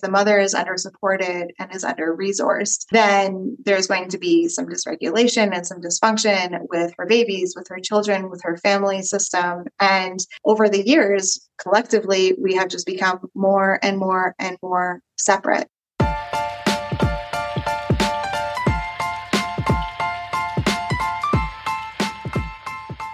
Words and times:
if 0.00 0.06
the 0.06 0.10
mother 0.10 0.38
is 0.38 0.54
under 0.54 0.76
supported 0.78 1.52
and 1.58 1.74
is 1.74 1.84
under 1.84 2.16
resourced, 2.16 2.86
then 2.90 3.56
there's 3.64 3.86
going 3.86 4.08
to 4.08 4.18
be 4.18 4.48
some 4.48 4.66
dysregulation 4.66 5.54
and 5.54 5.66
some 5.66 5.80
dysfunction 5.80 6.58
with 6.70 6.92
her 6.96 7.06
babies, 7.06 7.54
with 7.54 7.68
her 7.68 7.78
children, 7.80 8.30
with 8.30 8.40
her 8.42 8.56
family 8.56 9.02
system. 9.02 9.64
And 9.78 10.18
over 10.44 10.68
the 10.68 10.86
years, 10.86 11.48
collectively, 11.60 12.34
we 12.40 12.54
have 12.54 12.68
just 12.68 12.86
become 12.86 13.20
more 13.34 13.78
and 13.82 13.98
more 13.98 14.34
and 14.38 14.56
more 14.62 15.02
separate. 15.18 15.68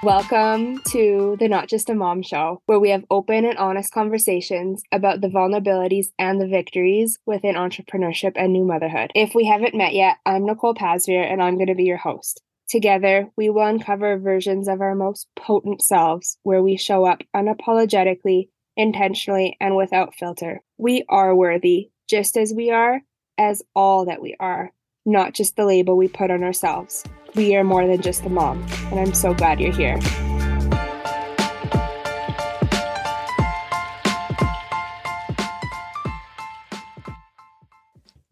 Welcome 0.06 0.78
to 0.92 1.36
the 1.40 1.48
Not 1.48 1.68
Just 1.68 1.90
a 1.90 1.94
Mom 1.96 2.22
Show, 2.22 2.62
where 2.66 2.78
we 2.78 2.90
have 2.90 3.04
open 3.10 3.44
and 3.44 3.58
honest 3.58 3.92
conversations 3.92 4.84
about 4.92 5.20
the 5.20 5.26
vulnerabilities 5.26 6.10
and 6.16 6.40
the 6.40 6.46
victories 6.46 7.18
within 7.26 7.56
entrepreneurship 7.56 8.34
and 8.36 8.52
new 8.52 8.64
motherhood. 8.64 9.10
If 9.16 9.34
we 9.34 9.46
haven't 9.46 9.74
met 9.74 9.94
yet, 9.94 10.18
I'm 10.24 10.46
Nicole 10.46 10.76
Pasveer 10.76 11.28
and 11.28 11.42
I'm 11.42 11.56
going 11.56 11.66
to 11.66 11.74
be 11.74 11.82
your 11.82 11.96
host. 11.96 12.40
Together, 12.68 13.32
we 13.36 13.50
will 13.50 13.66
uncover 13.66 14.16
versions 14.16 14.68
of 14.68 14.80
our 14.80 14.94
most 14.94 15.26
potent 15.34 15.82
selves 15.82 16.38
where 16.44 16.62
we 16.62 16.76
show 16.76 17.04
up 17.04 17.24
unapologetically, 17.34 18.50
intentionally, 18.76 19.56
and 19.60 19.74
without 19.74 20.14
filter. 20.14 20.62
We 20.78 21.04
are 21.08 21.34
worthy, 21.34 21.90
just 22.08 22.36
as 22.36 22.54
we 22.54 22.70
are, 22.70 23.00
as 23.38 23.64
all 23.74 24.04
that 24.04 24.22
we 24.22 24.36
are, 24.38 24.70
not 25.04 25.34
just 25.34 25.56
the 25.56 25.66
label 25.66 25.96
we 25.96 26.06
put 26.06 26.30
on 26.30 26.44
ourselves 26.44 27.02
we 27.36 27.54
are 27.54 27.64
more 27.64 27.86
than 27.86 28.00
just 28.00 28.24
a 28.24 28.30
mom, 28.30 28.66
and 28.90 28.98
I'm 28.98 29.12
so 29.12 29.34
glad 29.34 29.60
you're 29.60 29.72
here. 29.72 29.98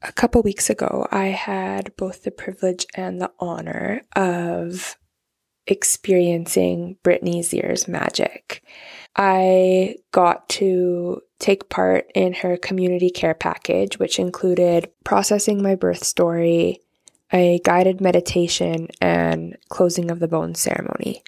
A 0.03 0.13
couple 0.13 0.43
weeks 0.43 0.71
ago, 0.71 1.07
I 1.11 1.27
had 1.27 1.95
both 1.97 2.23
the 2.23 2.31
privilege 2.31 2.87
and 2.95 3.21
the 3.21 3.31
honor 3.39 4.03
of 4.17 4.97
experiencing 5.67 6.97
Brittany 7.03 7.43
Zeer's 7.43 7.87
magic. 7.87 8.63
I 9.17 9.97
got 10.13 10.49
to 10.51 11.21
take 11.39 11.69
part 11.69 12.07
in 12.15 12.33
her 12.35 12.57
community 12.57 13.11
care 13.11 13.35
package, 13.35 13.99
which 13.99 14.19
included 14.19 14.91
processing 15.05 15.63
my 15.63 15.75
birth 15.75 16.05
story, 16.05 16.81
a 17.33 17.61
guided 17.65 18.01
meditation 18.01 18.89
and 19.01 19.57
closing 19.69 20.11
of 20.11 20.21
the 20.21 20.29
bones 20.29 20.61
ceremony. 20.61 21.23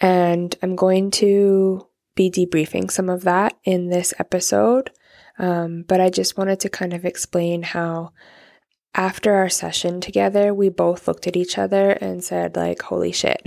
And 0.00 0.54
I'm 0.62 0.76
going 0.76 1.10
to 1.12 1.86
be 2.14 2.30
debriefing 2.30 2.90
some 2.90 3.08
of 3.08 3.22
that 3.22 3.56
in 3.64 3.88
this 3.88 4.12
episode. 4.18 4.90
Um, 5.38 5.84
but 5.86 6.00
I 6.00 6.10
just 6.10 6.36
wanted 6.36 6.60
to 6.60 6.68
kind 6.68 6.92
of 6.92 7.04
explain 7.04 7.62
how 7.62 8.12
after 8.98 9.32
our 9.32 9.48
session 9.48 10.00
together, 10.00 10.52
we 10.52 10.68
both 10.68 11.06
looked 11.06 11.28
at 11.28 11.36
each 11.36 11.56
other 11.56 11.90
and 11.90 12.22
said, 12.22 12.56
like, 12.56 12.82
holy 12.82 13.12
shit. 13.12 13.40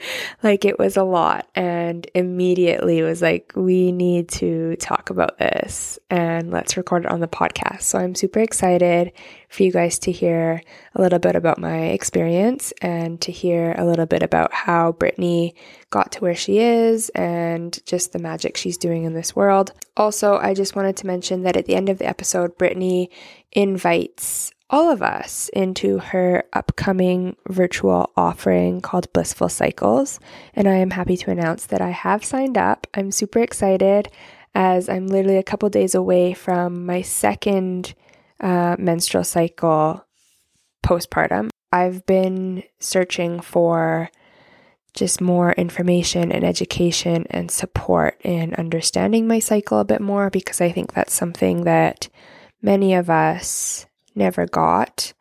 like, 0.42 0.64
it 0.64 0.78
was 0.78 0.96
a 0.96 1.04
lot. 1.04 1.46
And 1.54 2.06
immediately 2.14 3.02
was 3.02 3.20
like, 3.20 3.52
we 3.54 3.92
need 3.92 4.30
to 4.30 4.76
talk 4.76 5.10
about 5.10 5.36
this 5.36 5.98
and 6.08 6.50
let's 6.50 6.78
record 6.78 7.04
it 7.04 7.10
on 7.10 7.20
the 7.20 7.28
podcast. 7.28 7.82
So 7.82 7.98
I'm 7.98 8.14
super 8.14 8.40
excited 8.40 9.12
for 9.50 9.62
you 9.62 9.70
guys 9.70 9.98
to 10.00 10.10
hear 10.10 10.62
a 10.94 11.02
little 11.02 11.18
bit 11.18 11.36
about 11.36 11.58
my 11.58 11.88
experience 11.88 12.72
and 12.80 13.20
to 13.20 13.30
hear 13.30 13.74
a 13.76 13.84
little 13.84 14.06
bit 14.06 14.22
about 14.22 14.54
how 14.54 14.92
Brittany 14.92 15.54
got 15.90 16.12
to 16.12 16.20
where 16.20 16.34
she 16.34 16.60
is 16.60 17.10
and 17.10 17.78
just 17.84 18.14
the 18.14 18.18
magic 18.18 18.56
she's 18.56 18.78
doing 18.78 19.04
in 19.04 19.12
this 19.12 19.36
world. 19.36 19.74
Also, 19.98 20.38
I 20.38 20.54
just 20.54 20.74
wanted 20.74 20.96
to 20.96 21.06
mention 21.06 21.42
that 21.42 21.58
at 21.58 21.66
the 21.66 21.74
end 21.74 21.90
of 21.90 21.98
the 21.98 22.06
episode, 22.06 22.56
Brittany 22.56 23.10
invites 23.52 24.50
all 24.70 24.90
of 24.90 25.02
us 25.02 25.48
into 25.50 25.98
her 25.98 26.44
upcoming 26.52 27.36
virtual 27.48 28.10
offering 28.16 28.80
called 28.80 29.12
Blissful 29.12 29.48
Cycles. 29.48 30.18
And 30.54 30.68
I 30.68 30.74
am 30.74 30.90
happy 30.90 31.16
to 31.18 31.30
announce 31.30 31.66
that 31.66 31.80
I 31.80 31.90
have 31.90 32.24
signed 32.24 32.56
up. 32.56 32.86
I'm 32.94 33.10
super 33.10 33.40
excited 33.40 34.08
as 34.54 34.88
I'm 34.88 35.06
literally 35.06 35.38
a 35.38 35.42
couple 35.42 35.68
days 35.68 35.94
away 35.94 36.32
from 36.32 36.86
my 36.86 37.02
second 37.02 37.94
uh, 38.40 38.76
menstrual 38.78 39.24
cycle 39.24 40.04
postpartum. 40.84 41.50
I've 41.72 42.06
been 42.06 42.62
searching 42.78 43.40
for 43.40 44.10
just 44.94 45.20
more 45.20 45.52
information 45.52 46.30
and 46.30 46.44
education 46.44 47.26
and 47.30 47.50
support 47.50 48.20
in 48.22 48.54
understanding 48.54 49.26
my 49.26 49.40
cycle 49.40 49.80
a 49.80 49.84
bit 49.84 50.00
more 50.00 50.30
because 50.30 50.60
I 50.60 50.70
think 50.70 50.92
that's 50.92 51.12
something 51.12 51.64
that 51.64 52.08
many 52.62 52.94
of 52.94 53.10
us 53.10 53.86
never 54.14 54.46
got 54.46 55.12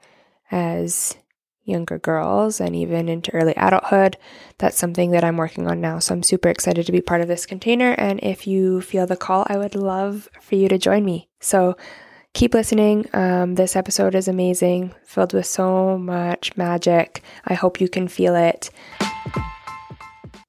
as 0.51 1.15
younger 1.65 1.97
girls 1.97 2.59
and 2.59 2.75
even 2.75 3.07
into 3.07 3.33
early 3.33 3.53
adulthood. 3.55 4.17
That's 4.57 4.77
something 4.77 5.11
that 5.11 5.23
I'm 5.23 5.37
working 5.37 5.67
on 5.67 5.79
now. 5.81 5.99
So 5.99 6.13
I'm 6.13 6.23
super 6.23 6.49
excited 6.49 6.85
to 6.85 6.91
be 6.91 7.01
part 7.01 7.21
of 7.21 7.27
this 7.27 7.45
container. 7.45 7.91
And 7.93 8.19
if 8.21 8.45
you 8.45 8.81
feel 8.81 9.07
the 9.07 9.15
call, 9.15 9.45
I 9.47 9.57
would 9.57 9.75
love 9.75 10.29
for 10.41 10.55
you 10.55 10.67
to 10.67 10.77
join 10.77 11.05
me. 11.05 11.29
So 11.39 11.77
keep 12.33 12.53
listening. 12.53 13.07
Um, 13.13 13.55
this 13.55 13.75
episode 13.75 14.15
is 14.15 14.27
amazing, 14.27 14.93
filled 15.05 15.33
with 15.33 15.45
so 15.45 15.97
much 15.97 16.55
magic. 16.57 17.23
I 17.45 17.53
hope 17.53 17.79
you 17.79 17.87
can 17.87 18.07
feel 18.07 18.35
it. 18.35 18.69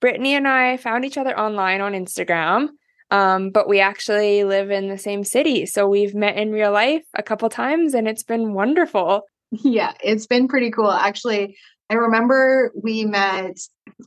Brittany 0.01 0.35
and 0.35 0.47
I 0.49 0.77
found 0.77 1.05
each 1.05 1.17
other 1.17 1.39
online 1.39 1.81
on 1.81 1.93
Instagram. 1.93 2.71
Um, 3.15 3.51
but 3.51 3.69
we 3.69 3.79
actually 3.79 4.43
live 4.43 4.73
in 4.73 4.89
the 4.89 4.99
same 4.99 5.23
city. 5.23 5.67
So 5.67 5.87
we've 5.87 6.17
met 6.17 6.37
in 6.37 6.51
real 6.51 6.73
life 6.73 7.05
a 7.15 7.23
couple 7.23 7.49
times 7.49 7.95
and 7.95 8.09
it's 8.09 8.25
been 8.25 8.55
wonderful. 8.55 9.23
Yeah, 9.53 9.93
it's 10.03 10.27
been 10.27 10.49
pretty 10.49 10.73
cool. 10.73 10.91
Actually, 10.91 11.57
I 11.89 11.95
remember 11.95 12.73
we 12.75 13.05
met 13.05 13.57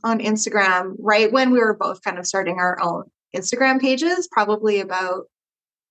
on 0.04 0.18
Instagram 0.18 0.94
right 0.98 1.32
when 1.32 1.52
we 1.52 1.58
were 1.58 1.74
both 1.74 2.02
kind 2.02 2.18
of 2.18 2.26
starting 2.26 2.58
our 2.58 2.76
own 2.82 3.04
Instagram 3.34 3.80
pages, 3.80 4.28
probably 4.30 4.80
about 4.80 5.24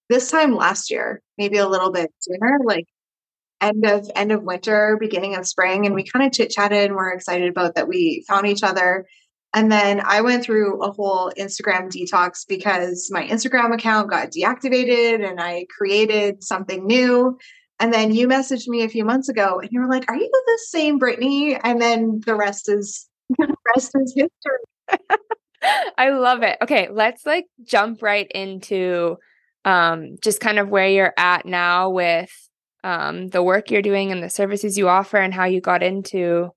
this 0.09 0.29
time 0.29 0.53
last 0.53 0.91
year, 0.91 1.23
maybe 1.39 1.57
a 1.57 1.67
little 1.67 1.91
bit 1.91 2.11
sooner, 2.19 2.59
like 2.66 2.85
end 3.61 3.84
of 3.84 4.07
end 4.13 4.31
of 4.31 4.44
winter, 4.44 4.95
beginning 4.99 5.35
of 5.35 5.47
spring. 5.47 5.88
And 5.88 5.95
we 5.95 6.03
kind 6.03 6.23
of 6.23 6.34
chit 6.34 6.51
chatted 6.51 6.85
and 6.85 6.95
we're 6.95 7.13
excited 7.13 7.49
about 7.49 7.73
that 7.73 7.88
we 7.88 8.23
found 8.28 8.45
each 8.45 8.61
other 8.61 9.07
and 9.57 9.72
then 9.72 10.01
I 10.06 10.22
went 10.22 10.44
through 10.44 10.84
a 10.84 10.91
whole 10.91 11.31
Instagram 11.35 11.90
detox 11.90 12.45
because 12.47 13.09
my 13.12 13.25
Instagram 13.28 13.73
account 13.73 14.07
got 14.07 14.29
deactivated 14.29 15.28
and 15.28 15.41
I 15.41 15.66
created 15.75 16.44
something 16.44 16.85
new. 16.85 17.40
And 17.79 17.91
then 17.91 18.13
you 18.13 18.28
messaged 18.28 18.67
me 18.67 18.84
a 18.84 18.90
few 18.90 19.03
months 19.03 19.29
ago 19.29 19.59
and 19.59 19.67
you 19.72 19.81
were 19.81 19.90
like, 19.90 20.07
Are 20.12 20.16
you 20.16 20.29
the 20.31 20.59
same 20.67 21.00
Brittany? 21.00 21.56
And 21.56 21.81
then 21.81 22.22
the 22.23 22.35
rest 22.35 22.69
is 22.69 23.09
the 23.40 23.56
rest 23.75 23.94
is 23.96 24.13
history. 24.16 25.09
I 25.97 26.12
love 26.12 26.44
it. 26.44 26.59
Okay, 26.62 26.90
let's 26.91 27.25
like 27.25 27.46
jump 27.63 28.03
right 28.03 28.31
into 28.35 29.17
um 29.66 30.17
just 30.22 30.40
kind 30.40 30.59
of 30.59 30.69
where 30.69 30.88
you're 30.88 31.16
at 31.17 31.47
now 31.47 31.90
with 31.90 32.29
um 32.84 33.29
the 33.29 33.41
work 33.41 33.72
you're 33.72 33.81
doing 33.81 34.12
and 34.12 34.22
the 34.22 34.29
services 34.29 34.78
you 34.78 34.88
offer 34.88 35.17
and 35.17 35.34
how 35.34 35.46
you 35.46 35.62
got 35.62 35.81
into 35.81 36.51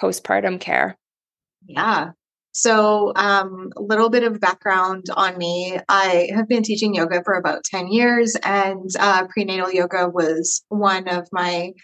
postpartum 0.00 0.60
care. 0.60 0.96
Yeah. 1.66 2.10
So, 2.58 3.12
um, 3.16 3.70
a 3.76 3.82
little 3.82 4.08
bit 4.08 4.22
of 4.22 4.40
background 4.40 5.04
on 5.14 5.36
me. 5.36 5.78
I 5.90 6.30
have 6.34 6.48
been 6.48 6.62
teaching 6.62 6.94
yoga 6.94 7.22
for 7.22 7.34
about 7.34 7.64
10 7.64 7.88
years, 7.88 8.34
and 8.42 8.88
uh, 8.98 9.26
prenatal 9.26 9.70
yoga 9.70 10.08
was 10.08 10.64
one 10.70 11.06
of 11.06 11.28
my 11.32 11.74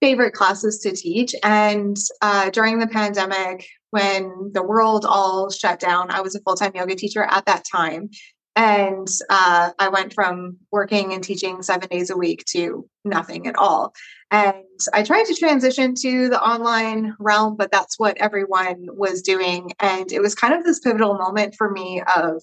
favorite 0.00 0.32
classes 0.32 0.80
to 0.80 0.90
teach. 0.90 1.32
And 1.44 1.96
uh, 2.22 2.50
during 2.50 2.80
the 2.80 2.88
pandemic, 2.88 3.68
when 3.90 4.50
the 4.52 4.64
world 4.64 5.06
all 5.08 5.48
shut 5.48 5.78
down, 5.78 6.10
I 6.10 6.22
was 6.22 6.34
a 6.34 6.40
full 6.40 6.56
time 6.56 6.72
yoga 6.74 6.96
teacher 6.96 7.22
at 7.22 7.46
that 7.46 7.62
time. 7.70 8.10
And 8.56 9.06
uh, 9.30 9.70
I 9.78 9.90
went 9.90 10.12
from 10.12 10.56
working 10.72 11.12
and 11.12 11.22
teaching 11.22 11.62
seven 11.62 11.88
days 11.88 12.10
a 12.10 12.16
week 12.16 12.44
to 12.46 12.88
nothing 13.04 13.46
at 13.46 13.54
all. 13.54 13.94
And 14.30 14.64
I 14.92 15.02
tried 15.02 15.24
to 15.24 15.34
transition 15.34 15.94
to 16.02 16.28
the 16.28 16.42
online 16.42 17.14
realm, 17.18 17.56
but 17.56 17.70
that's 17.70 17.98
what 17.98 18.16
everyone 18.18 18.86
was 18.92 19.22
doing. 19.22 19.72
And 19.78 20.10
it 20.10 20.20
was 20.20 20.34
kind 20.34 20.52
of 20.52 20.64
this 20.64 20.80
pivotal 20.80 21.16
moment 21.16 21.54
for 21.56 21.70
me 21.70 22.02
of 22.16 22.42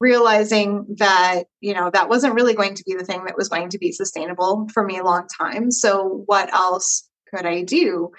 realizing 0.00 0.84
that, 0.98 1.44
you 1.60 1.74
know, 1.74 1.88
that 1.90 2.08
wasn't 2.08 2.34
really 2.34 2.54
going 2.54 2.74
to 2.74 2.84
be 2.84 2.94
the 2.94 3.04
thing 3.04 3.24
that 3.24 3.36
was 3.36 3.48
going 3.48 3.68
to 3.68 3.78
be 3.78 3.92
sustainable 3.92 4.68
for 4.74 4.84
me 4.84 4.98
a 4.98 5.04
long 5.04 5.28
time. 5.40 5.70
So, 5.70 6.24
what 6.26 6.52
else 6.52 7.08
could 7.32 7.46
I 7.46 7.62
do? 7.62 8.10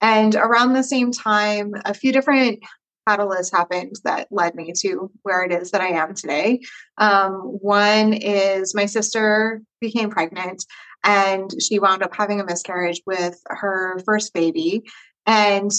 And 0.00 0.34
around 0.34 0.72
the 0.72 0.82
same 0.82 1.12
time, 1.12 1.74
a 1.84 1.94
few 1.94 2.12
different 2.12 2.60
catalysts 3.08 3.52
happened 3.52 3.96
that 4.04 4.28
led 4.30 4.54
me 4.54 4.72
to 4.80 5.10
where 5.22 5.42
it 5.42 5.52
is 5.52 5.70
that 5.70 5.80
I 5.80 5.88
am 5.88 6.14
today. 6.14 6.60
Um, 6.98 7.32
one 7.60 8.12
is 8.12 8.74
my 8.74 8.86
sister 8.86 9.62
became 9.80 10.10
pregnant 10.10 10.64
and 11.04 11.50
she 11.62 11.78
wound 11.78 12.02
up 12.02 12.14
having 12.14 12.40
a 12.40 12.44
miscarriage 12.44 13.02
with 13.06 13.40
her 13.46 14.00
first 14.04 14.34
baby. 14.34 14.82
And 15.26 15.70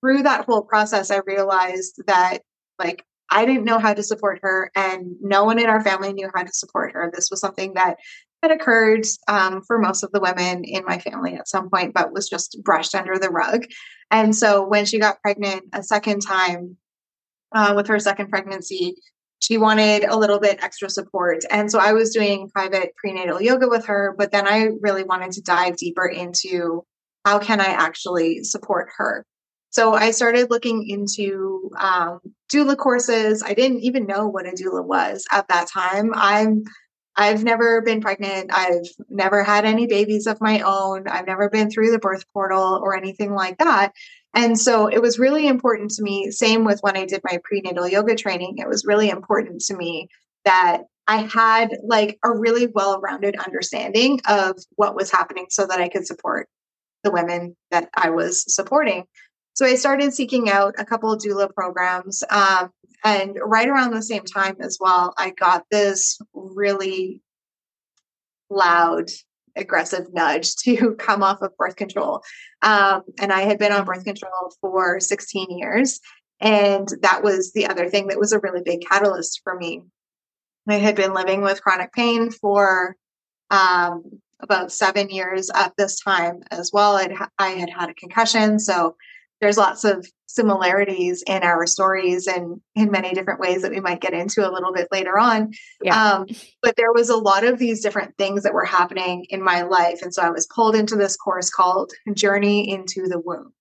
through 0.00 0.22
that 0.22 0.44
whole 0.44 0.62
process, 0.62 1.10
I 1.10 1.20
realized 1.26 2.02
that, 2.06 2.38
like, 2.78 3.04
I 3.30 3.44
didn't 3.44 3.64
know 3.64 3.78
how 3.78 3.92
to 3.92 4.02
support 4.02 4.38
her, 4.42 4.70
and 4.76 5.16
no 5.20 5.44
one 5.44 5.58
in 5.58 5.66
our 5.66 5.82
family 5.82 6.12
knew 6.12 6.30
how 6.34 6.42
to 6.42 6.52
support 6.52 6.92
her. 6.92 7.10
This 7.12 7.28
was 7.30 7.40
something 7.40 7.74
that 7.74 7.96
had 8.42 8.52
occurred 8.52 9.04
um, 9.26 9.62
for 9.66 9.78
most 9.78 10.04
of 10.04 10.12
the 10.12 10.20
women 10.20 10.62
in 10.64 10.84
my 10.84 10.98
family 10.98 11.34
at 11.34 11.48
some 11.48 11.68
point, 11.68 11.94
but 11.94 12.12
was 12.12 12.28
just 12.28 12.58
brushed 12.62 12.94
under 12.94 13.18
the 13.18 13.30
rug. 13.30 13.64
And 14.10 14.36
so 14.36 14.64
when 14.64 14.84
she 14.84 15.00
got 15.00 15.20
pregnant 15.22 15.64
a 15.72 15.82
second 15.82 16.20
time 16.20 16.76
uh, 17.52 17.72
with 17.74 17.88
her 17.88 17.98
second 17.98 18.28
pregnancy, 18.28 18.94
she 19.40 19.58
wanted 19.58 20.04
a 20.04 20.16
little 20.16 20.40
bit 20.40 20.62
extra 20.62 20.88
support. 20.88 21.44
And 21.50 21.70
so 21.70 21.78
I 21.78 21.92
was 21.92 22.12
doing 22.12 22.50
private 22.50 22.94
prenatal 22.96 23.40
yoga 23.40 23.68
with 23.68 23.86
her, 23.86 24.14
but 24.16 24.32
then 24.32 24.46
I 24.46 24.70
really 24.80 25.04
wanted 25.04 25.32
to 25.32 25.42
dive 25.42 25.76
deeper 25.76 26.06
into 26.06 26.84
how 27.24 27.38
can 27.38 27.60
I 27.60 27.66
actually 27.66 28.44
support 28.44 28.88
her. 28.96 29.24
So 29.70 29.94
I 29.94 30.12
started 30.12 30.50
looking 30.50 30.88
into 30.88 31.70
um, 31.78 32.20
doula 32.50 32.76
courses. 32.76 33.42
I 33.42 33.52
didn't 33.52 33.80
even 33.80 34.06
know 34.06 34.26
what 34.26 34.46
a 34.46 34.52
doula 34.52 34.84
was 34.84 35.26
at 35.30 35.48
that 35.48 35.68
time. 35.68 36.12
I'm 36.14 36.64
I've 37.16 37.42
never 37.42 37.80
been 37.80 38.00
pregnant. 38.00 38.50
I've 38.52 38.86
never 39.08 39.42
had 39.42 39.64
any 39.64 39.86
babies 39.86 40.26
of 40.26 40.40
my 40.40 40.60
own. 40.60 41.08
I've 41.08 41.26
never 41.26 41.48
been 41.48 41.70
through 41.70 41.90
the 41.90 41.98
birth 41.98 42.24
portal 42.32 42.80
or 42.82 42.94
anything 42.94 43.34
like 43.34 43.56
that. 43.58 43.92
And 44.36 44.58
so 44.58 44.86
it 44.86 45.00
was 45.00 45.18
really 45.18 45.48
important 45.48 45.90
to 45.92 46.02
me, 46.02 46.30
same 46.30 46.64
with 46.64 46.80
when 46.80 46.96
I 46.96 47.06
did 47.06 47.22
my 47.24 47.40
prenatal 47.42 47.88
yoga 47.88 48.14
training, 48.14 48.58
it 48.58 48.68
was 48.68 48.84
really 48.84 49.08
important 49.08 49.62
to 49.62 49.76
me 49.76 50.08
that 50.44 50.82
I 51.08 51.22
had 51.22 51.70
like 51.82 52.18
a 52.22 52.36
really 52.36 52.66
well 52.66 53.00
rounded 53.00 53.36
understanding 53.36 54.20
of 54.28 54.58
what 54.76 54.94
was 54.94 55.10
happening 55.10 55.46
so 55.48 55.66
that 55.66 55.80
I 55.80 55.88
could 55.88 56.06
support 56.06 56.48
the 57.02 57.10
women 57.10 57.56
that 57.70 57.88
I 57.94 58.10
was 58.10 58.44
supporting. 58.54 59.04
So 59.54 59.64
I 59.64 59.76
started 59.76 60.12
seeking 60.12 60.50
out 60.50 60.74
a 60.76 60.84
couple 60.84 61.10
of 61.10 61.20
doula 61.20 61.52
programs. 61.54 62.22
Um, 62.28 62.70
and 63.04 63.38
right 63.42 63.68
around 63.68 63.92
the 63.92 64.02
same 64.02 64.24
time 64.24 64.56
as 64.60 64.76
well, 64.78 65.14
I 65.16 65.30
got 65.30 65.64
this 65.70 66.18
really 66.34 67.22
loud, 68.50 69.08
aggressive 69.56 70.12
nudge 70.12 70.56
to 70.56 70.94
come 70.98 71.22
off 71.22 71.42
of 71.42 71.56
birth 71.56 71.76
control. 71.76 72.22
Um, 72.62 73.02
and 73.20 73.32
I 73.32 73.42
had 73.42 73.58
been 73.58 73.72
on 73.72 73.84
birth 73.84 74.04
control 74.04 74.52
for 74.60 75.00
16 75.00 75.58
years. 75.58 76.00
And 76.40 76.88
that 77.02 77.22
was 77.22 77.52
the 77.52 77.66
other 77.66 77.88
thing 77.88 78.08
that 78.08 78.18
was 78.18 78.32
a 78.32 78.40
really 78.40 78.62
big 78.62 78.82
catalyst 78.86 79.40
for 79.42 79.56
me. 79.56 79.82
I 80.68 80.74
had 80.74 80.96
been 80.96 81.14
living 81.14 81.42
with 81.42 81.62
chronic 81.62 81.92
pain 81.92 82.30
for 82.30 82.96
um, 83.50 84.20
about 84.40 84.72
seven 84.72 85.08
years 85.08 85.50
at 85.54 85.72
this 85.78 86.00
time 86.00 86.42
as 86.50 86.70
well. 86.72 86.96
I'd, 86.96 87.14
I 87.38 87.50
had 87.50 87.70
had 87.70 87.88
a 87.88 87.94
concussion. 87.94 88.58
So 88.58 88.96
there's 89.40 89.58
lots 89.58 89.84
of 89.84 90.06
similarities 90.26 91.22
in 91.26 91.42
our 91.42 91.66
stories 91.66 92.26
and 92.26 92.60
in 92.74 92.90
many 92.90 93.12
different 93.12 93.40
ways 93.40 93.62
that 93.62 93.70
we 93.70 93.80
might 93.80 94.00
get 94.00 94.12
into 94.12 94.48
a 94.48 94.52
little 94.52 94.72
bit 94.72 94.88
later 94.90 95.18
on. 95.18 95.52
Yeah. 95.82 96.14
Um, 96.14 96.26
but 96.62 96.76
there 96.76 96.92
was 96.92 97.08
a 97.08 97.16
lot 97.16 97.44
of 97.44 97.58
these 97.58 97.82
different 97.82 98.16
things 98.18 98.42
that 98.42 98.54
were 98.54 98.64
happening 98.64 99.26
in 99.30 99.42
my 99.42 99.62
life. 99.62 100.02
And 100.02 100.12
so 100.12 100.22
I 100.22 100.30
was 100.30 100.46
pulled 100.46 100.74
into 100.74 100.96
this 100.96 101.16
course 101.16 101.50
called 101.50 101.92
Journey 102.14 102.70
into 102.70 103.06
the 103.06 103.20
Womb. 103.20 103.52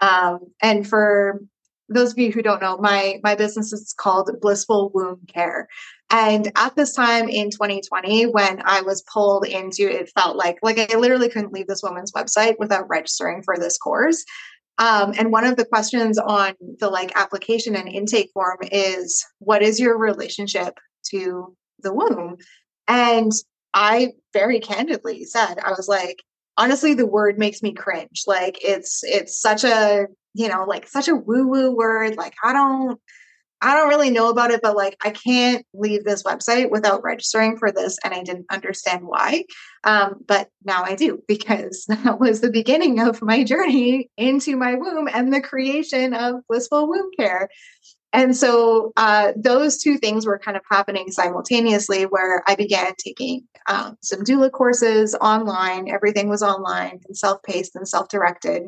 Um, 0.00 0.40
and 0.60 0.86
for 0.86 1.40
those 1.88 2.12
of 2.12 2.18
you 2.18 2.32
who 2.32 2.42
don't 2.42 2.62
know, 2.62 2.78
my 2.78 3.20
my 3.22 3.34
business 3.34 3.72
is 3.72 3.94
called 3.96 4.30
Blissful 4.40 4.90
Womb 4.94 5.20
Care. 5.28 5.68
And 6.10 6.52
at 6.56 6.76
this 6.76 6.94
time 6.94 7.28
in 7.28 7.50
2020, 7.50 8.26
when 8.26 8.62
I 8.64 8.82
was 8.82 9.02
pulled 9.12 9.46
into 9.46 9.90
it, 9.90 10.10
felt 10.14 10.36
like 10.36 10.58
like 10.62 10.78
I 10.78 10.96
literally 10.96 11.28
couldn't 11.28 11.52
leave 11.52 11.66
this 11.66 11.82
woman's 11.82 12.12
website 12.12 12.56
without 12.58 12.88
registering 12.88 13.42
for 13.42 13.56
this 13.56 13.78
course. 13.78 14.24
Um, 14.78 15.12
and 15.18 15.30
one 15.30 15.44
of 15.44 15.56
the 15.56 15.64
questions 15.64 16.18
on 16.18 16.54
the 16.80 16.88
like 16.88 17.12
application 17.14 17.76
and 17.76 17.88
intake 17.88 18.30
form 18.32 18.58
is 18.62 19.24
what 19.38 19.62
is 19.62 19.78
your 19.78 19.98
relationship 19.98 20.78
to 21.10 21.56
the 21.80 21.92
womb? 21.92 22.36
And 22.88 23.32
I 23.74 24.12
very 24.32 24.60
candidly 24.60 25.24
said, 25.24 25.58
I 25.58 25.70
was 25.70 25.88
like, 25.88 26.22
honestly, 26.56 26.94
the 26.94 27.06
word 27.06 27.38
makes 27.38 27.62
me 27.62 27.72
cringe. 27.72 28.24
Like 28.26 28.58
it's 28.62 29.02
it's 29.04 29.40
such 29.40 29.64
a, 29.64 30.06
you 30.34 30.48
know, 30.48 30.64
like 30.64 30.88
such 30.88 31.08
a 31.08 31.14
woo-woo 31.14 31.70
word. 31.70 32.16
Like 32.16 32.34
I 32.42 32.52
don't 32.52 33.00
I 33.62 33.74
don't 33.74 33.88
really 33.88 34.10
know 34.10 34.28
about 34.28 34.50
it, 34.50 34.60
but 34.60 34.76
like 34.76 34.96
I 35.02 35.10
can't 35.10 35.64
leave 35.72 36.04
this 36.04 36.24
website 36.24 36.70
without 36.70 37.04
registering 37.04 37.56
for 37.56 37.70
this. 37.70 37.96
And 38.04 38.12
I 38.12 38.22
didn't 38.22 38.46
understand 38.50 39.04
why. 39.04 39.44
Um, 39.84 40.16
but 40.26 40.48
now 40.64 40.82
I 40.82 40.96
do 40.96 41.22
because 41.28 41.84
that 41.88 42.18
was 42.20 42.40
the 42.40 42.50
beginning 42.50 42.98
of 43.00 43.22
my 43.22 43.44
journey 43.44 44.10
into 44.16 44.56
my 44.56 44.74
womb 44.74 45.08
and 45.12 45.32
the 45.32 45.40
creation 45.40 46.12
of 46.12 46.46
blissful 46.48 46.88
womb 46.88 47.10
care. 47.16 47.48
And 48.12 48.36
so 48.36 48.92
uh, 48.96 49.32
those 49.36 49.78
two 49.78 49.96
things 49.96 50.26
were 50.26 50.38
kind 50.38 50.56
of 50.56 50.62
happening 50.70 51.10
simultaneously 51.10 52.02
where 52.02 52.42
I 52.46 52.56
began 52.56 52.92
taking 52.98 53.44
um, 53.68 53.96
some 54.02 54.20
doula 54.20 54.50
courses 54.50 55.14
online. 55.14 55.88
Everything 55.88 56.28
was 56.28 56.42
online 56.42 57.00
and 57.06 57.16
self 57.16 57.42
paced 57.42 57.74
and 57.74 57.88
self 57.88 58.08
directed. 58.08 58.64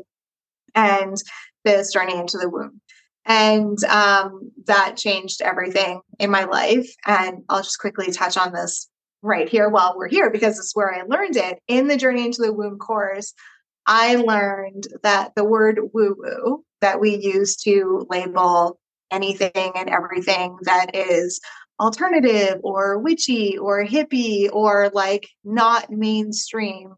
And 0.74 1.16
this 1.64 1.92
journey 1.92 2.16
into 2.16 2.38
the 2.38 2.48
womb. 2.48 2.80
And 3.26 3.82
um, 3.84 4.50
that 4.66 4.96
changed 4.96 5.40
everything 5.40 6.00
in 6.18 6.30
my 6.30 6.44
life. 6.44 6.88
And 7.06 7.42
I'll 7.48 7.62
just 7.62 7.78
quickly 7.78 8.12
touch 8.12 8.36
on 8.36 8.52
this 8.52 8.88
right 9.22 9.48
here 9.48 9.70
while 9.70 9.94
we're 9.96 10.08
here 10.08 10.30
because 10.30 10.58
it's 10.58 10.76
where 10.76 10.94
I 10.94 11.02
learned 11.02 11.36
it. 11.36 11.58
In 11.66 11.88
the 11.88 11.96
Journey 11.96 12.26
into 12.26 12.42
the 12.42 12.52
Womb 12.52 12.78
course, 12.78 13.32
I 13.86 14.16
learned 14.16 14.86
that 15.02 15.32
the 15.34 15.44
word 15.44 15.80
woo 15.92 16.16
woo 16.18 16.64
that 16.80 17.00
we 17.00 17.16
use 17.16 17.56
to 17.56 18.06
label 18.10 18.78
anything 19.10 19.72
and 19.74 19.88
everything 19.88 20.58
that 20.62 20.94
is 20.94 21.40
alternative 21.80 22.60
or 22.62 22.98
witchy 22.98 23.58
or 23.58 23.84
hippie 23.84 24.48
or 24.52 24.90
like 24.94 25.28
not 25.44 25.90
mainstream 25.90 26.94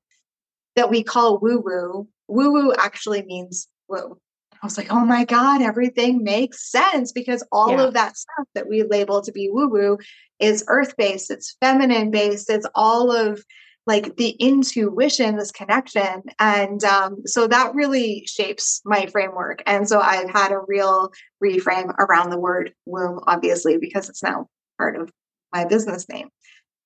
that 0.74 0.90
we 0.90 1.02
call 1.02 1.38
woo 1.38 1.60
woo, 1.64 2.08
woo 2.28 2.52
woo 2.52 2.72
actually 2.76 3.22
means 3.22 3.68
woo. 3.88 4.18
I 4.66 4.68
was 4.68 4.76
like, 4.76 4.92
oh 4.92 5.04
my 5.04 5.24
God, 5.24 5.62
everything 5.62 6.24
makes 6.24 6.72
sense 6.72 7.12
because 7.12 7.46
all 7.52 7.70
yeah. 7.70 7.84
of 7.84 7.94
that 7.94 8.16
stuff 8.16 8.48
that 8.56 8.68
we 8.68 8.82
label 8.82 9.22
to 9.22 9.30
be 9.30 9.48
woo 9.48 9.68
woo 9.68 9.98
is 10.40 10.64
earth 10.66 10.96
based, 10.96 11.30
it's 11.30 11.56
feminine 11.60 12.10
based, 12.10 12.50
it's 12.50 12.66
all 12.74 13.12
of 13.12 13.44
like 13.86 14.16
the 14.16 14.30
intuition, 14.30 15.36
this 15.36 15.52
connection. 15.52 16.24
And 16.40 16.82
um, 16.82 17.22
so 17.26 17.46
that 17.46 17.76
really 17.76 18.26
shapes 18.26 18.82
my 18.84 19.06
framework. 19.06 19.62
And 19.66 19.88
so 19.88 20.00
I've 20.00 20.30
had 20.30 20.50
a 20.50 20.58
real 20.66 21.12
reframe 21.40 21.94
around 22.00 22.30
the 22.30 22.40
word 22.40 22.74
womb, 22.86 23.20
obviously, 23.28 23.78
because 23.78 24.08
it's 24.08 24.24
now 24.24 24.48
part 24.78 24.96
of 24.96 25.12
my 25.54 25.64
business 25.64 26.08
name. 26.08 26.28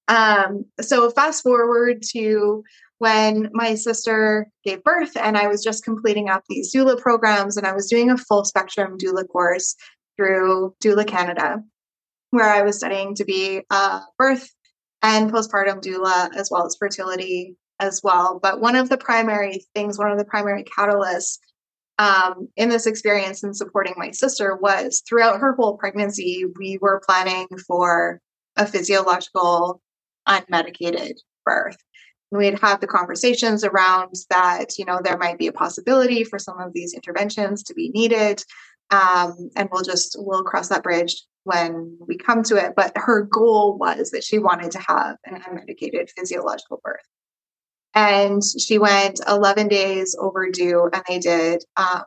Um, 0.07 0.67
so 0.83 1.09
fast 1.11 1.43
forward 1.43 2.03
to 2.13 2.63
when 3.01 3.49
my 3.55 3.75
sister 3.75 4.47
gave 4.63 4.85
birth 4.85 5.17
and 5.17 5.39
I 5.39 5.49
was 5.49 5.65
just 5.65 5.85
completing 5.85 6.29
up 6.29 6.45
these 6.49 6.73
doula 6.73 7.01
programs 7.01 7.57
and 7.57 7.67
I 7.67 7.73
was 7.73 7.89
doing 7.89 8.11
a 8.11 8.19
full 8.19 8.45
spectrum 8.45 8.99
doula 8.99 9.27
course 9.27 9.75
through 10.19 10.75
Doula 10.85 11.07
Canada, 11.07 11.63
where 12.29 12.45
I 12.45 12.61
was 12.61 12.77
studying 12.77 13.15
to 13.15 13.25
be 13.25 13.63
a 13.71 14.01
birth 14.19 14.51
and 15.03 15.33
postpartum 15.33 15.81
doula 15.81 16.29
as 16.37 16.51
well 16.51 16.67
as 16.67 16.77
fertility 16.79 17.57
as 17.79 18.03
well. 18.05 18.39
But 18.41 18.61
one 18.61 18.77
of 18.77 18.91
the 18.91 18.99
primary 18.99 19.65
things, 19.75 19.99
one 19.99 20.13
of 20.13 20.19
the 20.19 20.27
primary 20.27 20.65
catalysts 20.65 21.39
um, 21.99 22.49
in 22.57 22.69
this 22.69 22.87
experience 22.87 23.43
in 23.43 23.55
supporting 23.55 23.95
my 23.97 24.11
sister 24.11 24.59
was 24.61 25.03
throughout 25.09 25.41
her 25.41 25.55
whole 25.55 25.79
pregnancy, 25.79 26.45
we 26.59 26.77
were 26.83 27.01
planning 27.07 27.47
for 27.67 28.21
a 28.57 28.67
physiological 28.67 29.81
unmedicated 30.29 31.15
birth 31.47 31.79
we'd 32.31 32.59
have 32.61 32.81
the 32.81 32.87
conversations 32.87 33.65
around 33.65 34.15
that 34.31 34.79
you 34.79 34.85
know 34.85 35.01
there 35.03 35.19
might 35.19 35.39
be 35.39 35.49
a 35.49 35.53
possibility 35.53 36.25
for 36.25 36.39
some 36.39 36.61
of 36.61 36.73
these 36.73 36.95
interventions 36.95 37.63
to 37.65 37.75
be 37.75 37.91
needed. 37.91 38.43
Um, 38.91 39.51
and 39.55 39.69
we'll 39.71 39.85
just 39.85 40.17
we'll 40.19 40.43
cross 40.43 40.69
that 40.69 40.83
bridge 40.83 41.23
when 41.45 41.97
we 42.07 42.17
come 42.17 42.43
to 42.45 42.57
it. 42.57 42.75
But 42.77 42.93
her 42.97 43.23
goal 43.23 43.79
was 43.79 44.11
that 44.11 44.25
she 44.25 44.39
wanted 44.39 44.73
to 44.73 44.81
have 44.81 45.17
an 45.25 45.41
unmedicated 45.43 46.11
physiological 46.11 46.81
birth. 46.83 47.07
And 47.95 48.43
she 48.45 48.79
went 48.79 49.21
11 49.27 49.69
days 49.69 50.17
overdue 50.19 50.89
and 50.93 51.03
they 51.09 51.19
did 51.19 51.65
um, 51.77 52.03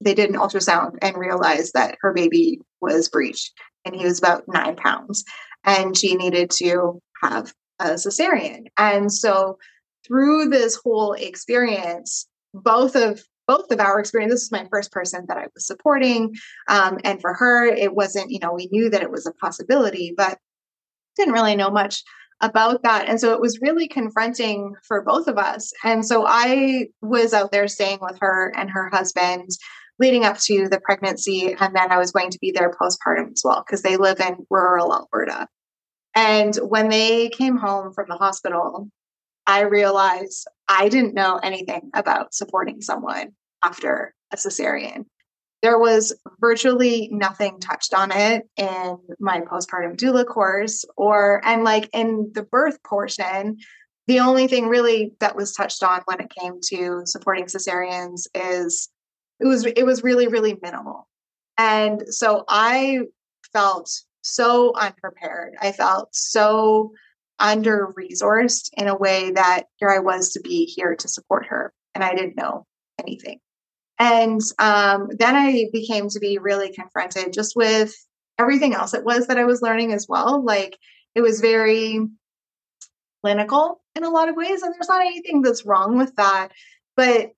they 0.00 0.14
did 0.14 0.30
an 0.30 0.36
ultrasound 0.36 0.96
and 1.02 1.16
realized 1.16 1.72
that 1.74 1.96
her 2.00 2.12
baby 2.12 2.60
was 2.80 3.08
breech 3.08 3.52
and 3.84 3.96
he 3.96 4.04
was 4.04 4.18
about 4.18 4.44
nine 4.46 4.76
pounds. 4.76 5.24
And 5.64 5.96
she 5.96 6.14
needed 6.14 6.50
to 6.52 7.00
have 7.22 7.52
a 7.80 7.90
cesarean. 7.90 8.66
And 8.78 9.12
so 9.12 9.58
through 10.06 10.48
this 10.48 10.76
whole 10.76 11.12
experience, 11.12 12.26
both 12.54 12.96
of 12.96 13.22
both 13.46 13.70
of 13.70 13.80
our 13.80 13.98
experience, 13.98 14.32
this 14.32 14.42
is 14.42 14.52
my 14.52 14.66
first 14.70 14.92
person 14.92 15.24
that 15.26 15.38
I 15.38 15.46
was 15.54 15.66
supporting. 15.66 16.34
Um, 16.68 16.98
and 17.02 17.18
for 17.18 17.32
her, 17.32 17.64
it 17.64 17.94
wasn't, 17.94 18.30
you 18.30 18.38
know, 18.40 18.52
we 18.52 18.68
knew 18.70 18.90
that 18.90 19.02
it 19.02 19.10
was 19.10 19.26
a 19.26 19.32
possibility, 19.32 20.12
but 20.14 20.38
didn't 21.16 21.32
really 21.32 21.56
know 21.56 21.70
much 21.70 22.04
about 22.42 22.82
that. 22.82 23.08
And 23.08 23.18
so 23.18 23.32
it 23.32 23.40
was 23.40 23.58
really 23.60 23.88
confronting 23.88 24.74
for 24.86 25.02
both 25.02 25.28
of 25.28 25.38
us. 25.38 25.72
And 25.82 26.04
so 26.04 26.26
I 26.26 26.88
was 27.00 27.32
out 27.32 27.50
there 27.50 27.68
staying 27.68 28.00
with 28.02 28.18
her 28.20 28.52
and 28.54 28.70
her 28.70 28.90
husband 28.90 29.48
leading 29.98 30.24
up 30.24 30.38
to 30.40 30.68
the 30.68 30.78
pregnancy. 30.78 31.56
And 31.58 31.74
then 31.74 31.90
I 31.90 31.98
was 31.98 32.12
going 32.12 32.30
to 32.30 32.38
be 32.40 32.52
there 32.52 32.70
postpartum 32.70 33.32
as 33.32 33.42
well, 33.42 33.64
because 33.66 33.82
they 33.82 33.96
live 33.96 34.20
in 34.20 34.46
rural 34.50 34.94
Alberta. 34.94 35.48
And 36.18 36.56
when 36.56 36.88
they 36.88 37.28
came 37.28 37.56
home 37.56 37.92
from 37.92 38.06
the 38.08 38.16
hospital, 38.16 38.90
I 39.46 39.60
realized 39.62 40.48
I 40.68 40.88
didn't 40.88 41.14
know 41.14 41.36
anything 41.36 41.92
about 41.94 42.34
supporting 42.34 42.80
someone 42.80 43.34
after 43.62 44.12
a 44.32 44.36
cesarean. 44.36 45.04
There 45.62 45.78
was 45.78 46.12
virtually 46.40 47.08
nothing 47.12 47.60
touched 47.60 47.94
on 47.94 48.10
it 48.10 48.48
in 48.56 48.98
my 49.20 49.42
postpartum 49.42 49.96
doula 49.96 50.26
course, 50.26 50.84
or, 50.96 51.40
and 51.44 51.62
like 51.62 51.88
in 51.92 52.32
the 52.34 52.42
birth 52.42 52.82
portion, 52.82 53.58
the 54.08 54.18
only 54.18 54.48
thing 54.48 54.66
really 54.66 55.12
that 55.20 55.36
was 55.36 55.52
touched 55.52 55.84
on 55.84 56.02
when 56.06 56.20
it 56.20 56.34
came 56.36 56.54
to 56.70 57.02
supporting 57.04 57.44
cesareans 57.44 58.26
is 58.34 58.88
it 59.38 59.46
was 59.46 59.64
it 59.66 59.84
was 59.84 60.02
really 60.02 60.26
really 60.26 60.56
minimal 60.62 61.06
and 61.58 62.02
so 62.08 62.44
i 62.48 63.00
felt 63.52 64.02
so 64.34 64.72
unprepared. 64.74 65.54
I 65.60 65.72
felt 65.72 66.14
so 66.14 66.92
under 67.38 67.92
resourced 67.96 68.70
in 68.76 68.88
a 68.88 68.96
way 68.96 69.30
that 69.30 69.64
here 69.76 69.90
i 69.90 69.98
was 69.98 70.32
to 70.32 70.40
be 70.40 70.64
here 70.64 70.96
to 70.96 71.08
support 71.08 71.46
her 71.46 71.72
and 71.94 72.02
i 72.02 72.14
didn't 72.14 72.36
know 72.36 72.66
anything. 73.00 73.38
And 74.00 74.40
um, 74.58 75.08
then 75.18 75.36
i 75.36 75.66
became 75.72 76.08
to 76.08 76.20
be 76.20 76.38
really 76.38 76.72
confronted 76.72 77.32
just 77.32 77.54
with 77.56 77.94
everything 78.38 78.74
else 78.74 78.94
it 78.94 79.04
was 79.04 79.26
that 79.26 79.38
i 79.38 79.44
was 79.44 79.62
learning 79.62 79.92
as 79.92 80.06
well 80.08 80.44
like 80.44 80.78
it 81.14 81.20
was 81.20 81.40
very 81.40 82.00
clinical 83.22 83.80
in 83.96 84.04
a 84.04 84.10
lot 84.10 84.28
of 84.28 84.36
ways 84.36 84.62
and 84.62 84.72
there's 84.74 84.88
not 84.88 85.00
anything 85.00 85.42
that's 85.42 85.66
wrong 85.66 85.98
with 85.98 86.14
that 86.16 86.50
but 86.96 87.30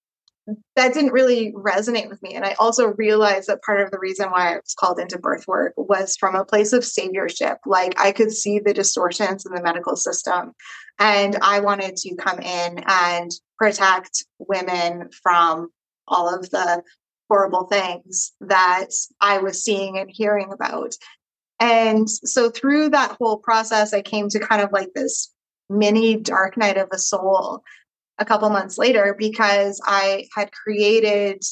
that 0.76 0.94
didn't 0.94 1.12
really 1.12 1.52
resonate 1.52 2.08
with 2.08 2.22
me. 2.22 2.34
And 2.34 2.44
i 2.44 2.54
also 2.58 2.88
realized 2.88 3.48
that 3.48 3.62
part 3.62 3.80
of 3.80 3.90
the 3.90 3.98
reason 3.98 4.30
why 4.30 4.52
i 4.52 4.56
was 4.56 4.74
called 4.78 4.98
into 4.98 5.18
birth 5.18 5.46
work 5.46 5.74
was 5.76 6.16
from 6.16 6.34
a 6.34 6.44
place 6.44 6.72
of 6.72 6.82
saviorship. 6.82 7.56
Like 7.66 7.98
i 7.98 8.12
could 8.12 8.32
see 8.32 8.58
the 8.58 8.74
distortions 8.74 9.46
in 9.46 9.52
the 9.52 9.62
medical 9.62 9.96
system 9.96 10.52
and 10.98 11.36
i 11.42 11.60
wanted 11.60 11.96
to 11.96 12.16
come 12.16 12.38
in 12.40 12.82
and 12.86 13.30
protect 13.58 14.24
women 14.38 15.10
from 15.22 15.70
all 16.08 16.34
of 16.34 16.50
the 16.50 16.82
horrible 17.28 17.64
things 17.64 18.32
that 18.40 18.88
i 19.20 19.38
was 19.38 19.62
seeing 19.62 19.98
and 19.98 20.10
hearing 20.10 20.52
about. 20.52 20.94
And 21.62 22.08
so 22.08 22.48
through 22.48 22.90
that 22.90 23.16
whole 23.20 23.38
process 23.38 23.92
i 23.92 24.02
came 24.02 24.28
to 24.30 24.40
kind 24.40 24.62
of 24.62 24.72
like 24.72 24.92
this 24.94 25.32
mini 25.68 26.16
dark 26.16 26.56
night 26.56 26.76
of 26.76 26.88
a 26.92 26.98
soul 26.98 27.62
a 28.20 28.24
couple 28.24 28.48
months 28.50 28.78
later 28.78 29.16
because 29.18 29.80
I 29.84 30.28
had 30.36 30.52
created 30.52 31.42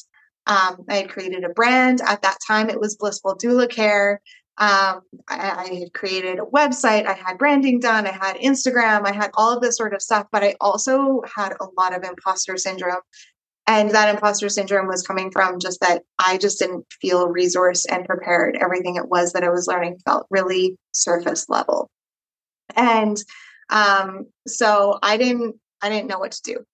um, 0.47 0.83
I 0.89 0.95
had 0.95 1.09
created 1.09 1.43
a 1.43 1.49
brand 1.49 2.01
at 2.01 2.23
that 2.23 2.37
time. 2.47 2.69
It 2.69 2.79
was 2.79 2.95
Blissful 2.95 3.37
Doula 3.37 3.69
Care. 3.69 4.19
Um, 4.57 5.01
I, 5.27 5.67
I, 5.69 5.73
had 5.75 5.93
created 5.93 6.39
a 6.39 6.43
website. 6.43 7.05
I 7.05 7.13
had 7.13 7.37
branding 7.37 7.79
done. 7.79 8.07
I 8.07 8.11
had 8.11 8.35
Instagram. 8.37 9.05
I 9.05 9.13
had 9.13 9.29
all 9.35 9.55
of 9.55 9.61
this 9.61 9.77
sort 9.77 9.93
of 9.93 10.01
stuff. 10.01 10.25
But 10.31 10.43
I 10.43 10.55
also 10.59 11.21
had 11.33 11.53
a 11.53 11.67
lot 11.77 11.95
of 11.95 12.03
imposter 12.03 12.57
syndrome, 12.57 13.01
and 13.67 13.91
that 13.91 14.13
imposter 14.13 14.49
syndrome 14.49 14.87
was 14.87 15.05
coming 15.05 15.31
from 15.31 15.59
just 15.59 15.79
that 15.81 16.01
I 16.17 16.37
just 16.37 16.59
didn't 16.59 16.85
feel 16.99 17.29
resourced 17.29 17.85
and 17.89 18.05
prepared. 18.05 18.57
Everything 18.59 18.95
it 18.95 19.07
was 19.07 19.33
that 19.33 19.43
I 19.43 19.49
was 19.49 19.67
learning 19.67 19.99
felt 20.03 20.25
really 20.29 20.77
surface 20.93 21.47
level, 21.47 21.89
and 22.75 23.17
um, 23.69 24.25
so 24.47 24.97
I 25.03 25.15
didn't 25.17 25.55
I 25.81 25.89
didn't 25.89 26.07
know 26.07 26.19
what 26.19 26.31
to 26.33 26.41
do. 26.43 26.65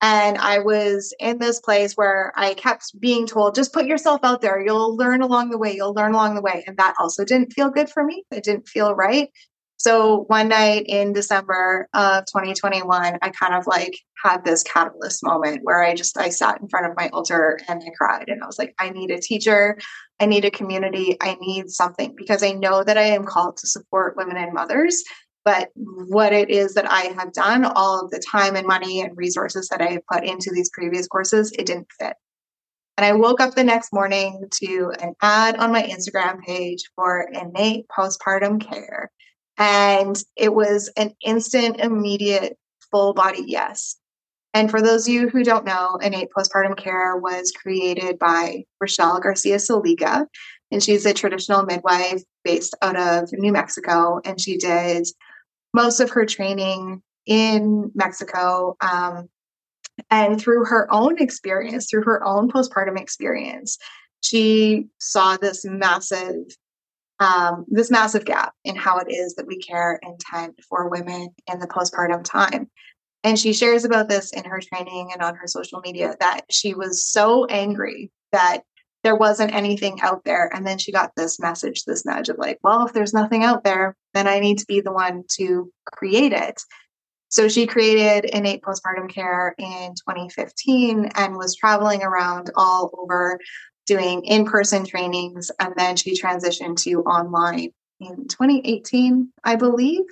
And 0.00 0.38
I 0.38 0.60
was 0.60 1.12
in 1.18 1.38
this 1.38 1.60
place 1.60 1.94
where 1.94 2.32
I 2.36 2.54
kept 2.54 2.98
being 3.00 3.26
told, 3.26 3.56
just 3.56 3.72
put 3.72 3.86
yourself 3.86 4.20
out 4.22 4.40
there. 4.40 4.64
You'll 4.64 4.96
learn 4.96 5.22
along 5.22 5.50
the 5.50 5.58
way. 5.58 5.74
You'll 5.74 5.94
learn 5.94 6.12
along 6.12 6.36
the 6.36 6.40
way. 6.40 6.62
And 6.66 6.76
that 6.76 6.94
also 7.00 7.24
didn't 7.24 7.52
feel 7.52 7.70
good 7.70 7.90
for 7.90 8.04
me. 8.04 8.24
It 8.30 8.44
didn't 8.44 8.68
feel 8.68 8.94
right. 8.94 9.30
So 9.80 10.24
one 10.26 10.48
night 10.48 10.86
in 10.88 11.12
December 11.12 11.88
of 11.94 12.26
2021, 12.26 13.18
I 13.22 13.30
kind 13.30 13.54
of 13.54 13.66
like 13.68 13.96
had 14.24 14.44
this 14.44 14.64
catalyst 14.64 15.24
moment 15.24 15.60
where 15.62 15.82
I 15.82 15.94
just 15.94 16.18
I 16.18 16.30
sat 16.30 16.60
in 16.60 16.68
front 16.68 16.86
of 16.86 16.96
my 16.96 17.08
altar 17.10 17.60
and 17.68 17.80
I 17.80 17.90
cried 17.96 18.28
and 18.28 18.42
I 18.42 18.46
was 18.46 18.58
like, 18.58 18.74
I 18.80 18.90
need 18.90 19.12
a 19.12 19.20
teacher, 19.20 19.78
I 20.18 20.26
need 20.26 20.44
a 20.44 20.50
community, 20.50 21.16
I 21.20 21.36
need 21.40 21.70
something 21.70 22.14
because 22.16 22.42
I 22.42 22.52
know 22.52 22.82
that 22.82 22.98
I 22.98 23.02
am 23.02 23.24
called 23.24 23.56
to 23.58 23.68
support 23.68 24.16
women 24.16 24.36
and 24.36 24.52
mothers 24.52 25.04
but 25.44 25.70
what 25.74 26.32
it 26.32 26.50
is 26.50 26.74
that 26.74 26.90
I 26.90 27.12
have 27.18 27.32
done, 27.32 27.64
all 27.64 28.04
of 28.04 28.10
the 28.10 28.22
time 28.30 28.56
and 28.56 28.66
money 28.66 29.00
and 29.00 29.16
resources 29.16 29.68
that 29.68 29.80
I 29.80 29.92
have 29.92 30.06
put 30.10 30.24
into 30.24 30.50
these 30.52 30.70
previous 30.70 31.06
courses, 31.06 31.52
it 31.52 31.66
didn't 31.66 31.88
fit. 31.98 32.14
And 32.98 33.04
I 33.04 33.12
woke 33.12 33.40
up 33.40 33.54
the 33.54 33.62
next 33.62 33.92
morning 33.92 34.44
to 34.60 34.92
an 35.00 35.14
ad 35.22 35.56
on 35.56 35.72
my 35.72 35.82
Instagram 35.84 36.42
page 36.42 36.82
for 36.96 37.28
innate 37.32 37.86
postpartum 37.88 38.60
care. 38.60 39.12
And 39.56 40.20
it 40.36 40.52
was 40.52 40.90
an 40.96 41.14
instant, 41.24 41.78
immediate, 41.78 42.58
full 42.90 43.14
body 43.14 43.44
yes. 43.46 43.96
And 44.52 44.70
for 44.70 44.82
those 44.82 45.06
of 45.06 45.14
you 45.14 45.28
who 45.28 45.44
don't 45.44 45.64
know, 45.64 45.96
innate 46.02 46.30
postpartum 46.36 46.76
care 46.76 47.16
was 47.16 47.52
created 47.52 48.18
by 48.18 48.64
Rachelle 48.82 49.22
Garcia 49.22 49.58
Seliga. 49.58 50.26
And 50.72 50.82
she's 50.82 51.06
a 51.06 51.14
traditional 51.14 51.64
midwife 51.64 52.22
based 52.44 52.74
out 52.82 52.96
of 52.96 53.28
New 53.32 53.52
Mexico. 53.52 54.20
And 54.24 54.40
she 54.40 54.56
did 54.56 55.06
most 55.78 56.00
of 56.00 56.10
her 56.10 56.26
training 56.26 57.00
in 57.24 57.92
Mexico. 57.94 58.76
Um, 58.80 59.28
and 60.10 60.40
through 60.40 60.64
her 60.64 60.92
own 60.92 61.22
experience, 61.22 61.88
through 61.88 62.02
her 62.02 62.22
own 62.24 62.50
postpartum 62.50 62.98
experience, 63.00 63.78
she 64.20 64.86
saw 64.98 65.36
this 65.36 65.64
massive, 65.64 66.34
um, 67.20 67.64
this 67.68 67.92
massive 67.92 68.24
gap 68.24 68.54
in 68.64 68.74
how 68.74 68.98
it 68.98 69.08
is 69.08 69.36
that 69.36 69.46
we 69.46 69.58
care 69.58 70.00
and 70.02 70.18
tend 70.18 70.54
for 70.68 70.88
women 70.88 71.28
in 71.52 71.60
the 71.60 71.68
postpartum 71.68 72.24
time. 72.24 72.68
And 73.22 73.38
she 73.38 73.52
shares 73.52 73.84
about 73.84 74.08
this 74.08 74.32
in 74.32 74.44
her 74.44 74.60
training 74.60 75.10
and 75.12 75.22
on 75.22 75.36
her 75.36 75.46
social 75.46 75.80
media 75.80 76.16
that 76.18 76.42
she 76.50 76.74
was 76.74 77.06
so 77.06 77.44
angry 77.46 78.10
that 78.32 78.62
there 79.04 79.16
wasn't 79.16 79.54
anything 79.54 80.00
out 80.00 80.24
there. 80.24 80.50
And 80.54 80.66
then 80.66 80.78
she 80.78 80.92
got 80.92 81.12
this 81.16 81.38
message, 81.38 81.84
this 81.84 82.04
nudge 82.04 82.28
of 82.28 82.38
like, 82.38 82.58
well, 82.62 82.86
if 82.86 82.92
there's 82.92 83.14
nothing 83.14 83.44
out 83.44 83.64
there, 83.64 83.96
then 84.14 84.26
I 84.26 84.40
need 84.40 84.58
to 84.58 84.66
be 84.66 84.80
the 84.80 84.92
one 84.92 85.24
to 85.36 85.70
create 85.92 86.32
it. 86.32 86.60
So 87.28 87.48
she 87.48 87.66
created 87.66 88.30
innate 88.30 88.62
postpartum 88.62 89.08
care 89.08 89.54
in 89.58 89.94
2015 89.94 91.10
and 91.14 91.36
was 91.36 91.56
traveling 91.56 92.02
around 92.02 92.50
all 92.56 92.90
over 92.98 93.38
doing 93.86 94.24
in 94.24 94.44
person 94.44 94.84
trainings. 94.84 95.50
And 95.60 95.74
then 95.76 95.96
she 95.96 96.18
transitioned 96.18 96.76
to 96.82 97.02
online 97.02 97.70
in 98.00 98.28
2018, 98.28 99.32
I 99.44 99.56
believe. 99.56 100.04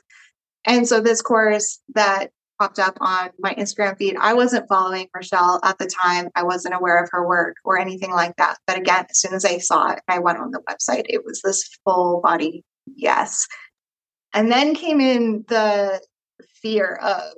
And 0.65 0.87
so 0.87 1.01
this 1.01 1.23
course 1.23 1.81
that 1.95 2.31
popped 2.59 2.79
up 2.79 2.97
on 3.01 3.31
my 3.39 3.55
Instagram 3.55 3.97
feed. 3.99 4.17
I 4.21 4.35
wasn't 4.35 4.69
following 4.69 5.09
Rachelle 5.17 5.61
at 5.63 5.79
the 5.79 5.91
time. 6.03 6.29
I 6.35 6.43
wasn't 6.43 6.75
aware 6.75 7.03
of 7.03 7.09
her 7.13 7.27
work 7.27 7.57
or 7.65 7.79
anything 7.79 8.11
like 8.11 8.37
that. 8.37 8.59
But 8.67 8.79
again, 8.79 9.07
as 9.11 9.19
soon 9.19 9.35
as 9.35 9.45
I 9.45 9.59
saw 9.59 9.93
it, 9.93 10.01
I 10.09 10.19
went 10.19 10.39
on 10.39 10.51
the 10.51 10.63
website. 10.69 11.05
It 11.09 11.25
was 11.25 11.43
this 11.43 11.69
full 11.85 12.21
body 12.21 12.65
yes. 12.95 13.47
And 14.33 14.51
then 14.51 14.75
came 14.75 15.01
in 15.01 15.45
the 15.49 16.01
fear 16.63 16.95
of 17.03 17.33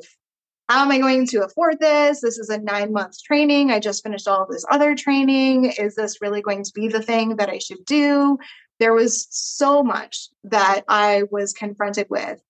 how 0.68 0.82
am 0.82 0.90
I 0.90 0.98
going 0.98 1.26
to 1.28 1.44
afford 1.44 1.80
this? 1.80 2.20
This 2.20 2.38
is 2.38 2.50
a 2.50 2.58
nine 2.58 2.92
months 2.92 3.22
training. 3.22 3.70
I 3.70 3.80
just 3.80 4.02
finished 4.02 4.28
all 4.28 4.42
of 4.42 4.50
this 4.50 4.66
other 4.70 4.94
training. 4.94 5.72
Is 5.78 5.94
this 5.94 6.20
really 6.20 6.42
going 6.42 6.62
to 6.62 6.72
be 6.74 6.88
the 6.88 7.02
thing 7.02 7.36
that 7.36 7.48
I 7.48 7.58
should 7.58 7.84
do? 7.86 8.38
There 8.78 8.92
was 8.92 9.26
so 9.30 9.82
much 9.82 10.28
that 10.44 10.82
I 10.88 11.22
was 11.30 11.52
confronted 11.52 12.06
with 12.10 12.40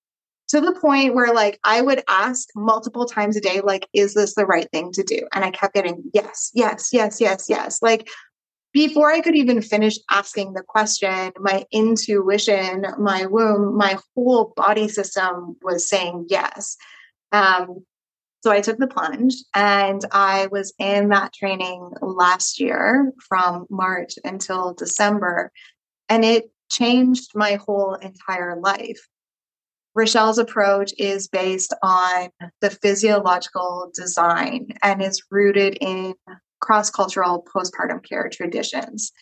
to 0.49 0.61
the 0.61 0.73
point 0.73 1.15
where 1.15 1.33
like 1.35 1.59
I 1.65 1.81
would 1.81 2.03
ask 2.09 2.49
multiple 2.57 3.07
times 3.07 3.37
a 3.37 3.41
day, 3.41 3.61
like, 3.61 3.87
is 3.93 4.15
this 4.15 4.35
the 4.35 4.47
right 4.47 4.69
thing 4.71 4.93
to 4.93 5.03
do? 5.03 5.21
And 5.33 5.45
I 5.45 5.51
kept 5.51 5.75
getting 5.75 6.03
yes, 6.15 6.51
yes, 6.55 6.91
yes, 6.93 7.21
yes, 7.21 7.47
yes. 7.49 7.83
Like 7.83 8.09
before 8.73 9.11
I 9.11 9.21
could 9.21 9.37
even 9.37 9.63
finish 9.63 9.99
asking 10.11 10.53
the 10.53 10.63
question, 10.63 11.33
my 11.39 11.65
intuition, 11.73 12.87
my 12.99 13.27
womb, 13.27 13.77
my 13.77 13.99
whole 14.15 14.53
body 14.57 14.89
system 14.89 15.57
was 15.63 15.89
saying 15.89 16.27
yes. 16.29 16.77
Um, 17.33 17.85
so 18.41 18.53
I 18.53 18.61
took 18.61 18.79
the 18.79 18.87
plunge 18.87 19.35
and 19.55 20.03
I 20.13 20.47
was 20.53 20.73
in 20.79 21.09
that 21.09 21.33
training 21.33 21.91
last 22.01 22.61
year 22.61 23.13
from 23.29 23.67
March 23.69 24.15
until 24.23 24.75
December. 24.75 25.51
And 26.09 26.25
it 26.25 26.51
changed 26.71 27.33
my 27.35 27.55
whole 27.55 27.95
entire 27.95 28.61
life. 28.61 29.01
Rachelle's 29.95 30.39
approach 30.39 30.93
is 30.99 31.29
based 31.29 31.75
on 31.83 32.29
the 32.61 32.71
physiological 32.71 33.91
design 33.95 34.69
and 34.83 35.03
is 35.03 35.23
rooted 35.31 35.77
in 35.81 36.15
cross 36.61 36.91
cultural 36.91 37.45
postpartum 37.53 38.05
care 38.05 38.29
traditions. 38.29 39.13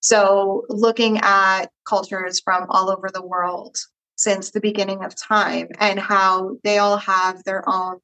So, 0.00 0.64
looking 0.68 1.18
at 1.18 1.66
cultures 1.86 2.40
from 2.40 2.66
all 2.68 2.90
over 2.90 3.08
the 3.12 3.26
world 3.26 3.76
since 4.16 4.50
the 4.50 4.60
beginning 4.60 5.04
of 5.04 5.14
time 5.16 5.68
and 5.78 5.98
how 5.98 6.56
they 6.62 6.78
all 6.78 6.98
have 6.98 7.42
their 7.44 7.68
own 7.68 7.98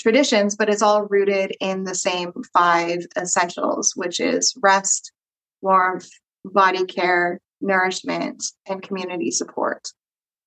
traditions, 0.00 0.56
but 0.56 0.68
it's 0.68 0.82
all 0.82 1.04
rooted 1.04 1.56
in 1.60 1.84
the 1.84 1.94
same 1.94 2.32
five 2.52 3.06
essentials, 3.16 3.92
which 3.96 4.20
is 4.20 4.54
rest, 4.60 5.12
warmth, 5.60 6.10
body 6.44 6.84
care, 6.84 7.40
nourishment, 7.60 8.44
and 8.66 8.82
community 8.82 9.30
support. 9.30 9.88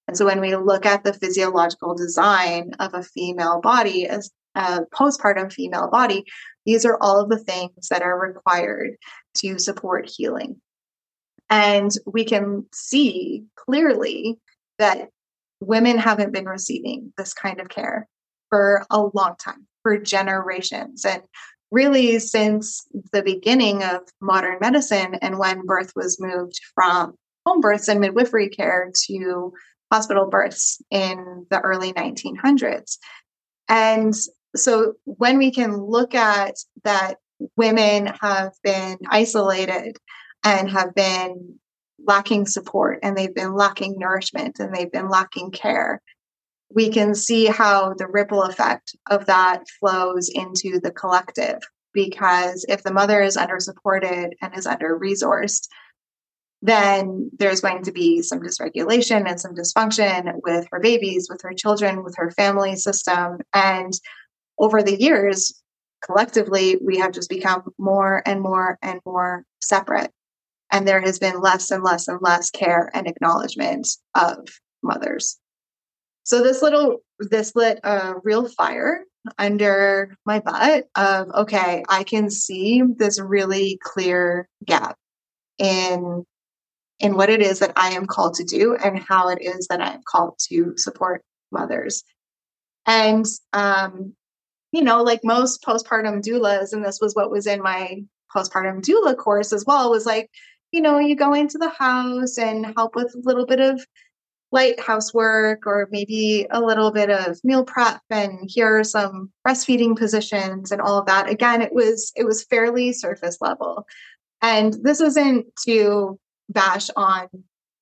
And 0.07 0.17
so 0.17 0.25
when 0.25 0.39
we 0.39 0.55
look 0.55 0.85
at 0.85 1.03
the 1.03 1.13
physiological 1.13 1.95
design 1.95 2.71
of 2.79 2.93
a 2.93 3.03
female 3.03 3.59
body 3.61 4.07
as 4.07 4.31
a 4.53 4.81
postpartum 4.93 5.51
female 5.51 5.89
body, 5.89 6.23
these 6.65 6.85
are 6.85 6.97
all 7.01 7.19
of 7.19 7.29
the 7.29 7.39
things 7.39 7.87
that 7.89 8.01
are 8.01 8.19
required 8.19 8.95
to 9.35 9.59
support 9.59 10.09
healing. 10.09 10.61
And 11.49 11.91
we 12.05 12.23
can 12.23 12.65
see 12.73 13.45
clearly 13.55 14.39
that 14.79 15.09
women 15.59 15.97
haven't 15.97 16.33
been 16.33 16.45
receiving 16.45 17.13
this 17.17 17.33
kind 17.33 17.59
of 17.59 17.69
care 17.69 18.07
for 18.49 18.85
a 18.89 19.01
long 19.13 19.35
time, 19.39 19.67
for 19.83 19.97
generations. 19.97 21.05
And 21.05 21.23
really, 21.71 22.19
since 22.19 22.85
the 23.11 23.23
beginning 23.23 23.83
of 23.83 24.01
modern 24.21 24.57
medicine 24.61 25.15
and 25.15 25.37
when 25.37 25.65
birth 25.65 25.91
was 25.95 26.19
moved 26.19 26.59
from 26.73 27.15
home 27.45 27.61
births 27.61 27.87
and 27.87 27.99
midwifery 27.99 28.49
care 28.49 28.91
to 29.07 29.53
hospital 29.91 30.27
births 30.27 30.81
in 30.91 31.45
the 31.49 31.59
early 31.61 31.93
1900s. 31.93 32.97
And 33.67 34.13
so 34.55 34.93
when 35.05 35.37
we 35.37 35.51
can 35.51 35.77
look 35.77 36.15
at 36.15 36.55
that 36.83 37.17
women 37.57 38.07
have 38.21 38.53
been 38.63 38.97
isolated 39.09 39.97
and 40.43 40.69
have 40.69 40.95
been 40.95 41.59
lacking 42.05 42.45
support 42.45 42.99
and 43.03 43.17
they've 43.17 43.35
been 43.35 43.55
lacking 43.55 43.95
nourishment 43.97 44.59
and 44.59 44.73
they've 44.73 44.91
been 44.91 45.09
lacking 45.09 45.51
care 45.51 46.01
we 46.73 46.89
can 46.89 47.15
see 47.15 47.45
how 47.45 47.93
the 47.93 48.07
ripple 48.07 48.43
effect 48.43 48.95
of 49.09 49.25
that 49.27 49.63
flows 49.79 50.29
into 50.29 50.79
the 50.79 50.91
collective 50.91 51.59
because 51.93 52.65
if 52.67 52.83
the 52.83 52.93
mother 52.93 53.21
is 53.21 53.37
under 53.37 53.59
supported 53.59 54.35
and 54.41 54.57
is 54.57 54.67
under 54.67 54.99
resourced 54.99 55.67
then 56.65 57.29
there's 57.37 57.61
going 57.61 57.83
to 57.83 57.91
be 57.91 58.21
some 58.23 58.39
dysregulation 58.39 59.29
and 59.29 59.39
some 59.39 59.53
dysfunction 59.53 60.31
with 60.43 60.67
her 60.71 60.79
babies 60.79 61.27
with 61.29 61.41
her 61.43 61.53
children 61.53 62.03
with 62.03 62.15
her 62.17 62.31
family 62.31 62.75
system. 62.75 63.37
And 63.53 63.93
over 64.57 64.81
the 64.81 64.99
years 64.99 65.61
collectively 66.03 66.77
we 66.81 66.97
have 66.97 67.11
just 67.11 67.29
become 67.29 67.63
more 67.77 68.23
and 68.25 68.41
more 68.41 68.79
and 68.81 68.99
more 69.05 69.43
separate. 69.61 70.11
And 70.71 70.87
there 70.87 71.01
has 71.01 71.19
been 71.19 71.39
less 71.39 71.69
and 71.69 71.83
less 71.83 72.07
and 72.07 72.19
less 72.21 72.49
care 72.49 72.89
and 72.93 73.07
acknowledgement 73.07 73.87
of 74.15 74.47
mothers. 74.81 75.37
So 76.23 76.41
this 76.41 76.63
little 76.63 76.97
this 77.19 77.55
lit 77.55 77.79
a 77.83 78.15
real 78.23 78.47
fire 78.49 79.03
under 79.37 80.15
my 80.25 80.39
butt 80.39 80.85
of 80.95 81.29
okay 81.31 81.83
i 81.89 82.03
can 82.03 82.29
see 82.29 82.83
this 82.97 83.19
really 83.19 83.79
clear 83.81 84.47
gap 84.63 84.97
in 85.57 86.23
in 86.99 87.15
what 87.15 87.29
it 87.29 87.41
is 87.41 87.59
that 87.59 87.73
i 87.75 87.89
am 87.89 88.05
called 88.05 88.33
to 88.33 88.43
do 88.43 88.75
and 88.75 88.99
how 88.99 89.29
it 89.29 89.41
is 89.41 89.67
that 89.67 89.81
i 89.81 89.93
am 89.93 90.01
called 90.07 90.37
to 90.39 90.73
support 90.77 91.23
mothers 91.51 92.03
and 92.85 93.25
um 93.53 94.13
you 94.71 94.81
know 94.81 95.03
like 95.03 95.23
most 95.23 95.63
postpartum 95.63 96.21
doulas 96.21 96.73
and 96.73 96.83
this 96.83 96.99
was 97.01 97.13
what 97.15 97.31
was 97.31 97.47
in 97.47 97.61
my 97.61 98.03
postpartum 98.33 98.81
doula 98.81 99.15
course 99.15 99.53
as 99.53 99.65
well 99.65 99.89
was 99.89 100.05
like 100.05 100.29
you 100.75 100.81
know, 100.81 100.99
you 100.99 101.15
go 101.15 101.33
into 101.33 101.57
the 101.57 101.69
house 101.69 102.37
and 102.37 102.65
help 102.75 102.95
with 102.95 103.15
a 103.15 103.21
little 103.23 103.45
bit 103.45 103.61
of 103.61 103.85
light 104.51 104.77
housework 104.77 105.65
or 105.65 105.87
maybe 105.89 106.47
a 106.51 106.59
little 106.59 106.91
bit 106.91 107.09
of 107.09 107.39
meal 107.45 107.63
prep 107.63 108.01
and 108.09 108.49
here 108.51 108.79
are 108.79 108.83
some 108.83 109.31
breastfeeding 109.47 109.97
positions 109.97 110.71
and 110.71 110.81
all 110.81 110.99
of 110.99 111.05
that. 111.05 111.29
Again, 111.29 111.61
it 111.61 111.73
was 111.73 112.11
it 112.17 112.25
was 112.25 112.43
fairly 112.43 112.91
surface 112.91 113.37
level. 113.39 113.87
And 114.41 114.75
this 114.83 114.99
isn't 114.99 115.47
to 115.65 116.19
bash 116.49 116.89
on 116.95 117.27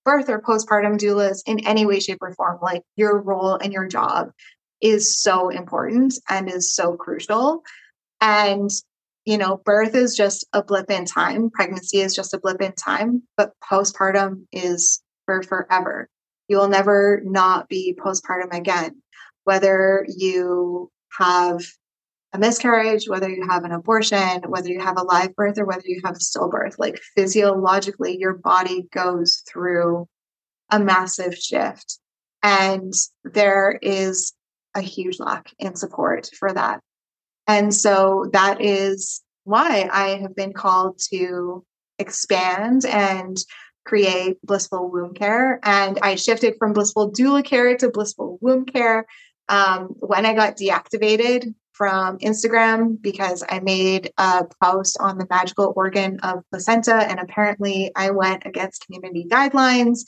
birth 0.05 0.29
or 0.29 0.41
postpartum 0.41 0.98
doulas 0.98 1.41
in 1.46 1.65
any 1.65 1.86
way, 1.86 2.00
shape, 2.00 2.20
or 2.22 2.34
form. 2.34 2.60
Like 2.62 2.84
your 2.96 3.22
role 3.22 3.55
and 3.55 3.72
your 3.72 3.88
job 3.88 4.32
is 4.82 5.17
so 5.22 5.50
important 5.50 6.15
and 6.29 6.50
is 6.50 6.75
so 6.75 6.96
crucial. 6.96 7.63
And 8.20 8.70
you 9.25 9.38
know, 9.38 9.62
birth 9.63 9.96
is 9.96 10.15
just 10.15 10.46
a 10.51 10.62
blip 10.62 10.91
in 10.91 11.05
time, 11.05 11.50
pregnancy 11.50 12.00
is 12.00 12.14
just 12.14 12.33
a 12.33 12.40
blip 12.40 12.61
in 12.61 12.74
time, 12.74 13.24
but 13.38 13.53
postpartum 13.64 14.46
is 14.51 15.01
for 15.25 15.42
forever. 15.44 16.09
You 16.50 16.57
will 16.57 16.68
never 16.68 17.22
not 17.24 17.70
be 17.70 17.98
postpartum 17.98 18.53
again, 18.53 19.01
whether 19.46 20.05
you 20.09 20.92
have 21.18 21.61
a 22.33 22.39
miscarriage, 22.39 23.07
whether 23.07 23.29
you 23.29 23.48
have 23.48 23.63
an 23.63 23.72
abortion, 23.72 24.41
whether 24.48 24.67
you 24.67 24.79
have 24.79 24.98
a 24.98 25.03
live 25.03 25.35
birth, 25.35 25.57
or 25.59 25.65
whether 25.65 25.83
you 25.85 26.01
have 26.03 26.15
a 26.15 26.19
stillbirth. 26.19 26.75
Like 26.79 27.00
physiologically, 27.15 28.17
your 28.17 28.33
body 28.33 28.87
goes 28.91 29.43
through 29.48 30.07
a 30.72 30.79
massive 30.79 31.35
shift. 31.35 32.00
And 32.41 32.91
there 33.24 33.77
is 33.81 34.33
a 34.75 34.81
huge 34.81 35.19
lack 35.19 35.51
in 35.59 35.75
support 35.75 36.29
for 36.37 36.51
that. 36.51 36.81
And 37.48 37.74
so 37.74 38.29
that 38.33 38.61
is 38.61 39.22
why 39.43 39.87
I 39.91 40.19
have 40.22 40.35
been 40.35 40.53
called 40.53 41.00
to 41.11 41.63
expand 42.00 42.85
and 42.85 43.37
create 43.85 44.37
blissful 44.43 44.89
womb 44.89 45.13
care. 45.13 45.59
And 45.61 46.00
I 46.01 46.15
shifted 46.15 46.55
from 46.57 46.74
blissful 46.74 47.11
doula 47.11 47.43
care 47.43 47.77
to 47.77 47.91
blissful 47.91 48.39
womb 48.41 48.65
care 48.65 49.05
um, 49.50 49.87
when 50.00 50.25
I 50.25 50.33
got 50.33 50.57
deactivated 50.57 51.53
from 51.74 52.18
Instagram 52.20 53.01
because 53.01 53.44
I 53.48 53.59
made 53.59 54.12
a 54.18 54.46
post 54.62 54.98
on 55.00 55.18
the 55.18 55.27
magical 55.29 55.74
organ 55.75 56.20
of 56.22 56.44
placenta. 56.50 56.96
And 56.96 57.20
apparently 57.20 57.92
I 57.96 58.12
went 58.12 58.46
against 58.46 58.86
community 58.86 59.25
guidelines. 59.29 60.01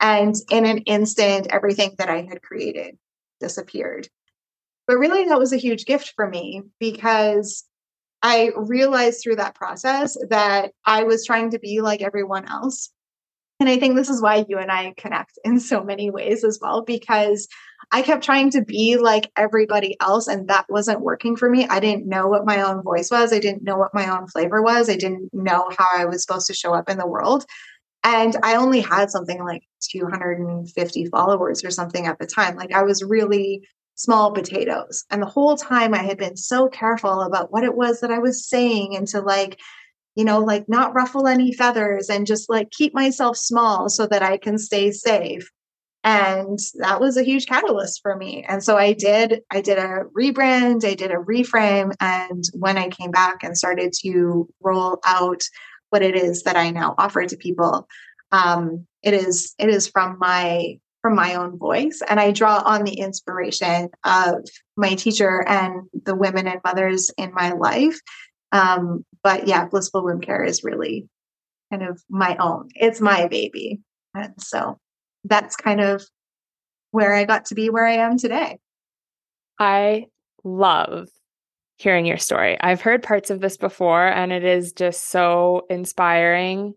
And 0.00 0.34
in 0.50 0.66
an 0.66 0.78
instant, 0.78 1.46
everything 1.50 1.94
that 1.98 2.10
I 2.10 2.22
had 2.22 2.42
created 2.42 2.98
disappeared. 3.40 4.08
But 4.86 4.98
really, 4.98 5.24
that 5.26 5.38
was 5.38 5.52
a 5.52 5.58
huge 5.58 5.86
gift 5.86 6.12
for 6.16 6.28
me 6.28 6.62
because 6.80 7.64
I 8.20 8.50
realized 8.56 9.22
through 9.22 9.36
that 9.36 9.54
process 9.54 10.16
that 10.30 10.72
I 10.84 11.04
was 11.04 11.24
trying 11.24 11.50
to 11.52 11.58
be 11.58 11.80
like 11.80 12.02
everyone 12.02 12.48
else. 12.48 12.90
And 13.60 13.68
I 13.68 13.78
think 13.78 13.94
this 13.94 14.10
is 14.10 14.20
why 14.20 14.44
you 14.48 14.58
and 14.58 14.72
I 14.72 14.92
connect 14.96 15.38
in 15.44 15.60
so 15.60 15.84
many 15.84 16.10
ways 16.10 16.42
as 16.42 16.58
well, 16.60 16.82
because 16.82 17.46
I 17.92 18.02
kept 18.02 18.24
trying 18.24 18.50
to 18.52 18.62
be 18.62 18.96
like 18.96 19.30
everybody 19.36 19.96
else, 20.00 20.26
and 20.26 20.48
that 20.48 20.66
wasn't 20.68 21.02
working 21.02 21.36
for 21.36 21.48
me. 21.48 21.66
I 21.68 21.78
didn't 21.78 22.08
know 22.08 22.26
what 22.26 22.46
my 22.46 22.62
own 22.62 22.82
voice 22.82 23.10
was. 23.10 23.32
I 23.32 23.38
didn't 23.38 23.62
know 23.62 23.76
what 23.76 23.94
my 23.94 24.08
own 24.08 24.26
flavor 24.28 24.62
was. 24.62 24.88
I 24.88 24.96
didn't 24.96 25.28
know 25.32 25.70
how 25.78 25.88
I 25.96 26.06
was 26.06 26.22
supposed 26.22 26.46
to 26.46 26.54
show 26.54 26.74
up 26.74 26.88
in 26.88 26.98
the 26.98 27.06
world. 27.06 27.44
And 28.04 28.36
I 28.42 28.56
only 28.56 28.80
had 28.80 29.10
something 29.10 29.44
like 29.44 29.62
250 29.90 31.06
followers 31.06 31.64
or 31.64 31.70
something 31.70 32.06
at 32.06 32.18
the 32.18 32.26
time. 32.26 32.56
Like 32.56 32.72
I 32.72 32.82
was 32.82 33.04
really 33.04 33.62
small 33.94 34.32
potatoes. 34.32 35.04
And 35.10 35.22
the 35.22 35.26
whole 35.26 35.56
time 35.56 35.94
I 35.94 36.02
had 36.02 36.18
been 36.18 36.36
so 36.36 36.68
careful 36.68 37.20
about 37.20 37.52
what 37.52 37.62
it 37.62 37.76
was 37.76 38.00
that 38.00 38.10
I 38.10 38.18
was 38.18 38.48
saying 38.48 38.96
and 38.96 39.06
to 39.08 39.20
like, 39.20 39.60
you 40.14 40.24
know, 40.24 40.40
like 40.40 40.68
not 40.68 40.94
ruffle 40.94 41.26
any 41.26 41.52
feathers 41.52 42.08
and 42.08 42.26
just 42.26 42.50
like 42.50 42.70
keep 42.70 42.94
myself 42.94 43.36
small 43.36 43.88
so 43.88 44.06
that 44.06 44.22
I 44.22 44.36
can 44.36 44.58
stay 44.58 44.90
safe. 44.90 45.48
And 46.04 46.58
that 46.78 47.00
was 47.00 47.16
a 47.16 47.22
huge 47.22 47.46
catalyst 47.46 48.00
for 48.02 48.16
me. 48.16 48.44
And 48.48 48.62
so 48.62 48.76
I 48.76 48.92
did, 48.92 49.40
I 49.50 49.60
did 49.60 49.78
a 49.78 50.00
rebrand, 50.18 50.84
I 50.84 50.94
did 50.94 51.12
a 51.12 51.16
reframe. 51.16 51.92
And 52.00 52.42
when 52.54 52.76
I 52.76 52.88
came 52.88 53.12
back 53.12 53.44
and 53.44 53.56
started 53.56 53.92
to 54.02 54.48
roll 54.60 54.98
out 55.06 55.42
what 55.90 56.02
it 56.02 56.16
is 56.16 56.42
that 56.42 56.56
I 56.56 56.70
now 56.70 56.94
offer 56.98 57.24
to 57.24 57.36
people, 57.36 57.86
um, 58.32 58.86
it 59.02 59.14
is 59.14 59.54
it 59.58 59.68
is 59.68 59.86
from 59.86 60.16
my 60.18 60.78
from 61.02 61.14
my 61.14 61.34
own 61.34 61.58
voice. 61.58 62.00
And 62.08 62.18
I 62.18 62.30
draw 62.30 62.62
on 62.64 62.84
the 62.84 62.94
inspiration 62.94 63.90
of 64.04 64.44
my 64.76 64.94
teacher 64.94 65.44
and 65.46 65.82
the 66.04 66.14
women 66.14 66.46
and 66.46 66.60
mothers 66.64 67.10
in 67.18 67.32
my 67.34 67.52
life. 67.52 67.98
Um, 68.52 69.04
but 69.22 69.46
yeah, 69.46 69.66
Blissful 69.66 70.04
Womb 70.04 70.20
Care 70.20 70.44
is 70.44 70.64
really 70.64 71.08
kind 71.70 71.82
of 71.82 72.02
my 72.08 72.36
own. 72.36 72.68
It's 72.74 73.00
my 73.00 73.28
baby. 73.28 73.80
And 74.14 74.34
so 74.38 74.78
that's 75.24 75.56
kind 75.56 75.80
of 75.80 76.04
where 76.90 77.14
I 77.14 77.24
got 77.24 77.46
to 77.46 77.54
be 77.54 77.70
where 77.70 77.86
I 77.86 77.94
am 77.94 78.18
today. 78.18 78.58
I 79.58 80.06
love 80.44 81.08
hearing 81.76 82.04
your 82.06 82.18
story. 82.18 82.58
I've 82.60 82.80
heard 82.80 83.02
parts 83.02 83.30
of 83.30 83.40
this 83.40 83.56
before, 83.56 84.06
and 84.06 84.32
it 84.32 84.44
is 84.44 84.72
just 84.72 85.08
so 85.08 85.62
inspiring 85.70 86.74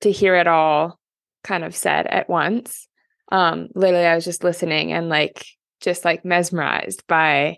to 0.00 0.10
hear 0.10 0.34
it 0.34 0.46
all 0.46 0.98
kind 1.42 1.64
of 1.64 1.74
said 1.74 2.06
at 2.06 2.28
once 2.28 2.86
um 3.32 3.68
literally 3.74 4.06
i 4.06 4.14
was 4.14 4.24
just 4.24 4.44
listening 4.44 4.92
and 4.92 5.08
like 5.08 5.46
just 5.80 6.04
like 6.04 6.24
mesmerized 6.24 7.06
by 7.06 7.56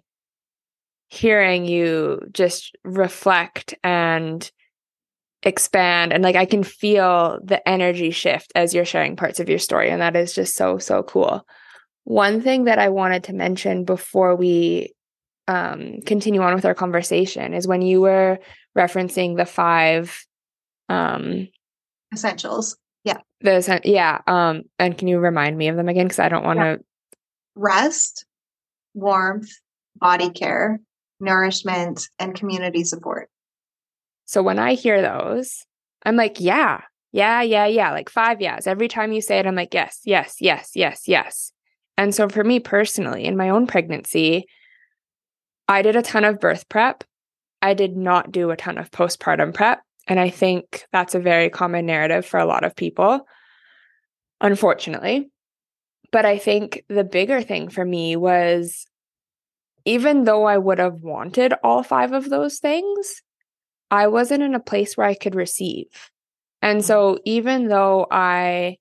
hearing 1.12 1.66
you 1.66 2.20
just 2.32 2.74
reflect 2.84 3.74
and 3.84 4.50
expand 5.42 6.12
and 6.12 6.22
like 6.22 6.36
i 6.36 6.46
can 6.46 6.62
feel 6.62 7.38
the 7.44 7.66
energy 7.68 8.10
shift 8.10 8.50
as 8.54 8.72
you're 8.72 8.84
sharing 8.84 9.16
parts 9.16 9.38
of 9.40 9.48
your 9.48 9.58
story 9.58 9.90
and 9.90 10.00
that 10.00 10.16
is 10.16 10.32
just 10.32 10.56
so 10.56 10.78
so 10.78 11.02
cool 11.02 11.46
one 12.04 12.40
thing 12.40 12.64
that 12.64 12.78
i 12.78 12.88
wanted 12.88 13.24
to 13.24 13.34
mention 13.34 13.84
before 13.84 14.34
we 14.34 14.94
um, 15.48 16.00
continue 16.06 16.40
on 16.40 16.54
with 16.54 16.64
our 16.64 16.74
conversation 16.74 17.52
is 17.52 17.66
when 17.66 17.82
you 17.82 18.00
were 18.00 18.38
referencing 18.78 19.36
the 19.36 19.44
five 19.44 20.24
um, 20.88 21.48
essentials 22.14 22.76
Yeah. 23.04 23.18
The 23.40 23.80
yeah. 23.84 24.20
Um, 24.26 24.62
and 24.78 24.96
can 24.96 25.08
you 25.08 25.18
remind 25.18 25.56
me 25.58 25.68
of 25.68 25.76
them 25.76 25.88
again? 25.88 26.06
Because 26.06 26.20
I 26.20 26.28
don't 26.28 26.44
want 26.44 26.60
to. 26.60 26.64
Yeah. 26.64 26.76
Rest, 27.54 28.24
warmth, 28.94 29.50
body 29.96 30.30
care, 30.30 30.80
nourishment, 31.22 32.08
and 32.18 32.34
community 32.34 32.84
support. 32.84 33.30
So 34.26 34.42
when 34.42 34.58
I 34.58 34.74
hear 34.74 35.00
those, 35.00 35.64
I'm 36.04 36.16
like, 36.16 36.40
yeah, 36.40 36.82
yeah, 37.12 37.42
yeah, 37.42 37.66
yeah, 37.66 37.92
like 37.92 38.08
five 38.08 38.40
yes. 38.40 38.66
Every 38.66 38.88
time 38.88 39.12
you 39.12 39.20
say 39.20 39.38
it, 39.38 39.46
I'm 39.46 39.54
like, 39.54 39.74
yes, 39.74 40.00
yes, 40.04 40.36
yes, 40.40 40.72
yes, 40.74 41.02
yes. 41.06 41.52
And 41.96 42.14
so 42.14 42.28
for 42.28 42.42
me 42.42 42.58
personally, 42.58 43.24
in 43.24 43.36
my 43.36 43.50
own 43.50 43.66
pregnancy, 43.66 44.46
I 45.68 45.82
did 45.82 45.96
a 45.96 46.02
ton 46.02 46.24
of 46.24 46.40
birth 46.40 46.68
prep. 46.68 47.04
I 47.60 47.74
did 47.74 47.96
not 47.96 48.32
do 48.32 48.50
a 48.50 48.56
ton 48.56 48.78
of 48.78 48.90
postpartum 48.90 49.54
prep. 49.54 49.82
And 50.08 50.18
I 50.18 50.30
think 50.30 50.84
that's 50.92 51.14
a 51.14 51.20
very 51.20 51.48
common 51.48 51.86
narrative 51.86 52.26
for 52.26 52.40
a 52.40 52.46
lot 52.46 52.64
of 52.64 52.74
people, 52.74 53.26
unfortunately. 54.40 55.30
But 56.10 56.26
I 56.26 56.38
think 56.38 56.82
the 56.88 57.04
bigger 57.04 57.40
thing 57.40 57.68
for 57.68 57.84
me 57.84 58.16
was 58.16 58.86
even 59.84 60.24
though 60.24 60.44
I 60.44 60.58
would 60.58 60.78
have 60.78 61.02
wanted 61.02 61.54
all 61.62 61.82
five 61.82 62.12
of 62.12 62.30
those 62.30 62.58
things, 62.58 63.22
I 63.90 64.06
wasn't 64.06 64.42
in 64.42 64.54
a 64.54 64.60
place 64.60 64.96
where 64.96 65.06
I 65.06 65.14
could 65.14 65.34
receive. 65.34 65.86
And 66.60 66.80
mm. 66.80 66.84
so 66.84 67.18
even 67.24 67.68
though 67.68 68.06
I 68.10 68.78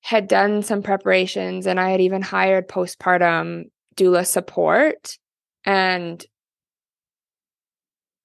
had 0.00 0.26
done 0.26 0.62
some 0.62 0.82
preparations 0.82 1.66
and 1.66 1.78
I 1.78 1.90
had 1.90 2.00
even 2.00 2.22
hired 2.22 2.68
postpartum 2.68 3.64
doula 3.96 4.26
support 4.26 5.16
and 5.64 6.24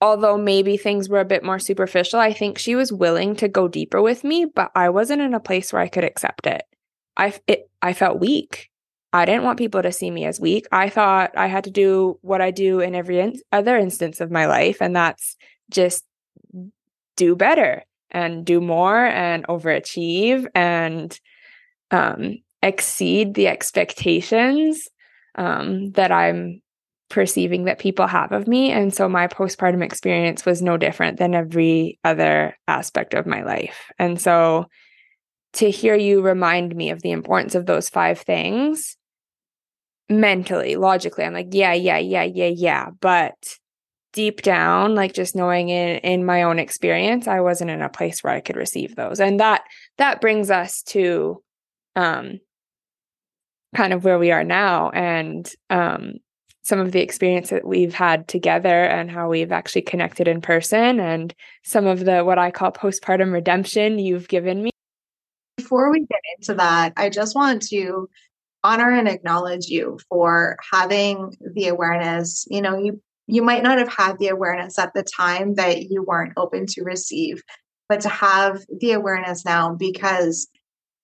although 0.02 0.38
maybe 0.38 0.78
things 0.78 1.10
were 1.10 1.20
a 1.20 1.26
bit 1.26 1.44
more 1.44 1.60
superficial, 1.60 2.20
I 2.20 2.34
think 2.34 2.58
she 2.58 2.76
was 2.76 2.92
willing 2.92 3.36
to 3.38 3.48
go 3.48 3.68
deeper 3.68 4.02
with 4.02 4.24
me, 4.24 4.46
but 4.46 4.72
I 4.76 4.90
wasn't 4.90 5.22
in 5.22 5.34
a 5.34 5.40
place 5.40 5.74
where 5.74 5.82
I 5.82 5.88
could 5.88 6.04
accept 6.04 6.48
it. 6.48 6.64
I 7.16 7.34
it, 7.48 7.70
I 7.82 7.94
felt 7.94 8.20
weak. 8.20 8.70
I 9.14 9.26
didn't 9.26 9.44
want 9.44 9.58
people 9.58 9.82
to 9.82 9.92
see 9.92 10.12
me 10.12 10.26
as 10.26 10.40
weak. 10.40 10.68
I 10.72 10.90
thought 10.90 11.32
I 11.38 11.48
had 11.48 11.64
to 11.64 11.72
do 11.72 12.20
what 12.22 12.42
I 12.42 12.52
do 12.52 12.80
in 12.80 12.94
every 12.94 13.20
in- 13.20 13.40
other 13.52 13.78
instance 13.78 14.20
of 14.20 14.32
my 14.32 14.46
life, 14.46 14.82
and 14.82 14.96
that's 14.96 15.36
just 15.70 16.04
do 17.16 17.36
better 17.36 17.84
and 18.12 18.46
do 18.46 18.62
more 18.62 19.06
and 19.06 19.46
overachieve 19.48 20.46
and 20.56 21.20
um, 21.92 22.38
exceed 22.62 23.34
the 23.34 23.48
expectations 23.48 24.88
um, 25.36 25.92
that 25.92 26.12
I'm 26.12 26.62
perceiving 27.10 27.66
that 27.66 27.80
people 27.80 28.08
have 28.08 28.32
of 28.32 28.48
me. 28.48 28.72
And 28.72 28.94
so 28.94 29.08
my 29.08 29.28
postpartum 29.28 29.84
experience 29.84 30.46
was 30.46 30.62
no 30.62 30.78
different 30.78 31.18
than 31.18 31.34
every 31.34 32.00
other 32.04 32.58
aspect 32.68 33.14
of 33.14 33.26
my 33.26 33.44
life. 33.44 33.92
And 33.98 34.20
so 34.20 34.66
to 35.54 35.72
hear 35.72 35.96
you 35.96 36.22
remind 36.22 36.76
me 36.76 36.90
of 36.90 37.02
the 37.02 37.12
importance 37.12 37.56
of 37.56 37.66
those 37.66 37.90
five 37.90 38.20
things 38.20 38.97
mentally, 40.10 40.76
logically, 40.76 41.24
I'm 41.24 41.34
like, 41.34 41.50
yeah, 41.52 41.74
yeah, 41.74 41.98
yeah, 41.98 42.24
yeah, 42.24 42.48
yeah. 42.48 42.90
But 43.00 43.36
deep 44.14 44.42
down, 44.42 44.96
like 44.96 45.14
just 45.14 45.36
knowing 45.36 45.70
in 45.70 45.98
in 46.00 46.26
my 46.26 46.44
own 46.44 46.60
experience, 46.60 47.28
I 47.28 47.42
wasn't 47.42 47.72
in 47.72 47.82
a 47.82 47.90
place 47.90 48.24
where 48.24 48.34
I 48.34 48.42
could 48.42 48.56
receive 48.56 48.96
those. 48.96 49.20
And 49.20 49.40
that 49.40 49.64
that 49.98 50.22
brings 50.22 50.50
us 50.50 50.82
to 50.88 51.44
um 51.96 52.40
kind 53.76 53.94
of 53.94 54.04
where 54.04 54.18
we 54.18 54.32
are 54.32 54.44
now 54.44 54.90
and 54.92 55.52
um 55.70 56.14
some 56.64 56.80
of 56.80 56.92
the 56.92 57.00
experience 57.00 57.50
that 57.50 57.66
we've 57.66 57.94
had 57.94 58.28
together 58.28 58.84
and 58.84 59.10
how 59.10 59.30
we've 59.30 59.54
actually 59.54 59.84
connected 59.84 60.28
in 60.28 60.42
person 60.42 61.00
and 61.00 61.34
some 61.64 61.86
of 61.86 62.04
the 62.04 62.24
what 62.26 62.38
I 62.38 62.52
call 62.52 62.72
postpartum 62.72 63.32
redemption 63.32 64.00
you've 64.00 64.28
given 64.28 64.64
me. 64.64 64.72
Before 65.56 65.92
we 65.92 66.00
get 66.00 66.20
into 66.38 66.56
that, 66.56 66.92
I 66.98 67.10
just 67.10 67.36
want 67.36 67.62
to 67.70 68.10
honor 68.64 68.92
and 68.92 69.08
acknowledge 69.08 69.68
you 69.68 70.00
for 70.10 70.58
having 70.72 71.36
the 71.54 71.68
awareness. 71.68 72.46
You 72.50 72.62
know, 72.62 72.78
you 72.78 73.02
you 73.28 73.42
might 73.42 73.64
not 73.64 73.78
have 73.78 73.90
had 73.90 74.18
the 74.20 74.30
awareness 74.30 74.80
at 74.80 74.94
the 74.94 75.04
time 75.04 75.56
that 75.56 75.84
you 75.90 76.02
weren't 76.04 76.34
open 76.38 76.66
to 76.68 76.84
receive, 76.84 77.44
but 77.90 78.02
to 78.02 78.10
have 78.10 78.62
the 78.80 78.94
awareness 78.94 79.44
now 79.44 79.76
because 79.76 80.48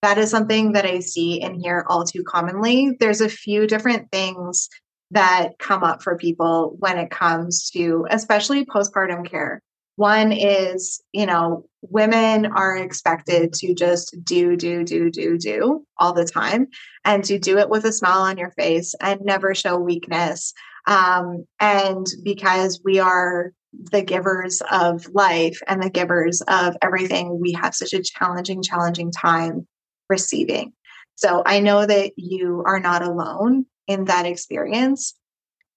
that 0.02 0.18
is 0.18 0.30
something 0.30 0.72
that 0.72 0.84
I 0.84 1.00
see 1.00 1.40
and 1.40 1.56
hear 1.56 1.84
all 1.88 2.04
too 2.04 2.24
commonly. 2.24 2.96
There's 2.98 3.20
a 3.20 3.28
few 3.28 3.66
different 3.66 4.10
things 4.10 4.68
that 5.10 5.58
come 5.58 5.82
up 5.82 6.02
for 6.02 6.16
people 6.16 6.76
when 6.78 6.98
it 6.98 7.10
comes 7.10 7.70
to 7.70 8.06
especially 8.10 8.66
postpartum 8.66 9.28
care. 9.28 9.62
One 9.96 10.32
is, 10.32 11.00
you 11.12 11.26
know, 11.26 11.66
women 11.82 12.46
are 12.46 12.76
expected 12.76 13.52
to 13.54 13.74
just 13.74 14.16
do, 14.24 14.56
do, 14.56 14.82
do, 14.82 15.10
do, 15.10 15.38
do 15.38 15.86
all 15.98 16.12
the 16.12 16.24
time 16.24 16.68
and 17.04 17.22
to 17.24 17.38
do 17.38 17.58
it 17.58 17.68
with 17.68 17.84
a 17.84 17.92
smile 17.92 18.22
on 18.22 18.36
your 18.36 18.50
face 18.50 18.94
and 19.00 19.20
never 19.22 19.54
show 19.54 19.78
weakness. 19.78 20.52
Um, 20.86 21.46
and 21.60 22.06
because 22.24 22.80
we 22.84 22.98
are 22.98 23.52
the 23.72 24.02
givers 24.02 24.62
of 24.70 25.08
life 25.12 25.60
and 25.68 25.82
the 25.82 25.90
givers 25.90 26.42
of 26.48 26.76
everything, 26.82 27.40
we 27.40 27.52
have 27.52 27.74
such 27.74 27.92
a 27.92 28.02
challenging, 28.02 28.62
challenging 28.62 29.12
time 29.12 29.66
receiving. 30.08 30.72
So 31.14 31.42
I 31.46 31.60
know 31.60 31.86
that 31.86 32.12
you 32.16 32.64
are 32.66 32.80
not 32.80 33.02
alone 33.02 33.66
in 33.86 34.06
that 34.06 34.26
experience. 34.26 35.14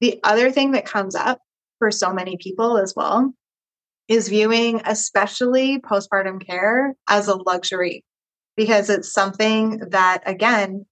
The 0.01 0.19
other 0.23 0.51
thing 0.51 0.71
that 0.71 0.85
comes 0.85 1.15
up 1.15 1.39
for 1.77 1.91
so 1.91 2.11
many 2.11 2.37
people 2.37 2.79
as 2.79 2.93
well 2.95 3.33
is 4.07 4.29
viewing, 4.29 4.81
especially 4.85 5.79
postpartum 5.79 6.45
care, 6.45 6.95
as 7.09 7.27
a 7.27 7.35
luxury 7.35 8.03
because 8.55 8.89
it's 8.89 9.11
something 9.13 9.79
that, 9.91 10.23
again, 10.25 10.85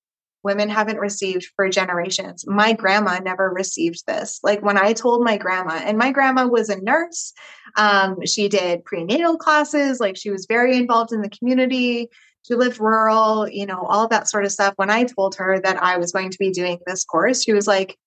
women 0.43 0.69
haven't 0.69 0.99
received 0.99 1.47
for 1.55 1.67
generations. 1.69 2.45
My 2.45 2.73
grandma 2.73 3.17
never 3.17 3.49
received 3.49 4.03
this. 4.05 4.39
Like 4.43 4.61
when 4.61 4.77
I 4.77 4.93
told 4.93 5.23
my 5.23 5.37
grandma, 5.37 5.81
and 5.83 5.97
my 5.97 6.11
grandma 6.11 6.45
was 6.45 6.69
a 6.69 6.79
nurse, 6.81 7.33
um, 7.77 8.17
she 8.25 8.47
did 8.47 8.85
prenatal 8.85 9.37
classes, 9.37 9.99
like 9.99 10.15
she 10.15 10.29
was 10.29 10.45
very 10.47 10.77
involved 10.77 11.11
in 11.11 11.21
the 11.21 11.29
community 11.29 12.09
she 12.47 12.53
lived 12.53 12.79
rural, 12.79 13.49
you 13.49 13.65
know, 13.65 13.83
all 13.87 14.07
that 14.09 14.27
sort 14.27 14.45
of 14.45 14.51
stuff. 14.51 14.73
When 14.75 14.91
I 14.91 15.05
told 15.05 15.35
her 15.35 15.59
that 15.61 15.81
I 15.81 15.97
was 15.97 16.11
going 16.11 16.29
to 16.29 16.37
be 16.37 16.51
doing 16.51 16.79
this 16.85 17.03
course, 17.03 17.43
she 17.43 17.53
was 17.53 17.65
like, 17.65 17.97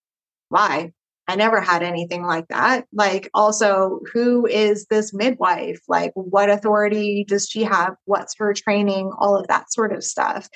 why? 0.48 0.92
I 1.28 1.36
never 1.36 1.60
had 1.60 1.82
anything 1.82 2.24
like 2.24 2.48
that. 2.48 2.86
Like, 2.92 3.28
also, 3.34 4.00
who 4.12 4.46
is 4.46 4.86
this 4.86 5.12
midwife? 5.12 5.78
Like, 5.86 6.12
what 6.14 6.48
authority 6.48 7.24
does 7.28 7.46
she 7.46 7.64
have? 7.64 7.94
What's 8.06 8.34
her 8.38 8.54
training? 8.54 9.12
All 9.18 9.36
of 9.36 9.46
that 9.48 9.70
sort 9.70 9.92
of 9.92 10.02
stuff. 10.02 10.48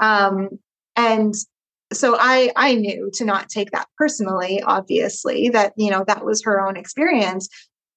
Um, 0.00 0.48
and 0.96 1.34
so 1.92 2.16
I 2.18 2.50
I 2.56 2.74
knew 2.74 3.10
to 3.14 3.24
not 3.24 3.50
take 3.50 3.70
that 3.72 3.88
personally, 3.98 4.62
obviously, 4.62 5.50
that 5.50 5.74
you 5.76 5.90
know 5.90 6.04
that 6.06 6.24
was 6.24 6.42
her 6.44 6.66
own 6.66 6.76
experience. 6.76 7.48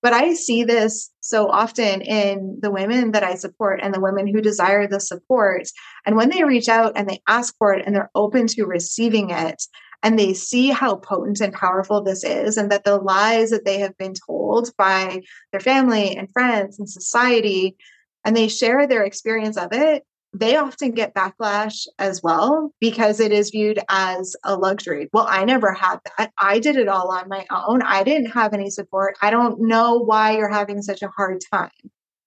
But 0.03 0.13
I 0.13 0.35
see 0.35 0.63
this 0.63 1.09
so 1.21 1.49
often 1.49 2.01
in 2.01 2.59
the 2.61 2.71
women 2.71 3.13
that 3.13 3.23
I 3.23 3.35
support 3.35 3.79
and 3.81 3.93
the 3.93 3.99
women 3.99 4.27
who 4.27 4.41
desire 4.41 4.87
the 4.87 4.99
support. 4.99 5.63
And 6.05 6.15
when 6.15 6.29
they 6.29 6.43
reach 6.43 6.69
out 6.69 6.93
and 6.95 7.09
they 7.09 7.19
ask 7.27 7.55
for 7.57 7.73
it 7.73 7.83
and 7.85 7.95
they're 7.95 8.11
open 8.13 8.45
to 8.47 8.65
receiving 8.65 9.31
it, 9.31 9.63
and 10.03 10.17
they 10.17 10.33
see 10.33 10.69
how 10.69 10.95
potent 10.95 11.41
and 11.41 11.53
powerful 11.53 12.01
this 12.01 12.23
is, 12.23 12.57
and 12.57 12.71
that 12.71 12.83
the 12.83 12.97
lies 12.97 13.49
that 13.49 13.65
they 13.65 13.79
have 13.79 13.97
been 13.97 14.13
told 14.13 14.71
by 14.77 15.21
their 15.51 15.60
family 15.60 16.15
and 16.15 16.31
friends 16.31 16.79
and 16.79 16.89
society, 16.89 17.75
and 18.23 18.36
they 18.36 18.47
share 18.47 18.88
their 18.88 19.03
experience 19.03 19.57
of 19.57 19.69
it, 19.71 20.03
they 20.33 20.57
often 20.57 20.91
get 20.91 21.15
backlash 21.15 21.88
as 21.97 22.21
well 22.21 22.71
because 22.79 23.19
it 23.19 23.31
is 23.31 23.49
viewed 23.49 23.79
as 23.89 24.36
a 24.43 24.55
luxury. 24.55 25.10
Well, 25.13 25.25
I 25.27 25.45
never 25.45 25.73
had 25.73 25.99
that. 26.17 26.31
I 26.39 26.60
did 26.60 26.75
it 26.75 26.88
all 26.88 27.12
on 27.12 27.29
my 27.29 27.45
own. 27.49 27.81
I 27.81 28.03
didn't 28.03 28.31
have 28.31 28.53
any 28.53 28.69
support. 28.69 29.17
I 29.21 29.29
don't 29.29 29.62
know 29.62 29.95
why 29.95 30.38
you're 30.38 30.49
having 30.49 30.81
such 30.81 31.01
a 31.01 31.07
hard 31.10 31.41
time. 31.51 31.69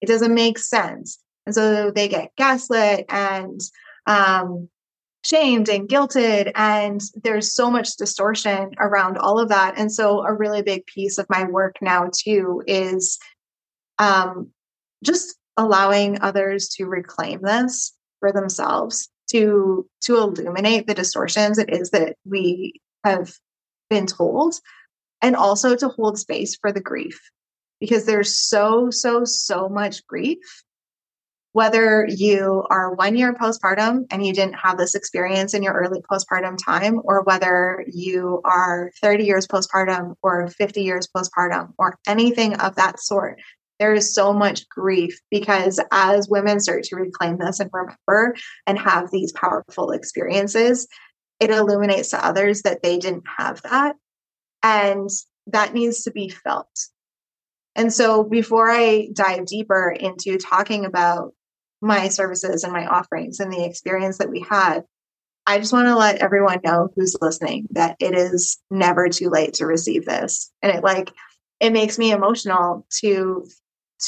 It 0.01 0.07
doesn't 0.07 0.35
make 0.35 0.59
sense. 0.59 1.19
And 1.47 1.55
so 1.55 1.91
they 1.91 2.09
get 2.09 2.35
gaslit 2.37 3.05
and 3.09 3.61
um, 4.07 4.69
shamed 5.23 5.69
and 5.69 5.89
guilted. 5.89 6.53
And 6.55 7.01
there's 7.23 7.55
so 7.55 7.71
much 7.71 7.97
distortion 7.97 8.71
around 8.79 9.19
all 9.19 9.39
of 9.39 9.49
that. 9.49 9.75
And 9.77 9.93
so, 9.93 10.25
a 10.25 10.33
really 10.33 10.63
big 10.63 10.87
piece 10.87 11.19
of 11.19 11.27
my 11.29 11.45
work 11.45 11.77
now, 11.81 12.11
too, 12.13 12.63
is 12.67 13.19
um, 13.99 14.51
just 15.05 15.37
allowing 15.57 16.21
others 16.23 16.69
to 16.69 16.87
reclaim 16.87 17.43
this 17.43 17.93
for 18.21 18.33
themselves 18.33 19.09
to 19.31 19.87
to 20.03 20.17
illuminate 20.17 20.87
the 20.87 20.95
distortions 20.95 21.59
it 21.59 21.71
is 21.73 21.91
that 21.91 22.17
we 22.25 22.81
have 23.05 23.33
been 23.89 24.07
told 24.07 24.55
and 25.23 25.37
also 25.37 25.77
to 25.77 25.89
hold 25.89 26.19
space 26.19 26.57
for 26.57 26.73
the 26.73 26.81
grief 26.81 27.21
because 27.81 28.07
there's 28.07 28.37
so 28.37 28.91
so 28.91 29.25
so 29.25 29.69
much 29.69 30.07
grief 30.07 30.39
whether 31.53 32.07
you 32.09 32.65
are 32.71 32.95
one 32.95 33.17
year 33.17 33.35
postpartum 33.35 34.07
and 34.11 34.25
you 34.25 34.33
didn't 34.33 34.55
have 34.55 34.79
this 34.79 34.95
experience 34.95 35.53
in 35.53 35.63
your 35.63 35.75
early 35.75 36.01
postpartum 36.01 36.57
time, 36.65 37.01
or 37.05 37.23
whether 37.23 37.85
you 37.93 38.41
are 38.45 38.93
30 39.01 39.25
years 39.25 39.47
postpartum 39.47 40.15
or 40.23 40.49
50 40.49 40.83
years 40.83 41.09
postpartum 41.15 41.73
or 41.77 41.99
anything 42.07 42.55
of 42.55 42.77
that 42.77 43.01
sort, 43.01 43.41
there 43.81 43.95
is 43.95 44.15
so 44.15 44.33
much 44.33 44.69
grief 44.69 45.19
because 45.31 45.81
as 45.91 46.29
women 46.29 46.61
start 46.61 46.85
to 46.85 46.97
reclaim 46.97 47.39
this 47.39 47.59
and 47.59 47.71
remember 47.73 48.37
and 48.67 48.79
have 48.79 49.11
these 49.11 49.33
powerful 49.33 49.91
experiences, 49.91 50.87
it 51.41 51.51
illuminates 51.51 52.11
to 52.11 52.25
others 52.25 52.63
that 52.63 52.83
they 52.83 52.99
didn't 52.99 53.25
have 53.39 53.63
that. 53.63 53.97
And 54.63 55.09
that 55.47 55.75
needs 55.75 56.05
to 56.05 56.13
be 56.13 56.29
felt. 56.29 56.69
And 57.75 57.93
so 57.93 58.23
before 58.23 58.71
I 58.71 59.09
dive 59.15 59.47
deeper 59.47 59.91
into 59.91 60.37
talking 60.37 60.85
about 60.85 61.33
my 61.81 62.09
services 62.09 62.65
and 62.65 62.73
my 62.73 62.87
offerings 62.87 63.41
and 63.41 63.53
the 63.53 63.65
experience 63.65 64.19
that 64.19 64.31
we 64.31 64.45
had, 64.49 64.85
I 65.47 65.59
just 65.59 65.73
want 65.73 65.89
to 65.89 65.97
let 65.97 66.23
everyone 66.23 66.61
know 66.65 66.91
who's 66.95 67.17
listening 67.21 67.67
that 67.71 67.97
it 67.99 68.15
is 68.15 68.59
never 68.71 69.09
too 69.09 69.31
late 69.31 69.55
to 69.55 69.67
receive 69.67 70.05
this. 70.05 70.53
And 70.63 70.73
it 70.73 70.85
like 70.85 71.11
it 71.59 71.73
makes 71.73 71.99
me 71.99 72.13
emotional 72.13 72.87
to 73.01 73.47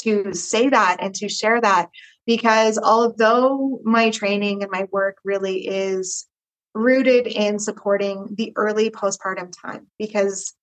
to 0.01 0.33
say 0.33 0.69
that 0.69 0.97
and 0.99 1.13
to 1.15 1.29
share 1.29 1.61
that 1.61 1.89
because 2.25 2.79
although 2.79 3.79
my 3.83 4.09
training 4.09 4.63
and 4.63 4.71
my 4.71 4.87
work 4.91 5.17
really 5.23 5.67
is 5.67 6.25
rooted 6.73 7.27
in 7.27 7.59
supporting 7.59 8.27
the 8.35 8.53
early 8.55 8.89
postpartum 8.89 9.53
time 9.61 9.85
because 9.99 10.53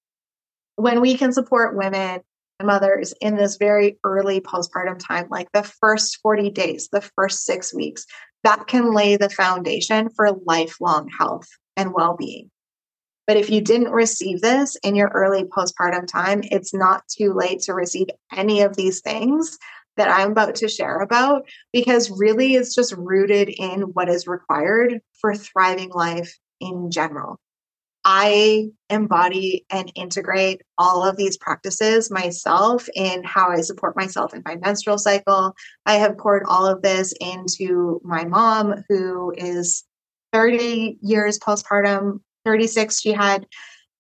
when 0.74 1.00
we 1.00 1.16
can 1.16 1.32
support 1.32 1.76
women 1.76 2.20
mothers 2.64 3.14
in 3.20 3.36
this 3.36 3.56
very 3.56 3.98
early 4.04 4.40
postpartum 4.40 4.98
time 4.98 5.26
like 5.30 5.48
the 5.52 5.62
first 5.62 6.18
40 6.22 6.50
days 6.50 6.88
the 6.92 7.00
first 7.00 7.44
6 7.44 7.74
weeks 7.74 8.06
that 8.44 8.66
can 8.66 8.94
lay 8.94 9.16
the 9.16 9.30
foundation 9.30 10.08
for 10.10 10.32
lifelong 10.46 11.08
health 11.08 11.48
and 11.76 11.92
well-being 11.92 12.50
but 13.30 13.36
if 13.36 13.48
you 13.48 13.60
didn't 13.60 13.92
receive 13.92 14.40
this 14.40 14.76
in 14.82 14.96
your 14.96 15.06
early 15.14 15.44
postpartum 15.44 16.04
time, 16.04 16.40
it's 16.42 16.74
not 16.74 17.06
too 17.06 17.32
late 17.32 17.60
to 17.60 17.74
receive 17.74 18.08
any 18.32 18.62
of 18.62 18.74
these 18.74 19.02
things 19.02 19.56
that 19.96 20.08
I'm 20.08 20.32
about 20.32 20.56
to 20.56 20.68
share 20.68 20.98
about 20.98 21.48
because 21.72 22.10
really 22.10 22.54
it's 22.54 22.74
just 22.74 22.92
rooted 22.96 23.48
in 23.48 23.82
what 23.82 24.08
is 24.08 24.26
required 24.26 25.00
for 25.20 25.34
thriving 25.36 25.90
life 25.90 26.36
in 26.60 26.90
general. 26.90 27.38
I 28.12 28.70
embody 28.88 29.64
and 29.70 29.92
integrate 29.94 30.62
all 30.76 31.08
of 31.08 31.16
these 31.16 31.36
practices 31.36 32.10
myself 32.10 32.88
in 32.96 33.22
how 33.22 33.52
I 33.52 33.60
support 33.60 33.96
myself 33.96 34.34
in 34.34 34.42
my 34.44 34.56
menstrual 34.56 34.98
cycle. 34.98 35.54
I 35.86 35.94
have 35.94 36.18
poured 36.18 36.42
all 36.48 36.66
of 36.66 36.82
this 36.82 37.14
into 37.20 38.00
my 38.02 38.24
mom, 38.24 38.82
who 38.88 39.32
is 39.36 39.84
30 40.32 40.98
years 41.02 41.38
postpartum 41.38 42.20
36 42.44 43.00
she 43.00 43.12
had 43.12 43.46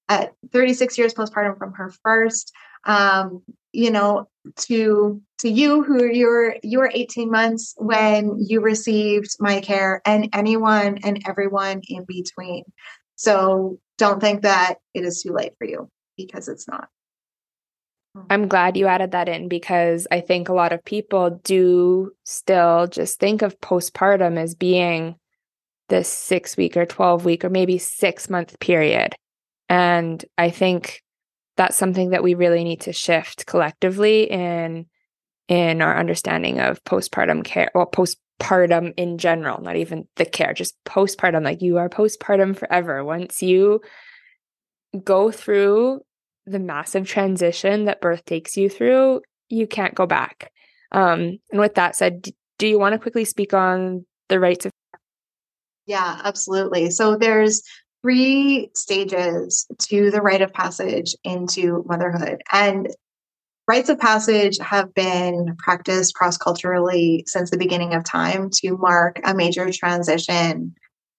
uh, 0.08 0.26
36 0.52 0.96
years 0.96 1.14
postpartum 1.14 1.58
from 1.58 1.72
her 1.74 1.92
first 2.02 2.52
um, 2.86 3.42
you 3.72 3.90
know 3.90 4.28
to 4.56 5.20
to 5.38 5.48
you 5.48 5.82
who 5.82 6.04
you're 6.04 6.56
you're 6.62 6.90
18 6.92 7.30
months 7.30 7.74
when 7.78 8.36
you 8.38 8.60
received 8.60 9.36
my 9.40 9.60
care 9.60 10.00
and 10.04 10.28
anyone 10.32 10.98
and 11.02 11.22
everyone 11.26 11.82
in 11.88 12.04
between 12.04 12.64
so 13.20 13.78
don't 13.98 14.18
think 14.18 14.40
that 14.42 14.76
it 14.94 15.04
is 15.04 15.22
too 15.22 15.34
late 15.34 15.52
for 15.58 15.66
you 15.66 15.90
because 16.16 16.48
it's 16.48 16.66
not 16.66 16.88
I'm 18.30 18.48
glad 18.48 18.78
you 18.78 18.86
added 18.86 19.12
that 19.12 19.28
in 19.28 19.48
because 19.48 20.06
I 20.10 20.20
think 20.20 20.48
a 20.48 20.54
lot 20.54 20.72
of 20.72 20.84
people 20.84 21.38
do 21.44 22.12
still 22.24 22.86
just 22.86 23.20
think 23.20 23.42
of 23.42 23.60
postpartum 23.60 24.38
as 24.38 24.54
being 24.54 25.16
this 25.90 26.08
six 26.08 26.56
week 26.56 26.78
or 26.78 26.86
12 26.86 27.26
week 27.26 27.44
or 27.44 27.50
maybe 27.50 27.76
six 27.76 28.30
month 28.30 28.58
period. 28.58 29.14
And 29.68 30.24
I 30.38 30.48
think 30.48 31.02
that's 31.58 31.76
something 31.76 32.10
that 32.10 32.22
we 32.22 32.34
really 32.34 32.64
need 32.64 32.80
to 32.82 32.92
shift 32.94 33.44
collectively 33.44 34.30
in 34.30 34.86
in 35.46 35.82
our 35.82 35.98
understanding 35.98 36.58
of 36.58 36.82
postpartum 36.84 37.44
care 37.44 37.70
or 37.74 37.86
postpartum 38.40 38.94
in 38.96 39.18
general, 39.18 39.60
not 39.60 39.76
even 39.76 40.06
the 40.16 40.24
care, 40.24 40.52
just 40.52 40.74
postpartum. 40.84 41.44
Like 41.44 41.62
you 41.62 41.78
are 41.78 41.88
postpartum 41.88 42.56
forever. 42.56 43.04
Once 43.04 43.42
you 43.42 43.80
go 45.04 45.30
through 45.30 46.00
the 46.46 46.58
massive 46.58 47.06
transition 47.06 47.84
that 47.84 48.00
birth 48.00 48.24
takes 48.24 48.56
you 48.56 48.68
through, 48.68 49.20
you 49.48 49.66
can't 49.66 49.94
go 49.94 50.06
back. 50.06 50.50
Um, 50.92 51.38
and 51.50 51.60
with 51.60 51.74
that 51.74 51.94
said, 51.94 52.28
do 52.58 52.66
you 52.66 52.78
want 52.78 52.94
to 52.94 52.98
quickly 52.98 53.24
speak 53.24 53.54
on 53.54 54.04
the 54.28 54.40
rites 54.40 54.66
of 54.66 54.72
yeah, 55.86 56.20
absolutely. 56.22 56.90
So 56.90 57.16
there's 57.16 57.62
three 58.02 58.70
stages 58.76 59.66
to 59.88 60.10
the 60.12 60.20
rite 60.20 60.40
of 60.40 60.52
passage 60.52 61.16
into 61.24 61.84
motherhood. 61.88 62.42
And 62.52 62.88
rites 63.70 63.88
of 63.88 64.00
passage 64.00 64.58
have 64.58 64.92
been 64.94 65.54
practiced 65.56 66.16
cross 66.16 66.36
culturally 66.36 67.22
since 67.28 67.50
the 67.50 67.56
beginning 67.56 67.94
of 67.94 68.02
time 68.02 68.50
to 68.50 68.76
mark 68.76 69.20
a 69.22 69.32
major 69.32 69.70
transition 69.70 70.74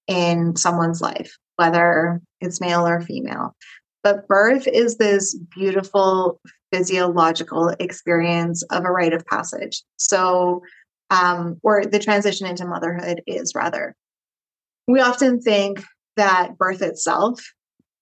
in 0.08 0.54
someone's 0.58 1.00
life, 1.00 1.38
whether 1.56 2.20
it's 2.42 2.60
male 2.60 2.86
or 2.86 3.00
female. 3.00 3.56
But 4.04 4.28
birth 4.28 4.68
is 4.68 4.98
this 4.98 5.34
beautiful 5.56 6.42
physiological 6.74 7.70
experience 7.80 8.64
of 8.64 8.84
a 8.84 8.92
rite 8.92 9.14
of 9.14 9.26
passage. 9.26 9.82
So, 9.96 10.62
um, 11.10 11.58
or 11.64 11.86
the 11.86 12.00
transition 12.00 12.48
into 12.48 12.68
motherhood 12.68 13.22
is 13.28 13.54
rather 13.56 13.96
we 14.90 15.00
often 15.00 15.40
think 15.40 15.86
that 16.18 16.58
birth 16.58 16.82
itself 16.82 17.42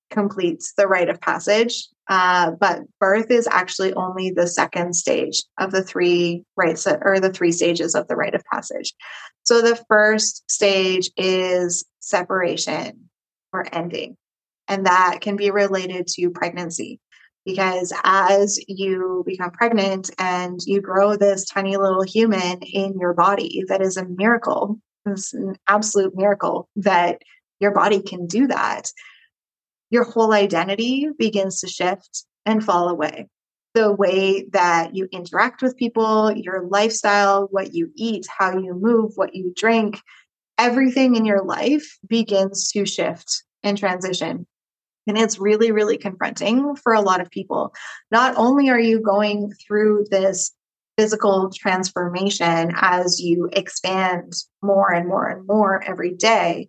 completes 0.10 0.74
the 0.76 0.88
rite 0.88 1.10
of 1.10 1.22
passage, 1.22 1.88
uh, 2.10 2.52
but 2.60 2.82
birth 3.00 3.32
is 3.32 3.48
actually 3.50 3.94
only 3.94 4.32
the 4.32 4.48
second 4.48 4.94
stage 4.96 5.44
of 5.60 5.72
the 5.72 5.84
three 5.84 6.44
rites 6.58 6.88
or 6.88 7.20
the 7.20 7.32
three 7.32 7.52
stages 7.52 7.96
of 7.96 8.08
the 8.08 8.16
rite 8.16 8.36
of 8.36 8.44
passage. 8.52 8.94
So 9.44 9.62
the 9.62 9.82
first 9.88 10.50
stage 10.52 11.12
is 11.16 11.86
separation 12.00 13.10
or 13.54 13.66
ending, 13.72 14.18
and 14.68 14.86
that 14.86 15.20
can 15.22 15.36
be 15.36 15.52
related 15.52 16.08
to 16.08 16.30
pregnancy. 16.32 17.00
Because 17.46 17.94
as 18.04 18.60
you 18.68 19.24
become 19.26 19.52
pregnant 19.52 20.12
and 20.20 20.60
you 20.66 20.82
grow 20.82 21.16
this 21.16 21.46
tiny 21.46 21.78
little 21.78 22.04
human 22.04 22.62
in 22.62 23.00
your 23.00 23.14
body, 23.14 23.64
that 23.70 23.82
is 23.82 23.98
a 23.98 24.06
miracle 24.06 24.80
it's 25.06 25.34
an 25.34 25.56
absolute 25.68 26.16
miracle 26.16 26.70
that 26.78 27.22
your 27.60 27.72
body 27.72 28.02
can 28.02 28.28
do 28.28 28.48
that. 28.48 28.92
Your 29.90 30.04
whole 30.04 30.34
identity 30.34 31.08
begins 31.18 31.62
to 31.62 31.68
shift 31.68 32.26
and 32.46 32.64
fall 32.64 32.90
away. 32.90 33.28
The 33.74 33.92
way 33.92 34.46
that 34.52 34.96
you 34.96 35.08
interact 35.12 35.62
with 35.62 35.78
people, 35.78 36.32
your 36.32 36.68
lifestyle, 36.68 37.48
what 37.52 37.74
you 37.74 37.92
eat, 37.96 38.28
how 38.28 38.58
you 38.58 38.74
move, 38.74 39.14
what 39.16 39.36
you 39.36 39.54
drink, 39.56 40.00
everything 40.58 41.16
in 41.16 41.26
your 41.26 41.44
life 41.44 41.98
begins 42.08 42.72
to 42.72 42.86
shift 42.86 43.44
and 43.64 43.78
transition. 43.78 44.48
And 45.08 45.18
it's 45.18 45.40
really, 45.40 45.72
really 45.72 45.98
confronting 45.98 46.76
for 46.76 46.94
a 46.94 47.02
lot 47.02 47.22
of 47.22 47.32
people. 47.32 47.74
Not 48.12 48.36
only 48.38 48.70
are 48.70 48.80
you 48.80 49.02
going 49.02 49.52
through 49.68 50.06
this 50.12 50.52
physical 51.00 51.50
transformation 51.50 52.74
as 52.76 53.22
you 53.22 53.50
expand 53.54 54.34
more 54.62 54.92
and 54.92 55.08
more 55.08 55.28
and 55.28 55.48
more 55.48 55.82
every 55.82 56.14
day. 56.14 56.68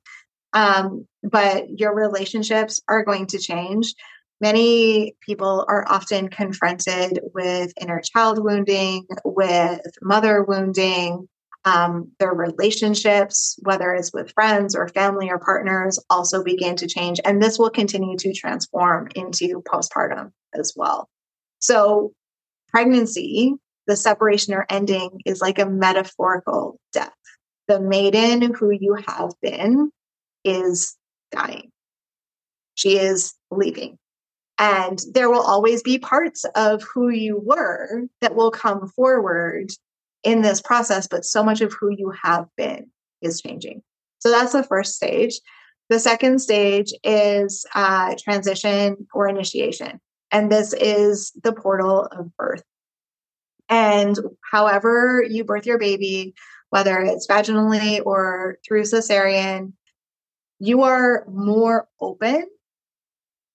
Um, 0.53 1.07
but 1.23 1.79
your 1.79 1.95
relationships 1.95 2.81
are 2.89 3.05
going 3.05 3.27
to 3.27 3.39
change. 3.39 3.95
Many 4.41 5.15
people 5.21 5.65
are 5.69 5.85
often 5.89 6.29
confronted 6.29 7.21
with 7.35 7.73
inner 7.81 8.01
child 8.01 8.43
wounding, 8.43 9.07
with 9.25 9.81
mother 10.03 10.43
wounding. 10.43 11.29
Um, 11.67 12.13
their 12.19 12.33
relationships, 12.33 13.59
whether 13.61 13.93
it's 13.93 14.15
with 14.15 14.33
friends 14.33 14.75
or 14.75 14.89
family 14.89 15.29
or 15.29 15.39
partners, 15.39 15.99
also 16.09 16.43
begin 16.43 16.75
to 16.77 16.87
change. 16.87 17.21
And 17.23 17.43
this 17.43 17.59
will 17.59 17.69
continue 17.69 18.17
to 18.17 18.33
transform 18.33 19.09
into 19.15 19.63
postpartum 19.71 20.33
as 20.55 20.73
well. 20.75 21.11
So, 21.59 22.13
pregnancy 22.69 23.57
the 23.91 23.97
separation 23.97 24.55
or 24.55 24.65
ending 24.71 25.21
is 25.27 25.41
like 25.41 25.59
a 25.59 25.67
metaphorical 25.67 26.79
death. 26.93 27.13
The 27.67 27.81
maiden 27.81 28.55
who 28.55 28.71
you 28.71 28.97
have 29.07 29.33
been 29.43 29.91
is 30.45 30.97
dying. 31.31 31.71
She 32.75 32.99
is 32.99 33.35
leaving. 33.51 33.99
And 34.59 35.01
there 35.13 35.31
will 35.31 35.43
always 35.43 35.83
be 35.83 35.99
parts 35.99 36.45
of 36.55 36.83
who 36.83 37.09
you 37.09 37.41
were 37.43 38.07
that 38.21 38.35
will 38.35 38.51
come 38.51 38.89
forward 38.89 39.71
in 40.23 40.43
this 40.43 40.61
process, 40.61 41.07
but 41.07 41.25
so 41.25 41.43
much 41.43 41.63
of 41.63 41.73
who 41.73 41.91
you 41.91 42.13
have 42.23 42.47
been 42.57 42.91
is 43.23 43.41
changing. 43.41 43.83
So 44.19 44.31
that's 44.31 44.53
the 44.53 44.63
first 44.63 44.95
stage. 44.95 45.41
The 45.89 45.99
second 45.99 46.41
stage 46.41 46.93
is 47.03 47.65
uh, 47.75 48.15
transition 48.23 49.07
or 49.15 49.29
initiation. 49.29 50.01
And 50.31 50.53
this 50.53 50.73
is 50.75 51.33
the 51.43 51.53
portal 51.53 52.05
of 52.05 52.37
birth. 52.37 52.63
And 53.69 54.19
however 54.53 55.25
you 55.29 55.45
birth 55.45 55.67
your 55.67 55.79
baby, 55.79 56.35
whether 56.69 56.99
it's 57.01 57.27
vaginally 57.27 58.01
or 58.05 58.59
through 58.67 58.83
cesarean, 58.83 59.73
you 60.61 60.83
are 60.83 61.25
more 61.29 61.89
open 62.01 62.47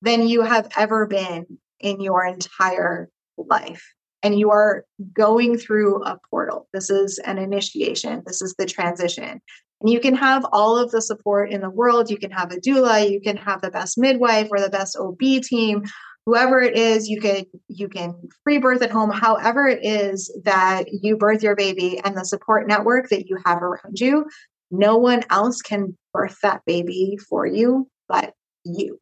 than 0.02 0.28
you 0.28 0.42
have 0.42 0.70
ever 0.76 1.06
been 1.06 1.46
in 1.80 2.02
your 2.02 2.26
entire 2.26 3.10
life. 3.38 3.84
and 4.24 4.40
you 4.40 4.50
are 4.50 4.84
going 5.14 5.56
through 5.56 6.04
a 6.04 6.18
portal. 6.32 6.68
This 6.74 6.90
is 6.90 7.20
an 7.20 7.38
initiation, 7.38 8.24
this 8.26 8.42
is 8.42 8.56
the 8.58 8.66
transition. 8.66 9.40
And 9.82 9.90
you 9.92 10.00
can 10.00 10.16
have 10.16 10.44
all 10.52 10.80
of 10.80 10.90
the 10.90 11.02
support 11.02 11.52
in 11.52 11.62
the 11.62 11.70
world. 11.70 12.10
You 12.10 12.18
can 12.18 12.32
have 12.32 12.52
a 12.52 12.56
doula, 12.56 13.08
you 13.08 13.22
can 13.22 13.38
have 13.38 13.62
the 13.62 13.70
best 13.70 14.00
midwife 14.00 14.48
or 14.50 14.60
the 14.60 14.70
best 14.70 14.98
OB 14.98 15.20
team, 15.44 15.84
whoever 16.26 16.60
it 16.60 16.76
is, 16.76 17.08
you 17.08 17.22
can 17.22 17.46
you 17.68 17.88
can 17.88 18.16
free 18.44 18.58
birth 18.58 18.82
at 18.82 18.92
home, 18.92 19.12
however 19.12 19.68
it 19.68 19.86
is 19.86 20.36
that 20.44 20.86
you 20.92 21.18
birth 21.18 21.44
your 21.44 21.56
baby 21.56 22.02
and 22.04 22.18
the 22.18 22.26
support 22.26 22.68
network 22.68 23.10
that 23.10 23.28
you 23.28 23.38
have 23.46 23.62
around 23.62 24.00
you. 24.00 24.26
No 24.72 24.98
one 24.98 25.24
else 25.30 25.62
can 25.62 25.96
birth 26.16 26.38
that 26.42 26.62
baby 26.66 27.18
for 27.30 27.46
you 27.46 27.90
but 28.08 28.34
you. 28.64 29.00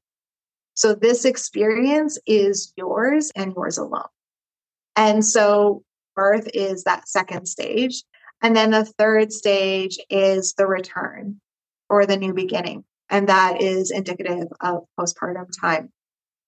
So 0.74 0.96
this 0.96 1.26
experience 1.26 2.18
is 2.26 2.74
yours 2.76 3.32
and 3.36 3.54
yours 3.56 3.78
alone. 3.78 4.08
And 4.96 5.24
so 5.24 5.84
birth 6.16 6.50
is 6.54 6.84
that 6.84 7.08
second 7.08 7.46
stage. 7.48 8.04
And 8.42 8.56
then 8.56 8.72
the 8.72 8.86
third 8.86 9.32
stage 9.32 9.98
is 10.10 10.54
the 10.54 10.68
return 10.68 11.40
or 11.90 12.06
the 12.06 12.18
new 12.18 12.34
beginning. 12.34 12.84
And 13.10 13.30
that 13.30 13.62
is 13.62 13.92
indicative 13.92 14.48
of 14.62 14.86
postpartum 15.00 15.48
time 15.62 15.92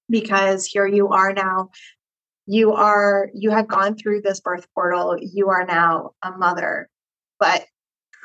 because 0.10 0.66
here 0.66 0.88
you 0.88 1.10
are 1.10 1.34
now. 1.34 1.70
You 2.48 2.74
are, 2.74 3.30
you 3.34 3.52
have 3.52 3.68
gone 3.68 3.96
through 3.96 4.22
this 4.22 4.40
birth 4.40 4.68
portal. 4.74 5.18
You 5.20 5.50
are 5.50 5.66
now 5.66 6.12
a 6.22 6.32
mother, 6.32 6.90
but 7.40 7.66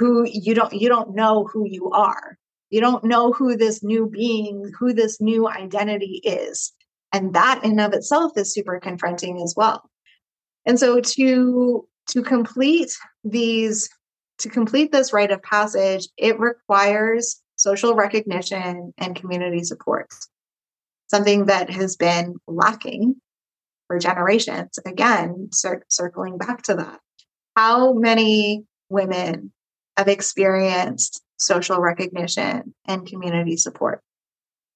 who 0.01 0.27
you 0.27 0.55
don't, 0.55 0.73
you 0.73 0.89
don't 0.89 1.15
know 1.15 1.45
who 1.45 1.67
you 1.69 1.91
are. 1.91 2.39
You 2.71 2.81
don't 2.81 3.05
know 3.05 3.33
who 3.33 3.55
this 3.55 3.83
new 3.83 4.09
being, 4.09 4.73
who 4.79 4.95
this 4.95 5.21
new 5.21 5.47
identity 5.47 6.23
is. 6.25 6.73
And 7.13 7.35
that 7.35 7.63
in 7.65 7.79
of 7.79 7.93
itself 7.93 8.33
is 8.37 8.55
super 8.55 8.81
confronting 8.81 9.43
as 9.43 9.53
well. 9.57 9.91
And 10.65 10.79
so 10.79 11.01
to 11.01 11.87
to 12.09 12.23
complete 12.23 12.93
these 13.25 13.91
to 14.39 14.49
complete 14.49 14.91
this 14.91 15.13
rite 15.13 15.33
of 15.33 15.43
passage, 15.43 16.09
it 16.17 16.41
requires 16.41 17.43
social 17.57 17.95
recognition 17.95 18.95
and 18.97 19.17
community 19.17 19.65
support. 19.65 20.09
Something 21.09 21.45
that 21.47 21.69
has 21.69 21.97
been 21.97 22.37
lacking 22.47 23.17
for 23.87 23.99
generations. 23.99 24.79
Again, 24.87 25.49
cir- 25.53 25.85
circling 25.89 26.39
back 26.39 26.63
to 26.63 26.75
that. 26.77 27.01
How 27.55 27.93
many 27.93 28.65
women 28.89 29.53
have 30.01 30.09
experienced 30.09 31.23
social 31.37 31.79
recognition 31.81 32.75
and 32.87 33.07
community 33.07 33.57
support? 33.57 34.03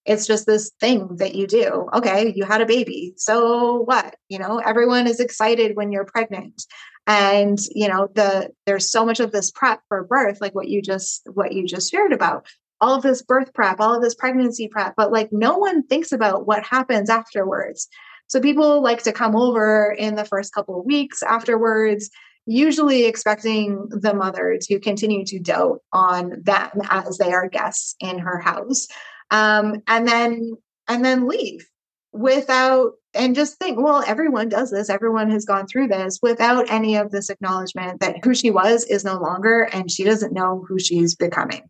it's 0.05 0.27
just 0.27 0.47
this 0.47 0.71
thing 0.81 1.17
that 1.17 1.35
you 1.35 1.47
do. 1.47 1.89
Okay, 1.95 2.33
you 2.37 2.45
had 2.45 2.61
a 2.61 2.67
baby. 2.67 3.15
So 3.17 3.81
what? 3.83 4.17
You 4.29 4.39
know, 4.39 4.59
everyone 4.59 5.07
is 5.07 5.21
excited 5.21 5.77
when 5.77 5.93
you're 5.93 6.05
pregnant. 6.05 6.63
And, 7.07 7.59
you 7.75 7.89
know, 7.89 8.09
the 8.15 8.51
there's 8.67 8.91
so 8.91 9.05
much 9.05 9.21
of 9.21 9.33
this 9.33 9.51
prep 9.51 9.81
for 9.89 10.05
birth 10.05 10.41
like 10.41 10.55
what 10.55 10.69
you 10.69 10.83
just 10.83 11.23
what 11.33 11.53
you 11.53 11.67
just 11.67 11.91
shared 11.91 12.13
about. 12.13 12.47
All 12.81 12.95
of 12.95 13.03
this 13.03 13.23
birth 13.23 13.55
prep, 13.55 13.81
all 13.81 13.95
of 13.95 14.03
this 14.03 14.15
pregnancy 14.15 14.69
prep, 14.69 14.95
but 14.97 15.13
like 15.13 15.31
no 15.33 15.57
one 15.57 15.87
thinks 15.87 16.13
about 16.13 16.47
what 16.47 16.65
happens 16.65 17.09
afterwards. 17.09 17.89
So 18.27 18.41
people 18.41 18.83
like 18.83 19.03
to 19.05 19.13
come 19.13 19.37
over 19.37 19.95
in 19.99 20.17
the 20.17 20.25
first 20.25 20.53
couple 20.53 20.81
of 20.81 20.87
weeks 20.87 21.23
afterwards 21.23 22.11
usually 22.47 23.05
expecting 23.05 23.89
the 23.89 24.15
mother 24.15 24.59
to 24.61 24.79
continue 24.79 25.25
to 25.27 25.39
dote 25.39 25.81
on 25.93 26.43
them 26.43 26.71
as 26.91 27.19
they 27.19 27.33
are 27.33 27.49
guests 27.49 27.95
in 28.01 28.19
her 28.19 28.39
house. 28.39 28.87
Um, 29.31 29.83
and 29.87 30.07
then 30.07 30.57
and 30.87 31.05
then 31.05 31.27
leave 31.27 31.67
without 32.13 32.93
and 33.15 33.35
just 33.35 33.59
think 33.59 33.79
well 33.81 34.05
everyone 34.07 34.49
does 34.49 34.71
this. 34.71 34.91
Everyone 34.91 35.31
has 35.31 35.45
gone 35.45 35.67
through 35.67 35.89
this 35.89 36.19
without 36.23 36.71
any 36.71 36.97
of 36.97 37.11
this 37.11 37.31
acknowledgement 37.31 38.01
that 38.01 38.25
who 38.25 38.35
she 38.35 38.51
was 38.51 38.85
is 38.85 39.05
no 39.05 39.19
longer 39.19 39.63
and 39.73 39.91
she 39.91 40.05
doesn't 40.05 40.33
know 40.33 40.65
who 40.69 40.79
she's 40.79 41.15
becoming. 41.15 41.63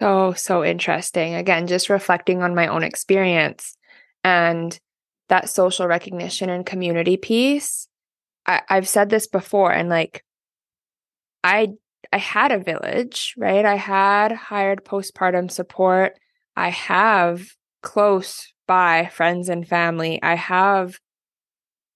Oh 0.00 0.32
so 0.32 0.64
interesting. 0.64 1.34
Again 1.34 1.68
just 1.68 1.88
reflecting 1.88 2.42
on 2.42 2.54
my 2.54 2.66
own 2.66 2.82
experience 2.82 3.76
and 4.24 4.78
that 5.28 5.48
social 5.48 5.86
recognition 5.86 6.50
and 6.50 6.66
community 6.66 7.16
piece 7.16 7.88
I, 8.46 8.62
i've 8.68 8.88
said 8.88 9.10
this 9.10 9.26
before 9.26 9.72
and 9.72 9.88
like 9.88 10.24
i 11.44 11.68
i 12.12 12.18
had 12.18 12.52
a 12.52 12.58
village 12.58 13.34
right 13.36 13.64
i 13.64 13.76
had 13.76 14.32
hired 14.32 14.84
postpartum 14.84 15.50
support 15.50 16.18
I 16.56 16.68
have 16.70 17.48
close 17.82 18.52
by 18.66 19.08
friends 19.12 19.48
and 19.48 19.66
family. 19.66 20.22
I 20.22 20.34
have 20.34 20.98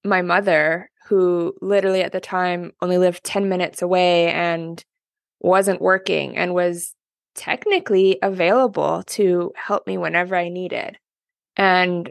my 0.04 0.22
mother, 0.22 0.90
who 1.08 1.54
literally 1.60 2.02
at 2.02 2.12
the 2.12 2.20
time 2.20 2.72
only 2.82 2.98
lived 2.98 3.22
10 3.24 3.48
minutes 3.48 3.82
away 3.82 4.30
and 4.32 4.82
wasn't 5.40 5.80
working 5.80 6.36
and 6.36 6.54
was 6.54 6.94
technically 7.34 8.18
available 8.22 9.02
to 9.04 9.52
help 9.54 9.86
me 9.86 9.98
whenever 9.98 10.34
I 10.34 10.48
needed. 10.48 10.98
And 11.56 12.10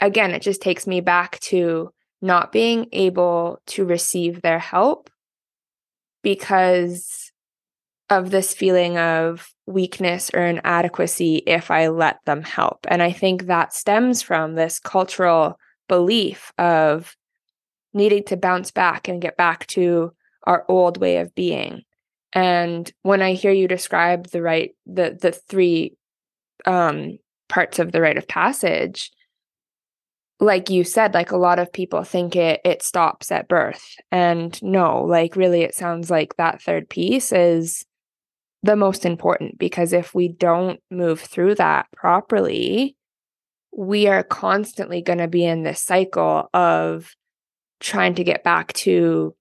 again, 0.00 0.32
it 0.32 0.42
just 0.42 0.62
takes 0.62 0.86
me 0.86 1.00
back 1.00 1.38
to 1.40 1.90
not 2.22 2.52
being 2.52 2.86
able 2.92 3.60
to 3.66 3.84
receive 3.84 4.42
their 4.42 4.58
help 4.58 5.10
because 6.22 7.32
of 8.10 8.30
this 8.30 8.52
feeling 8.52 8.98
of 8.98 9.48
weakness 9.66 10.30
or 10.34 10.44
inadequacy 10.44 11.36
if 11.46 11.70
I 11.70 11.88
let 11.88 12.18
them 12.26 12.42
help. 12.42 12.86
And 12.88 13.02
I 13.02 13.12
think 13.12 13.46
that 13.46 13.72
stems 13.72 14.20
from 14.20 14.54
this 14.54 14.80
cultural 14.80 15.58
belief 15.88 16.52
of 16.58 17.16
needing 17.94 18.24
to 18.24 18.36
bounce 18.36 18.70
back 18.70 19.08
and 19.08 19.22
get 19.22 19.36
back 19.36 19.66
to 19.68 20.12
our 20.44 20.64
old 20.68 20.98
way 20.98 21.18
of 21.18 21.34
being. 21.34 21.82
And 22.32 22.90
when 23.02 23.22
I 23.22 23.34
hear 23.34 23.52
you 23.52 23.66
describe 23.66 24.28
the 24.28 24.42
rite 24.42 24.72
the 24.86 25.18
the 25.20 25.32
three 25.32 25.96
um 26.66 27.18
parts 27.48 27.78
of 27.78 27.92
the 27.92 28.00
rite 28.00 28.18
of 28.18 28.28
passage, 28.28 29.10
like 30.40 30.70
you 30.70 30.84
said, 30.84 31.12
like 31.12 31.32
a 31.32 31.36
lot 31.36 31.58
of 31.58 31.72
people 31.72 32.02
think 32.02 32.34
it 32.34 32.60
it 32.64 32.82
stops 32.82 33.30
at 33.30 33.48
birth. 33.48 33.84
And 34.10 34.60
no, 34.62 35.04
like 35.04 35.36
really 35.36 35.62
it 35.62 35.74
sounds 35.74 36.10
like 36.10 36.36
that 36.36 36.62
third 36.62 36.88
piece 36.88 37.30
is 37.30 37.84
the 38.62 38.76
most 38.76 39.04
important 39.04 39.58
because 39.58 39.92
if 39.92 40.14
we 40.14 40.28
don't 40.28 40.80
move 40.90 41.20
through 41.20 41.56
that 41.56 41.86
properly, 41.92 42.96
we 43.76 44.06
are 44.08 44.22
constantly 44.22 45.02
going 45.02 45.18
to 45.18 45.28
be 45.28 45.44
in 45.44 45.62
this 45.62 45.82
cycle 45.82 46.48
of 46.52 47.14
trying 47.80 48.14
to 48.14 48.24
get 48.24 48.42
back 48.42 48.72
to 48.74 49.34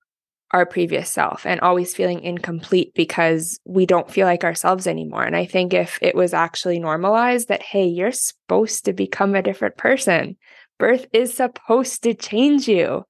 our 0.51 0.65
previous 0.65 1.09
self 1.09 1.45
and 1.45 1.59
always 1.61 1.93
feeling 1.93 2.21
incomplete 2.21 2.93
because 2.95 3.59
we 3.65 3.85
don't 3.85 4.09
feel 4.09 4.25
like 4.25 4.43
ourselves 4.43 4.87
anymore. 4.87 5.23
And 5.23 5.35
I 5.35 5.45
think 5.45 5.73
if 5.73 5.99
it 6.01 6.15
was 6.15 6.33
actually 6.33 6.79
normalized 6.79 7.49
that, 7.49 7.61
hey, 7.61 7.85
you're 7.85 8.11
supposed 8.11 8.85
to 8.85 8.93
become 8.93 9.35
a 9.35 9.43
different 9.43 9.77
person, 9.77 10.37
birth 10.79 11.05
is 11.13 11.33
supposed 11.33 12.01
to 12.03 12.13
change 12.13 12.67
you 12.67 13.05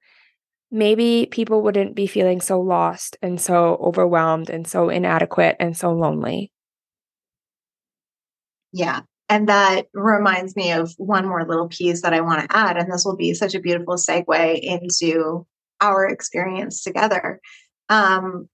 maybe 0.72 1.28
people 1.32 1.62
wouldn't 1.62 1.96
be 1.96 2.08
feeling 2.08 2.42
so 2.42 2.60
lost 2.60 3.18
and 3.22 3.40
so 3.40 3.78
overwhelmed 3.82 4.50
and 4.50 4.68
so 4.68 4.90
inadequate 4.90 5.56
and 5.60 5.76
so 5.76 5.92
lonely. 5.92 6.52
Yeah. 8.72 9.02
And 9.30 9.48
that 9.48 9.88
reminds 9.94 10.56
me 10.56 10.72
of 10.72 10.94
one 10.98 11.28
more 11.28 11.46
little 11.46 11.68
piece 11.68 12.02
that 12.02 12.14
I 12.14 12.22
want 12.22 12.42
to 12.42 12.56
add. 12.56 12.78
And 12.78 12.92
this 12.92 13.04
will 13.06 13.16
be 13.16 13.34
such 13.34 13.56
a 13.56 13.60
beautiful 13.60 13.96
segue 13.96 14.60
into 14.60 15.46
our 15.82 16.08
experience 16.08 16.84
together. 16.84 17.40
Um, 17.90 18.50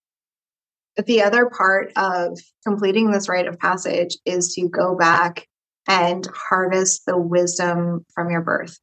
the 1.06 1.24
other 1.24 1.50
part 1.50 1.92
of 1.98 2.40
completing 2.66 3.12
this 3.12 3.28
rite 3.28 3.48
of 3.48 3.60
passage 3.60 4.18
is 4.26 4.54
to 4.56 4.70
go 4.70 4.96
back 4.96 5.48
and 5.88 6.28
harvest 6.34 7.06
the 7.06 7.18
wisdom 7.18 8.06
from 8.14 8.30
your 8.30 8.42
birth 8.42 8.80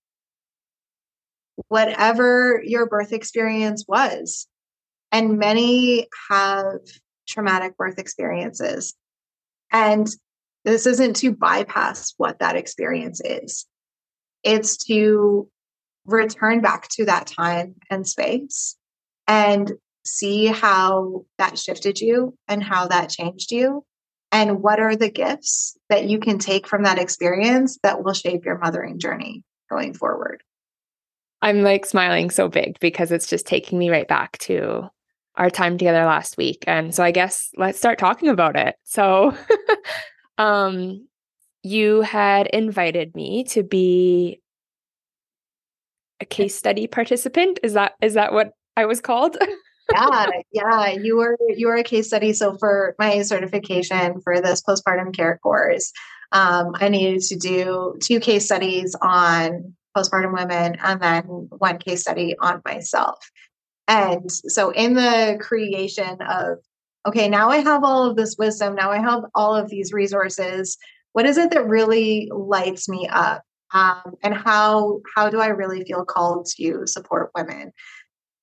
whatever 1.68 2.62
your 2.64 2.86
birth 2.86 3.12
experience 3.12 3.84
was. 3.86 4.46
And 5.10 5.38
many 5.38 6.08
have 6.30 6.80
traumatic 7.28 7.76
birth 7.76 7.98
experiences. 7.98 8.94
And 9.70 10.08
this 10.64 10.86
isn't 10.86 11.16
to 11.16 11.32
bypass 11.32 12.14
what 12.16 12.38
that 12.38 12.56
experience 12.56 13.20
is, 13.24 13.66
it's 14.42 14.76
to 14.86 15.48
return 16.04 16.60
back 16.60 16.88
to 16.88 17.04
that 17.04 17.26
time 17.26 17.76
and 17.90 18.06
space 18.06 18.76
and 19.28 19.72
see 20.04 20.46
how 20.46 21.24
that 21.38 21.58
shifted 21.58 22.00
you 22.00 22.36
and 22.48 22.62
how 22.62 22.88
that 22.88 23.10
changed 23.10 23.52
you. 23.52 23.84
And 24.32 24.62
what 24.62 24.80
are 24.80 24.96
the 24.96 25.10
gifts 25.10 25.76
that 25.90 26.06
you 26.08 26.18
can 26.18 26.38
take 26.38 26.66
from 26.66 26.84
that 26.84 26.98
experience 26.98 27.78
that 27.82 28.02
will 28.02 28.14
shape 28.14 28.44
your 28.44 28.58
mothering 28.58 28.98
journey 28.98 29.44
going 29.70 29.94
forward? 29.94 30.42
I'm 31.42 31.62
like 31.62 31.84
smiling 31.84 32.30
so 32.30 32.48
big 32.48 32.78
because 32.80 33.10
it's 33.10 33.26
just 33.26 33.46
taking 33.46 33.78
me 33.78 33.90
right 33.90 34.06
back 34.06 34.38
to 34.38 34.88
our 35.36 35.50
time 35.50 35.76
together 35.76 36.04
last 36.04 36.36
week. 36.36 36.64
And 36.66 36.94
so 36.94 37.02
I 37.02 37.10
guess 37.10 37.50
let's 37.56 37.78
start 37.78 37.98
talking 37.98 38.28
about 38.28 38.56
it. 38.56 38.76
So 38.84 39.36
um 40.38 41.06
you 41.62 42.02
had 42.02 42.46
invited 42.48 43.14
me 43.14 43.44
to 43.44 43.62
be 43.62 44.40
a 46.20 46.24
case 46.24 46.54
study 46.54 46.86
participant. 46.86 47.58
Is 47.62 47.74
that 47.74 47.94
is 48.00 48.14
that 48.14 48.32
what 48.32 48.52
I 48.76 48.86
was 48.86 49.00
called? 49.00 49.36
yeah, 49.92 50.26
yeah, 50.52 50.88
you 50.90 51.16
were 51.16 51.36
you 51.48 51.66
were 51.66 51.76
a 51.76 51.82
case 51.84 52.06
study. 52.06 52.32
So 52.32 52.56
for 52.56 52.94
my 52.98 53.22
certification 53.22 54.20
for 54.22 54.40
this 54.40 54.62
postpartum 54.62 55.14
care 55.14 55.38
course, 55.42 55.92
um, 56.30 56.72
I 56.74 56.88
needed 56.88 57.22
to 57.22 57.36
do 57.36 57.96
two 58.00 58.20
case 58.20 58.44
studies 58.44 58.94
on 59.00 59.74
postpartum 59.96 60.32
women 60.32 60.76
and 60.82 61.00
then 61.00 61.22
one 61.24 61.78
case 61.78 62.00
study 62.02 62.36
on 62.40 62.62
myself. 62.64 63.18
And 63.88 64.30
so 64.30 64.70
in 64.70 64.94
the 64.94 65.38
creation 65.40 66.18
of 66.22 66.58
okay, 67.06 67.28
now 67.28 67.50
I 67.50 67.58
have 67.58 67.82
all 67.82 68.08
of 68.08 68.16
this 68.16 68.36
wisdom, 68.38 68.74
now 68.74 68.92
I 68.92 68.98
have 68.98 69.24
all 69.34 69.56
of 69.56 69.68
these 69.68 69.92
resources. 69.92 70.78
What 71.12 71.26
is 71.26 71.36
it 71.36 71.50
that 71.50 71.66
really 71.66 72.30
lights 72.32 72.88
me 72.88 73.08
up? 73.10 73.42
Um, 73.74 74.14
and 74.22 74.34
how 74.34 75.00
how 75.16 75.30
do 75.30 75.40
I 75.40 75.48
really 75.48 75.84
feel 75.84 76.04
called 76.04 76.46
to 76.56 76.86
support 76.86 77.30
women? 77.34 77.72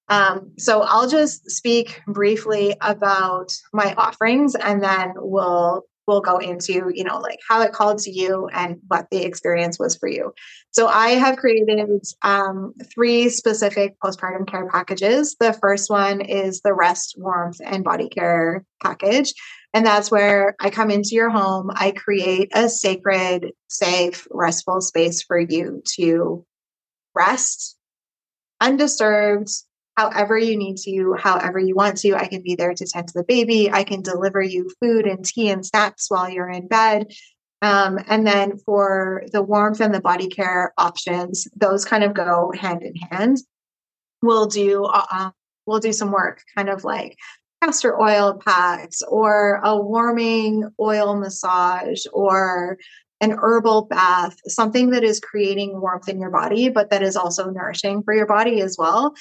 Um, 0.10 0.54
so 0.58 0.82
I'll 0.82 1.08
just 1.08 1.50
speak 1.52 2.02
briefly 2.08 2.76
about 2.82 3.54
my 3.72 3.94
offerings, 3.94 4.56
and 4.56 4.84
then 4.84 5.14
we'll 5.16 5.84
we'll 6.10 6.20
go 6.22 6.38
into 6.38 6.92
you 6.94 7.04
know 7.04 7.20
like 7.20 7.40
how 7.48 7.62
it 7.62 7.72
called 7.72 8.00
to 8.00 8.12
you 8.12 8.50
and 8.52 8.80
what 8.88 9.08
the 9.12 9.24
experience 9.24 9.80
was 9.80 9.96
for 9.96 10.10
you. 10.10 10.34
So 10.72 10.88
i 10.88 11.10
have 11.10 11.38
created 11.38 12.04
um, 12.24 12.74
three 12.94 13.30
specific 13.30 13.96
postpartum 14.04 14.48
care 14.48 14.68
packages. 14.70 15.38
The 15.40 15.54
first 15.54 15.90
one 15.90 16.22
is 16.22 16.62
the 16.62 16.74
rest 16.74 17.16
warmth 17.18 17.62
and 17.64 17.84
body 17.84 18.10
care 18.10 18.66
package. 18.84 19.34
And 19.74 19.86
that's 19.86 20.10
where 20.10 20.56
i 20.60 20.70
come 20.70 20.92
into 20.92 21.12
your 21.12 21.30
home. 21.30 21.70
I 21.74 21.92
create 21.92 22.50
a 22.54 22.68
sacred 22.68 23.54
safe 23.70 24.28
restful 24.32 24.82
space 24.82 25.22
for 25.22 25.40
you 25.40 25.84
to 25.96 26.46
rest 27.16 27.78
undisturbed 28.62 29.50
however 30.00 30.38
you 30.38 30.58
need 30.58 30.78
to, 30.78 31.16
however 31.20 31.60
you 31.60 31.76
want 31.76 31.98
to. 31.98 32.16
I 32.16 32.28
can 32.28 32.42
be 32.42 32.56
there 32.56 32.74
to 32.74 32.86
tend 32.86 33.10
to 33.10 33.14
the 33.16 33.26
baby. 33.26 33.70
I 33.70 33.84
can 33.84 34.02
deliver 34.02 34.42
you 34.42 34.70
food 34.82 35.06
and 35.06 35.26
tea 35.26 35.50
and 35.50 35.66
snacks 35.66 36.10
while 36.10 36.30
you're 36.30 36.50
in 36.50 36.68
bed. 36.68 37.12
Um, 37.62 38.00
and 38.08 38.26
then 38.26 38.58
for 38.60 39.24
the 39.34 39.42
warmth 39.42 39.82
and 39.82 39.94
the 39.94 40.00
body 40.00 40.30
care 40.30 40.74
options, 40.78 41.48
those 41.58 41.84
kind 41.84 42.06
of 42.06 42.14
go 42.14 42.54
hand 42.58 42.82
in 42.84 42.96
hand. 42.96 43.40
We'll 44.22 44.48
do 44.48 44.86
uh, 44.86 45.06
um, 45.12 45.32
we'll 45.66 45.80
do 45.80 45.92
some 45.92 46.12
work, 46.12 46.42
kind 46.56 46.70
of 46.70 46.86
like 46.86 47.18
castor 47.62 48.00
oil 48.00 48.40
packs 48.46 49.02
or 49.02 49.60
a 49.66 49.78
warming 49.78 50.70
oil 50.80 51.20
massage 51.20 52.06
or 52.14 52.78
an 53.22 53.32
herbal 53.32 53.84
bath, 53.84 54.38
something 54.48 54.92
that 54.92 55.04
is 55.04 55.20
creating 55.20 55.82
warmth 55.82 56.08
in 56.08 56.22
your 56.22 56.30
body, 56.30 56.70
but 56.70 56.90
that 56.90 57.04
is 57.04 57.18
also 57.18 57.50
nourishing 57.50 58.02
for 58.04 58.14
your 58.14 58.26
body 58.26 58.62
as 58.62 58.78
well. 58.80 59.14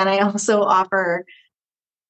Then 0.00 0.08
I 0.08 0.18
also 0.20 0.62
offer 0.62 1.26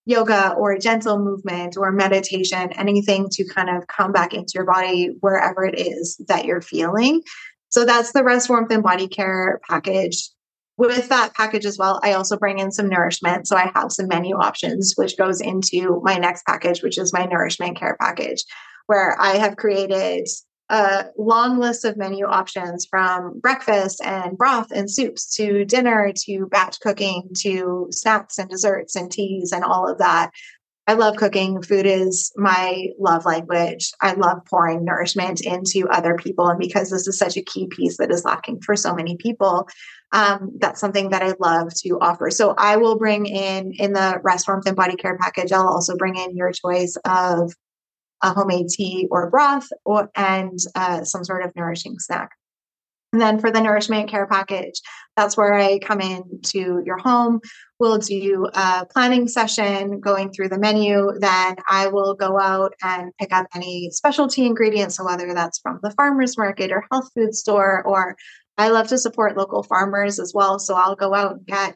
yoga 0.07 0.55
or 0.55 0.79
gentle 0.79 1.19
movement 1.19 1.77
or 1.77 1.91
meditation, 1.91 2.73
anything 2.75 3.29
to 3.33 3.45
kind 3.53 3.69
of 3.69 3.89
come 3.89 4.13
back 4.13 4.33
into 4.33 4.53
your 4.55 4.65
body 4.65 5.11
wherever 5.21 5.65
it 5.65 5.77
is 5.77 6.17
that 6.29 6.45
you're 6.45 6.63
feeling. 6.63 7.23
So 7.71 7.85
that's 7.85 8.13
the 8.13 8.23
rest, 8.23 8.49
warmth, 8.49 8.71
and 8.71 8.83
body 8.83 9.09
care 9.09 9.61
package. 9.69 10.31
With 10.77 11.09
that 11.09 11.35
package 11.35 11.67
as 11.67 11.79
well, 11.79 12.01
I 12.05 12.13
also 12.13 12.37
bring 12.37 12.61
in 12.61 12.71
some 12.71 12.89
nourishment. 12.89 13.49
So 13.49 13.57
I 13.57 13.73
have 13.75 13.91
some 13.91 14.07
menu 14.07 14.37
options, 14.37 14.95
which 14.95 15.19
goes 15.19 15.41
into 15.41 16.01
my 16.05 16.17
next 16.17 16.45
package, 16.47 16.83
which 16.83 16.97
is 16.97 17.13
my 17.13 17.25
nourishment 17.25 17.77
care 17.77 17.97
package, 18.01 18.45
where 18.87 19.21
I 19.21 19.37
have 19.37 19.57
created 19.57 20.29
a 20.71 21.07
long 21.19 21.59
list 21.59 21.85
of 21.85 21.97
menu 21.97 22.25
options 22.25 22.87
from 22.89 23.39
breakfast 23.41 24.01
and 24.05 24.39
broth 24.39 24.71
and 24.71 24.91
soups 24.91 25.35
to 25.35 25.65
dinner 25.65 26.13
to 26.25 26.47
batch 26.47 26.79
cooking 26.81 27.29
to 27.39 27.89
snacks 27.91 28.39
and 28.39 28.49
desserts 28.49 28.95
and 28.95 29.11
teas 29.11 29.53
and 29.53 29.65
all 29.65 29.89
of 29.91 29.99
that. 29.99 30.31
I 30.87 30.95
love 30.95 31.17
cooking. 31.17 31.61
Food 31.63 31.87
is 31.87 32.33
my 32.37 32.89
love 32.99 33.25
language. 33.25 33.93
I 34.01 34.15
love 34.15 34.39
pouring 34.49 34.85
nourishment 34.85 35.41
into 35.41 35.89
other 35.89 36.17
people. 36.17 36.49
And 36.49 36.59
because 36.59 36.91
this 36.91 37.07
is 37.07 37.19
such 37.19 37.37
a 37.37 37.43
key 37.43 37.69
piece 37.69 37.97
that 37.99 38.11
is 38.11 38.25
lacking 38.25 38.61
for 38.63 38.75
so 38.75 38.95
many 38.95 39.17
people, 39.17 39.69
um, 40.13 40.53
that's 40.59 40.81
something 40.81 41.11
that 41.11 41.23
I 41.23 41.35
love 41.39 41.73
to 41.83 41.99
offer. 42.01 42.31
So 42.31 42.55
I 42.59 42.77
will 42.77 42.99
bring 42.99 43.27
in, 43.27 43.73
in 43.73 43.93
the 43.93 44.21
rest 44.25 44.49
warmth 44.49 44.67
and 44.67 44.77
body 44.77 44.97
care 44.97 45.19
package, 45.19 45.53
I'll 45.53 45.69
also 45.69 45.97
bring 45.97 46.17
in 46.17 46.37
your 46.37 46.51
choice 46.53 46.97
of 47.05 47.53
a 48.23 48.33
homemade 48.33 48.69
tea 48.69 49.09
or 49.11 49.31
broth 49.31 49.69
or 49.85 50.11
and 50.15 50.59
uh, 50.75 51.05
some 51.05 51.25
sort 51.25 51.45
of 51.45 51.55
nourishing 51.57 51.99
snack. 51.99 52.31
And 53.13 53.21
then 53.21 53.41
for 53.41 53.51
the 53.51 53.61
nourishment 53.61 54.09
care 54.09 54.27
package, 54.27 54.81
that's 55.17 55.37
where 55.37 55.55
I 55.55 55.81
come 55.81 56.01
in 56.01 56.23
to 56.45 56.81
your 56.85 56.99
home. 56.99 57.41
We'll 57.81 57.99
do 57.99 58.47
a 58.55 58.87
planning 58.87 59.27
session 59.27 59.99
going 59.99 60.31
through 60.31 60.51
the 60.51 60.61
menu. 60.61 61.11
Then 61.19 61.57
I 61.69 61.89
will 61.89 62.15
go 62.15 62.39
out 62.39 62.73
and 62.83 63.11
pick 63.19 63.33
up 63.33 63.49
any 63.53 63.91
specialty 63.91 64.47
ingredients. 64.47 64.97
So 64.97 65.05
whether 65.05 65.35
that's 65.35 65.59
from 65.59 65.81
the 65.83 65.91
farmer's 65.91 66.39
market 66.39 66.71
or 66.71 66.85
health 66.93 67.11
food 67.15 67.35
store, 67.35 67.83
or 67.85 68.17
I 68.59 68.69
love 68.69 68.89
to 68.89 68.99
support 68.99 69.37
local 69.37 69.65
farmers 69.65 70.21
as 70.21 70.33
well. 70.33 70.61
So 70.61 70.75
I'll 70.77 70.95
go 70.95 71.13
out 71.13 71.33
and 71.33 71.47
get 71.47 71.75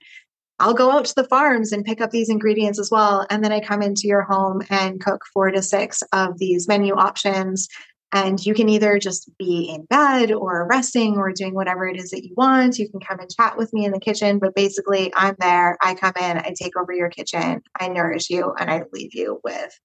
I'll 0.60 0.74
go 0.74 0.92
out 0.92 1.04
to 1.06 1.14
the 1.14 1.28
farms 1.28 1.72
and 1.72 1.84
pick 1.84 2.00
up 2.00 2.10
these 2.10 2.28
ingredients 2.28 2.78
as 2.78 2.90
well. 2.90 3.26
And 3.28 3.42
then 3.42 3.52
I 3.52 3.60
come 3.60 3.82
into 3.82 4.06
your 4.06 4.22
home 4.22 4.62
and 4.70 5.02
cook 5.02 5.22
four 5.32 5.50
to 5.50 5.62
six 5.62 6.02
of 6.12 6.38
these 6.38 6.68
menu 6.68 6.94
options. 6.94 7.68
And 8.12 8.44
you 8.46 8.54
can 8.54 8.68
either 8.68 9.00
just 9.00 9.28
be 9.38 9.74
in 9.74 9.86
bed 9.86 10.30
or 10.30 10.68
resting 10.70 11.16
or 11.16 11.32
doing 11.32 11.54
whatever 11.54 11.88
it 11.88 11.96
is 11.96 12.10
that 12.10 12.22
you 12.22 12.32
want. 12.36 12.78
You 12.78 12.88
can 12.88 13.00
come 13.00 13.18
and 13.18 13.28
chat 13.28 13.58
with 13.58 13.72
me 13.72 13.84
in 13.84 13.90
the 13.90 13.98
kitchen, 13.98 14.38
but 14.38 14.54
basically, 14.54 15.12
I'm 15.16 15.34
there. 15.40 15.76
I 15.82 15.94
come 15.94 16.12
in, 16.20 16.38
I 16.38 16.54
take 16.56 16.76
over 16.76 16.92
your 16.92 17.10
kitchen, 17.10 17.60
I 17.80 17.88
nourish 17.88 18.30
you, 18.30 18.54
and 18.60 18.70
I 18.70 18.82
leave 18.92 19.14
you 19.14 19.40
with 19.42 19.76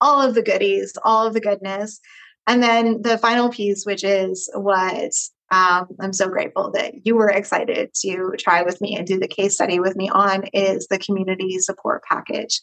all 0.00 0.22
of 0.22 0.36
the 0.36 0.42
goodies, 0.42 0.92
all 1.04 1.26
of 1.26 1.34
the 1.34 1.40
goodness. 1.40 1.98
And 2.46 2.62
then 2.62 3.02
the 3.02 3.18
final 3.18 3.48
piece, 3.48 3.84
which 3.84 4.04
is 4.04 4.48
what 4.54 5.12
um, 5.52 5.88
I'm 6.00 6.14
so 6.14 6.28
grateful 6.28 6.70
that 6.72 7.06
you 7.06 7.14
were 7.14 7.28
excited 7.28 7.90
to 8.00 8.32
try 8.38 8.62
with 8.62 8.80
me 8.80 8.96
and 8.96 9.06
do 9.06 9.20
the 9.20 9.28
case 9.28 9.54
study 9.54 9.80
with 9.80 9.94
me 9.94 10.08
on 10.08 10.44
is 10.54 10.86
the 10.88 10.98
community 10.98 11.58
support 11.58 12.02
package. 12.08 12.62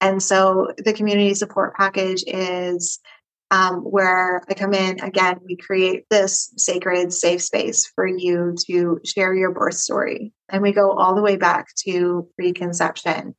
And 0.00 0.22
so 0.22 0.72
the 0.78 0.94
community 0.94 1.34
support 1.34 1.76
package 1.76 2.24
is 2.26 2.98
um, 3.50 3.80
where 3.80 4.42
I 4.48 4.54
come 4.54 4.72
in 4.72 5.00
again, 5.02 5.38
we 5.44 5.56
create 5.56 6.06
this 6.08 6.50
sacred, 6.56 7.12
safe 7.12 7.42
space 7.42 7.92
for 7.94 8.06
you 8.06 8.54
to 8.66 9.00
share 9.04 9.34
your 9.34 9.52
birth 9.52 9.74
story. 9.74 10.32
And 10.48 10.62
we 10.62 10.72
go 10.72 10.92
all 10.92 11.14
the 11.14 11.22
way 11.22 11.36
back 11.36 11.66
to 11.86 12.26
preconception, 12.36 13.34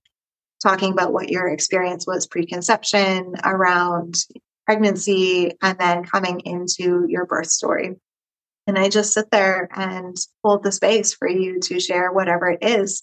talking 0.61 0.91
about 0.91 1.11
what 1.11 1.29
your 1.29 1.47
experience 1.47 2.05
was 2.05 2.27
preconception 2.27 3.33
around 3.43 4.15
pregnancy 4.67 5.53
and 5.61 5.77
then 5.79 6.03
coming 6.03 6.41
into 6.41 7.05
your 7.09 7.25
birth 7.25 7.47
story. 7.47 7.95
And 8.67 8.77
I 8.79 8.89
just 8.89 9.13
sit 9.13 9.29
there 9.31 9.69
and 9.75 10.15
hold 10.43 10.63
the 10.63 10.71
space 10.71 11.13
for 11.13 11.29
you 11.29 11.59
to 11.61 11.79
share 11.79 12.11
whatever 12.11 12.49
it 12.49 12.63
is 12.63 13.01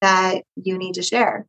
that 0.00 0.42
you 0.56 0.78
need 0.78 0.94
to 0.94 1.02
share. 1.02 1.46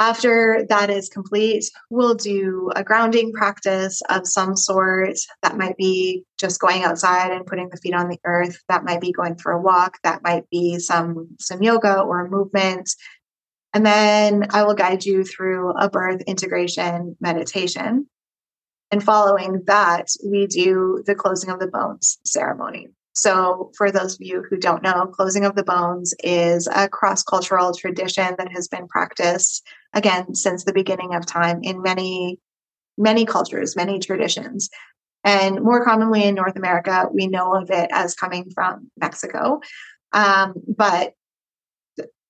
After 0.00 0.64
that 0.68 0.90
is 0.90 1.08
complete, 1.08 1.64
we'll 1.90 2.14
do 2.14 2.70
a 2.76 2.84
grounding 2.84 3.32
practice 3.32 4.00
of 4.08 4.28
some 4.28 4.56
sort. 4.56 5.16
That 5.42 5.58
might 5.58 5.76
be 5.76 6.22
just 6.38 6.60
going 6.60 6.84
outside 6.84 7.32
and 7.32 7.44
putting 7.44 7.68
the 7.68 7.78
feet 7.78 7.94
on 7.94 8.08
the 8.08 8.20
earth. 8.24 8.58
That 8.68 8.84
might 8.84 9.00
be 9.00 9.10
going 9.10 9.36
for 9.38 9.50
a 9.50 9.60
walk. 9.60 9.98
That 10.04 10.22
might 10.22 10.48
be 10.50 10.78
some, 10.78 11.36
some 11.40 11.62
yoga 11.62 12.00
or 12.00 12.28
movement. 12.28 12.88
And 13.74 13.84
then 13.84 14.46
I 14.50 14.62
will 14.62 14.74
guide 14.74 15.04
you 15.04 15.24
through 15.24 15.72
a 15.72 15.90
birth 15.90 16.22
integration 16.28 17.16
meditation. 17.20 18.08
And 18.90 19.02
following 19.02 19.62
that, 19.66 20.08
we 20.24 20.46
do 20.46 21.02
the 21.06 21.14
closing 21.14 21.50
of 21.50 21.60
the 21.60 21.66
bones 21.66 22.18
ceremony. 22.24 22.88
So, 23.14 23.72
for 23.76 23.90
those 23.90 24.14
of 24.14 24.20
you 24.20 24.44
who 24.48 24.56
don't 24.56 24.82
know, 24.82 25.06
closing 25.06 25.44
of 25.44 25.56
the 25.56 25.64
bones 25.64 26.14
is 26.22 26.68
a 26.72 26.88
cross 26.88 27.22
cultural 27.22 27.74
tradition 27.74 28.36
that 28.38 28.52
has 28.52 28.68
been 28.68 28.86
practiced 28.86 29.66
again 29.92 30.34
since 30.34 30.64
the 30.64 30.72
beginning 30.72 31.14
of 31.14 31.26
time 31.26 31.60
in 31.62 31.82
many, 31.82 32.38
many 32.96 33.24
cultures, 33.24 33.74
many 33.74 33.98
traditions. 33.98 34.70
And 35.24 35.62
more 35.62 35.84
commonly 35.84 36.24
in 36.24 36.36
North 36.36 36.56
America, 36.56 37.08
we 37.12 37.26
know 37.26 37.54
of 37.54 37.70
it 37.70 37.90
as 37.92 38.14
coming 38.14 38.50
from 38.54 38.90
Mexico. 38.96 39.60
Um, 40.12 40.54
but 40.66 41.14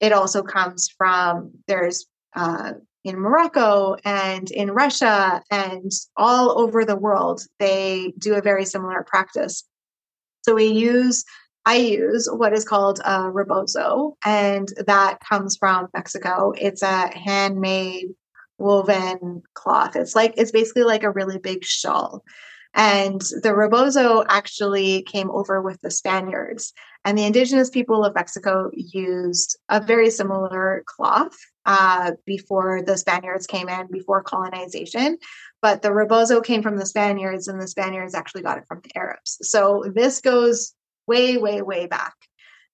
it 0.00 0.12
also 0.12 0.42
comes 0.42 0.88
from 0.96 1.52
there's 1.66 2.06
uh, 2.34 2.72
in 3.08 3.18
Morocco 3.18 3.96
and 4.04 4.50
in 4.50 4.70
Russia 4.70 5.42
and 5.50 5.90
all 6.16 6.60
over 6.60 6.84
the 6.84 6.96
world, 6.96 7.42
they 7.58 8.12
do 8.18 8.34
a 8.34 8.42
very 8.42 8.64
similar 8.64 9.02
practice. 9.02 9.64
So 10.42 10.54
we 10.54 10.66
use, 10.66 11.24
I 11.64 11.76
use 11.76 12.28
what 12.30 12.52
is 12.52 12.64
called 12.64 13.00
a 13.04 13.30
rebozo, 13.30 14.16
and 14.24 14.68
that 14.86 15.18
comes 15.20 15.56
from 15.56 15.88
Mexico. 15.94 16.52
It's 16.56 16.82
a 16.82 17.08
handmade 17.18 18.08
woven 18.58 19.42
cloth. 19.54 19.96
It's 19.96 20.14
like, 20.14 20.34
it's 20.36 20.52
basically 20.52 20.84
like 20.84 21.02
a 21.02 21.10
really 21.10 21.38
big 21.38 21.64
shawl. 21.64 22.22
And 22.74 23.20
the 23.42 23.54
rebozo 23.54 24.24
actually 24.28 25.02
came 25.02 25.30
over 25.30 25.62
with 25.62 25.80
the 25.80 25.90
Spaniards. 25.90 26.74
And 27.08 27.16
the 27.16 27.24
indigenous 27.24 27.70
people 27.70 28.04
of 28.04 28.14
Mexico 28.14 28.70
used 28.74 29.56
a 29.70 29.80
very 29.80 30.10
similar 30.10 30.84
cloth 30.84 31.34
uh, 31.64 32.12
before 32.26 32.82
the 32.82 32.98
Spaniards 32.98 33.46
came 33.46 33.70
in, 33.70 33.86
before 33.90 34.22
colonization. 34.22 35.16
But 35.62 35.80
the 35.80 35.90
rebozo 35.90 36.42
came 36.42 36.62
from 36.62 36.76
the 36.76 36.84
Spaniards, 36.84 37.48
and 37.48 37.58
the 37.58 37.66
Spaniards 37.66 38.14
actually 38.14 38.42
got 38.42 38.58
it 38.58 38.64
from 38.68 38.82
the 38.84 38.90
Arabs. 38.94 39.38
So 39.40 39.84
this 39.94 40.20
goes 40.20 40.74
way, 41.06 41.38
way, 41.38 41.62
way 41.62 41.86
back. 41.86 42.12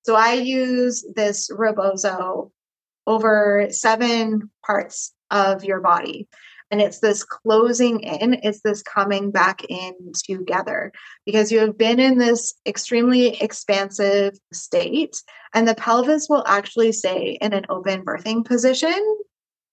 So 0.03 0.17
I 0.17 0.33
use 0.33 1.07
this 1.15 1.49
rebozo 1.57 2.51
over 3.07 3.69
seven 3.71 4.51
parts 4.67 5.13
of 5.31 5.63
your 5.63 5.81
body. 5.81 6.27
And 6.75 6.83
it's 6.83 6.99
this 6.99 7.23
closing 7.23 8.01
in, 8.01 8.35
it's 8.43 8.61
this 8.63 8.83
coming 8.83 9.31
back 9.31 9.63
in 9.69 9.95
together 10.13 10.91
because 11.25 11.53
you 11.53 11.61
have 11.61 11.79
been 11.79 12.01
in 12.01 12.19
this 12.19 12.53
extremely 12.67 13.41
expansive 13.41 14.37
state, 14.53 15.23
and 15.55 15.69
the 15.69 15.77
pelvis 15.77 16.27
will 16.29 16.43
actually 16.49 16.91
stay 16.91 17.39
in 17.41 17.53
an 17.53 17.65
open 17.69 18.05
birthing 18.05 18.45
position 18.45 19.01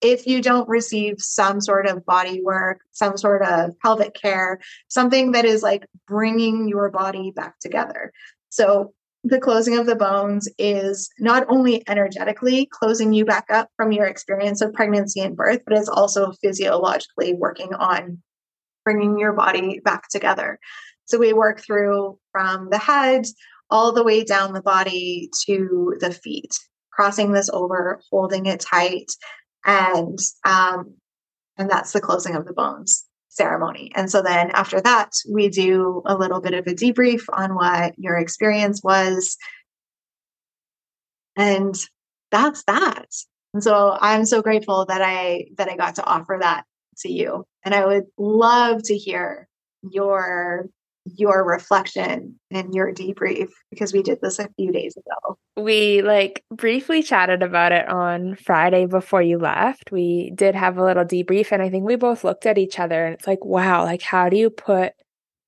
if 0.00 0.28
you 0.28 0.40
don't 0.40 0.68
receive 0.68 1.16
some 1.18 1.60
sort 1.60 1.88
of 1.88 2.06
body 2.06 2.40
work, 2.40 2.82
some 2.92 3.16
sort 3.16 3.42
of 3.42 3.76
pelvic 3.80 4.14
care, 4.14 4.60
something 4.86 5.32
that 5.32 5.44
is 5.44 5.60
like 5.60 5.84
bringing 6.06 6.68
your 6.68 6.88
body 6.88 7.32
back 7.32 7.58
together. 7.58 8.12
So, 8.50 8.94
the 9.24 9.40
closing 9.40 9.78
of 9.78 9.86
the 9.86 9.96
bones 9.96 10.48
is 10.58 11.08
not 11.18 11.46
only 11.48 11.88
energetically 11.88 12.66
closing 12.66 13.12
you 13.12 13.24
back 13.24 13.46
up 13.50 13.68
from 13.76 13.92
your 13.92 14.06
experience 14.06 14.60
of 14.60 14.72
pregnancy 14.72 15.20
and 15.20 15.36
birth, 15.36 15.60
but 15.64 15.76
it's 15.76 15.88
also 15.88 16.32
physiologically 16.42 17.32
working 17.34 17.72
on 17.74 18.20
bringing 18.84 19.18
your 19.18 19.32
body 19.32 19.80
back 19.84 20.08
together. 20.08 20.58
So, 21.04 21.18
we 21.18 21.32
work 21.32 21.60
through 21.60 22.18
from 22.32 22.68
the 22.70 22.78
head 22.78 23.26
all 23.70 23.92
the 23.92 24.04
way 24.04 24.24
down 24.24 24.52
the 24.52 24.62
body 24.62 25.30
to 25.46 25.96
the 26.00 26.12
feet, 26.12 26.52
crossing 26.92 27.32
this 27.32 27.48
over, 27.52 28.00
holding 28.10 28.46
it 28.46 28.60
tight, 28.60 29.10
and 29.64 30.18
um, 30.44 30.94
and 31.58 31.70
that's 31.70 31.92
the 31.92 32.00
closing 32.00 32.34
of 32.34 32.44
the 32.44 32.52
bones 32.52 33.04
ceremony. 33.32 33.90
And 33.94 34.10
so 34.10 34.22
then 34.22 34.50
after 34.50 34.80
that, 34.82 35.12
we 35.28 35.48
do 35.48 36.02
a 36.04 36.14
little 36.14 36.40
bit 36.40 36.52
of 36.54 36.66
a 36.66 36.74
debrief 36.74 37.22
on 37.32 37.54
what 37.54 37.98
your 37.98 38.16
experience 38.16 38.82
was, 38.82 39.36
and 41.36 41.74
that's 42.30 42.62
that. 42.64 43.06
And 43.54 43.62
so 43.62 43.96
I'm 44.00 44.24
so 44.26 44.42
grateful 44.42 44.86
that 44.86 45.02
I 45.02 45.46
that 45.56 45.68
I 45.68 45.76
got 45.76 45.96
to 45.96 46.04
offer 46.04 46.38
that 46.40 46.64
to 46.98 47.10
you. 47.10 47.46
And 47.64 47.74
I 47.74 47.86
would 47.86 48.04
love 48.18 48.82
to 48.84 48.96
hear 48.96 49.48
your 49.82 50.68
your 51.04 51.44
reflection 51.44 52.38
and 52.50 52.74
your 52.74 52.92
debrief 52.92 53.48
because 53.70 53.92
we 53.92 54.02
did 54.02 54.20
this 54.22 54.38
a 54.38 54.48
few 54.56 54.72
days 54.72 54.96
ago. 54.96 55.36
We 55.56 56.02
like 56.02 56.44
briefly 56.50 57.02
chatted 57.02 57.42
about 57.42 57.72
it 57.72 57.88
on 57.88 58.36
Friday 58.36 58.86
before 58.86 59.22
you 59.22 59.38
left. 59.38 59.90
We 59.90 60.32
did 60.34 60.54
have 60.54 60.78
a 60.78 60.84
little 60.84 61.04
debrief 61.04 61.50
and 61.50 61.62
I 61.62 61.70
think 61.70 61.84
we 61.84 61.96
both 61.96 62.24
looked 62.24 62.46
at 62.46 62.58
each 62.58 62.78
other 62.78 63.04
and 63.04 63.14
it's 63.14 63.26
like, 63.26 63.44
wow, 63.44 63.84
like 63.84 64.02
how 64.02 64.28
do 64.28 64.36
you 64.36 64.48
put 64.48 64.92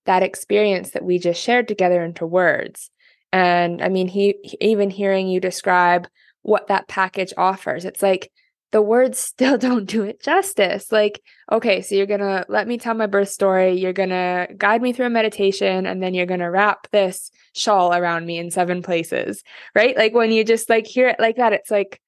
that 0.06 0.22
experience 0.22 0.90
that 0.90 1.04
we 1.04 1.18
just 1.18 1.40
shared 1.40 1.68
together 1.68 2.04
into 2.04 2.26
words? 2.26 2.90
And 3.32 3.82
I 3.82 3.88
mean, 3.88 4.08
he 4.08 4.56
even 4.60 4.90
hearing 4.90 5.28
you 5.28 5.40
describe 5.40 6.08
what 6.42 6.68
that 6.68 6.88
package 6.88 7.32
offers, 7.36 7.84
it's 7.84 8.02
like 8.02 8.30
the 8.74 8.82
words 8.82 9.20
still 9.20 9.56
don't 9.68 9.84
do 9.86 10.02
it 10.02 10.20
justice. 10.20 10.90
Like, 10.90 11.22
okay, 11.50 11.80
so 11.80 11.94
you're 11.94 12.06
going 12.06 12.20
to 12.20 12.44
let 12.48 12.66
me 12.66 12.76
tell 12.76 12.94
my 12.94 13.06
birth 13.06 13.28
story, 13.28 13.78
you're 13.78 13.92
going 13.92 14.08
to 14.10 14.48
guide 14.58 14.82
me 14.82 14.92
through 14.92 15.06
a 15.06 15.10
meditation, 15.10 15.86
and 15.86 16.02
then 16.02 16.12
you're 16.12 16.26
going 16.26 16.40
to 16.40 16.50
wrap 16.50 16.88
this 16.90 17.30
shawl 17.54 17.94
around 17.94 18.26
me 18.26 18.36
in 18.36 18.50
seven 18.50 18.82
places, 18.82 19.44
right? 19.76 19.96
Like, 19.96 20.12
when 20.12 20.32
you 20.32 20.44
just 20.44 20.68
like 20.68 20.88
hear 20.88 21.06
it 21.06 21.20
like 21.20 21.36
that, 21.36 21.52
it's 21.52 21.70
like, 21.70 22.00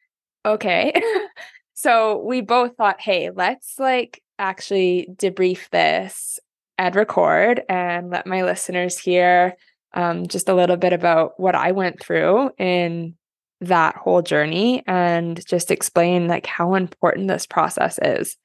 okay. 0.45 0.93
so 1.75 2.21
we 2.23 2.41
both 2.41 2.77
thought, 2.77 3.01
hey, 3.01 3.31
let's 3.31 3.79
like 3.79 4.21
actually 4.37 5.09
debrief 5.15 5.71
this 5.71 6.41
and 6.79 6.97
record 6.97 7.63
and 7.69 8.11
let 8.11 8.27
my 8.27 8.43
listeners 8.43 8.99
hear 8.99 9.55
um, 9.95 10.27
just 10.27 10.49
a 10.49 10.55
little 10.55 10.77
bit 10.77 10.93
about 10.93 11.39
what 11.39 11.55
I 11.55 11.71
went 11.71 12.01
through 12.01 12.51
in 12.59 13.15
that 13.61 13.97
whole 13.97 14.23
journey 14.23 14.83
and 14.87 15.45
just 15.47 15.71
explain 15.71 16.29
like 16.29 16.47
how 16.47 16.75
important 16.75 17.29
this 17.29 17.47
process 17.47 17.99
is. 18.03 18.37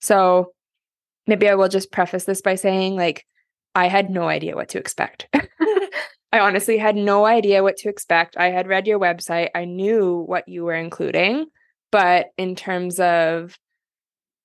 So 0.00 0.52
maybe 1.26 1.48
I 1.48 1.54
will 1.54 1.68
just 1.68 1.92
preface 1.92 2.24
this 2.24 2.42
by 2.42 2.56
saying 2.56 2.96
like 2.96 3.24
I 3.74 3.88
had 3.88 4.10
no 4.10 4.28
idea 4.28 4.56
what 4.56 4.70
to 4.70 4.78
expect. 4.78 5.28
I 6.32 6.40
honestly 6.40 6.76
had 6.76 6.96
no 6.96 7.24
idea 7.24 7.62
what 7.62 7.76
to 7.78 7.88
expect. 7.88 8.36
I 8.36 8.50
had 8.50 8.66
read 8.66 8.86
your 8.86 8.98
website. 8.98 9.50
I 9.54 9.64
knew 9.64 10.24
what 10.26 10.48
you 10.48 10.64
were 10.64 10.74
including, 10.74 11.46
but 11.92 12.26
in 12.36 12.56
terms 12.56 12.98
of 12.98 13.56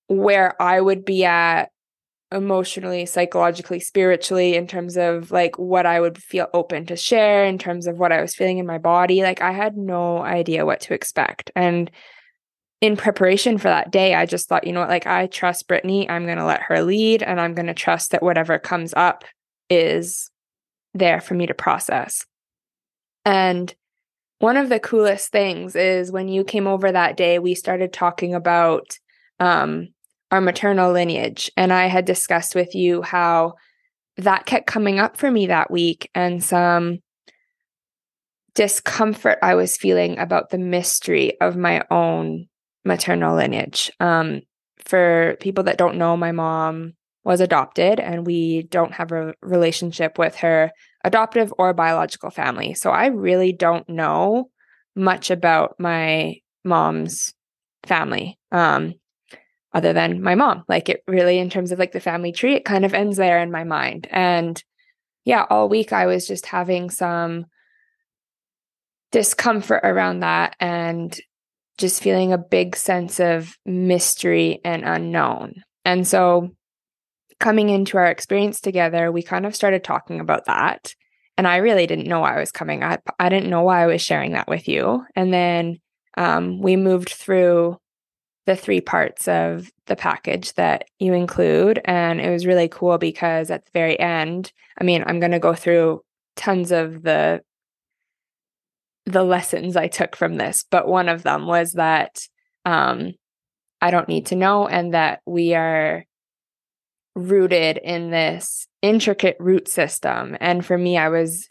where 0.08 0.62
I 0.62 0.80
would 0.80 1.06
be 1.06 1.26
at 1.26 1.72
emotionally, 2.32 3.06
psychologically, 3.06 3.80
spiritually, 3.80 4.56
in 4.56 4.68
terms 4.68 4.98
of 4.98 5.32
like 5.32 5.58
what 5.60 5.86
I 5.86 6.00
would 6.00 6.18
feel 6.18 6.48
open 6.54 6.86
to 6.88 6.96
share, 6.96 7.46
in 7.46 7.58
terms 7.58 7.88
of 7.88 7.98
what 7.98 8.12
I 8.12 8.22
was 8.22 8.36
feeling 8.36 8.58
in 8.58 8.66
my 8.66 8.78
body. 8.78 9.22
Like 9.22 9.42
I 9.42 9.52
had 9.52 9.76
no 9.76 10.20
idea 10.20 10.66
what 10.66 10.82
to 10.82 10.94
expect. 10.94 11.52
And 11.56 11.92
in 12.80 12.98
preparation 12.98 13.58
for 13.58 13.68
that 13.68 13.92
day, 13.92 14.16
I 14.16 14.26
just 14.26 14.50
thought, 14.50 14.66
you 14.66 14.74
know 14.74 14.80
what, 14.80 14.90
like 14.90 15.06
I 15.06 15.28
trust 15.28 15.68
Brittany. 15.68 16.10
I'm 16.10 16.26
going 16.26 16.40
to 16.40 16.46
let 16.46 16.64
her 16.64 16.82
lead 16.82 17.22
and 17.22 17.40
I'm 17.40 17.54
going 17.54 17.68
to 17.68 17.74
trust 17.74 18.12
that 18.12 18.24
whatever 18.24 18.58
comes 18.58 18.94
up 18.96 19.24
is 19.70 20.32
there 20.94 21.22
for 21.22 21.36
me 21.36 21.46
to 21.46 21.54
process. 21.54 22.26
And 23.24 23.74
one 24.40 24.58
of 24.58 24.70
the 24.70 24.80
coolest 24.80 25.32
things 25.32 25.76
is 25.76 26.12
when 26.12 26.28
you 26.28 26.44
came 26.44 26.66
over 26.66 26.92
that 26.92 27.16
day, 27.16 27.38
we 27.38 27.54
started 27.54 27.94
talking 27.94 28.34
about 28.34 28.98
um, 29.40 29.90
our 30.32 30.42
maternal 30.42 30.92
lineage. 30.92 31.52
And 31.58 31.72
I 31.74 31.88
had 31.88 32.06
discussed 32.06 32.56
with 32.56 32.74
you 32.74 33.02
how 33.02 33.54
that 34.18 34.46
kept 34.46 34.68
coming 34.68 35.00
up 35.00 35.18
for 35.18 35.30
me 35.30 35.48
that 35.48 35.72
week 35.72 36.10
and 36.16 36.44
some 36.44 37.00
discomfort 38.54 39.38
I 39.42 39.56
was 39.56 39.78
feeling 39.78 40.20
about 40.20 40.50
the 40.50 40.58
mystery 40.58 41.40
of 41.40 41.56
my 41.56 41.84
own 41.90 42.48
maternal 42.84 43.36
lineage. 43.36 43.92
Um, 44.00 44.42
for 44.86 45.38
people 45.40 45.64
that 45.66 45.78
don't 45.78 45.98
know, 45.98 46.18
my 46.18 46.32
mom 46.32 46.94
was 47.24 47.40
adopted 47.40 48.00
and 48.00 48.26
we 48.26 48.64
don't 48.64 48.94
have 48.94 49.12
a 49.12 49.34
relationship 49.42 50.18
with 50.18 50.36
her 50.38 50.72
adoptive 51.04 51.54
or 51.58 51.74
biological 51.74 52.32
family. 52.32 52.74
So 52.74 52.90
I 52.90 53.08
really 53.08 53.54
don't 53.54 53.88
know 53.88 54.50
much 54.96 55.30
about 55.30 55.76
my 55.80 56.38
mom's 56.64 57.34
family. 57.86 58.38
Um, 58.52 58.96
other 59.74 59.94
than 59.94 60.22
my 60.22 60.36
mom. 60.36 60.64
Like 60.68 60.90
it 60.90 61.04
really, 61.08 61.40
in 61.40 61.50
terms 61.50 61.72
of 61.72 61.80
like 61.80 61.92
the 61.92 62.00
family 62.00 62.32
tree, 62.32 62.56
it 62.56 62.66
kind 62.66 62.86
of 62.86 62.94
ends 62.94 63.18
there 63.18 63.40
in 63.40 63.52
my 63.52 63.64
mind. 63.64 64.08
And 64.12 64.62
yeah, 65.24 65.46
all 65.50 65.70
week 65.70 65.94
I 65.94 66.06
was 66.08 66.28
just 66.28 66.48
having 66.48 66.90
some 66.90 67.46
discomfort 69.12 69.82
around 69.84 70.22
that 70.22 70.56
and 70.60 71.18
just 71.78 72.02
feeling 72.02 72.34
a 72.34 72.38
big 72.38 72.76
sense 72.76 73.20
of 73.20 73.58
mystery 73.66 74.60
and 74.64 74.84
unknown. 74.84 75.64
And 75.86 76.08
so 76.08 76.50
coming 77.40 77.70
into 77.70 77.98
our 77.98 78.08
experience 78.08 78.62
together, 78.62 79.12
we 79.12 79.24
kind 79.24 79.46
of 79.46 79.56
started 79.56 79.84
talking 79.84 80.20
about 80.20 80.46
that. 80.46 80.94
And 81.38 81.48
I 81.48 81.58
really 81.58 81.88
didn't 81.88 82.08
know 82.08 82.20
why 82.20 82.36
I 82.36 82.40
was 82.40 82.52
coming 82.52 82.84
up. 82.84 83.02
I 83.20 83.30
didn't 83.30 83.50
know 83.50 83.64
why 83.64 83.82
I 83.82 83.88
was 83.88 84.02
sharing 84.02 84.34
that 84.34 84.48
with 84.48 84.68
you. 84.68 85.04
And 85.16 85.34
then 85.34 85.80
um, 86.18 86.62
we 86.62 86.76
moved 86.76 87.10
through 87.10 87.78
the 88.46 88.56
three 88.56 88.82
parts 88.82 89.28
of 89.28 89.70
the 89.86 89.96
package 89.96 90.54
that 90.54 90.86
you 91.00 91.14
include. 91.14 91.80
And 91.86 92.20
it 92.20 92.30
was 92.30 92.46
really 92.46 92.68
cool 92.68 92.98
because 92.98 93.52
at 93.52 93.66
the 93.66 93.72
very 93.74 94.00
end, 94.00 94.52
I 94.80 94.84
mean, 94.84 95.04
I'm 95.06 95.20
going 95.20 95.32
to 95.32 95.40
go 95.40 95.54
through 95.54 96.02
tons 96.36 96.72
of 96.72 97.04
the 97.04 97.42
the 99.06 99.24
lessons 99.24 99.76
I 99.76 99.88
took 99.88 100.16
from 100.16 100.36
this, 100.36 100.64
but 100.70 100.88
one 100.88 101.10
of 101.10 101.24
them 101.24 101.48
was 101.48 101.74
that 101.74 102.20
um, 102.66 103.14
I 103.82 103.90
don't 103.90 104.08
need 104.08 104.28
to 104.28 104.36
know, 104.36 104.68
and 104.68 104.94
that 104.94 105.22
we 105.26 105.56
are 105.56 106.06
rooted 107.16 107.78
in 107.78 108.12
this 108.12 108.68
intricate 108.82 109.38
root 109.40 109.68
system. 109.68 110.38
And 110.40 110.66
for 110.66 110.78
me, 110.78 110.98
I 110.98 111.10
was 111.10 111.48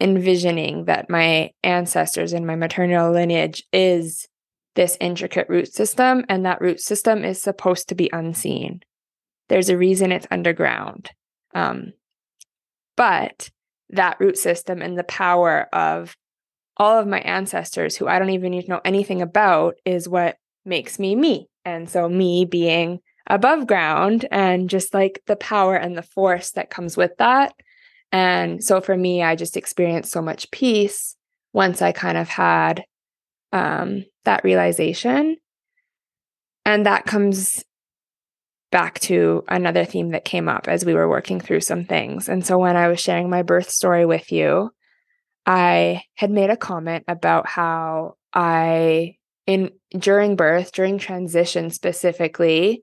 envisioning 0.00 0.86
that 0.86 1.10
my 1.10 1.50
ancestors 1.62 2.32
and 2.32 2.46
my 2.46 2.56
maternal 2.56 3.12
lineage 3.12 3.62
is 3.72 4.26
this 4.74 4.96
intricate 5.00 5.48
root 5.48 5.72
system, 5.72 6.24
and 6.28 6.44
that 6.44 6.60
root 6.60 6.80
system 6.80 7.24
is 7.24 7.40
supposed 7.40 7.88
to 7.88 7.94
be 7.94 8.10
unseen. 8.12 8.80
There's 9.48 9.68
a 9.68 9.76
reason 9.76 10.12
it's 10.12 10.26
underground. 10.30 11.10
Um, 11.54 11.92
but 12.96 13.50
that 13.90 14.18
root 14.20 14.38
system 14.38 14.82
and 14.82 14.98
the 14.98 15.04
power 15.04 15.68
of 15.72 16.16
all 16.76 16.98
of 16.98 17.06
my 17.06 17.20
ancestors, 17.20 17.96
who 17.96 18.08
I 18.08 18.18
don't 18.18 18.30
even 18.30 18.50
need 18.50 18.62
to 18.62 18.70
know 18.70 18.80
anything 18.84 19.22
about, 19.22 19.76
is 19.84 20.08
what 20.08 20.36
makes 20.64 20.98
me 20.98 21.14
me. 21.14 21.48
And 21.64 21.88
so, 21.88 22.08
me 22.08 22.44
being 22.44 23.00
above 23.26 23.66
ground 23.66 24.26
and 24.30 24.68
just 24.68 24.92
like 24.92 25.22
the 25.26 25.36
power 25.36 25.76
and 25.76 25.96
the 25.96 26.02
force 26.02 26.50
that 26.52 26.70
comes 26.70 26.96
with 26.96 27.16
that. 27.18 27.54
And 28.12 28.62
so, 28.62 28.80
for 28.80 28.96
me, 28.96 29.22
I 29.22 29.36
just 29.36 29.56
experienced 29.56 30.12
so 30.12 30.20
much 30.20 30.50
peace 30.50 31.16
once 31.52 31.80
I 31.80 31.92
kind 31.92 32.18
of 32.18 32.28
had 32.28 32.84
um, 33.54 34.04
that 34.24 34.44
realization. 34.44 35.36
And 36.66 36.84
that 36.84 37.06
comes 37.06 37.64
back 38.72 38.98
to 38.98 39.44
another 39.48 39.84
theme 39.84 40.10
that 40.10 40.24
came 40.24 40.48
up 40.48 40.66
as 40.66 40.84
we 40.84 40.94
were 40.94 41.08
working 41.08 41.40
through 41.40 41.60
some 41.60 41.84
things. 41.84 42.28
And 42.28 42.44
so 42.44 42.58
when 42.58 42.76
I 42.76 42.88
was 42.88 43.00
sharing 43.00 43.30
my 43.30 43.42
birth 43.42 43.70
story 43.70 44.04
with 44.04 44.32
you, 44.32 44.70
I 45.46 46.02
had 46.16 46.30
made 46.30 46.50
a 46.50 46.56
comment 46.56 47.04
about 47.06 47.46
how 47.46 48.16
I 48.32 49.16
in 49.46 49.70
during 49.96 50.36
birth, 50.36 50.72
during 50.72 50.98
transition 50.98 51.70
specifically, 51.70 52.82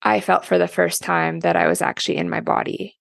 I 0.00 0.20
felt 0.20 0.46
for 0.46 0.56
the 0.56 0.68
first 0.68 1.02
time 1.02 1.40
that 1.40 1.56
I 1.56 1.66
was 1.66 1.82
actually 1.82 2.16
in 2.16 2.30
my 2.30 2.40
body. 2.40 2.96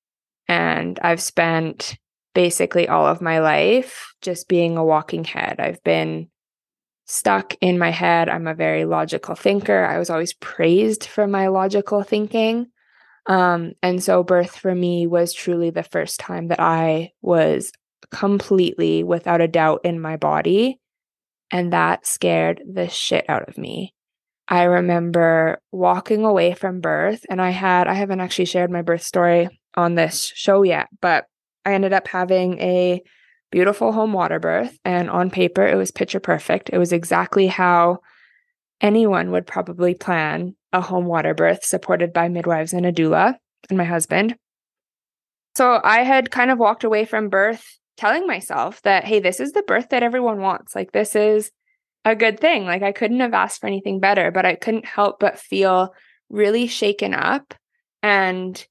And 0.47 0.99
I've 1.01 1.21
spent 1.21 1.95
basically 2.33 2.89
all 2.89 3.05
of 3.05 3.21
my 3.21 3.39
life 3.39 4.13
just 4.21 4.49
being 4.49 4.75
a 4.75 4.83
walking 4.83 5.23
head. 5.23 5.59
I've 5.59 5.81
been 5.83 6.29
stuck 7.09 7.55
in 7.59 7.79
my 7.79 7.89
head. 7.89 8.29
I'm 8.29 8.45
a 8.45 8.53
very 8.53 8.85
logical 8.85 9.33
thinker. 9.33 9.83
I 9.83 9.97
was 9.97 10.11
always 10.11 10.33
praised 10.33 11.05
for 11.05 11.25
my 11.25 11.47
logical 11.47 12.03
thinking. 12.03 12.67
Um, 13.25 13.73
and 13.81 14.01
so 14.01 14.21
birth 14.21 14.55
for 14.55 14.73
me 14.75 15.07
was 15.07 15.33
truly 15.33 15.71
the 15.71 15.81
first 15.81 16.19
time 16.19 16.49
that 16.49 16.59
I 16.59 17.11
was 17.23 17.71
completely, 18.11 19.03
without 19.03 19.41
a 19.41 19.47
doubt, 19.47 19.81
in 19.83 19.99
my 19.99 20.17
body. 20.17 20.79
And 21.49 21.73
that 21.73 22.05
scared 22.05 22.61
the 22.71 22.87
shit 22.87 23.25
out 23.27 23.49
of 23.49 23.57
me. 23.57 23.95
I 24.47 24.63
remember 24.63 25.61
walking 25.71 26.25
away 26.25 26.53
from 26.53 26.79
birth, 26.79 27.25
and 27.27 27.41
I 27.41 27.49
had, 27.49 27.87
I 27.87 27.93
haven't 27.93 28.19
actually 28.19 28.45
shared 28.45 28.69
my 28.69 28.83
birth 28.83 29.03
story 29.03 29.49
on 29.73 29.95
this 29.95 30.31
show 30.35 30.61
yet, 30.61 30.89
but 31.01 31.25
I 31.65 31.73
ended 31.73 31.93
up 31.93 32.07
having 32.07 32.59
a 32.59 33.01
beautiful 33.51 33.91
home 33.91 34.13
water 34.13 34.39
birth. 34.39 34.77
And 34.85 35.09
on 35.09 35.29
paper, 35.29 35.65
it 35.65 35.75
was 35.75 35.91
picture 35.91 36.19
perfect. 36.19 36.69
It 36.71 36.77
was 36.77 36.93
exactly 36.93 37.47
how 37.47 37.99
anyone 38.81 39.31
would 39.31 39.47
probably 39.47 39.93
plan 39.93 40.55
a 40.71 40.81
home 40.81 41.05
water 41.05 41.33
birth 41.33 41.63
supported 41.63 42.13
by 42.13 42.29
midwives 42.29 42.73
and 42.73 42.85
a 42.85 42.91
doula 42.91 43.35
and 43.69 43.77
my 43.77 43.83
husband. 43.83 44.35
So 45.55 45.81
I 45.83 46.03
had 46.03 46.31
kind 46.31 46.51
of 46.51 46.59
walked 46.59 46.83
away 46.83 47.05
from 47.05 47.29
birth 47.29 47.65
telling 47.97 48.25
myself 48.27 48.81
that, 48.83 49.03
hey, 49.03 49.19
this 49.19 49.39
is 49.39 49.51
the 49.51 49.63
birth 49.63 49.89
that 49.89 50.03
everyone 50.03 50.39
wants. 50.39 50.75
Like, 50.75 50.91
this 50.91 51.15
is 51.15 51.51
a 52.05 52.15
good 52.15 52.39
thing. 52.39 52.65
Like, 52.65 52.81
I 52.81 52.93
couldn't 52.93 53.19
have 53.19 53.33
asked 53.33 53.59
for 53.59 53.67
anything 53.67 53.99
better, 53.99 54.31
but 54.31 54.45
I 54.45 54.55
couldn't 54.55 54.85
help 54.85 55.19
but 55.19 55.37
feel 55.37 55.93
really 56.29 56.67
shaken 56.67 57.13
up 57.13 57.53
and 58.01 58.65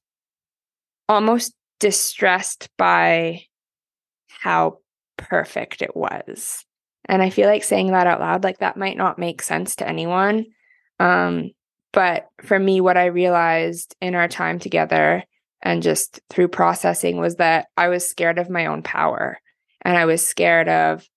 almost 1.07 1.53
distressed 1.79 2.69
by 2.77 3.43
how 4.41 4.79
perfect 5.17 5.81
it 5.81 5.95
was. 5.95 6.65
And 7.05 7.21
I 7.21 7.29
feel 7.29 7.47
like 7.47 7.63
saying 7.63 7.91
that 7.91 8.07
out 8.07 8.19
loud, 8.19 8.43
like 8.43 8.59
that 8.59 8.77
might 8.77 8.97
not 8.97 9.19
make 9.19 9.41
sense 9.41 9.75
to 9.77 9.87
anyone. 9.87 10.45
Um, 10.99 11.51
but 11.91 12.27
for 12.43 12.59
me, 12.59 12.81
what 12.81 12.97
I 12.97 13.05
realized 13.05 13.95
in 13.99 14.15
our 14.15 14.27
time 14.27 14.59
together 14.59 15.23
and 15.61 15.81
just 15.81 16.21
through 16.29 16.49
processing 16.49 17.17
was 17.17 17.37
that 17.37 17.67
I 17.75 17.87
was 17.87 18.07
scared 18.07 18.37
of 18.37 18.49
my 18.49 18.67
own 18.67 18.83
power. 18.83 19.39
And 19.81 19.97
I 19.97 20.05
was 20.05 20.25
scared 20.25 20.69
of 20.69 21.07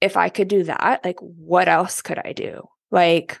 if 0.00 0.16
I 0.16 0.28
could 0.28 0.48
do 0.48 0.64
that, 0.64 1.04
like, 1.04 1.18
what 1.20 1.68
else 1.68 2.02
could 2.02 2.18
I 2.24 2.32
do? 2.32 2.68
Like, 2.90 3.40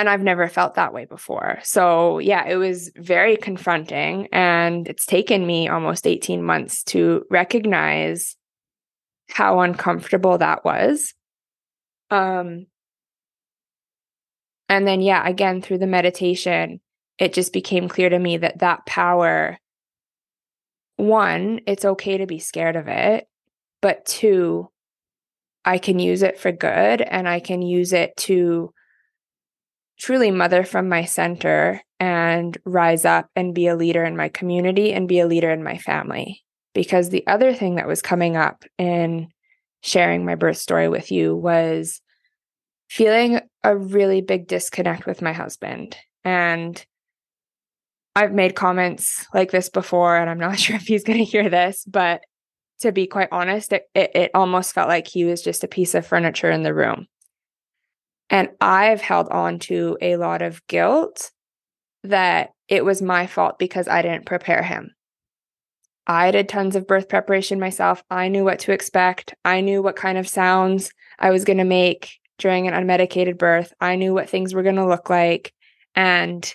and 0.00 0.08
I've 0.08 0.22
never 0.22 0.48
felt 0.48 0.76
that 0.76 0.94
way 0.94 1.04
before. 1.04 1.58
So, 1.62 2.20
yeah, 2.20 2.46
it 2.48 2.56
was 2.56 2.90
very 2.96 3.36
confronting. 3.36 4.28
And 4.32 4.88
it's 4.88 5.04
taken 5.04 5.46
me 5.46 5.68
almost 5.68 6.06
18 6.06 6.42
months 6.42 6.82
to 6.84 7.26
recognize 7.28 8.34
how 9.28 9.60
uncomfortable 9.60 10.38
that 10.38 10.64
was. 10.64 11.12
Um, 12.10 12.64
and 14.70 14.86
then, 14.86 15.02
yeah, 15.02 15.28
again, 15.28 15.60
through 15.60 15.78
the 15.78 15.86
meditation, 15.86 16.80
it 17.18 17.34
just 17.34 17.52
became 17.52 17.86
clear 17.86 18.08
to 18.08 18.18
me 18.18 18.38
that 18.38 18.60
that 18.60 18.86
power 18.86 19.58
one 20.96 21.60
it's 21.66 21.84
okay 21.84 22.18
to 22.18 22.26
be 22.26 22.38
scared 22.38 22.76
of 22.76 22.86
it 22.86 23.26
but 23.80 24.04
two 24.04 24.68
i 25.64 25.78
can 25.78 25.98
use 25.98 26.22
it 26.22 26.38
for 26.38 26.52
good 26.52 27.00
and 27.00 27.26
i 27.26 27.40
can 27.40 27.62
use 27.62 27.94
it 27.94 28.14
to 28.18 28.70
truly 30.00 30.30
mother 30.30 30.64
from 30.64 30.88
my 30.88 31.04
center 31.04 31.80
and 31.98 32.56
rise 32.64 33.04
up 33.04 33.28
and 33.36 33.54
be 33.54 33.66
a 33.66 33.76
leader 33.76 34.04
in 34.04 34.16
my 34.16 34.28
community 34.28 34.92
and 34.92 35.06
be 35.06 35.20
a 35.20 35.26
leader 35.26 35.50
in 35.50 35.62
my 35.62 35.76
family 35.76 36.42
because 36.74 37.10
the 37.10 37.26
other 37.26 37.52
thing 37.52 37.74
that 37.76 37.86
was 37.86 38.00
coming 38.00 38.36
up 38.36 38.64
in 38.78 39.28
sharing 39.82 40.24
my 40.24 40.34
birth 40.34 40.56
story 40.56 40.88
with 40.88 41.12
you 41.12 41.36
was 41.36 42.00
feeling 42.88 43.40
a 43.62 43.76
really 43.76 44.20
big 44.20 44.48
disconnect 44.48 45.06
with 45.06 45.22
my 45.22 45.32
husband 45.32 45.96
and 46.24 46.84
I've 48.16 48.32
made 48.32 48.56
comments 48.56 49.26
like 49.32 49.50
this 49.50 49.68
before, 49.68 50.16
and 50.16 50.28
I'm 50.28 50.38
not 50.38 50.58
sure 50.58 50.76
if 50.76 50.82
he's 50.82 51.04
going 51.04 51.18
to 51.18 51.24
hear 51.24 51.48
this, 51.48 51.84
but 51.84 52.22
to 52.80 52.92
be 52.92 53.06
quite 53.06 53.28
honest, 53.30 53.72
it, 53.72 53.84
it, 53.94 54.10
it, 54.14 54.30
almost 54.34 54.72
felt 54.72 54.88
like 54.88 55.06
he 55.06 55.24
was 55.24 55.42
just 55.42 55.64
a 55.64 55.68
piece 55.68 55.94
of 55.94 56.06
furniture 56.06 56.50
in 56.50 56.62
the 56.62 56.74
room. 56.74 57.06
And 58.30 58.48
I've 58.60 59.00
held 59.00 59.28
on 59.28 59.58
to 59.60 59.98
a 60.00 60.16
lot 60.16 60.40
of 60.40 60.64
guilt 60.68 61.32
that 62.04 62.50
it 62.68 62.84
was 62.84 63.02
my 63.02 63.26
fault 63.26 63.58
because 63.58 63.88
I 63.88 64.02
didn't 64.02 64.24
prepare 64.24 64.62
him. 64.62 64.92
I 66.06 66.30
did 66.30 66.48
tons 66.48 66.76
of 66.76 66.86
birth 66.86 67.08
preparation 67.08 67.60
myself. 67.60 68.02
I 68.10 68.28
knew 68.28 68.44
what 68.44 68.60
to 68.60 68.72
expect. 68.72 69.34
I 69.44 69.60
knew 69.60 69.82
what 69.82 69.96
kind 69.96 70.16
of 70.16 70.28
sounds 70.28 70.92
I 71.18 71.30
was 71.30 71.44
going 71.44 71.58
to 71.58 71.64
make 71.64 72.18
during 72.38 72.66
an 72.66 72.74
unmedicated 72.74 73.36
birth. 73.36 73.72
I 73.80 73.96
knew 73.96 74.14
what 74.14 74.30
things 74.30 74.54
were 74.54 74.62
going 74.62 74.76
to 74.76 74.86
look 74.86 75.10
like. 75.10 75.52
And 75.94 76.52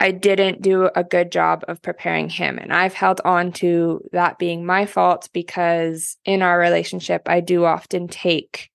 I 0.00 0.10
didn't 0.10 0.62
do 0.62 0.90
a 0.96 1.04
good 1.04 1.30
job 1.30 1.64
of 1.68 1.80
preparing 1.80 2.28
him. 2.28 2.58
And 2.58 2.72
I've 2.72 2.94
held 2.94 3.20
on 3.24 3.52
to 3.52 4.00
that 4.10 4.36
being 4.36 4.66
my 4.66 4.84
fault 4.84 5.28
because 5.32 6.16
in 6.24 6.42
our 6.42 6.58
relationship, 6.58 7.22
I 7.26 7.38
do 7.38 7.64
often 7.64 8.08
take 8.08 8.71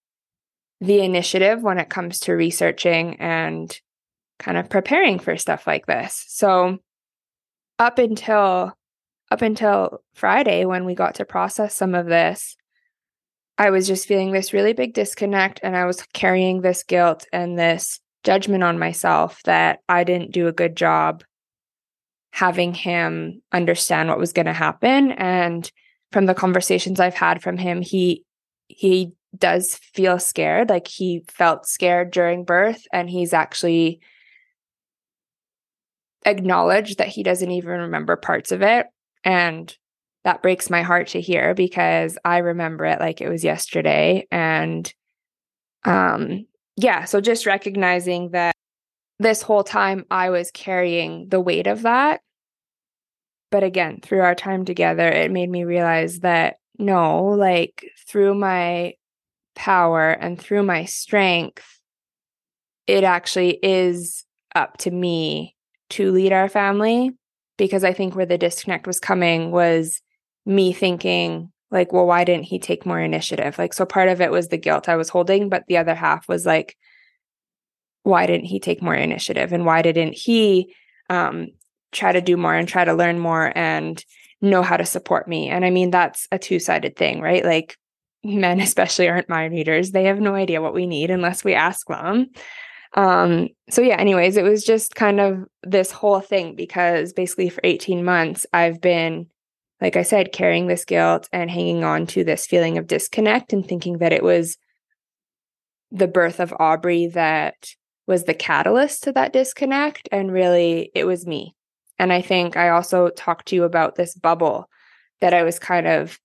the 0.80 1.00
initiative 1.00 1.62
when 1.62 1.78
it 1.78 1.88
comes 1.88 2.20
to 2.20 2.34
researching 2.34 3.16
and 3.20 3.78
kind 4.38 4.56
of 4.56 4.70
preparing 4.70 5.18
for 5.18 5.36
stuff 5.36 5.66
like 5.66 5.86
this. 5.86 6.24
So 6.28 6.78
up 7.78 7.98
until 7.98 8.74
up 9.30 9.42
until 9.42 10.02
Friday 10.14 10.64
when 10.64 10.84
we 10.84 10.94
got 10.94 11.16
to 11.16 11.24
process 11.24 11.74
some 11.74 11.94
of 11.94 12.06
this, 12.06 12.56
I 13.58 13.70
was 13.70 13.86
just 13.86 14.06
feeling 14.06 14.32
this 14.32 14.52
really 14.52 14.72
big 14.72 14.94
disconnect 14.94 15.60
and 15.62 15.76
I 15.76 15.84
was 15.84 16.02
carrying 16.14 16.60
this 16.60 16.82
guilt 16.84 17.26
and 17.32 17.58
this 17.58 18.00
judgment 18.24 18.62
on 18.62 18.78
myself 18.78 19.42
that 19.44 19.80
I 19.88 20.04
didn't 20.04 20.32
do 20.32 20.46
a 20.46 20.52
good 20.52 20.76
job 20.76 21.24
having 22.32 22.72
him 22.72 23.42
understand 23.52 24.08
what 24.08 24.18
was 24.18 24.32
going 24.32 24.46
to 24.46 24.52
happen 24.52 25.12
and 25.12 25.70
from 26.12 26.26
the 26.26 26.34
conversations 26.34 27.00
I've 27.00 27.14
had 27.14 27.42
from 27.42 27.56
him 27.56 27.82
he 27.82 28.24
he 28.68 29.12
does 29.36 29.74
feel 29.74 30.18
scared 30.18 30.68
like 30.68 30.88
he 30.88 31.22
felt 31.28 31.66
scared 31.66 32.10
during 32.10 32.44
birth 32.44 32.82
and 32.92 33.10
he's 33.10 33.32
actually 33.32 34.00
acknowledged 36.24 36.98
that 36.98 37.08
he 37.08 37.22
doesn't 37.22 37.50
even 37.50 37.80
remember 37.80 38.16
parts 38.16 38.52
of 38.52 38.62
it 38.62 38.86
and 39.24 39.76
that 40.24 40.42
breaks 40.42 40.70
my 40.70 40.82
heart 40.82 41.08
to 41.08 41.20
hear 41.20 41.54
because 41.54 42.18
I 42.24 42.38
remember 42.38 42.84
it 42.86 43.00
like 43.00 43.20
it 43.20 43.28
was 43.28 43.44
yesterday 43.44 44.26
and 44.30 44.92
um 45.84 46.46
yeah, 46.80 47.06
so 47.06 47.20
just 47.20 47.44
recognizing 47.44 48.30
that 48.30 48.54
this 49.18 49.42
whole 49.42 49.64
time 49.64 50.04
I 50.12 50.30
was 50.30 50.52
carrying 50.52 51.28
the 51.28 51.40
weight 51.40 51.66
of 51.66 51.82
that. 51.82 52.20
But 53.50 53.64
again, 53.64 53.98
through 54.00 54.20
our 54.20 54.36
time 54.36 54.64
together, 54.64 55.08
it 55.08 55.32
made 55.32 55.50
me 55.50 55.64
realize 55.64 56.20
that 56.20 56.58
no, 56.78 57.24
like 57.24 57.84
through 58.06 58.34
my 58.34 58.94
power 59.58 60.10
and 60.12 60.40
through 60.40 60.62
my 60.62 60.84
strength, 60.84 61.80
it 62.86 63.04
actually 63.04 63.58
is 63.62 64.24
up 64.54 64.78
to 64.78 64.90
me 64.90 65.56
to 65.90 66.12
lead 66.12 66.32
our 66.32 66.48
family. 66.48 67.10
Because 67.58 67.82
I 67.82 67.92
think 67.92 68.14
where 68.14 68.24
the 68.24 68.38
disconnect 68.38 68.86
was 68.86 69.00
coming 69.00 69.50
was 69.50 70.00
me 70.46 70.72
thinking, 70.72 71.50
like, 71.72 71.92
well, 71.92 72.06
why 72.06 72.22
didn't 72.22 72.44
he 72.44 72.60
take 72.60 72.86
more 72.86 73.00
initiative? 73.00 73.58
Like, 73.58 73.74
so 73.74 73.84
part 73.84 74.08
of 74.08 74.20
it 74.20 74.30
was 74.30 74.48
the 74.48 74.56
guilt 74.56 74.88
I 74.88 74.94
was 74.94 75.08
holding, 75.08 75.48
but 75.48 75.64
the 75.66 75.76
other 75.76 75.94
half 75.94 76.28
was 76.28 76.46
like, 76.46 76.76
why 78.04 78.26
didn't 78.26 78.46
he 78.46 78.60
take 78.60 78.80
more 78.80 78.94
initiative? 78.94 79.52
And 79.52 79.66
why 79.66 79.82
didn't 79.82 80.12
he 80.12 80.72
um, 81.10 81.48
try 81.90 82.12
to 82.12 82.20
do 82.20 82.36
more 82.36 82.54
and 82.54 82.68
try 82.68 82.84
to 82.84 82.94
learn 82.94 83.18
more 83.18 83.52
and 83.56 84.02
know 84.40 84.62
how 84.62 84.76
to 84.76 84.86
support 84.86 85.26
me? 85.26 85.48
And 85.48 85.64
I 85.64 85.70
mean, 85.70 85.90
that's 85.90 86.28
a 86.30 86.38
two 86.38 86.60
sided 86.60 86.96
thing, 86.96 87.20
right? 87.20 87.44
Like, 87.44 87.76
men 88.24 88.60
especially 88.60 89.08
aren't 89.08 89.28
mind 89.28 89.52
readers. 89.52 89.90
They 89.90 90.04
have 90.04 90.20
no 90.20 90.34
idea 90.34 90.62
what 90.62 90.74
we 90.74 90.86
need 90.86 91.10
unless 91.10 91.44
we 91.44 91.54
ask 91.54 91.86
them. 91.88 92.30
Um, 92.94 93.48
so 93.68 93.82
yeah, 93.82 93.96
anyways, 93.96 94.36
it 94.36 94.44
was 94.44 94.64
just 94.64 94.94
kind 94.94 95.20
of 95.20 95.44
this 95.62 95.90
whole 95.90 96.20
thing 96.20 96.54
because 96.54 97.12
basically 97.12 97.50
for 97.50 97.60
18 97.62 98.02
months 98.02 98.46
I've 98.52 98.80
been 98.80 99.26
like 99.80 99.96
I 99.96 100.02
said, 100.02 100.32
carrying 100.32 100.66
this 100.66 100.84
guilt 100.84 101.28
and 101.32 101.50
hanging 101.50 101.84
on 101.84 102.06
to 102.08 102.24
this 102.24 102.46
feeling 102.46 102.78
of 102.78 102.86
disconnect 102.86 103.52
and 103.52 103.66
thinking 103.66 103.98
that 103.98 104.12
it 104.12 104.22
was 104.22 104.58
the 105.90 106.08
birth 106.08 106.40
of 106.40 106.54
Aubrey 106.58 107.06
that 107.08 107.70
was 108.06 108.24
the 108.24 108.34
catalyst 108.34 109.04
to 109.04 109.12
that 109.12 109.32
disconnect. 109.32 110.08
And 110.10 110.32
really, 110.32 110.90
it 110.94 111.04
was 111.04 111.26
me. 111.26 111.54
And 111.98 112.12
I 112.12 112.22
think 112.22 112.56
I 112.56 112.70
also 112.70 113.08
talked 113.10 113.48
to 113.48 113.56
you 113.56 113.64
about 113.64 113.94
this 113.94 114.14
bubble 114.14 114.68
that 115.20 115.34
I 115.34 115.42
was 115.42 115.58
kind 115.58 115.86
of 115.86 116.18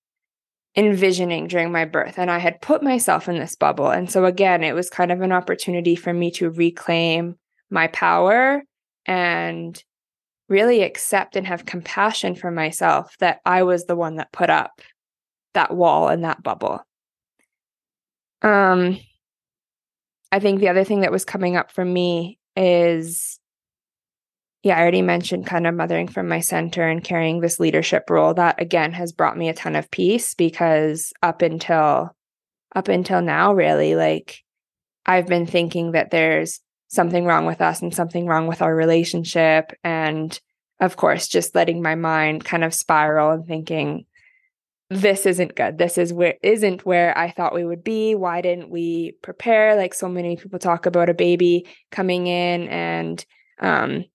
envisioning 0.76 1.48
during 1.48 1.72
my 1.72 1.86
birth. 1.86 2.18
And 2.18 2.32
I 2.32 2.40
had 2.40 2.62
put 2.62 2.82
myself 2.82 3.28
in 3.28 3.38
this 3.38 3.56
bubble. 3.56 3.90
And 3.90 4.10
so, 4.10 4.26
again, 4.26 4.64
it 4.64 4.74
was 4.74 4.90
kind 4.90 5.12
of 5.12 5.22
an 5.22 5.32
opportunity 5.32 5.96
for 5.96 6.14
me 6.14 6.32
to 6.32 6.50
reclaim 6.50 7.36
my 7.70 7.88
power 7.88 8.64
and 9.06 9.84
really 10.50 10.82
accept 10.82 11.36
and 11.36 11.48
have 11.48 11.66
compassion 11.66 12.36
for 12.36 12.52
myself 12.52 13.16
that 13.20 13.40
I 13.46 13.64
was 13.64 13.86
the 13.86 13.96
one 13.96 14.18
that 14.18 14.32
put 14.32 14.50
up 14.50 14.82
that 15.54 15.76
wall 15.76 16.10
and 16.10 16.24
that 16.24 16.44
bubble. 16.44 16.82
Um, 18.42 19.00
I 20.32 20.40
think 20.40 20.60
the 20.60 20.70
other 20.70 20.84
thing 20.84 21.02
that 21.02 21.12
was 21.12 21.26
coming 21.26 21.56
up 21.56 21.72
for 21.72 21.86
me 21.86 22.40
is 22.56 23.40
yeah, 24.64 24.78
I 24.78 24.82
already 24.82 25.02
mentioned 25.02 25.46
kind 25.46 25.68
of 25.68 25.76
mothering 25.76 26.08
from 26.08 26.30
my 26.30 26.40
center 26.40 26.88
and 26.88 27.04
carrying 27.04 27.42
this 27.42 27.60
leadership 27.60 28.10
role. 28.10 28.34
That 28.34 28.62
again 28.62 28.94
has 28.94 29.12
brought 29.12 29.38
me 29.38 29.50
a 29.50 29.54
ton 29.54 29.76
of 29.76 29.92
peace 29.92 30.34
because 30.36 31.12
up 31.22 31.42
until 31.42 32.16
up 32.74 32.88
until 32.88 33.22
now, 33.22 33.54
really, 33.54 33.96
like 33.96 34.42
I've 35.06 35.28
been 35.28 35.46
thinking 35.46 35.92
that 35.92 36.12
there's 36.12 36.62
something 36.88 37.26
wrong 37.26 37.46
with 37.46 37.60
us 37.60 37.82
and 37.82 37.94
something 37.94 38.26
wrong 38.26 38.48
with 38.48 38.62
our 38.62 38.74
relationship. 38.74 39.74
And 39.84 40.40
of 40.80 40.96
course, 40.96 41.28
just 41.28 41.56
letting 41.56 41.82
my 41.82 41.96
mind 41.96 42.46
kind 42.46 42.64
of 42.64 42.74
spiral 42.74 43.32
and 43.32 43.46
thinking, 43.46 44.06
this 44.90 45.26
isn't 45.26 45.56
good. 45.56 45.78
This 45.78 45.98
is 45.98 46.14
where 46.14 46.36
isn't 46.42 46.86
where 46.86 47.18
I 47.18 47.32
thought 47.32 47.54
we 47.54 47.66
would 47.66 47.84
be. 47.84 48.16
Why 48.16 48.40
didn't 48.40 48.70
we 48.70 49.18
prepare? 49.22 49.76
Like 49.76 49.94
so 49.94 50.08
many 50.08 50.38
people 50.38 50.60
talk 50.60 50.86
about 50.86 51.10
a 51.10 51.14
baby 51.14 51.68
coming 51.92 52.28
in 52.28 52.70
and 52.70 53.26
um 53.60 54.06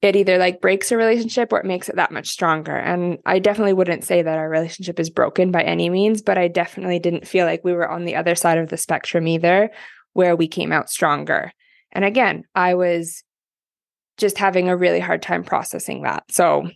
it 0.00 0.14
either 0.14 0.38
like 0.38 0.60
breaks 0.60 0.92
a 0.92 0.96
relationship 0.96 1.52
or 1.52 1.58
it 1.58 1.66
makes 1.66 1.88
it 1.88 1.96
that 1.96 2.12
much 2.12 2.28
stronger. 2.28 2.76
And 2.76 3.18
I 3.26 3.40
definitely 3.40 3.72
wouldn't 3.72 4.04
say 4.04 4.22
that 4.22 4.38
our 4.38 4.48
relationship 4.48 5.00
is 5.00 5.10
broken 5.10 5.50
by 5.50 5.62
any 5.62 5.90
means, 5.90 6.22
but 6.22 6.38
I 6.38 6.46
definitely 6.46 7.00
didn't 7.00 7.26
feel 7.26 7.46
like 7.46 7.64
we 7.64 7.72
were 7.72 7.88
on 7.88 8.04
the 8.04 8.14
other 8.14 8.36
side 8.36 8.58
of 8.58 8.68
the 8.68 8.76
spectrum 8.76 9.26
either, 9.26 9.70
where 10.12 10.36
we 10.36 10.46
came 10.46 10.72
out 10.72 10.88
stronger. 10.88 11.52
And 11.90 12.04
again, 12.04 12.44
I 12.54 12.74
was 12.74 13.24
just 14.18 14.38
having 14.38 14.68
a 14.68 14.76
really 14.76 15.00
hard 15.00 15.22
time 15.22 15.42
processing 15.42 16.02
that. 16.02 16.24
So 16.30 16.70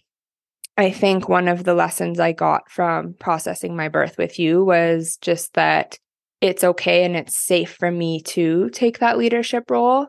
I 0.77 0.91
think 0.91 1.29
one 1.29 1.49
of 1.49 1.65
the 1.65 1.75
lessons 1.75 2.19
I 2.19 2.33
got 2.33 2.71
from 2.71 3.15
processing 3.19 3.77
my 3.77 3.89
birth 3.89 4.17
with 4.19 4.39
you 4.39 4.65
was 4.65 5.17
just 5.21 5.55
that 5.55 5.99
it's 6.41 6.65
okay 6.65 7.05
and 7.05 7.15
it's 7.15 7.37
safe 7.37 7.77
for 7.79 7.91
me 7.91 8.21
to 8.23 8.69
take 8.71 8.99
that 8.99 9.19
leadership 9.19 9.71
role. 9.71 10.09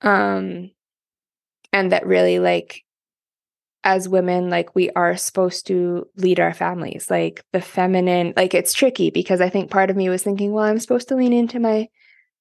Um 0.00 0.70
and 1.72 1.92
that 1.92 2.06
really 2.06 2.38
like 2.38 2.84
as 3.84 4.08
women 4.08 4.50
like 4.50 4.74
we 4.74 4.90
are 4.90 5.16
supposed 5.16 5.66
to 5.68 6.06
lead 6.16 6.40
our 6.40 6.52
families 6.52 7.10
like 7.10 7.44
the 7.52 7.60
feminine 7.60 8.32
like 8.36 8.52
it's 8.52 8.72
tricky 8.72 9.10
because 9.10 9.40
i 9.40 9.48
think 9.48 9.70
part 9.70 9.88
of 9.88 9.96
me 9.96 10.08
was 10.08 10.22
thinking 10.22 10.52
well 10.52 10.64
i'm 10.64 10.80
supposed 10.80 11.08
to 11.08 11.16
lean 11.16 11.32
into 11.32 11.60
my 11.60 11.88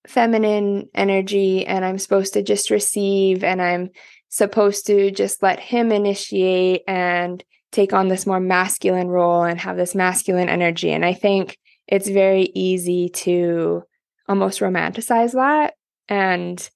feminine 0.07 0.89
energy 0.95 1.65
and 1.65 1.85
i'm 1.85 1.99
supposed 1.99 2.33
to 2.33 2.41
just 2.41 2.71
receive 2.71 3.43
and 3.43 3.61
i'm 3.61 3.89
supposed 4.29 4.87
to 4.87 5.11
just 5.11 5.41
let 5.41 5.59
him 5.59 5.91
initiate 5.91 6.81
and 6.87 7.43
take 7.71 7.93
on 7.93 8.07
this 8.07 8.25
more 8.25 8.39
masculine 8.39 9.07
role 9.07 9.43
and 9.43 9.59
have 9.59 9.77
this 9.77 9.95
masculine 9.95 10.49
energy. 10.49 10.91
And 10.91 11.05
i 11.05 11.13
think 11.13 11.57
it's 11.87 12.09
very 12.09 12.49
easy 12.53 13.09
to 13.09 13.83
almost 14.27 14.59
romanticize 14.59 15.33
that. 15.33 15.75
And 16.09 16.69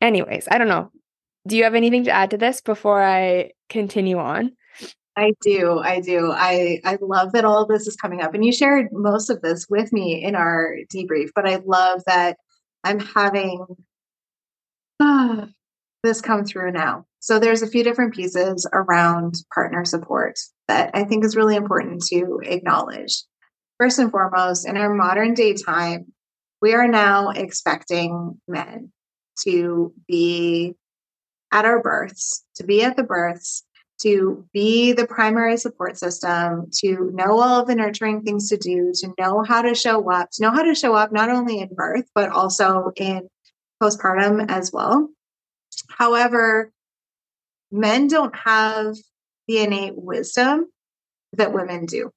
anyways 0.00 0.48
i 0.50 0.58
don't 0.58 0.68
know 0.68 0.90
do 1.46 1.56
you 1.56 1.64
have 1.64 1.74
anything 1.74 2.04
to 2.04 2.10
add 2.10 2.30
to 2.30 2.38
this 2.38 2.60
before 2.60 3.02
I 3.02 3.52
continue 3.68 4.18
on? 4.18 4.52
I 5.16 5.32
do. 5.42 5.78
I 5.78 6.00
do. 6.00 6.32
I 6.32 6.80
I 6.84 6.98
love 7.00 7.32
that 7.32 7.44
all 7.44 7.62
of 7.62 7.68
this 7.68 7.86
is 7.86 7.96
coming 7.96 8.22
up 8.22 8.32
and 8.34 8.44
you 8.44 8.52
shared 8.52 8.88
most 8.92 9.28
of 9.28 9.42
this 9.42 9.66
with 9.68 9.92
me 9.92 10.24
in 10.24 10.34
our 10.34 10.76
debrief, 10.92 11.30
but 11.34 11.46
I 11.46 11.56
love 11.66 12.02
that 12.06 12.38
I'm 12.84 12.98
having 12.98 13.66
uh, 15.00 15.46
this 16.02 16.20
come 16.20 16.44
through 16.44 16.72
now. 16.72 17.06
So 17.20 17.38
there's 17.38 17.62
a 17.62 17.68
few 17.68 17.84
different 17.84 18.14
pieces 18.14 18.66
around 18.72 19.34
partner 19.54 19.84
support 19.84 20.38
that 20.66 20.90
I 20.94 21.04
think 21.04 21.24
is 21.24 21.36
really 21.36 21.56
important 21.56 22.02
to 22.06 22.40
acknowledge. 22.42 23.22
First 23.78 23.98
and 23.98 24.10
foremost, 24.10 24.66
in 24.66 24.76
our 24.76 24.92
modern 24.92 25.34
day 25.34 25.54
time, 25.54 26.12
we 26.60 26.72
are 26.72 26.88
now 26.88 27.30
expecting 27.30 28.40
men 28.48 28.92
to 29.44 29.92
be 30.08 30.74
at 31.52 31.64
our 31.64 31.80
births, 31.80 32.44
to 32.56 32.64
be 32.64 32.82
at 32.82 32.96
the 32.96 33.02
births, 33.02 33.62
to 34.00 34.44
be 34.52 34.92
the 34.92 35.06
primary 35.06 35.56
support 35.56 35.96
system, 35.96 36.68
to 36.72 37.10
know 37.14 37.38
all 37.38 37.60
of 37.60 37.68
the 37.68 37.74
nurturing 37.74 38.22
things 38.22 38.48
to 38.48 38.56
do, 38.56 38.92
to 38.94 39.12
know 39.18 39.44
how 39.44 39.62
to 39.62 39.74
show 39.74 40.10
up, 40.10 40.30
to 40.32 40.42
know 40.42 40.50
how 40.50 40.62
to 40.62 40.74
show 40.74 40.94
up 40.94 41.12
not 41.12 41.30
only 41.30 41.60
in 41.60 41.68
birth, 41.72 42.06
but 42.14 42.30
also 42.30 42.90
in 42.96 43.28
postpartum 43.80 44.50
as 44.50 44.72
well. 44.72 45.08
However, 45.88 46.72
men 47.70 48.08
don't 48.08 48.34
have 48.34 48.96
the 49.46 49.58
innate 49.58 49.96
wisdom 49.96 50.66
that 51.34 51.52
women 51.52 51.86
do. 51.86 52.10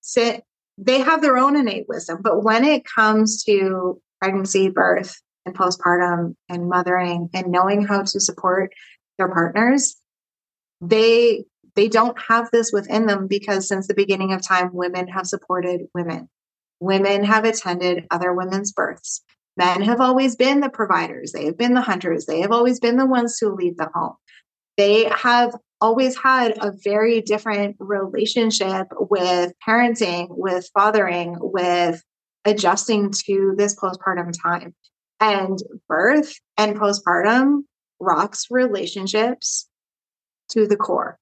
So 0.00 0.40
they 0.76 1.00
have 1.00 1.22
their 1.22 1.38
own 1.38 1.56
innate 1.56 1.88
wisdom, 1.88 2.20
but 2.22 2.42
when 2.42 2.64
it 2.64 2.84
comes 2.84 3.44
to 3.44 4.00
pregnancy, 4.20 4.70
birth, 4.70 5.20
and 5.48 5.56
postpartum 5.56 6.34
and 6.48 6.68
mothering 6.68 7.30
and 7.34 7.50
knowing 7.50 7.86
how 7.86 8.02
to 8.02 8.20
support 8.20 8.72
their 9.18 9.28
partners 9.28 9.96
they 10.80 11.44
they 11.74 11.88
don't 11.88 12.18
have 12.20 12.50
this 12.50 12.72
within 12.72 13.06
them 13.06 13.26
because 13.26 13.68
since 13.68 13.86
the 13.86 13.94
beginning 13.94 14.32
of 14.32 14.46
time 14.46 14.70
women 14.72 15.06
have 15.08 15.26
supported 15.26 15.82
women. 15.94 16.28
Women 16.80 17.24
have 17.24 17.44
attended 17.44 18.06
other 18.10 18.32
women's 18.32 18.72
births. 18.72 19.22
Men 19.56 19.82
have 19.82 20.00
always 20.00 20.36
been 20.36 20.60
the 20.60 20.70
providers. 20.70 21.32
They 21.32 21.44
have 21.46 21.58
been 21.58 21.74
the 21.74 21.80
hunters. 21.80 22.26
They 22.26 22.40
have 22.40 22.52
always 22.52 22.78
been 22.78 22.96
the 22.96 23.06
ones 23.06 23.38
who 23.40 23.54
leave 23.54 23.76
the 23.76 23.90
home. 23.92 24.14
They 24.76 25.04
have 25.04 25.54
always 25.80 26.16
had 26.16 26.58
a 26.60 26.72
very 26.84 27.20
different 27.20 27.76
relationship 27.78 28.88
with 28.92 29.52
parenting 29.66 30.26
with 30.30 30.68
fathering 30.74 31.36
with 31.38 32.02
adjusting 32.44 33.12
to 33.26 33.54
this 33.56 33.76
postpartum 33.76 34.32
time 34.40 34.74
and 35.20 35.58
birth 35.88 36.34
and 36.56 36.78
postpartum 36.78 37.62
rocks 38.00 38.46
relationships 38.50 39.68
to 40.50 40.66
the 40.66 40.76
core. 40.76 41.18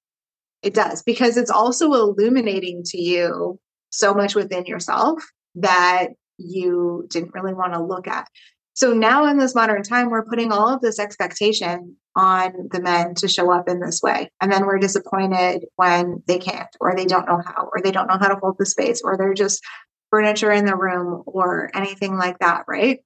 It 0.63 0.73
does 0.73 1.03
because 1.03 1.37
it's 1.37 1.51
also 1.51 1.93
illuminating 1.93 2.83
to 2.85 3.01
you 3.01 3.59
so 3.89 4.13
much 4.13 4.35
within 4.35 4.65
yourself 4.65 5.23
that 5.55 6.07
you 6.37 7.07
didn't 7.09 7.33
really 7.33 7.53
want 7.53 7.73
to 7.73 7.81
look 7.81 8.07
at. 8.07 8.27
So 8.73 8.93
now 8.93 9.25
in 9.25 9.37
this 9.37 9.55
modern 9.55 9.81
time, 9.81 10.11
we're 10.11 10.25
putting 10.25 10.51
all 10.51 10.71
of 10.71 10.81
this 10.81 10.99
expectation 10.99 11.95
on 12.15 12.69
the 12.71 12.81
men 12.81 13.15
to 13.15 13.27
show 13.27 13.51
up 13.51 13.67
in 13.67 13.79
this 13.79 14.01
way. 14.03 14.29
And 14.39 14.51
then 14.51 14.65
we're 14.65 14.77
disappointed 14.77 15.65
when 15.77 16.21
they 16.27 16.37
can't, 16.37 16.69
or 16.79 16.95
they 16.95 17.05
don't 17.05 17.27
know 17.27 17.41
how, 17.43 17.69
or 17.73 17.81
they 17.83 17.91
don't 17.91 18.07
know 18.07 18.17
how 18.19 18.27
to 18.27 18.39
hold 18.39 18.57
the 18.59 18.67
space, 18.67 19.01
or 19.03 19.17
they're 19.17 19.33
just 19.33 19.63
furniture 20.11 20.51
in 20.51 20.65
the 20.65 20.75
room, 20.75 21.23
or 21.25 21.71
anything 21.73 22.17
like 22.17 22.37
that, 22.39 22.65
right? 22.67 22.99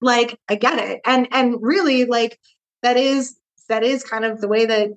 Like 0.00 0.38
i 0.48 0.54
get 0.54 0.78
it. 0.78 1.00
And 1.04 1.28
and 1.32 1.56
really 1.60 2.04
like 2.04 2.38
that 2.82 2.96
is 2.96 3.36
that 3.68 3.82
is 3.84 4.04
kind 4.04 4.24
of 4.24 4.40
the 4.40 4.48
way 4.48 4.66
that 4.66 4.90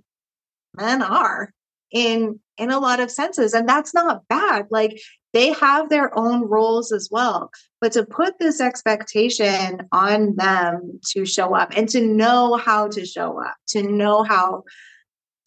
men 0.75 1.01
are 1.01 1.53
in 1.91 2.39
in 2.57 2.69
a 2.69 2.79
lot 2.79 2.99
of 2.99 3.11
senses 3.11 3.53
and 3.53 3.67
that's 3.67 3.93
not 3.93 4.27
bad. 4.27 4.67
Like 4.69 4.99
they 5.33 5.53
have 5.53 5.89
their 5.89 6.15
own 6.17 6.43
roles 6.43 6.91
as 6.91 7.09
well. 7.11 7.49
But 7.81 7.91
to 7.93 8.05
put 8.05 8.39
this 8.39 8.61
expectation 8.61 9.87
on 9.91 10.35
them 10.35 10.99
to 11.11 11.25
show 11.25 11.55
up 11.55 11.73
and 11.75 11.89
to 11.89 12.01
know 12.01 12.55
how 12.55 12.87
to 12.89 13.05
show 13.05 13.41
up 13.41 13.55
to 13.69 13.83
know 13.83 14.23
how 14.23 14.63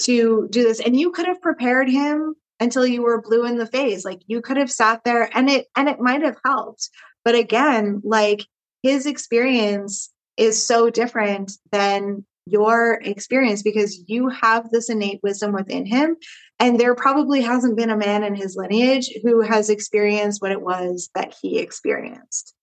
to 0.02 0.46
do 0.50 0.62
this 0.62 0.80
and 0.80 0.98
you 0.98 1.10
could 1.10 1.26
have 1.26 1.40
prepared 1.40 1.88
him 1.88 2.34
until 2.60 2.86
you 2.86 3.02
were 3.02 3.22
blue 3.22 3.46
in 3.46 3.58
the 3.58 3.66
face. 3.66 4.04
Like 4.04 4.20
you 4.26 4.40
could 4.40 4.56
have 4.56 4.70
sat 4.70 5.02
there 5.04 5.30
and 5.36 5.48
it 5.48 5.66
and 5.76 5.88
it 5.88 6.00
might 6.00 6.22
have 6.22 6.36
helped. 6.44 6.90
But 7.24 7.34
again 7.34 8.02
like 8.04 8.46
his 8.82 9.06
experience 9.06 10.10
is 10.36 10.64
so 10.64 10.90
different 10.90 11.52
than 11.72 12.24
your 12.46 13.00
experience 13.02 13.62
because 13.62 14.04
you 14.06 14.28
have 14.28 14.70
this 14.70 14.88
innate 14.88 15.20
wisdom 15.22 15.52
within 15.52 15.84
him. 15.84 16.16
And 16.60 16.78
there 16.78 16.94
probably 16.94 17.42
hasn't 17.42 17.76
been 17.76 17.90
a 17.90 17.96
man 17.96 18.22
in 18.22 18.34
his 18.34 18.56
lineage 18.56 19.10
who 19.22 19.40
has 19.40 19.68
experienced 19.68 20.40
what 20.40 20.52
it 20.52 20.62
was 20.62 21.10
that 21.14 21.34
he 21.42 21.58
experienced. 21.58 22.54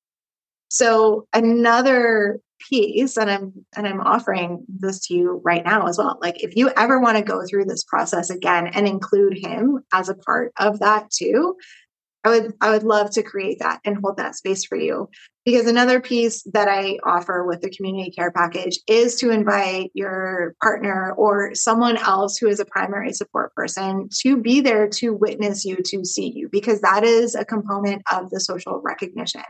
So, 0.70 1.28
another 1.34 2.40
piece 2.70 3.18
and 3.18 3.30
i'm 3.30 3.54
and 3.76 3.88
i'm 3.88 4.02
offering 4.02 4.64
this 4.68 5.06
to 5.08 5.14
you 5.14 5.42
right 5.44 5.66
now 5.66 5.88
as 5.88 5.98
well 5.98 6.18
like 6.22 6.42
if 6.44 6.56
you 6.56 6.72
ever 6.78 7.00
want 7.00 7.18
to 7.18 7.24
go 7.24 7.46
through 7.46 7.66
this 7.66 7.84
process 7.84 8.30
again 8.30 8.68
and 8.68 8.88
include 8.88 9.38
him 9.38 9.84
as 9.94 10.10
a 10.10 10.16
part 10.16 10.54
of 10.58 10.80
that 10.80 11.10
too 11.12 11.56
i 12.24 12.30
would 12.30 12.54
i 12.62 12.70
would 12.70 12.84
love 12.84 13.10
to 13.10 13.24
create 13.24 13.60
that 13.60 13.80
and 13.86 13.98
hold 13.98 14.18
that 14.18 14.36
space 14.36 14.66
for 14.66 14.78
you 14.78 15.10
because 15.46 15.68
another 15.68 16.00
piece 16.00 16.44
that 16.54 16.68
i 16.68 16.98
offer 17.06 17.46
with 17.46 17.62
the 17.62 17.70
community 17.70 18.12
care 18.12 18.32
package 18.32 18.80
is 18.88 19.16
to 19.16 19.30
invite 19.32 19.92
your 19.94 20.56
partner 20.62 21.14
or 21.18 21.54
someone 21.54 21.98
else 21.98 22.38
who 22.38 22.48
is 22.48 22.60
a 22.60 22.66
primary 22.66 23.14
support 23.14 23.54
person 23.56 24.08
to 24.12 24.38
be 24.38 24.62
there 24.62 24.88
to 24.88 25.14
witness 25.14 25.66
you 25.66 25.78
to 25.84 26.04
see 26.06 26.32
you 26.34 26.50
because 26.50 26.82
that 26.82 27.04
is 27.04 27.36
a 27.36 27.46
component 27.46 28.02
of 28.12 28.30
the 28.30 28.40
social 28.40 28.82
recognition 28.82 29.44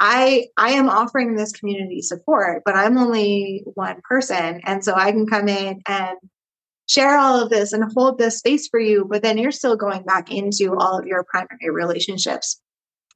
I 0.00 0.46
I 0.56 0.70
am 0.70 0.88
offering 0.88 1.34
this 1.34 1.52
community 1.52 2.02
support, 2.02 2.62
but 2.64 2.76
I'm 2.76 2.96
only 2.98 3.64
one 3.74 4.00
person. 4.08 4.60
And 4.64 4.84
so 4.84 4.94
I 4.94 5.10
can 5.10 5.26
come 5.26 5.48
in 5.48 5.82
and 5.88 6.18
share 6.88 7.18
all 7.18 7.40
of 7.40 7.50
this 7.50 7.72
and 7.72 7.90
hold 7.92 8.18
this 8.18 8.38
space 8.38 8.68
for 8.68 8.80
you, 8.80 9.06
but 9.08 9.22
then 9.22 9.38
you're 9.38 9.52
still 9.52 9.76
going 9.76 10.02
back 10.02 10.32
into 10.32 10.74
all 10.76 10.98
of 10.98 11.06
your 11.06 11.24
primary 11.24 11.70
relationships. 11.70 12.60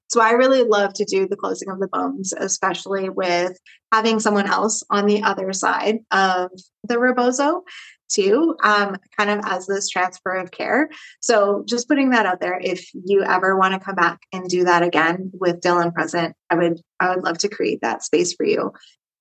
So 0.09 0.21
I 0.21 0.33
really 0.33 0.63
love 0.63 0.93
to 0.95 1.07
do 1.07 1.27
the 1.27 1.37
closing 1.37 1.71
of 1.71 1.81
the 1.81 1.89
bones, 1.89 2.35
especially 2.37 3.09
with 3.09 3.59
having 3.93 4.21
someone 4.21 4.47
else 4.47 4.83
on 4.91 5.07
the 5.07 5.23
other 5.23 5.55
side 5.55 6.01
of 6.11 6.51
the 6.85 6.99
rebozo 6.99 7.63
too, 8.11 8.55
um, 8.63 8.97
kind 9.17 9.31
of 9.31 9.41
as 9.47 9.67
this 9.67 9.89
transfer 9.89 10.35
of 10.35 10.51
care. 10.51 10.91
So 11.21 11.65
just 11.67 11.89
putting 11.89 12.11
that 12.11 12.27
out 12.27 12.41
there, 12.41 12.61
if 12.63 12.87
you 12.93 13.23
ever 13.23 13.57
want 13.57 13.73
to 13.73 13.81
come 13.81 13.95
back 13.95 14.21
and 14.33 14.47
do 14.49 14.65
that 14.65 14.83
again 14.83 15.31
with 15.33 15.61
Dylan 15.61 15.95
present, 15.95 16.37
I 16.51 16.57
would 16.57 16.81
I 17.01 17.15
would 17.15 17.25
love 17.25 17.39
to 17.39 17.49
create 17.49 17.81
that 17.81 18.03
space 18.03 18.35
for 18.35 18.45
you. 18.45 18.73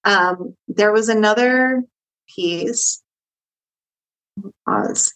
Um, 0.04 0.56
there 0.68 0.92
was 0.92 1.08
another 1.08 1.84
piece. 2.36 3.02
Pause. 4.68 5.14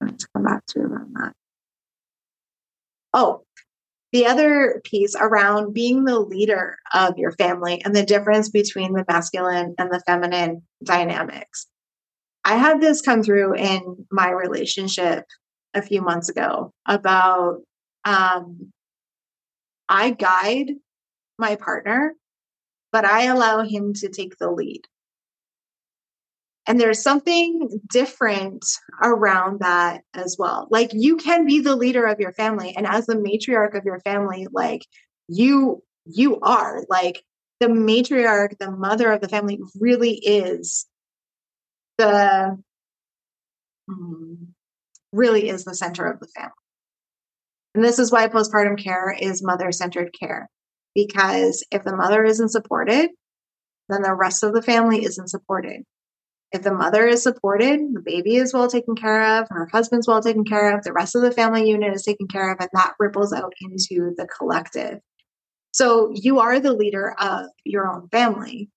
Let's 0.00 0.26
come 0.26 0.44
back 0.44 0.64
to 0.66 0.80
around 0.80 1.14
that. 1.14 1.32
Oh, 3.12 3.44
the 4.12 4.26
other 4.26 4.80
piece 4.84 5.14
around 5.14 5.72
being 5.72 6.04
the 6.04 6.18
leader 6.18 6.76
of 6.94 7.16
your 7.18 7.32
family 7.32 7.80
and 7.84 7.94
the 7.94 8.04
difference 8.04 8.48
between 8.48 8.92
the 8.92 9.04
masculine 9.06 9.74
and 9.78 9.90
the 9.90 10.02
feminine 10.06 10.62
dynamics. 10.84 11.66
I 12.44 12.56
had 12.56 12.80
this 12.80 13.02
come 13.02 13.22
through 13.22 13.54
in 13.54 14.06
my 14.10 14.30
relationship 14.30 15.24
a 15.74 15.82
few 15.82 16.02
months 16.02 16.28
ago 16.28 16.72
about 16.86 17.60
um, 18.04 18.72
I 19.88 20.10
guide 20.10 20.72
my 21.38 21.56
partner, 21.56 22.14
but 22.92 23.04
I 23.04 23.24
allow 23.24 23.62
him 23.62 23.92
to 23.94 24.08
take 24.08 24.38
the 24.38 24.50
lead. 24.50 24.82
And 26.70 26.78
there's 26.78 27.02
something 27.02 27.80
different 27.88 28.64
around 29.02 29.58
that 29.58 30.04
as 30.14 30.36
well. 30.38 30.68
Like 30.70 30.92
you 30.92 31.16
can 31.16 31.44
be 31.44 31.58
the 31.58 31.74
leader 31.74 32.04
of 32.06 32.20
your 32.20 32.32
family 32.32 32.76
and 32.76 32.86
as 32.86 33.06
the 33.06 33.16
matriarch 33.16 33.76
of 33.76 33.84
your 33.84 33.98
family 33.98 34.46
like 34.52 34.86
you 35.26 35.82
you 36.06 36.38
are 36.42 36.84
like 36.88 37.24
the 37.58 37.66
matriarch, 37.66 38.56
the 38.60 38.70
mother 38.70 39.10
of 39.10 39.20
the 39.20 39.28
family 39.28 39.58
really 39.80 40.12
is 40.12 40.86
the 41.98 42.56
hmm, 43.88 44.34
really 45.12 45.48
is 45.48 45.64
the 45.64 45.74
center 45.74 46.06
of 46.06 46.20
the 46.20 46.28
family. 46.28 46.52
And 47.74 47.82
this 47.82 47.98
is 47.98 48.12
why 48.12 48.28
postpartum 48.28 48.80
care 48.80 49.10
is 49.10 49.42
mother 49.42 49.72
centered 49.72 50.14
care. 50.16 50.48
Because 50.94 51.64
if 51.72 51.82
the 51.82 51.96
mother 51.96 52.22
isn't 52.22 52.50
supported, 52.50 53.10
then 53.88 54.02
the 54.02 54.14
rest 54.14 54.44
of 54.44 54.54
the 54.54 54.62
family 54.62 55.04
isn't 55.04 55.30
supported. 55.30 55.82
If 56.52 56.62
the 56.62 56.74
mother 56.74 57.06
is 57.06 57.22
supported, 57.22 57.80
the 57.92 58.00
baby 58.00 58.36
is 58.36 58.52
well 58.52 58.68
taken 58.68 58.96
care 58.96 59.38
of, 59.38 59.46
her 59.50 59.68
husband's 59.72 60.08
well 60.08 60.20
taken 60.20 60.44
care 60.44 60.76
of, 60.76 60.82
the 60.82 60.92
rest 60.92 61.14
of 61.14 61.22
the 61.22 61.30
family 61.30 61.68
unit 61.68 61.94
is 61.94 62.02
taken 62.02 62.26
care 62.26 62.50
of, 62.50 62.58
and 62.60 62.68
that 62.72 62.94
ripples 62.98 63.32
out 63.32 63.52
into 63.60 64.12
the 64.16 64.26
collective. 64.26 64.98
So 65.72 66.10
you 66.12 66.40
are 66.40 66.58
the 66.58 66.72
leader 66.72 67.14
of 67.18 67.46
your 67.64 67.88
own 67.88 68.08
family. 68.08 68.68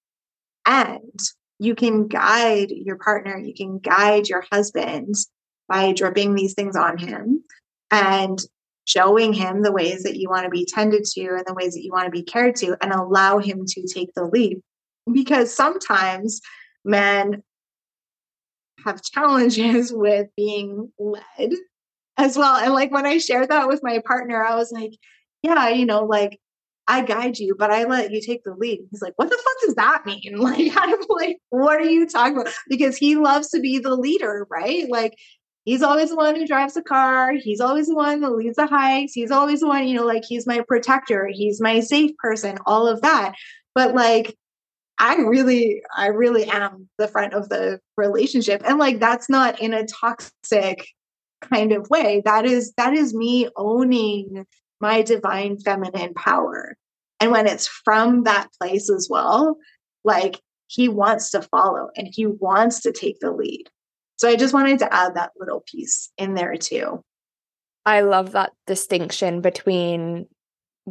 And 0.65 1.19
you 1.59 1.76
can 1.76 2.07
guide 2.07 2.69
your 2.69 2.97
partner, 2.97 3.38
you 3.38 3.53
can 3.53 3.80
guide 3.80 4.28
your 4.28 4.45
husband 4.51 5.15
by 5.67 5.93
dripping 5.93 6.36
these 6.36 6.53
things 6.53 6.76
on 6.76 6.97
him 6.97 7.43
and 7.89 8.39
showing 8.86 9.34
him 9.34 9.61
the 9.63 9.71
ways 9.71 10.03
that 10.03 10.17
you 10.17 10.30
want 10.30 10.43
to 10.43 10.49
be 10.49 10.65
tended 10.65 11.05
to 11.05 11.21
and 11.30 11.45
the 11.47 11.53
ways 11.53 11.74
that 11.74 11.84
you 11.84 11.91
want 11.91 12.05
to 12.05 12.11
be 12.11 12.24
cared 12.24 12.55
to 12.57 12.78
and 12.82 12.91
allow 12.91 13.39
him 13.39 13.65
to 13.65 13.88
take 13.88 14.13
the 14.13 14.26
lead. 14.26 14.59
Because 15.11 15.53
sometimes 15.53 16.41
men 16.84 17.41
have 18.86 19.03
challenges 19.03 19.91
with 19.95 20.27
being 20.36 20.91
led 20.99 21.53
as 22.17 22.38
well. 22.38 22.55
And 22.55 22.73
like 22.73 22.91
when 22.91 23.05
I 23.05 23.17
shared 23.17 23.49
that 23.49 23.67
with 23.67 23.81
my 23.84 24.01
partner, 24.05 24.43
I 24.43 24.55
was 24.55 24.71
like, 24.71 24.91
yeah, 25.41 25.69
you 25.69 25.86
know, 25.86 26.05
like 26.05 26.39
I 26.88 27.01
guide 27.01 27.39
you, 27.39 27.55
but 27.57 27.71
I 27.71 27.86
let 27.86 28.11
you 28.11 28.21
take 28.21 28.43
the 28.43 28.53
lead. 28.53 28.81
He's 28.91 29.01
like, 29.01 29.13
what 29.15 29.29
the 29.29 29.38
fuck 29.38 29.61
does 29.61 29.75
that 29.75 30.05
mean? 30.05 30.38
Like, 30.38 30.71
I'm 30.75 30.99
like, 31.09 31.38
what 31.49 31.79
are 31.79 31.89
you 31.89 32.07
talking 32.07 32.38
about? 32.38 32.53
Because 32.67 32.97
he 32.97 33.15
loves 33.15 33.49
to 33.49 33.59
be 33.59 33.79
the 33.79 33.95
leader, 33.95 34.45
right? 34.49 34.89
Like, 34.89 35.15
he's 35.63 35.81
always 35.81 36.09
the 36.09 36.15
one 36.15 36.36
who 36.36 36.45
drives 36.45 36.73
the 36.73 36.81
car. 36.81 37.34
He's 37.34 37.61
always 37.61 37.88
the 37.88 37.95
one 37.95 38.19
that 38.21 38.36
leads 38.36 38.57
the 38.57 38.67
hikes. 38.67 39.13
He's 39.13 39.31
always 39.31 39.61
the 39.61 39.67
one, 39.67 39.88
you 39.88 39.95
know, 39.95 40.05
like 40.05 40.23
he's 40.27 40.45
my 40.45 40.61
protector. 40.67 41.29
He's 41.31 41.61
my 41.61 41.79
safe 41.79 42.11
person, 42.17 42.57
all 42.65 42.88
of 42.88 43.01
that. 43.01 43.34
But 43.73 43.95
like, 43.95 44.36
I 44.99 45.15
really, 45.15 45.81
I 45.95 46.07
really 46.07 46.45
am 46.45 46.87
the 46.97 47.07
front 47.07 47.33
of 47.33 47.49
the 47.49 47.79
relationship. 47.97 48.61
And 48.65 48.77
like, 48.77 48.99
that's 48.99 49.29
not 49.29 49.59
in 49.59 49.73
a 49.73 49.85
toxic 49.85 50.87
kind 51.41 51.71
of 51.71 51.89
way. 51.89 52.21
That 52.25 52.45
is, 52.45 52.73
that 52.77 52.93
is 52.93 53.13
me 53.13 53.49
owning 53.57 54.45
my 54.79 55.01
divine 55.01 55.57
feminine 55.59 56.13
power. 56.13 56.75
And 57.19 57.31
when 57.31 57.47
it's 57.47 57.67
from 57.67 58.23
that 58.23 58.49
place 58.61 58.89
as 58.89 59.07
well, 59.09 59.57
like 60.03 60.39
he 60.67 60.89
wants 60.89 61.31
to 61.31 61.41
follow 61.41 61.89
and 61.95 62.07
he 62.11 62.25
wants 62.25 62.81
to 62.81 62.91
take 62.91 63.19
the 63.19 63.31
lead. 63.31 63.65
So 64.17 64.27
I 64.27 64.35
just 64.35 64.53
wanted 64.53 64.79
to 64.79 64.93
add 64.93 65.15
that 65.15 65.31
little 65.37 65.63
piece 65.65 66.11
in 66.17 66.35
there 66.35 66.55
too. 66.55 67.03
I 67.85 68.01
love 68.01 68.31
that 68.31 68.51
distinction 68.67 69.41
between 69.41 70.27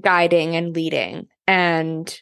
guiding 0.01 0.57
and 0.57 0.75
leading. 0.75 1.29
And 1.47 2.15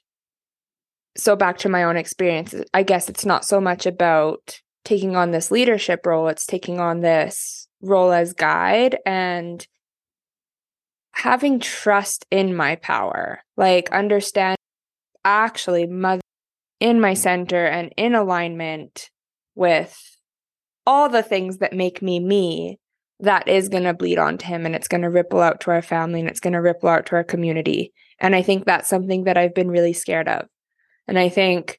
so 1.16 1.36
back 1.36 1.58
to 1.58 1.68
my 1.68 1.84
own 1.84 1.96
experience, 1.96 2.54
I 2.72 2.82
guess 2.82 3.08
it's 3.08 3.26
not 3.26 3.44
so 3.44 3.60
much 3.60 3.86
about 3.86 4.60
taking 4.84 5.16
on 5.16 5.30
this 5.30 5.50
leadership 5.50 6.06
role, 6.06 6.28
it's 6.28 6.46
taking 6.46 6.80
on 6.80 7.00
this 7.00 7.68
role 7.82 8.12
as 8.12 8.32
guide 8.32 8.98
and 9.04 9.66
having 11.12 11.60
trust 11.60 12.24
in 12.30 12.54
my 12.54 12.76
power, 12.76 13.40
like 13.56 13.90
understand 13.90 14.56
actually 15.24 15.86
mother 15.86 16.22
in 16.78 17.00
my 17.00 17.14
center 17.14 17.66
and 17.66 17.92
in 17.96 18.14
alignment 18.14 19.10
with 19.54 20.18
all 20.86 21.08
the 21.08 21.22
things 21.22 21.58
that 21.58 21.74
make 21.74 22.00
me 22.00 22.18
me 22.18 22.78
that 23.18 23.46
is 23.48 23.68
going 23.68 23.84
to 23.84 23.92
bleed 23.92 24.18
onto 24.18 24.46
him 24.46 24.64
and 24.64 24.74
it's 24.74 24.88
going 24.88 25.02
to 25.02 25.10
ripple 25.10 25.40
out 25.40 25.60
to 25.60 25.70
our 25.70 25.82
family 25.82 26.20
and 26.20 26.28
it's 26.28 26.40
going 26.40 26.54
to 26.54 26.60
ripple 26.60 26.88
out 26.88 27.04
to 27.04 27.16
our 27.16 27.24
community. 27.24 27.92
And 28.18 28.34
i 28.34 28.42
think 28.42 28.64
that's 28.64 28.88
something 28.88 29.24
that 29.24 29.36
i've 29.36 29.54
been 29.54 29.70
really 29.70 29.92
scared 29.92 30.28
of 30.28 30.46
and 31.10 31.18
i 31.18 31.28
think 31.28 31.78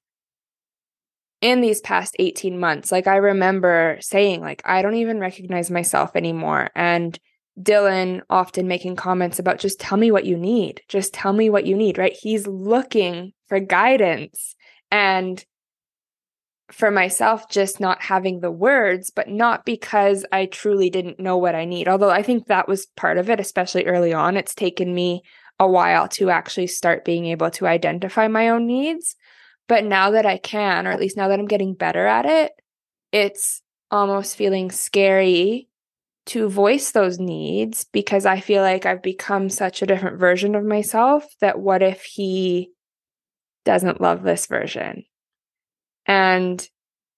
in 1.42 1.62
these 1.62 1.82
past 1.82 2.16
18 2.20 2.60
months 2.60 2.92
like 2.92 3.08
i 3.08 3.16
remember 3.16 3.98
saying 4.00 4.42
like 4.42 4.62
i 4.64 4.84
don't 4.84 4.94
even 4.94 5.20
recognize 5.20 5.72
myself 5.72 6.16
anymore 6.16 6.70
and 6.76 7.18
Dylan 7.60 8.22
often 8.30 8.68
making 8.68 8.96
comments 8.96 9.40
about 9.40 9.60
just 9.60 9.80
tell 9.80 9.98
me 9.98 10.12
what 10.12 10.26
you 10.26 10.38
need. 10.38 10.82
Just 10.88 11.14
tell 11.14 11.34
me 11.34 11.50
what 11.50 11.66
you 11.66 11.76
need, 11.76 11.98
right? 11.98 12.16
He's 12.20 12.48
looking 12.48 13.34
for 13.48 13.60
guidance. 13.60 14.56
And 14.90 15.44
for 16.72 16.90
myself, 16.90 17.50
just 17.50 17.80
not 17.80 18.02
having 18.02 18.40
the 18.40 18.52
words, 18.52 19.10
but 19.10 19.28
not 19.28 19.66
because 19.66 20.26
I 20.32 20.46
truly 20.46 20.90
didn't 20.90 21.20
know 21.20 21.38
what 21.38 21.56
I 21.56 21.66
need. 21.66 21.88
Although 21.88 22.10
I 22.10 22.24
think 22.24 22.48
that 22.48 22.68
was 22.68 22.86
part 22.86 23.18
of 23.18 23.30
it, 23.30 23.40
especially 23.40 23.86
early 23.86 24.14
on. 24.14 24.38
It's 24.38 24.56
taken 24.56 24.96
me 24.96 25.22
a 25.60 25.68
while 25.68 26.08
to 26.08 26.30
actually 26.30 26.68
start 26.68 27.06
being 27.06 27.26
able 27.26 27.52
to 27.52 27.68
identify 27.68 28.28
my 28.28 28.50
own 28.50 28.66
needs. 28.66 29.16
But 29.72 29.86
now 29.86 30.12
that 30.12 30.26
I 30.26 30.38
can, 30.38 30.86
or 30.86 30.92
at 30.92 31.00
least 31.00 31.16
now 31.16 31.30
that 31.30 31.40
I'm 31.40 31.48
getting 31.48 31.76
better 31.76 32.06
at 32.06 32.26
it, 32.26 32.52
it's 33.14 33.62
almost 33.90 34.36
feeling 34.36 34.70
scary 34.70 35.70
to 36.26 36.50
voice 36.50 36.92
those 36.92 37.20
needs 37.20 37.86
because 37.94 38.26
I 38.26 38.42
feel 38.42 38.64
like 38.64 38.86
I've 38.86 39.02
become 39.02 39.48
such 39.48 39.82
a 39.82 39.86
different 39.86 40.20
version 40.20 40.56
of 40.56 40.66
myself 40.66 41.26
that 41.40 41.58
what 41.58 41.82
if 41.82 42.04
he 42.04 42.72
doesn't 43.64 44.02
love 44.02 44.24
this 44.24 44.46
version? 44.46 45.06
And 46.06 46.68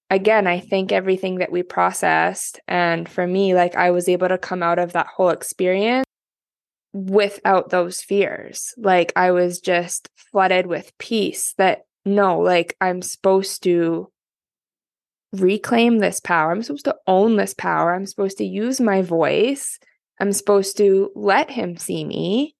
again, 0.08 0.46
I 0.46 0.60
think 0.60 0.92
everything 0.92 1.38
that 1.38 1.50
we 1.50 1.64
processed, 1.64 2.60
and 2.68 3.08
for 3.08 3.26
me, 3.26 3.56
like 3.56 3.74
I 3.74 3.90
was 3.90 4.08
able 4.08 4.28
to 4.28 4.38
come 4.38 4.62
out 4.62 4.78
of 4.78 4.92
that 4.92 5.08
whole 5.08 5.30
experience 5.30 6.06
without 6.92 7.70
those 7.70 8.00
fears. 8.00 8.74
Like 8.76 9.12
I 9.16 9.32
was 9.32 9.58
just 9.58 10.08
flooded 10.30 10.68
with 10.68 10.96
peace 10.98 11.52
that 11.58 11.86
no, 12.04 12.38
like 12.38 12.76
I'm 12.80 13.02
supposed 13.02 13.62
to 13.64 14.10
reclaim 15.32 15.98
this 15.98 16.20
power. 16.20 16.52
I'm 16.52 16.62
supposed 16.62 16.84
to 16.84 16.96
own 17.06 17.36
this 17.36 17.54
power. 17.54 17.94
I'm 17.94 18.06
supposed 18.06 18.38
to 18.38 18.44
use 18.44 18.80
my 18.80 19.02
voice. 19.02 19.78
I'm 20.20 20.32
supposed 20.32 20.76
to 20.78 21.10
let 21.14 21.50
him 21.50 21.76
see 21.76 22.04
me. 22.04 22.54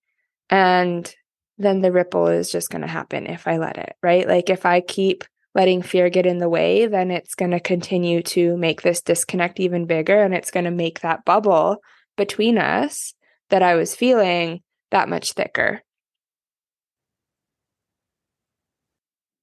And 0.50 1.12
then 1.58 1.82
the 1.82 1.92
ripple 1.92 2.26
is 2.26 2.50
just 2.50 2.70
going 2.70 2.82
to 2.82 2.88
happen 2.88 3.26
if 3.26 3.46
I 3.46 3.58
let 3.58 3.78
it, 3.78 3.94
right? 4.02 4.26
Like 4.26 4.50
if 4.50 4.66
I 4.66 4.80
keep 4.80 5.24
letting 5.54 5.82
fear 5.82 6.10
get 6.10 6.26
in 6.26 6.38
the 6.38 6.48
way, 6.48 6.86
then 6.86 7.12
it's 7.12 7.36
going 7.36 7.52
to 7.52 7.60
continue 7.60 8.22
to 8.22 8.56
make 8.56 8.82
this 8.82 9.02
disconnect 9.02 9.60
even 9.60 9.86
bigger 9.86 10.20
and 10.20 10.34
it's 10.34 10.50
going 10.50 10.64
to 10.64 10.70
make 10.72 11.00
that 11.00 11.24
bubble 11.24 11.78
between 12.16 12.58
us 12.58 13.14
that 13.50 13.62
I 13.62 13.76
was 13.76 13.94
feeling 13.94 14.62
that 14.90 15.08
much 15.08 15.32
thicker. 15.32 15.82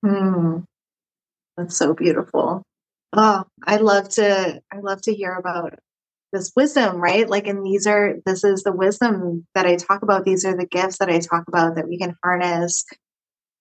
Hmm. 0.04 0.60
That's 1.58 1.78
so 1.78 1.94
beautiful. 1.94 2.64
Oh, 3.14 3.44
I 3.66 3.78
love 3.78 4.10
to 4.10 4.62
I 4.72 4.80
love 4.80 5.02
to 5.04 5.14
hear 5.14 5.34
about 5.34 5.74
this 6.34 6.52
wisdom, 6.56 6.98
right? 6.98 7.30
Like 7.30 7.48
and 7.48 7.66
these 7.66 7.88
are 7.88 8.16
this 8.26 8.44
is 8.44 8.64
the 8.64 8.72
wisdom 8.72 9.46
that 9.56 9.66
I 9.66 9.76
talk 9.76 10.02
about. 10.02 10.26
These 10.26 10.46
are 10.46 10.56
the 10.56 10.66
gifts 10.66 10.98
that 11.00 11.10
I 11.10 11.20
talk 11.20 11.44
about 11.48 11.76
that 11.76 11.88
we 11.88 11.98
can 12.00 12.16
harness 12.24 12.86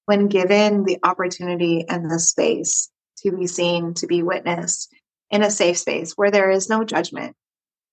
when 0.07 0.29
given 0.29 0.85
the 0.85 0.99
opportunity 1.05 1.85
and 1.89 2.11
the 2.11 2.19
space 2.19 2.91
to 3.19 3.33
be 3.33 3.47
seen, 3.47 3.95
to 3.95 4.07
be 4.07 4.23
witnessed 4.23 4.93
in 5.31 5.43
a 5.43 5.51
safe 5.51 5.79
space 5.79 6.15
where 6.17 6.31
there 6.31 6.51
is 6.51 6.69
no 6.69 6.85
judgment, 6.85 7.37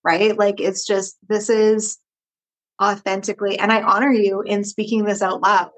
right? 0.04 0.36
Like 0.36 0.60
it's 0.60 0.86
just, 0.86 1.16
this 1.28 1.48
is 1.50 1.98
authentically, 2.82 3.58
and 3.58 3.72
I 3.72 3.82
honor 3.82 4.10
you 4.12 4.42
in 4.42 4.64
speaking 4.64 5.04
this 5.04 5.22
out 5.22 5.42
loud 5.42 5.70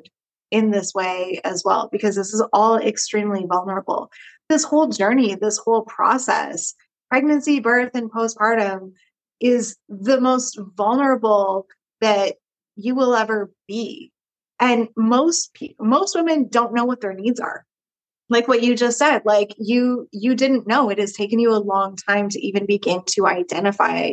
in 0.50 0.70
this 0.70 0.94
way 0.94 1.40
as 1.44 1.62
well, 1.64 1.88
because 1.92 2.16
this 2.16 2.32
is 2.32 2.42
all 2.52 2.76
extremely 2.76 3.44
vulnerable. 3.46 4.10
This 4.48 4.64
whole 4.64 4.88
journey, 4.88 5.34
this 5.34 5.58
whole 5.58 5.82
process, 5.82 6.74
pregnancy, 7.08 7.60
birth, 7.60 7.90
and 7.94 8.10
postpartum 8.10 8.92
is 9.40 9.76
the 9.88 10.20
most 10.20 10.58
vulnerable 10.76 11.66
that 12.00 12.36
you 12.76 12.94
will 12.94 13.14
ever 13.14 13.50
be. 13.68 14.12
And 14.58 14.88
most 14.96 15.56
most 15.78 16.14
women 16.14 16.48
don't 16.48 16.74
know 16.74 16.84
what 16.84 17.00
their 17.00 17.14
needs 17.14 17.40
are. 17.40 17.64
Like 18.28 18.46
what 18.46 18.62
you 18.62 18.76
just 18.76 18.98
said 18.98 19.22
like 19.24 19.54
you 19.58 20.08
you 20.12 20.34
didn't 20.34 20.66
know 20.66 20.90
it 20.90 20.98
has 20.98 21.12
taken 21.12 21.38
you 21.38 21.52
a 21.52 21.58
long 21.58 21.96
time 21.96 22.28
to 22.28 22.40
even 22.40 22.66
begin 22.66 23.02
to 23.06 23.26
identify 23.26 24.12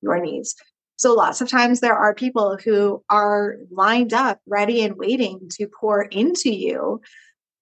your 0.00 0.18
needs 0.20 0.54
so 1.00 1.14
lots 1.14 1.40
of 1.40 1.48
times 1.48 1.80
there 1.80 1.96
are 1.96 2.14
people 2.14 2.58
who 2.62 3.02
are 3.08 3.56
lined 3.70 4.12
up 4.12 4.38
ready 4.46 4.82
and 4.82 4.96
waiting 4.96 5.48
to 5.52 5.66
pour 5.66 6.02
into 6.02 6.54
you. 6.54 7.00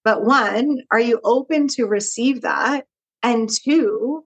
But 0.03 0.24
one 0.24 0.80
are 0.91 0.99
you 0.99 1.20
open 1.22 1.68
to 1.68 1.86
receive 1.86 2.41
that? 2.43 2.86
And 3.22 3.49
two 3.49 4.24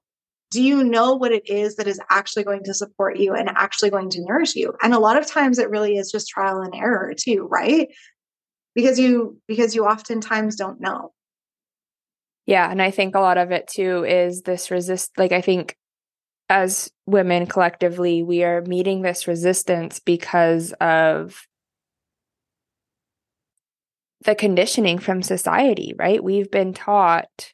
do 0.50 0.62
you 0.62 0.82
know 0.82 1.12
what 1.12 1.30
it 1.30 1.46
is 1.46 1.76
that 1.76 1.86
is 1.86 2.00
actually 2.08 2.44
going 2.44 2.64
to 2.64 2.72
support 2.72 3.18
you 3.18 3.34
and 3.34 3.50
actually 3.50 3.90
going 3.90 4.08
to 4.10 4.24
nourish 4.24 4.56
you? 4.56 4.72
And 4.82 4.94
a 4.94 4.98
lot 4.98 5.18
of 5.18 5.26
times 5.26 5.58
it 5.58 5.68
really 5.68 5.98
is 5.98 6.10
just 6.10 6.30
trial 6.30 6.62
and 6.62 6.74
error 6.74 7.12
too 7.14 7.46
right? 7.50 7.88
Because 8.74 8.98
you 8.98 9.38
because 9.46 9.74
you 9.74 9.84
oftentimes 9.84 10.56
don't 10.56 10.80
know. 10.80 11.12
Yeah 12.46 12.70
and 12.70 12.80
i 12.80 12.90
think 12.90 13.14
a 13.14 13.20
lot 13.20 13.36
of 13.36 13.50
it 13.50 13.68
too 13.68 14.04
is 14.04 14.40
this 14.40 14.70
resist 14.70 15.10
like 15.18 15.32
i 15.32 15.42
think 15.42 15.76
as 16.52 16.90
women 17.06 17.46
collectively 17.46 18.22
we 18.22 18.44
are 18.44 18.60
meeting 18.60 19.00
this 19.00 19.26
resistance 19.26 20.00
because 20.00 20.72
of 20.82 21.46
the 24.24 24.34
conditioning 24.34 24.98
from 24.98 25.22
society 25.22 25.94
right? 25.98 26.22
We've 26.22 26.50
been 26.50 26.74
taught 26.74 27.52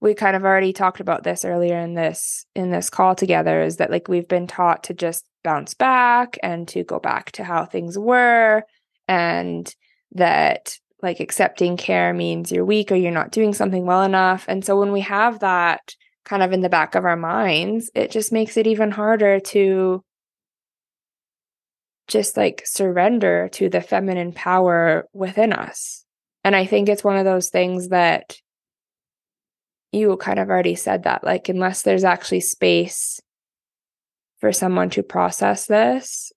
we 0.00 0.14
kind 0.14 0.34
of 0.34 0.42
already 0.42 0.72
talked 0.72 1.00
about 1.00 1.22
this 1.22 1.44
earlier 1.44 1.78
in 1.78 1.92
this 1.94 2.46
in 2.54 2.70
this 2.70 2.88
call 2.88 3.14
together 3.14 3.62
is 3.62 3.76
that 3.76 3.90
like 3.90 4.08
we've 4.08 4.26
been 4.26 4.46
taught 4.46 4.84
to 4.84 4.94
just 4.94 5.24
bounce 5.44 5.74
back 5.74 6.38
and 6.42 6.66
to 6.68 6.82
go 6.84 6.98
back 6.98 7.30
to 7.32 7.44
how 7.44 7.66
things 7.66 7.98
were 7.98 8.62
and 9.06 9.74
that 10.12 10.78
like 11.02 11.20
accepting 11.20 11.76
care 11.76 12.14
means 12.14 12.50
you're 12.50 12.64
weak 12.64 12.90
or 12.90 12.94
you're 12.94 13.10
not 13.10 13.32
doing 13.32 13.52
something 13.52 13.84
well 13.84 14.02
enough. 14.02 14.46
And 14.48 14.64
so 14.64 14.78
when 14.78 14.92
we 14.92 15.00
have 15.00 15.40
that 15.40 15.94
kind 16.24 16.42
of 16.42 16.52
in 16.52 16.60
the 16.60 16.68
back 16.68 16.94
of 16.94 17.04
our 17.04 17.16
minds 17.16 17.90
it 17.94 18.10
just 18.10 18.32
makes 18.32 18.56
it 18.56 18.66
even 18.66 18.90
harder 18.90 19.40
to 19.40 20.02
just 22.08 22.36
like 22.36 22.62
surrender 22.66 23.48
to 23.52 23.68
the 23.68 23.80
feminine 23.80 24.32
power 24.32 25.08
within 25.12 25.52
us. 25.52 26.04
And 26.44 26.56
i 26.56 26.66
think 26.66 26.88
it's 26.88 27.04
one 27.04 27.16
of 27.16 27.24
those 27.24 27.48
things 27.50 27.88
that 27.88 28.36
you 29.92 30.16
kind 30.16 30.38
of 30.38 30.48
already 30.48 30.74
said 30.74 31.04
that 31.04 31.22
like 31.22 31.48
unless 31.48 31.82
there's 31.82 32.04
actually 32.04 32.40
space 32.40 33.20
for 34.40 34.52
someone 34.52 34.90
to 34.90 35.02
process 35.02 35.66
this 35.66 36.32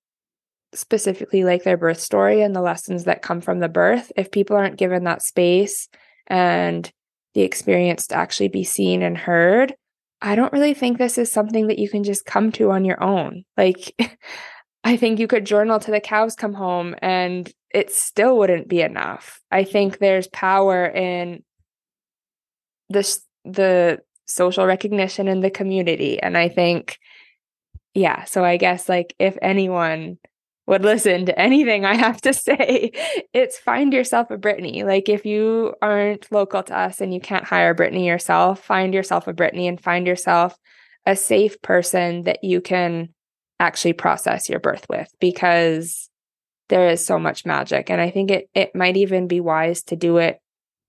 specifically 0.74 1.44
like 1.44 1.64
their 1.64 1.78
birth 1.78 2.00
story 2.00 2.42
and 2.42 2.56
the 2.56 2.62
lessons 2.62 3.06
that 3.06 3.22
come 3.22 3.42
from 3.42 3.60
the 3.60 3.70
birth 3.70 4.12
if 4.16 4.30
people 4.30 4.58
aren't 4.58 4.78
given 4.78 5.06
that 5.06 5.22
space 5.22 5.88
and 6.28 6.92
the 7.36 7.42
experience 7.42 8.08
to 8.08 8.16
actually 8.16 8.48
be 8.48 8.64
seen 8.64 9.04
and 9.04 9.18
heard 9.18 9.76
i 10.22 10.34
don't 10.36 10.54
really 10.54 10.74
think 10.74 10.98
this 10.98 11.20
is 11.20 11.32
something 11.32 11.68
that 11.68 11.78
you 11.78 11.88
can 11.88 12.04
just 12.04 12.26
come 12.26 12.52
to 12.52 12.72
on 12.72 12.84
your 12.84 13.02
own 13.04 13.46
like 13.56 13.94
i 14.84 14.98
think 14.98 15.20
you 15.20 15.28
could 15.28 15.46
journal 15.46 15.80
to 15.80 15.92
the 15.92 16.00
cows 16.00 16.36
come 16.36 16.54
home 16.54 16.96
and 17.04 17.54
it 17.70 17.92
still 17.92 18.38
wouldn't 18.38 18.68
be 18.68 18.82
enough 18.82 19.40
i 19.52 19.64
think 19.64 20.00
there's 20.00 20.28
power 20.28 20.88
in 20.88 21.44
this 22.90 23.22
the 23.44 24.00
social 24.26 24.66
recognition 24.66 25.28
in 25.28 25.42
the 25.42 25.52
community. 25.52 26.20
And 26.22 26.38
I 26.38 26.50
think, 26.50 27.00
yeah, 27.94 28.26
so 28.26 28.44
I 28.44 28.58
guess 28.58 28.90
like 28.90 29.16
if 29.20 29.38
anyone 29.42 30.18
would 30.68 30.84
listen 30.84 31.26
to 31.28 31.40
anything 31.40 31.86
I 31.86 31.96
have 31.96 32.22
to 32.22 32.34
say, 32.34 32.92
it's 33.34 33.58
find 33.58 33.94
yourself 33.94 34.32
a 34.32 34.38
Brittany. 34.38 34.84
Like 34.84 35.10
if 35.10 35.26
you 35.26 35.76
aren't 35.82 36.32
local 36.32 36.64
to 36.64 36.78
us 36.78 37.02
and 37.02 37.14
you 37.14 37.20
can't 37.20 37.46
hire 37.46 37.74
Brittany 37.74 38.08
yourself, 38.08 38.64
find 38.64 38.94
yourself 38.94 39.28
a 39.28 39.34
Brittany 39.34 39.68
and 39.68 39.80
find 39.80 40.08
yourself 40.08 40.56
a 41.06 41.16
safe 41.16 41.62
person 41.62 42.24
that 42.24 42.44
you 42.44 42.62
can 42.62 43.10
actually 43.60 43.94
process 43.94 44.50
your 44.50 44.60
birth 44.60 44.86
with 44.90 45.08
because 45.20 46.10
there 46.70 46.90
is 46.90 47.06
so 47.06 47.20
much 47.20 47.46
magic. 47.46 47.90
And 47.90 48.02
I 48.02 48.10
think 48.10 48.32
it 48.32 48.50
it 48.54 48.76
might 48.76 48.98
even 48.98 49.28
be 49.28 49.40
wise 49.40 49.84
to 49.84 49.96
do 49.96 50.18
it 50.18 50.40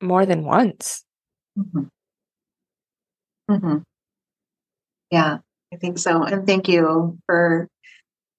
more 0.01 0.25
than 0.25 0.45
once. 0.45 1.05
Mm-hmm. 1.59 1.85
Mm-hmm. 3.51 3.77
Yeah, 5.11 5.39
I 5.73 5.77
think 5.77 5.99
so. 5.99 6.23
And 6.25 6.47
thank 6.47 6.69
you 6.69 7.19
for 7.27 7.69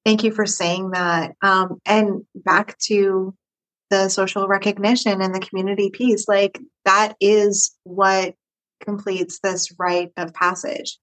thank 0.08 0.24
you 0.24 0.32
for 0.32 0.46
saying 0.46 0.92
that. 0.92 1.36
Um, 1.42 1.82
and 1.86 2.24
back 2.34 2.78
to 2.84 3.36
the 3.90 4.08
social 4.08 4.48
recognition 4.48 5.22
and 5.22 5.36
the 5.36 5.42
community 5.42 5.90
piece, 5.90 6.30
like 6.30 6.58
that 6.86 7.18
is 7.20 7.76
what 7.84 8.34
completes 8.80 9.40
this 9.44 9.78
rite 9.78 10.14
of 10.16 10.34
passage. 10.34 10.98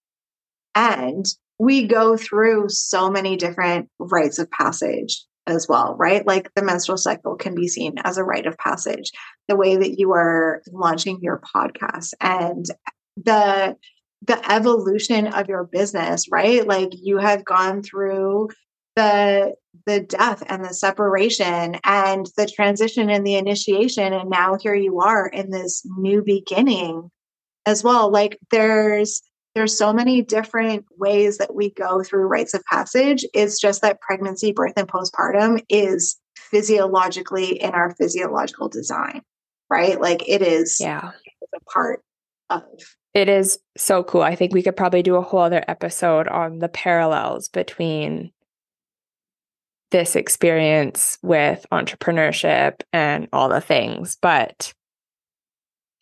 And 0.75 1.27
we 1.59 1.87
go 1.87 2.17
through 2.17 2.71
so 2.71 3.11
many 3.11 3.37
different 3.37 3.91
rites 3.99 4.39
of 4.39 4.51
passage 4.51 5.23
as 5.47 5.69
well, 5.69 5.95
right? 5.99 6.27
Like 6.27 6.51
the 6.57 6.65
menstrual 6.65 6.97
cycle 6.97 7.37
can 7.37 7.55
be 7.55 7.69
seen 7.69 7.97
as 8.05 8.17
a 8.17 8.25
rite 8.25 8.47
of 8.47 8.57
passage, 8.57 9.11
the 9.49 9.57
way 9.57 9.77
that 9.77 9.99
you 9.99 10.13
are 10.13 10.63
launching 10.73 11.19
your 11.21 11.43
podcast 11.55 12.15
and 12.23 12.65
the 13.23 13.77
the 14.27 14.51
evolution 14.51 15.27
of 15.27 15.51
your 15.51 15.65
business, 15.65 16.31
right? 16.31 16.67
Like 16.67 16.89
you 16.95 17.19
have 17.19 17.45
gone 17.45 17.83
through 17.83 18.49
the 18.97 19.55
the 19.87 20.01
death 20.01 20.43
and 20.49 20.65
the 20.65 20.73
separation 20.73 21.77
and 21.85 22.29
the 22.37 22.47
transition 22.47 23.11
and 23.11 23.27
the 23.27 23.35
initiation. 23.35 24.13
And 24.13 24.31
now 24.31 24.57
here 24.57 24.75
you 24.75 25.01
are 25.01 25.27
in 25.27 25.51
this 25.51 25.83
new 25.99 26.23
beginning 26.23 27.11
as 27.67 27.83
well. 27.85 28.11
Like 28.11 28.39
there's 28.51 29.23
there's 29.55 29.77
so 29.77 29.93
many 29.93 30.23
different 30.23 30.85
ways 30.99 31.39
that 31.39 31.55
we 31.55 31.71
go 31.71 32.03
through 32.03 32.27
rites 32.27 32.55
of 32.55 32.65
passage. 32.65 33.25
It's 33.35 33.61
just 33.61 33.83
that 33.83 34.01
pregnancy 34.01 34.53
birth 34.53 34.73
and 34.77 34.89
postpartum 34.89 35.63
is 35.69 36.17
physiologically 36.37 37.61
in 37.61 37.71
our 37.71 37.95
physiological 37.95 38.69
design 38.69 39.23
right? 39.71 40.01
Like 40.01 40.29
it 40.29 40.43
is 40.43 40.79
yeah. 40.81 41.11
a 41.55 41.61
part 41.73 42.03
of 42.51 42.63
it 43.15 43.29
is 43.29 43.59
so 43.77 44.03
cool. 44.03 44.23
I 44.23 44.35
think 44.35 44.53
we 44.53 44.63
could 44.63 44.77
probably 44.77 45.03
do 45.03 45.17
a 45.17 45.23
whole 45.23 45.41
other 45.41 45.65
episode 45.69 46.27
on 46.29 46.59
the 46.59 46.69
parallels 46.69 47.49
between 47.49 48.33
this 49.95 50.17
experience 50.17 51.19
with 51.23 51.65
entrepreneurship 51.71 52.81
and 52.93 53.29
all 53.33 53.49
the 53.49 53.61
things. 53.61 54.19
But 54.21 54.75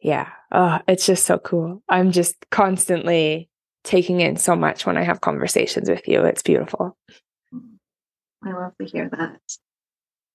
yeah, 0.01 0.31
oh, 0.51 0.79
it's 0.89 1.05
just 1.05 1.27
so 1.27 1.37
cool. 1.37 1.83
I'm 1.91 2.11
just 2.11 2.35
constantly 2.51 3.51
taking 3.85 4.23
in 4.23 4.37
so 4.37 4.57
much 4.57 4.87
when 4.87 4.97
I 4.97 5.03
have 5.03 5.21
conversations 5.21 5.91
with 5.91 6.09
you. 6.09 6.25
It's 6.25 6.43
beautiful. 6.43 6.97
I 8.43 8.53
love 8.53 8.73
to 8.81 8.87
hear 8.87 9.11
that. 9.11 9.41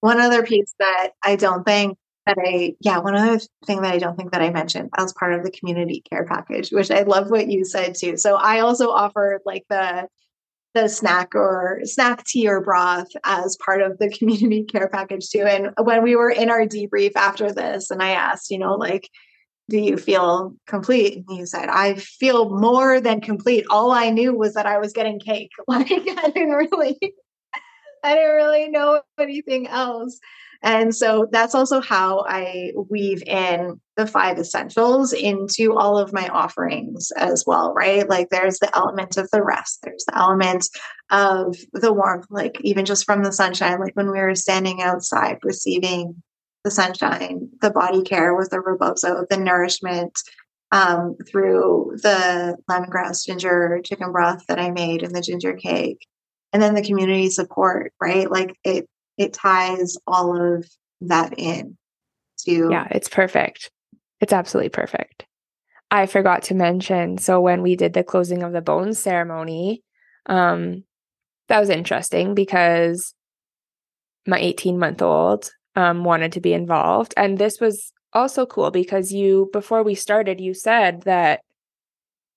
One 0.02 0.22
other 0.22 0.44
piece 0.44 0.76
that 0.78 1.14
I 1.24 1.36
don't 1.36 1.66
think 1.66 1.98
that 2.28 2.38
I, 2.40 2.76
yeah, 2.80 3.00
one 3.00 3.16
other 3.16 3.40
thing 3.66 3.82
that 3.82 3.92
I 3.92 3.98
don't 3.98 4.16
think 4.16 4.34
that 4.34 4.44
I 4.44 4.52
mentioned 4.52 4.92
as 5.00 5.14
part 5.14 5.34
of 5.34 5.44
the 5.44 5.50
community 5.50 6.04
care 6.08 6.26
package, 6.26 6.70
which 6.70 6.92
I 6.92 7.02
love 7.02 7.32
what 7.32 7.50
you 7.50 7.66
said 7.66 7.96
too. 7.96 8.18
So 8.18 8.36
I 8.36 8.60
also 8.60 8.92
offered 8.92 9.42
like 9.48 9.66
the 9.68 10.08
the 10.82 10.88
snack 10.88 11.34
or 11.34 11.82
snack 11.84 12.24
tea 12.26 12.48
or 12.48 12.62
broth 12.62 13.08
as 13.24 13.58
part 13.64 13.82
of 13.82 13.98
the 13.98 14.10
community 14.18 14.64
care 14.64 14.90
package 14.90 15.30
too. 15.30 15.44
And 15.44 15.74
when 15.82 16.04
we 16.04 16.16
were 16.16 16.30
in 16.30 16.50
our 16.50 16.66
debrief 16.66 17.14
after 17.16 17.52
this, 17.52 17.90
and 17.90 18.02
I 18.02 18.10
asked, 18.10 18.52
you 18.52 18.60
know, 18.60 18.76
like, 18.76 19.10
do 19.70 19.78
you 19.78 19.98
feel 19.98 20.54
complete? 20.66 21.18
And 21.18 21.26
he 21.38 21.46
said, 21.46 21.68
I 21.68 21.96
feel 21.96 22.50
more 22.50 23.02
than 23.02 23.20
complete. 23.20 23.66
All 23.70 23.92
I 23.92 24.12
knew 24.12 24.34
was 24.34 24.54
that 24.54 24.66
I 24.66 24.78
was 24.78 24.94
getting 24.94 25.20
cake. 25.20 25.52
Like 25.68 25.92
I 25.92 26.30
didn't 26.30 26.52
really, 26.52 26.98
I 28.04 28.16
didn't 28.16 28.36
really 28.36 28.70
know 28.70 29.02
anything 29.20 29.68
else. 29.68 30.20
And 30.64 30.96
so 30.96 31.28
that's 31.32 31.56
also 31.56 31.82
how 31.82 32.26
I 32.28 32.72
weave 32.90 33.24
in 33.24 33.80
the 33.96 34.08
five 34.08 34.38
essentials 34.38 35.14
into 35.14 35.76
all 35.76 35.98
of 35.98 36.14
my 36.14 36.28
offerings 36.28 37.12
as 37.18 37.44
well, 37.46 37.74
right? 37.74 38.08
Like 38.08 38.30
there's 38.30 38.60
the 38.60 38.76
element 38.76 39.18
of 39.18 39.30
the 39.32 39.44
rest, 39.44 39.80
there's 39.84 40.06
the 40.06 40.18
element 40.18 40.68
of 41.10 41.56
the 41.74 41.94
warmth, 41.94 42.28
like 42.30 42.60
even 42.62 42.86
just 42.86 43.06
from 43.06 43.24
the 43.24 43.32
sunshine, 43.32 43.80
like 43.80 43.96
when 43.96 44.12
we 44.12 44.20
were 44.20 44.36
standing 44.36 44.82
outside 44.82 45.38
receiving 45.44 46.22
the 46.64 46.72
sunshine, 46.72 47.50
the 47.62 47.72
body 47.72 48.04
care 48.04 48.36
with 48.36 48.50
the 48.50 48.60
rebozo, 48.60 49.26
the 49.30 49.38
nourishment 49.38 50.20
um, 50.72 51.16
through 51.30 51.98
the 52.04 52.58
lemongrass 52.70 53.26
ginger 53.26 53.80
chicken 53.84 54.12
broth 54.12 54.46
that 54.48 54.60
I 54.60 54.72
made 54.72 55.04
and 55.04 55.16
the 55.16 55.22
ginger 55.22 55.54
cake. 55.54 56.06
And 56.54 56.62
then 56.62 56.76
the 56.76 56.84
community 56.84 57.30
support, 57.30 57.94
right? 58.02 58.30
Like 58.30 58.56
it 58.64 58.88
it 59.18 59.34
ties 59.34 59.98
all 60.06 60.56
of 60.56 60.68
that 61.02 61.34
in 61.38 61.78
to 62.46 62.70
Yeah, 62.72 62.88
it's 62.92 63.10
perfect. 63.10 63.72
It's 64.22 64.34
absolutely 64.34 64.70
perfect. 64.70 65.26
I 65.90 66.06
forgot 66.06 66.44
to 66.44 66.56
mention 66.56 67.18
so 67.18 67.40
when 67.40 67.62
we 67.62 67.76
did 67.76 67.94
the 67.94 68.04
closing 68.04 68.44
of 68.44 68.54
the 68.54 68.62
bones 68.62 69.00
ceremony, 69.00 69.84
um 70.26 70.84
that 71.48 71.60
was 71.60 71.70
interesting 71.70 72.36
because 72.36 73.14
my 74.26 74.38
18 74.40 74.78
month 74.78 75.02
old 75.02 75.50
um, 75.76 76.04
wanted 76.04 76.34
to 76.34 76.42
be 76.42 76.54
involved. 76.54 77.14
And 77.16 77.38
this 77.38 77.60
was 77.60 77.94
also 78.14 78.46
cool 78.46 78.72
because 78.72 79.12
you, 79.12 79.50
before 79.54 79.84
we 79.84 79.96
started, 79.96 80.42
you 80.42 80.54
said 80.54 81.04
that 81.04 81.42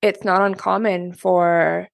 it's 0.03 0.25
not 0.25 0.43
uncommon 0.43 1.13
for 1.13 1.89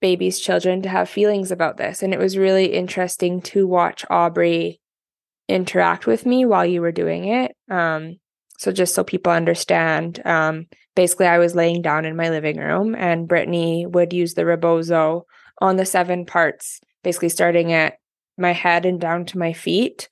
babies' 0.00 0.40
children 0.40 0.82
to 0.82 0.88
have 0.88 1.08
feelings 1.08 1.50
about 1.50 1.76
this. 1.76 2.02
And 2.02 2.12
it 2.12 2.18
was 2.18 2.38
really 2.38 2.66
interesting 2.66 3.40
to 3.42 3.66
watch 3.66 4.04
Aubrey 4.10 4.80
interact 5.48 6.06
with 6.06 6.24
me 6.26 6.44
while 6.44 6.64
you 6.64 6.80
were 6.80 6.92
doing 6.92 7.26
it. 7.26 7.56
Um, 7.70 8.18
so, 8.58 8.72
just 8.72 8.94
so 8.94 9.02
people 9.02 9.32
understand, 9.32 10.20
um, 10.26 10.66
basically, 10.94 11.26
I 11.26 11.38
was 11.38 11.54
laying 11.54 11.80
down 11.80 12.04
in 12.04 12.14
my 12.14 12.28
living 12.28 12.58
room, 12.58 12.94
and 12.94 13.26
Brittany 13.26 13.86
would 13.86 14.12
use 14.12 14.34
the 14.34 14.44
rebozo 14.44 15.24
on 15.62 15.76
the 15.76 15.86
seven 15.86 16.26
parts, 16.26 16.80
basically 17.02 17.30
starting 17.30 17.72
at 17.72 17.94
my 18.36 18.52
head 18.52 18.84
and 18.84 19.00
down 19.00 19.24
to 19.26 19.38
my 19.38 19.54
feet. 19.54 20.10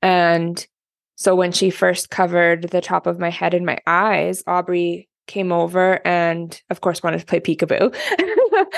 And 0.00 0.66
so, 1.16 1.34
when 1.34 1.52
she 1.52 1.68
first 1.68 2.08
covered 2.08 2.70
the 2.70 2.80
top 2.80 3.06
of 3.06 3.18
my 3.18 3.28
head 3.28 3.52
and 3.52 3.66
my 3.66 3.78
eyes, 3.86 4.42
Aubrey 4.46 5.09
came 5.30 5.52
over 5.52 6.06
and 6.06 6.60
of 6.70 6.80
course 6.80 7.02
wanted 7.02 7.20
to 7.20 7.26
play 7.26 7.40
peekaboo 7.40 7.94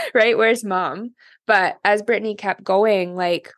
right? 0.15 0.39
Where's 0.39 0.65
mom? 0.65 1.15
But 1.47 1.79
as 1.85 2.03
brittany 2.03 2.37
kept 2.37 2.63
going 2.63 3.17
like 3.17 3.51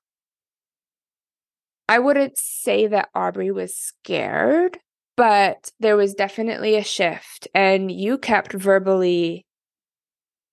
i 1.86 1.98
wouldn't 1.98 2.38
say 2.38 2.86
that 2.86 3.10
aubrey 3.14 3.50
was 3.50 3.76
scared 3.76 4.78
but 5.16 5.70
there 5.80 5.96
was 5.96 6.14
definitely 6.14 6.76
a 6.76 6.84
shift. 6.84 7.48
And 7.54 7.90
you 7.90 8.18
kept 8.18 8.52
verbally 8.52 9.46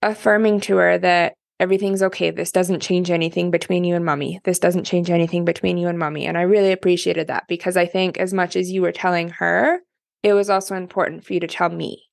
affirming 0.01 0.61
to 0.61 0.77
her 0.77 0.97
that 0.97 1.33
everything's 1.59 2.03
okay. 2.03 2.31
This 2.31 2.51
doesn't 2.51 2.81
change 2.81 3.11
anything 3.11 3.51
between 3.51 3.83
you 3.83 3.95
and 3.95 4.05
mommy. 4.05 4.39
This 4.43 4.59
doesn't 4.59 4.85
change 4.85 5.09
anything 5.09 5.45
between 5.45 5.77
you 5.77 5.87
and 5.87 5.99
mommy. 5.99 6.25
And 6.25 6.37
i 6.37 6.41
really 6.41 6.71
appreciated 6.71 7.27
that 7.27 7.45
because 7.47 7.77
i 7.77 7.85
think 7.85 8.17
as 8.17 8.33
much 8.33 8.55
as 8.55 8.71
you 8.71 8.81
were 8.81 8.91
telling 8.91 9.29
her 9.29 9.79
it 10.23 10.33
was 10.33 10.49
also 10.49 10.75
important 10.75 11.23
for 11.23 11.33
you 11.33 11.39
to 11.39 11.47
tell 11.47 11.69
me 11.69 12.03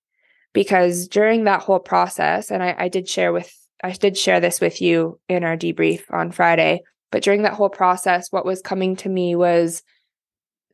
because 0.59 1.07
during 1.07 1.45
that 1.45 1.63
whole 1.63 1.79
process, 1.79 2.51
and 2.51 2.65
I, 2.65 2.75
I 2.77 2.89
did 2.89 3.09
share 3.09 3.33
with 3.33 3.49
I 3.85 3.93
did 3.93 4.19
share 4.19 4.41
this 4.41 4.61
with 4.61 4.83
you 4.83 5.21
in 5.29 5.45
our 5.45 5.57
debrief 5.57 6.01
on 6.11 6.33
Friday, 6.33 6.83
but 7.13 7.23
during 7.23 7.43
that 7.43 7.53
whole 7.53 7.69
process, 7.69 8.33
what 8.33 8.45
was 8.45 8.61
coming 8.61 8.97
to 8.97 9.09
me 9.09 9.37
was 9.37 9.85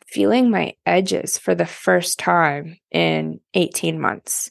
feeling 0.07 0.51
my 0.51 0.73
edges 0.87 1.37
for 1.37 1.55
the 1.55 1.67
first 1.67 2.19
time 2.19 2.79
in 2.93 3.41
18 3.53 4.01
months. 4.01 4.51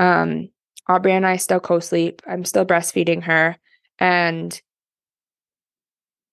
Um, 0.00 0.48
Aubrey 0.88 1.12
and 1.12 1.24
I 1.24 1.36
still 1.36 1.60
co 1.60 1.78
sleep. 1.78 2.20
I'm 2.26 2.44
still 2.44 2.66
breastfeeding 2.66 3.22
her. 3.22 3.56
And 4.00 4.60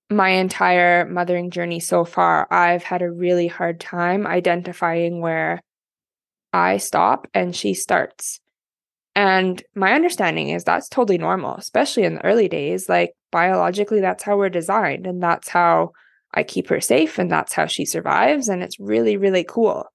my 0.09 0.29
entire 0.29 1.05
mothering 1.05 1.51
journey 1.51 1.79
so 1.79 2.03
far, 2.03 2.47
I've 2.49 2.81
had 2.81 3.03
a 3.03 3.11
really 3.11 3.45
hard 3.45 3.79
time 3.79 4.25
identifying 4.25 5.21
where 5.21 5.61
I 6.53 6.77
stop 6.77 7.27
and 7.33 7.55
she 7.55 7.73
starts. 7.73 8.39
And 9.15 9.61
my 9.75 9.93
understanding 9.93 10.49
is 10.49 10.63
that's 10.63 10.87
totally 10.87 11.17
normal, 11.17 11.55
especially 11.55 12.03
in 12.03 12.15
the 12.15 12.25
early 12.25 12.47
days. 12.47 12.87
Like 12.87 13.13
biologically, 13.31 13.99
that's 13.99 14.23
how 14.23 14.37
we're 14.37 14.49
designed, 14.49 15.05
and 15.05 15.21
that's 15.21 15.49
how 15.49 15.91
I 16.33 16.43
keep 16.43 16.69
her 16.69 16.79
safe, 16.79 17.17
and 17.17 17.31
that's 17.31 17.53
how 17.53 17.65
she 17.65 17.85
survives. 17.85 18.47
And 18.47 18.63
it's 18.63 18.79
really, 18.79 19.17
really 19.17 19.43
cool. 19.43 19.85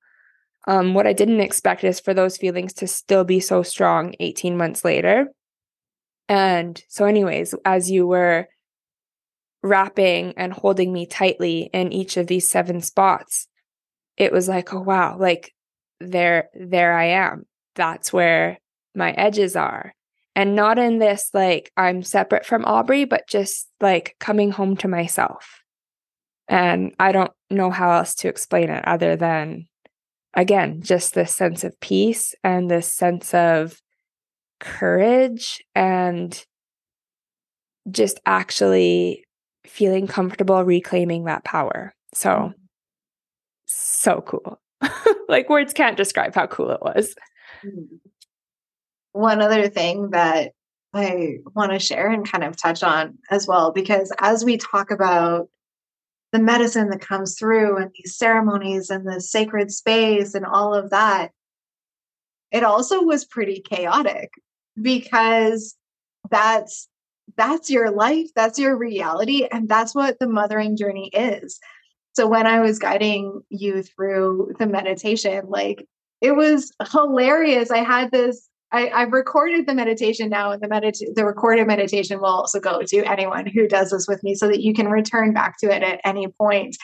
Um, 0.66 0.94
what 0.94 1.06
I 1.06 1.12
didn't 1.12 1.40
expect 1.40 1.84
is 1.84 2.00
for 2.00 2.14
those 2.14 2.36
feelings 2.36 2.72
to 2.74 2.86
still 2.86 3.24
be 3.24 3.40
so 3.40 3.62
strong 3.62 4.14
18 4.20 4.56
months 4.56 4.84
later. 4.84 5.28
And 6.28 6.82
so, 6.88 7.04
anyways, 7.04 7.54
as 7.64 7.90
you 7.90 8.06
were 8.06 8.48
wrapping 9.62 10.34
and 10.36 10.52
holding 10.52 10.92
me 10.92 11.06
tightly 11.06 11.70
in 11.72 11.92
each 11.92 12.16
of 12.16 12.26
these 12.26 12.50
seven 12.50 12.80
spots, 12.80 13.48
it 14.16 14.32
was 14.32 14.48
like, 14.48 14.72
oh, 14.74 14.80
wow, 14.80 15.16
like 15.18 15.53
there 16.00 16.48
there 16.54 16.96
I 16.96 17.06
am. 17.06 17.46
That's 17.74 18.12
where 18.12 18.58
my 18.94 19.12
edges 19.12 19.56
are. 19.56 19.94
And 20.36 20.56
not 20.56 20.78
in 20.78 20.98
this 20.98 21.30
like 21.32 21.70
I'm 21.76 22.02
separate 22.02 22.44
from 22.44 22.64
Aubrey, 22.64 23.04
but 23.04 23.28
just 23.28 23.68
like 23.80 24.16
coming 24.18 24.50
home 24.50 24.76
to 24.78 24.88
myself. 24.88 25.62
And 26.48 26.94
I 26.98 27.12
don't 27.12 27.32
know 27.50 27.70
how 27.70 27.92
else 27.92 28.14
to 28.16 28.28
explain 28.28 28.68
it 28.68 28.84
other 28.86 29.16
than 29.16 29.66
again, 30.34 30.82
just 30.82 31.14
this 31.14 31.34
sense 31.34 31.64
of 31.64 31.78
peace 31.80 32.34
and 32.42 32.70
this 32.70 32.92
sense 32.92 33.32
of 33.32 33.80
courage 34.60 35.62
and 35.74 36.44
just 37.90 38.18
actually 38.26 39.24
feeling 39.66 40.06
comfortable 40.06 40.62
reclaiming 40.64 41.24
that 41.24 41.44
power. 41.44 41.92
So, 42.14 42.30
mm. 42.30 42.54
so 43.66 44.20
cool. 44.20 44.58
like 45.28 45.48
words 45.48 45.72
can't 45.72 45.96
describe 45.96 46.34
how 46.34 46.46
cool 46.46 46.70
it 46.70 46.80
was. 46.80 47.14
Mm-hmm. 47.64 47.96
One 49.12 49.40
other 49.40 49.68
thing 49.68 50.10
that 50.10 50.52
I 50.92 51.38
want 51.54 51.72
to 51.72 51.78
share 51.78 52.10
and 52.10 52.28
kind 52.30 52.44
of 52.44 52.56
touch 52.56 52.82
on 52.82 53.18
as 53.30 53.46
well, 53.46 53.72
because 53.72 54.12
as 54.20 54.44
we 54.44 54.56
talk 54.56 54.90
about 54.90 55.48
the 56.32 56.38
medicine 56.40 56.90
that 56.90 57.00
comes 57.00 57.38
through 57.38 57.76
and 57.76 57.90
these 57.94 58.16
ceremonies 58.16 58.90
and 58.90 59.06
the 59.06 59.20
sacred 59.20 59.70
space 59.72 60.34
and 60.34 60.44
all 60.44 60.74
of 60.74 60.90
that, 60.90 61.30
it 62.50 62.64
also 62.64 63.02
was 63.02 63.24
pretty 63.24 63.60
chaotic 63.60 64.32
because 64.80 65.76
that's 66.30 66.88
that's 67.36 67.70
your 67.70 67.90
life 67.90 68.28
that's 68.34 68.58
your 68.58 68.76
reality 68.76 69.46
and 69.50 69.68
that's 69.68 69.94
what 69.94 70.18
the 70.18 70.28
mothering 70.28 70.76
journey 70.76 71.08
is 71.08 71.58
so 72.14 72.26
when 72.26 72.46
I 72.46 72.60
was 72.60 72.78
guiding 72.78 73.42
you 73.48 73.82
through 73.82 74.54
the 74.58 74.66
meditation, 74.66 75.46
like 75.48 75.86
it 76.20 76.34
was 76.36 76.72
hilarious. 76.92 77.70
I 77.70 77.78
had 77.78 78.10
this 78.10 78.48
I, 78.74 79.00
have 79.00 79.12
recorded 79.12 79.66
the 79.66 79.74
meditation 79.74 80.28
now, 80.28 80.50
and 80.50 80.60
the 80.60 80.66
medit- 80.66 81.14
the 81.14 81.24
recorded 81.24 81.66
meditation 81.66 82.18
will 82.18 82.26
also 82.26 82.58
go 82.58 82.82
to 82.82 83.04
anyone 83.04 83.46
who 83.46 83.68
does 83.68 83.90
this 83.90 84.08
with 84.08 84.22
me, 84.24 84.34
so 84.34 84.48
that 84.48 84.62
you 84.62 84.74
can 84.74 84.88
return 84.88 85.32
back 85.32 85.58
to 85.58 85.70
it 85.70 85.82
at 85.82 86.00
any 86.04 86.26
point. 86.26 86.76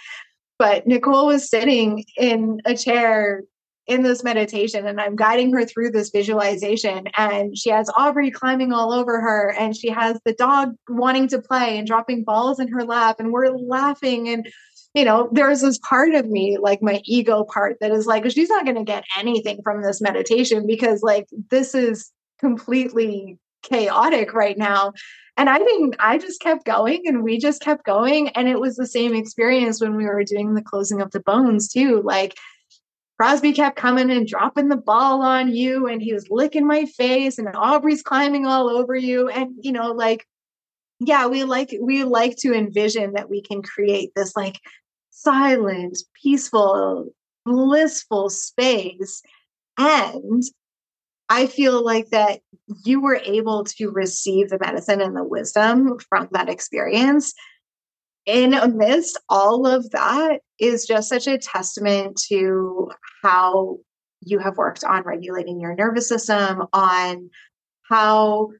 But 0.58 0.86
Nicole 0.86 1.26
was 1.26 1.50
sitting 1.50 2.04
in 2.16 2.60
a 2.64 2.76
chair 2.76 3.42
in 3.88 4.04
this 4.04 4.22
meditation, 4.22 4.86
and 4.86 5.00
I'm 5.00 5.16
guiding 5.16 5.52
her 5.52 5.64
through 5.64 5.90
this 5.90 6.10
visualization, 6.10 7.08
and 7.16 7.58
she 7.58 7.70
has 7.70 7.90
Aubrey 7.98 8.30
climbing 8.30 8.72
all 8.72 8.92
over 8.92 9.20
her, 9.20 9.52
and 9.58 9.74
she 9.74 9.88
has 9.88 10.20
the 10.24 10.34
dog 10.34 10.76
wanting 10.88 11.26
to 11.28 11.40
play 11.40 11.76
and 11.76 11.88
dropping 11.88 12.22
balls 12.22 12.60
in 12.60 12.68
her 12.68 12.84
lap, 12.84 13.16
and 13.18 13.32
we're 13.32 13.50
laughing 13.50 14.28
and 14.28 14.48
you 14.94 15.04
know, 15.04 15.28
there's 15.32 15.60
this 15.60 15.78
part 15.78 16.14
of 16.14 16.26
me, 16.26 16.58
like 16.60 16.82
my 16.82 17.00
ego 17.04 17.44
part, 17.44 17.76
that 17.80 17.92
is 17.92 18.06
like, 18.06 18.28
she's 18.30 18.48
not 18.48 18.64
going 18.64 18.76
to 18.76 18.84
get 18.84 19.04
anything 19.16 19.60
from 19.62 19.82
this 19.82 20.00
meditation 20.00 20.66
because, 20.66 21.02
like, 21.02 21.26
this 21.50 21.74
is 21.74 22.10
completely 22.40 23.38
chaotic 23.62 24.32
right 24.32 24.58
now. 24.58 24.92
And 25.36 25.48
I 25.48 25.58
didn't, 25.58 25.94
I 26.00 26.18
just 26.18 26.40
kept 26.40 26.64
going 26.64 27.02
and 27.06 27.22
we 27.22 27.38
just 27.38 27.62
kept 27.62 27.84
going. 27.84 28.30
And 28.30 28.48
it 28.48 28.58
was 28.60 28.76
the 28.76 28.86
same 28.86 29.14
experience 29.14 29.80
when 29.80 29.96
we 29.96 30.06
were 30.06 30.24
doing 30.24 30.54
the 30.54 30.62
closing 30.62 31.00
of 31.00 31.12
the 31.12 31.20
bones, 31.20 31.68
too. 31.68 32.02
Like, 32.02 32.34
Crosby 33.20 33.52
kept 33.52 33.76
coming 33.76 34.10
and 34.10 34.26
dropping 34.26 34.70
the 34.70 34.78
ball 34.78 35.20
on 35.20 35.54
you, 35.54 35.86
and 35.86 36.00
he 36.00 36.14
was 36.14 36.30
licking 36.30 36.66
my 36.66 36.86
face, 36.86 37.38
and 37.38 37.48
Aubrey's 37.54 38.02
climbing 38.02 38.46
all 38.46 38.70
over 38.70 38.96
you. 38.96 39.28
And, 39.28 39.54
you 39.60 39.72
know, 39.72 39.92
like, 39.92 40.26
yeah, 41.00 41.26
we 41.26 41.44
like 41.44 41.74
we 41.80 42.04
like 42.04 42.36
to 42.36 42.54
envision 42.54 43.12
that 43.14 43.30
we 43.30 43.42
can 43.42 43.62
create 43.62 44.12
this 44.14 44.36
like 44.36 44.58
silent, 45.22 45.98
peaceful, 46.22 47.10
blissful 47.44 48.30
space. 48.30 49.22
And 49.78 50.42
I 51.28 51.46
feel 51.46 51.84
like 51.84 52.10
that 52.10 52.40
you 52.84 53.00
were 53.00 53.20
able 53.24 53.64
to 53.64 53.90
receive 53.90 54.48
the 54.48 54.58
medicine 54.58 55.00
and 55.00 55.16
the 55.16 55.24
wisdom 55.24 55.98
from 56.08 56.28
that 56.32 56.48
experience 56.48 57.34
in 58.26 58.54
amidst 58.54 59.18
all 59.28 59.66
of 59.66 59.90
that 59.90 60.40
is 60.58 60.86
just 60.86 61.08
such 61.08 61.26
a 61.26 61.38
testament 61.38 62.20
to 62.28 62.90
how 63.22 63.78
you 64.20 64.38
have 64.38 64.56
worked 64.56 64.84
on 64.84 65.02
regulating 65.02 65.60
your 65.60 65.74
nervous 65.74 66.08
system, 66.08 66.64
on 66.72 67.30
how 67.88 68.50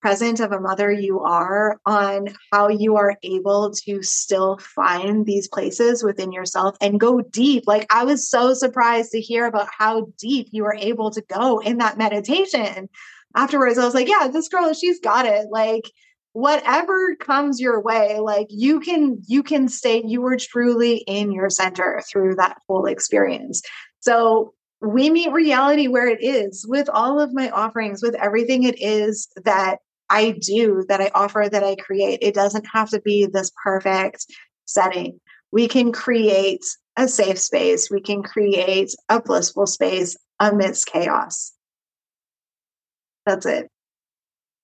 present 0.00 0.40
of 0.40 0.52
a 0.52 0.60
mother 0.60 0.90
you 0.90 1.20
are, 1.20 1.78
on 1.86 2.28
how 2.52 2.68
you 2.68 2.96
are 2.96 3.16
able 3.22 3.72
to 3.84 4.02
still 4.02 4.58
find 4.58 5.26
these 5.26 5.48
places 5.48 6.02
within 6.02 6.32
yourself 6.32 6.76
and 6.80 7.00
go 7.00 7.20
deep. 7.20 7.64
Like, 7.66 7.86
I 7.92 8.04
was 8.04 8.28
so 8.28 8.54
surprised 8.54 9.12
to 9.12 9.20
hear 9.20 9.46
about 9.46 9.68
how 9.76 10.06
deep 10.18 10.48
you 10.50 10.64
were 10.64 10.76
able 10.76 11.10
to 11.10 11.22
go 11.22 11.58
in 11.58 11.78
that 11.78 11.98
meditation. 11.98 12.88
Afterwards, 13.36 13.78
I 13.78 13.84
was 13.84 13.94
like, 13.94 14.08
yeah, 14.08 14.28
this 14.28 14.48
girl, 14.48 14.72
she's 14.72 15.00
got 15.00 15.26
it. 15.26 15.46
Like, 15.50 15.90
whatever 16.32 17.16
comes 17.16 17.60
your 17.60 17.80
way 17.80 18.20
like 18.20 18.46
you 18.50 18.78
can 18.78 19.20
you 19.26 19.42
can 19.42 19.66
stay 19.66 20.00
you 20.06 20.20
were 20.20 20.36
truly 20.36 20.98
in 21.08 21.32
your 21.32 21.50
center 21.50 22.00
through 22.08 22.36
that 22.36 22.56
whole 22.68 22.86
experience 22.86 23.62
so 23.98 24.54
we 24.80 25.10
meet 25.10 25.32
reality 25.32 25.88
where 25.88 26.06
it 26.06 26.22
is 26.22 26.64
with 26.68 26.88
all 26.88 27.20
of 27.20 27.34
my 27.34 27.50
offerings 27.50 28.00
with 28.00 28.14
everything 28.14 28.62
it 28.62 28.80
is 28.80 29.28
that 29.44 29.80
i 30.10 30.32
do 30.40 30.84
that 30.88 31.00
i 31.00 31.10
offer 31.14 31.48
that 31.50 31.64
i 31.64 31.74
create. 31.76 32.18
It 32.22 32.34
doesn't 32.34 32.66
have 32.72 32.90
to 32.90 33.00
be 33.00 33.26
this 33.26 33.50
perfect 33.62 34.26
setting. 34.66 35.20
We 35.52 35.68
can 35.68 35.92
create 35.92 36.64
a 36.96 37.08
safe 37.08 37.38
space. 37.38 37.90
We 37.90 38.00
can 38.00 38.22
create 38.22 38.94
a 39.08 39.20
blissful 39.20 39.66
space 39.66 40.16
amidst 40.38 40.86
chaos. 40.86 41.52
That's 43.26 43.46
it. 43.46 43.68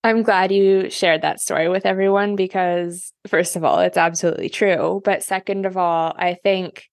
I'm 0.03 0.23
glad 0.23 0.51
you 0.51 0.89
shared 0.89 1.23
that 1.23 1.41
story 1.41 1.67
with 1.67 1.85
everyone 1.85 2.35
because, 2.35 3.11
first 3.27 3.55
of 3.55 3.63
all, 3.63 3.79
it's 3.79 3.97
absolutely 3.97 4.49
true. 4.49 5.01
But 5.03 5.23
second 5.23 5.65
of 5.65 5.75
all, 5.75 6.13
I 6.17 6.35
think 6.35 6.85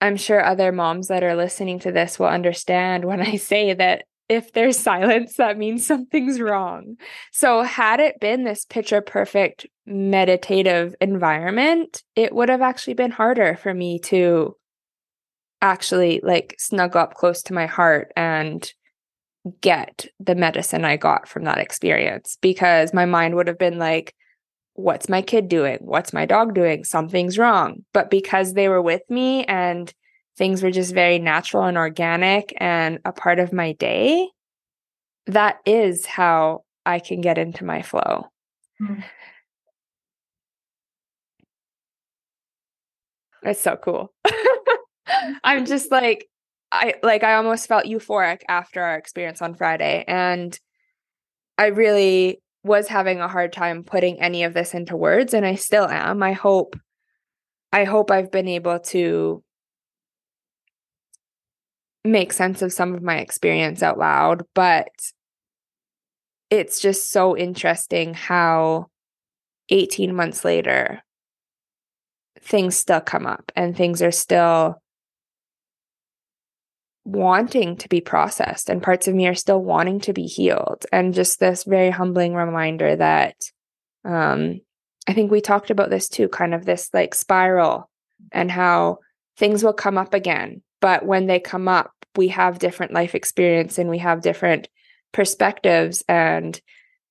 I'm 0.00 0.16
sure 0.16 0.44
other 0.44 0.72
moms 0.72 1.08
that 1.08 1.22
are 1.22 1.34
listening 1.34 1.78
to 1.80 1.92
this 1.92 2.18
will 2.18 2.26
understand 2.26 3.04
when 3.04 3.20
I 3.20 3.36
say 3.36 3.74
that 3.74 4.04
if 4.28 4.52
there's 4.52 4.78
silence, 4.90 5.36
that 5.36 5.58
means 5.58 5.86
something's 5.86 6.40
wrong. 6.40 6.96
So, 7.32 7.62
had 7.62 8.00
it 8.00 8.20
been 8.20 8.44
this 8.44 8.64
picture 8.64 9.00
perfect 9.00 9.66
meditative 9.86 10.94
environment, 11.00 12.02
it 12.16 12.34
would 12.34 12.48
have 12.48 12.62
actually 12.62 12.94
been 12.94 13.10
harder 13.10 13.56
for 13.56 13.72
me 13.74 13.98
to 14.00 14.56
actually 15.60 16.20
like 16.22 16.56
snuggle 16.58 17.00
up 17.00 17.14
close 17.14 17.42
to 17.42 17.54
my 17.54 17.66
heart 17.66 18.12
and 18.16 18.72
get 19.60 20.06
the 20.20 20.34
medicine 20.34 20.84
I 20.84 20.96
got 20.96 21.28
from 21.28 21.44
that 21.44 21.58
experience 21.58 22.36
because 22.40 22.92
my 22.92 23.06
mind 23.06 23.34
would 23.34 23.48
have 23.48 23.58
been 23.58 23.78
like, 23.78 24.14
what's 24.74 25.08
my 25.08 25.22
kid 25.22 25.48
doing? 25.48 25.78
What's 25.80 26.12
my 26.12 26.26
dog 26.26 26.54
doing? 26.54 26.84
Something's 26.84 27.38
wrong. 27.38 27.84
But 27.92 28.10
because 28.10 28.54
they 28.54 28.68
were 28.68 28.82
with 28.82 29.02
me 29.08 29.44
and 29.44 29.92
things 30.42 30.60
were 30.60 30.72
just 30.72 30.92
very 30.92 31.20
natural 31.20 31.62
and 31.62 31.78
organic 31.78 32.52
and 32.56 32.98
a 33.04 33.12
part 33.12 33.38
of 33.38 33.52
my 33.52 33.74
day, 33.74 34.28
that 35.26 35.60
is 35.64 36.04
how 36.04 36.64
I 36.84 36.98
can 36.98 37.20
get 37.20 37.38
into 37.38 37.64
my 37.64 37.80
flow. 37.80 38.26
Mm-hmm. 38.82 39.02
It's 43.44 43.60
so 43.60 43.76
cool. 43.76 44.12
I'm 45.44 45.64
just 45.64 45.92
like, 45.92 46.26
I 46.72 46.94
like 47.04 47.22
I 47.22 47.34
almost 47.34 47.68
felt 47.68 47.84
euphoric 47.84 48.40
after 48.48 48.82
our 48.82 48.96
experience 48.96 49.42
on 49.42 49.54
Friday 49.54 50.04
and 50.08 50.58
I 51.56 51.66
really 51.66 52.42
was 52.64 52.88
having 52.88 53.20
a 53.20 53.28
hard 53.28 53.52
time 53.52 53.84
putting 53.84 54.20
any 54.20 54.42
of 54.42 54.54
this 54.54 54.74
into 54.74 54.96
words 54.96 55.34
and 55.34 55.46
I 55.46 55.54
still 55.54 55.86
am. 55.86 56.20
I 56.20 56.32
hope 56.32 56.74
I 57.72 57.84
hope 57.84 58.10
I've 58.10 58.32
been 58.32 58.48
able 58.48 58.80
to 58.80 59.44
make 62.04 62.32
sense 62.32 62.62
of 62.62 62.72
some 62.72 62.94
of 62.94 63.02
my 63.02 63.18
experience 63.18 63.82
out 63.82 63.98
loud, 63.98 64.44
but 64.54 64.88
it's 66.50 66.80
just 66.80 67.10
so 67.10 67.36
interesting 67.36 68.14
how 68.14 68.88
18 69.68 70.14
months 70.14 70.44
later 70.44 71.02
things 72.40 72.76
still 72.76 73.00
come 73.00 73.26
up 73.26 73.52
and 73.54 73.76
things 73.76 74.02
are 74.02 74.10
still 74.10 74.82
wanting 77.04 77.76
to 77.76 77.88
be 77.88 78.00
processed 78.00 78.68
and 78.68 78.82
parts 78.82 79.08
of 79.08 79.14
me 79.14 79.26
are 79.26 79.34
still 79.34 79.62
wanting 79.62 80.00
to 80.00 80.12
be 80.12 80.26
healed. 80.26 80.84
And 80.92 81.14
just 81.14 81.40
this 81.40 81.64
very 81.64 81.90
humbling 81.90 82.34
reminder 82.34 82.96
that 82.96 83.36
um 84.04 84.60
i 85.08 85.12
think 85.12 85.30
we 85.30 85.40
talked 85.40 85.70
about 85.70 85.90
this 85.90 86.08
too 86.08 86.28
kind 86.28 86.54
of 86.54 86.64
this 86.64 86.90
like 86.92 87.14
spiral 87.14 87.88
and 88.30 88.50
how 88.50 88.98
things 89.36 89.62
will 89.62 89.72
come 89.72 89.98
up 89.98 90.14
again 90.14 90.62
but 90.82 91.06
when 91.06 91.26
they 91.26 91.40
come 91.40 91.68
up 91.68 91.92
we 92.14 92.28
have 92.28 92.58
different 92.58 92.92
life 92.92 93.14
experience 93.14 93.78
and 93.78 93.88
we 93.88 93.96
have 93.96 94.20
different 94.20 94.68
perspectives 95.12 96.04
and 96.08 96.60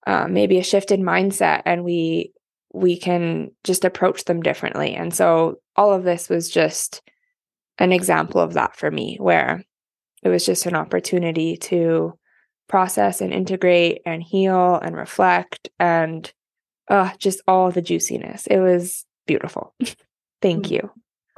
uh, 0.05 0.27
maybe 0.27 0.59
a 0.59 0.63
shift 0.63 0.91
in 0.91 1.01
mindset 1.01 1.63
and 1.65 1.83
we 1.83 2.31
we 2.73 2.95
can 2.95 3.49
just 3.63 3.83
approach 3.83 4.25
them 4.25 4.43
differently 4.43 4.93
and 4.93 5.11
so 5.13 5.59
all 5.75 5.91
of 5.91 6.03
this 6.03 6.29
was 6.29 6.51
just 6.51 7.01
an 7.79 7.91
example 7.91 8.39
of 8.39 8.53
that 8.53 8.75
for 8.75 8.91
me 8.91 9.17
where 9.19 9.63
it 10.21 10.29
was 10.29 10.45
just 10.45 10.67
an 10.67 10.75
opportunity 10.75 11.57
to 11.57 12.13
process 12.67 13.21
and 13.21 13.33
integrate 13.33 14.01
and 14.05 14.23
heal 14.23 14.75
and 14.75 14.95
reflect 14.95 15.69
and 15.79 16.31
uh, 16.89 17.11
just 17.17 17.41
all 17.47 17.71
the 17.71 17.81
juiciness. 17.81 18.47
It 18.47 18.59
was 18.59 19.05
beautiful. 19.27 19.73
Thank 20.41 20.67
mm. 20.67 20.71
you. 20.71 20.91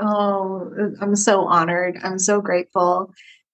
Oh, 0.06 0.70
I'm 1.00 1.16
so 1.16 1.46
honored. 1.48 1.98
I'm 2.04 2.20
so 2.20 2.42
grateful. 2.42 3.14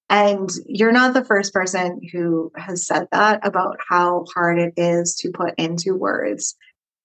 And 0.10 0.50
you're 0.66 0.92
not 0.92 1.14
the 1.14 1.24
first 1.24 1.54
person 1.54 2.02
who 2.12 2.52
has 2.56 2.88
said 2.88 3.08
that 3.12 3.46
about 3.46 3.78
how 3.88 4.26
hard 4.34 4.58
it 4.58 4.74
is 4.76 5.16
to 5.18 5.32
put 5.32 5.54
into 5.60 5.94
words 5.94 6.56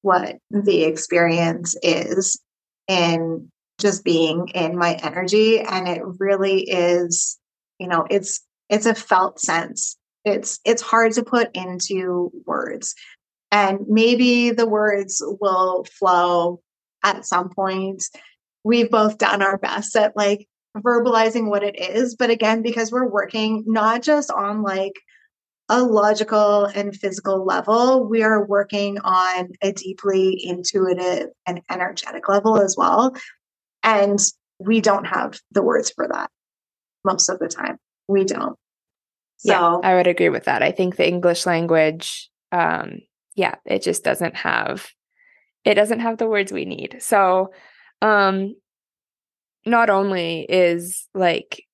what 0.01 0.37
the 0.51 0.85
experience 0.85 1.77
is 1.83 2.41
in 2.89 3.51
just 3.79 4.05
being 4.05 4.49
in 4.55 4.79
my 4.79 4.95
energy. 4.95 5.61
And 5.61 5.87
it 5.87 6.03
really 6.19 6.63
is 6.63 7.39
you 7.79 7.89
know 7.89 8.07
it's 8.11 8.41
it's 8.69 8.87
a 8.87 8.95
felt 8.95 9.41
sense 9.41 9.97
it's 10.25 10.61
it's 10.65 10.83
hard 10.83 11.13
to 11.13 11.23
put 11.23 11.51
into 11.55 12.31
words 12.47 12.95
and 13.51 13.81
maybe 13.89 14.51
the 14.51 14.67
words 14.67 15.23
will 15.41 15.85
flow 15.85 16.61
at 17.05 17.27
some 17.27 17.51
point 17.51 18.03
we've 18.65 18.91
both 18.91 19.19
done 19.19 19.43
our 19.43 19.59
best 19.59 19.95
at 19.97 20.17
like 20.17 20.49
verbalizing 20.77 21.49
what 21.49 21.63
it 21.63 21.79
is 21.79 22.17
but 22.17 22.31
again 22.31 22.63
because 22.63 22.91
we're 22.91 23.09
working 23.09 23.63
not 23.67 24.03
just 24.03 24.31
on 24.31 24.63
like 24.63 24.95
a 25.69 25.83
logical 25.83 26.65
and 26.67 26.97
physical 26.97 27.45
level 27.45 28.07
we 28.09 28.23
are 28.23 28.45
working 28.47 28.99
on 28.99 29.49
a 29.63 29.73
deeply 29.73 30.39
intuitive 30.45 31.29
and 31.47 31.61
energetic 31.71 32.29
level 32.29 32.61
as 32.61 32.77
well 32.77 33.15
and 33.85 34.19
we 34.59 34.81
don't 34.81 35.05
have 35.05 35.41
the 35.53 35.63
words 35.63 35.91
for 35.91 36.09
that 36.09 36.31
most 37.05 37.29
of 37.29 37.39
the 37.39 37.49
time. 37.49 37.77
We 38.09 38.25
don't. 38.25 38.57
So 39.37 39.53
yeah, 39.53 39.89
I 39.89 39.95
would 39.95 40.07
agree 40.07 40.31
with 40.31 40.45
that. 40.45 40.63
I 40.63 40.73
think 40.73 40.97
the 40.97 41.07
English 41.07 41.47
language, 41.47 42.31
um, 42.53 43.01
yeah, 43.35 43.57
it 43.67 43.83
just 43.83 44.05
doesn't 44.05 44.37
have 44.37 44.89
it 45.65 45.75
doesn't 45.75 46.01
have 46.01 46.19
the 46.19 46.29
words 46.29 46.53
we 46.53 46.65
need. 46.65 46.99
So 47.01 47.53
um 48.03 48.55
not 49.67 49.91
only 49.91 50.47
is 50.49 51.09
like 51.15 51.65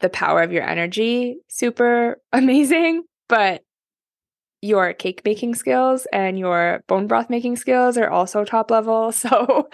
the 0.00 0.08
power 0.08 0.42
of 0.42 0.52
your 0.52 0.62
energy 0.62 1.36
super 1.48 2.18
amazing, 2.32 3.04
but 3.28 3.62
your 4.62 4.94
cake 4.94 5.20
making 5.26 5.54
skills 5.54 6.06
and 6.10 6.38
your 6.38 6.82
bone 6.88 7.06
broth 7.06 7.28
making 7.28 7.54
skills 7.54 7.98
are 7.98 8.08
also 8.08 8.44
top 8.44 8.70
level. 8.70 9.12
So 9.24 9.68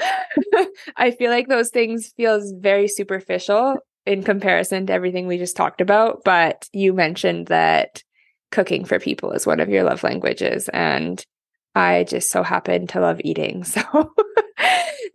I 0.96 1.12
feel 1.12 1.30
like 1.30 1.46
those 1.46 1.70
things 1.70 2.12
feels 2.16 2.52
very 2.58 2.88
superficial 2.88 3.76
in 4.04 4.24
comparison 4.24 4.86
to 4.86 4.92
everything 4.92 5.26
we 5.28 5.38
just 5.38 5.56
talked 5.56 5.80
about. 5.80 6.22
But 6.24 6.68
you 6.72 6.92
mentioned 6.92 7.46
that 7.46 8.02
cooking 8.50 8.84
for 8.84 8.98
people 8.98 9.30
is 9.30 9.46
one 9.46 9.60
of 9.60 9.68
your 9.68 9.84
love 9.84 10.02
languages. 10.02 10.68
And 10.72 11.24
I 11.74 12.04
just 12.04 12.30
so 12.30 12.42
happen 12.42 12.86
to 12.88 13.00
love 13.00 13.20
eating. 13.24 13.64
So 13.74 14.12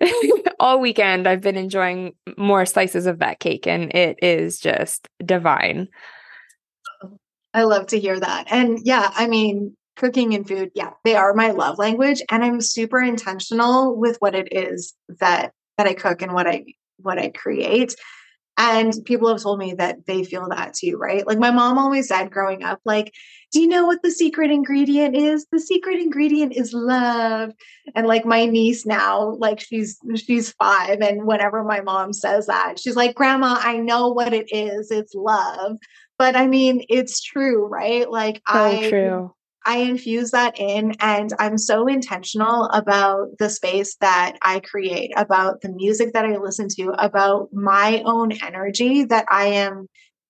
all 0.59 0.81
weekend 0.81 1.27
I've 1.27 1.41
been 1.41 1.55
enjoying 1.55 2.15
more 2.37 2.65
slices 2.65 3.05
of 3.05 3.19
that 3.19 3.39
cake 3.39 3.65
and 3.65 3.93
it 3.95 4.17
is 4.21 4.59
just 4.59 5.07
divine. 5.23 5.87
I 7.53 7.63
love 7.63 7.87
to 7.87 7.99
hear 7.99 8.19
that. 8.19 8.47
And 8.49 8.79
yeah, 8.83 9.11
I 9.15 9.27
mean, 9.27 9.75
cooking 9.95 10.33
and 10.33 10.47
food, 10.47 10.71
yeah, 10.75 10.91
they 11.03 11.15
are 11.15 11.33
my 11.33 11.51
love 11.51 11.77
language 11.77 12.21
and 12.29 12.43
I'm 12.43 12.59
super 12.61 12.99
intentional 13.01 13.95
with 13.95 14.17
what 14.19 14.35
it 14.35 14.49
is 14.51 14.93
that 15.19 15.53
that 15.77 15.87
I 15.87 15.93
cook 15.93 16.21
and 16.21 16.33
what 16.33 16.47
I 16.47 16.65
what 16.97 17.19
I 17.19 17.29
create. 17.29 17.95
And 18.57 18.93
people 19.03 19.27
have 19.27 19.41
told 19.41 19.59
me 19.59 19.73
that 19.73 20.05
they 20.07 20.23
feel 20.23 20.47
that 20.49 20.73
too, 20.73 20.97
right? 20.97 21.27
Like 21.27 21.39
my 21.39 21.51
mom 21.51 21.77
always 21.77 22.07
said 22.07 22.31
growing 22.31 22.63
up, 22.63 22.79
like, 22.85 23.13
do 23.51 23.59
you 23.59 23.67
know 23.67 23.85
what 23.85 24.01
the 24.01 24.11
secret 24.11 24.49
ingredient 24.49 25.15
is? 25.15 25.45
The 25.51 25.59
secret 25.59 25.99
ingredient 25.99 26.55
is 26.55 26.73
love. 26.73 27.51
And 27.95 28.07
like 28.07 28.25
my 28.25 28.45
niece 28.45 28.85
now, 28.85 29.35
like 29.39 29.59
she's 29.59 29.97
she's 30.15 30.51
five. 30.53 31.01
And 31.01 31.25
whenever 31.25 31.63
my 31.63 31.81
mom 31.81 32.13
says 32.13 32.47
that, 32.47 32.79
she's 32.79 32.95
like, 32.95 33.15
Grandma, 33.15 33.57
I 33.59 33.77
know 33.77 34.09
what 34.09 34.33
it 34.33 34.47
is. 34.51 34.89
It's 34.89 35.13
love. 35.13 35.77
But 36.17 36.37
I 36.37 36.47
mean, 36.47 36.85
it's 36.87 37.21
true, 37.21 37.65
right? 37.65 38.09
Like 38.09 38.35
so 38.35 38.41
I 38.45 38.89
true. 38.89 39.33
I 39.65 39.77
infuse 39.77 40.31
that 40.31 40.59
in 40.59 40.93
and 40.99 41.33
I'm 41.39 41.57
so 41.57 41.87
intentional 41.87 42.65
about 42.65 43.37
the 43.39 43.49
space 43.49 43.95
that 43.99 44.37
I 44.41 44.59
create, 44.59 45.11
about 45.17 45.61
the 45.61 45.69
music 45.69 46.13
that 46.13 46.25
I 46.25 46.37
listen 46.37 46.67
to, 46.77 46.89
about 47.03 47.49
my 47.51 48.03
own 48.05 48.31
energy 48.43 49.05
that 49.05 49.25
I 49.29 49.47
am 49.47 49.87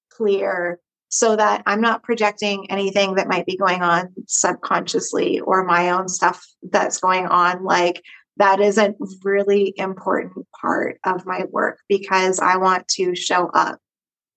clear 0.09 0.79
so 1.09 1.35
that 1.35 1.63
I'm 1.65 1.81
not 1.81 2.03
projecting 2.03 2.71
anything 2.71 3.15
that 3.15 3.27
might 3.27 3.45
be 3.45 3.57
going 3.57 3.81
on 3.81 4.13
subconsciously 4.27 5.39
or 5.41 5.65
my 5.65 5.89
own 5.89 6.07
stuff 6.07 6.45
that's 6.63 6.99
going 6.99 7.27
on. 7.27 7.63
Like, 7.63 8.01
that 8.37 8.59
is 8.59 8.77
a 8.77 8.93
really 9.23 9.73
important 9.77 10.45
part 10.59 10.99
of 11.05 11.25
my 11.25 11.45
work 11.51 11.79
because 11.87 12.39
I 12.39 12.57
want 12.57 12.87
to 12.89 13.15
show 13.15 13.47
up 13.47 13.79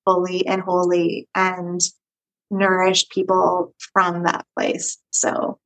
fully 0.05 0.47
and 0.47 0.63
wholly 0.63 1.29
and 1.35 1.81
nourish 2.51 3.09
people 3.09 3.75
from 3.93 4.25
that 4.25 4.47
place. 4.57 4.99
So 5.11 5.59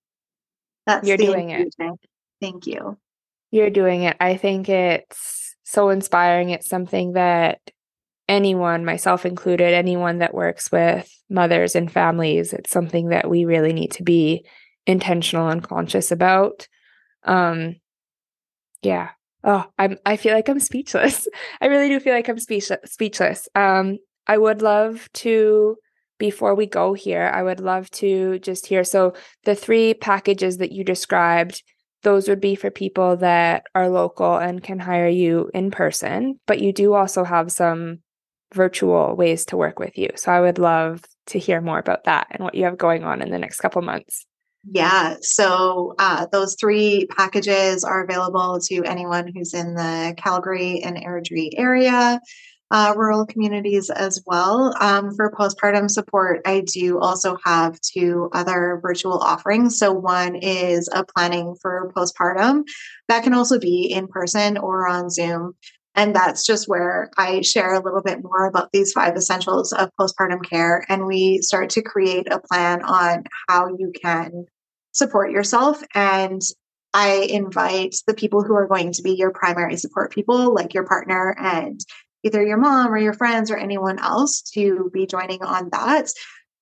that's 0.86 1.06
you're 1.06 1.16
doing 1.16 1.50
it. 1.50 1.74
Thank 2.40 2.66
you. 2.66 2.98
You're 3.50 3.70
doing 3.70 4.02
it. 4.02 4.16
I 4.20 4.36
think 4.36 4.68
it's 4.68 5.54
so 5.62 5.90
inspiring. 5.90 6.50
It's 6.50 6.68
something 6.68 7.12
that 7.12 7.60
anyone, 8.28 8.84
myself 8.84 9.26
included, 9.26 9.74
anyone 9.74 10.18
that 10.18 10.34
works 10.34 10.72
with 10.72 11.10
mothers 11.28 11.76
and 11.76 11.90
families, 11.90 12.52
it's 12.52 12.70
something 12.70 13.08
that 13.08 13.28
we 13.28 13.44
really 13.44 13.72
need 13.72 13.92
to 13.92 14.02
be 14.02 14.44
intentional 14.86 15.48
and 15.48 15.62
conscious 15.62 16.10
about. 16.10 16.66
Um 17.24 17.76
yeah. 18.82 19.10
Oh, 19.44 19.64
I'm 19.78 19.98
I 20.04 20.16
feel 20.16 20.34
like 20.34 20.48
I'm 20.48 20.60
speechless. 20.60 21.28
I 21.60 21.66
really 21.66 21.88
do 21.88 22.00
feel 22.00 22.14
like 22.14 22.28
I'm 22.28 22.38
speechless 22.38 22.92
speechless. 22.92 23.48
Um 23.54 23.98
I 24.26 24.38
would 24.38 24.62
love 24.62 25.08
to 25.14 25.76
before 26.22 26.54
we 26.54 26.66
go 26.66 26.92
here, 26.92 27.28
I 27.34 27.42
would 27.42 27.58
love 27.58 27.90
to 28.02 28.38
just 28.38 28.66
hear. 28.66 28.84
So, 28.84 29.12
the 29.42 29.56
three 29.56 29.92
packages 29.92 30.58
that 30.58 30.70
you 30.70 30.84
described, 30.84 31.64
those 32.04 32.28
would 32.28 32.40
be 32.40 32.54
for 32.54 32.70
people 32.70 33.16
that 33.16 33.64
are 33.74 33.88
local 33.88 34.36
and 34.36 34.62
can 34.62 34.78
hire 34.78 35.08
you 35.08 35.50
in 35.52 35.72
person, 35.72 36.38
but 36.46 36.60
you 36.60 36.72
do 36.72 36.94
also 36.94 37.24
have 37.24 37.50
some 37.50 38.02
virtual 38.54 39.16
ways 39.16 39.44
to 39.46 39.56
work 39.56 39.80
with 39.80 39.98
you. 39.98 40.10
So, 40.14 40.30
I 40.30 40.40
would 40.40 40.60
love 40.60 41.02
to 41.26 41.40
hear 41.40 41.60
more 41.60 41.80
about 41.80 42.04
that 42.04 42.28
and 42.30 42.44
what 42.44 42.54
you 42.54 42.66
have 42.66 42.78
going 42.78 43.02
on 43.02 43.20
in 43.20 43.32
the 43.32 43.38
next 43.38 43.58
couple 43.58 43.82
months. 43.82 44.24
Yeah, 44.70 45.16
so 45.22 45.96
uh, 45.98 46.26
those 46.30 46.54
three 46.54 47.08
packages 47.16 47.82
are 47.82 48.04
available 48.04 48.60
to 48.68 48.84
anyone 48.84 49.32
who's 49.34 49.54
in 49.54 49.74
the 49.74 50.14
Calgary 50.16 50.82
and 50.84 50.96
Airdrie 50.96 51.50
area 51.56 52.20
uh, 52.72 52.94
rural 52.96 53.26
communities 53.26 53.90
as 53.90 54.22
well. 54.26 54.74
Um, 54.80 55.14
for 55.14 55.30
postpartum 55.30 55.90
support, 55.90 56.40
I 56.46 56.62
do 56.62 56.98
also 56.98 57.36
have 57.44 57.78
two 57.82 58.30
other 58.32 58.80
virtual 58.82 59.18
offerings. 59.18 59.78
So, 59.78 59.92
one 59.92 60.34
is 60.36 60.88
a 60.92 61.04
planning 61.04 61.54
for 61.60 61.92
postpartum 61.94 62.64
that 63.08 63.22
can 63.22 63.34
also 63.34 63.60
be 63.60 63.92
in 63.92 64.08
person 64.08 64.56
or 64.56 64.88
on 64.88 65.10
Zoom. 65.10 65.54
And 65.94 66.16
that's 66.16 66.46
just 66.46 66.66
where 66.66 67.10
I 67.18 67.42
share 67.42 67.74
a 67.74 67.84
little 67.84 68.00
bit 68.00 68.22
more 68.22 68.46
about 68.46 68.70
these 68.72 68.92
five 68.92 69.14
essentials 69.14 69.74
of 69.74 69.90
postpartum 70.00 70.42
care. 70.42 70.86
And 70.88 71.04
we 71.04 71.42
start 71.42 71.68
to 71.70 71.82
create 71.82 72.32
a 72.32 72.40
plan 72.40 72.82
on 72.82 73.24
how 73.46 73.68
you 73.68 73.92
can 74.02 74.46
support 74.92 75.30
yourself. 75.30 75.82
And 75.94 76.40
I 76.94 77.26
invite 77.30 77.96
the 78.06 78.14
people 78.14 78.42
who 78.42 78.54
are 78.54 78.66
going 78.66 78.92
to 78.92 79.02
be 79.02 79.12
your 79.12 79.30
primary 79.30 79.76
support 79.76 80.12
people, 80.12 80.54
like 80.54 80.74
your 80.74 80.84
partner 80.84 81.34
and 81.38 81.80
either 82.22 82.44
your 82.44 82.58
mom 82.58 82.92
or 82.92 82.98
your 82.98 83.12
friends 83.12 83.50
or 83.50 83.56
anyone 83.56 83.98
else 83.98 84.42
to 84.54 84.90
be 84.92 85.06
joining 85.06 85.42
on 85.42 85.68
that. 85.72 86.12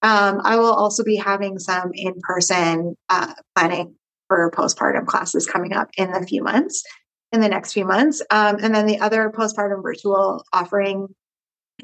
Um, 0.03 0.41
I 0.45 0.57
will 0.57 0.73
also 0.73 1.05
be 1.05 1.17
having 1.17 1.59
some 1.59 1.91
in 1.95 2.15
person 2.23 2.97
uh, 3.09 3.35
planning 3.55 3.95
for 4.29 4.51
postpartum 4.53 5.07
classes 5.07 5.47
coming 5.47 5.73
up 5.73 5.89
in 5.97 6.11
the 6.11 6.27
few 6.27 6.43
months, 6.43 6.85
in 7.33 7.41
the 7.41 7.49
next 7.49 7.73
few 7.73 7.85
months. 7.85 8.23
Um, 8.31 8.57
and 8.63 8.75
then 8.75 8.87
the 8.87 9.01
other 9.01 9.31
postpartum 9.31 9.83
virtual 9.83 10.45
offering 10.53 11.09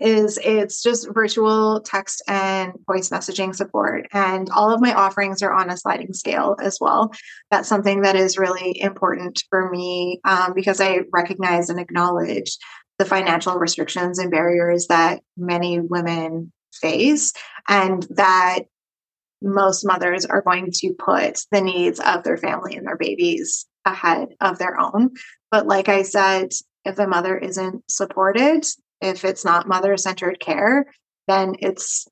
is 0.01 0.39
it's 0.43 0.83
just 0.83 1.13
virtual 1.13 1.81
text 1.81 2.23
and 2.29 2.73
voice 2.87 3.11
messaging 3.11 3.55
support 3.55 4.07
and 4.13 4.51
all 4.51 4.71
of 4.71 4.81
my 4.81 4.93
offerings 4.93 5.43
are 5.43 5.53
on 5.53 5.71
a 5.71 5.77
sliding 5.77 6.13
scale 6.13 6.57
as 6.61 6.79
well 6.81 7.11
that's 7.51 7.69
something 7.69 8.03
that 8.03 8.17
is 8.17 8.39
really 8.39 8.79
important 8.81 9.43
for 9.49 9.71
me 9.71 10.21
um, 10.25 10.53
because 10.55 10.81
i 10.81 11.01
recognize 11.13 11.71
and 11.71 11.81
acknowledge 11.81 12.59
the 12.99 13.05
financial 13.05 13.57
restrictions 13.57 14.19
and 14.19 14.31
barriers 14.31 14.87
that 14.89 15.21
many 15.37 15.81
women 15.81 16.53
face, 16.81 17.33
and 17.69 18.07
that 18.11 18.61
most 19.43 19.85
mothers 19.85 20.25
are 20.25 20.43
going 20.43 20.71
to 20.73 20.95
put 20.95 21.41
the 21.53 21.61
needs 21.61 22.01
of 22.01 22.23
their 22.23 22.37
family 22.37 22.75
and 22.75 22.87
their 22.87 22.97
babies 22.97 23.67
ahead 23.85 24.29
of 24.41 24.59
their 24.59 24.81
own. 24.81 25.11
But 25.51 25.67
like 25.67 25.89
I 25.89 26.03
said, 26.03 26.51
if 26.85 26.97
the 26.97 27.07
mother 27.07 27.37
isn't 27.37 27.91
supported, 27.91 28.65
if 29.01 29.25
it's 29.25 29.45
not 29.45 29.69
mother 29.69 29.97
centered 29.97 30.41
care, 30.41 30.87
then 31.29 31.57
it's 31.59 32.07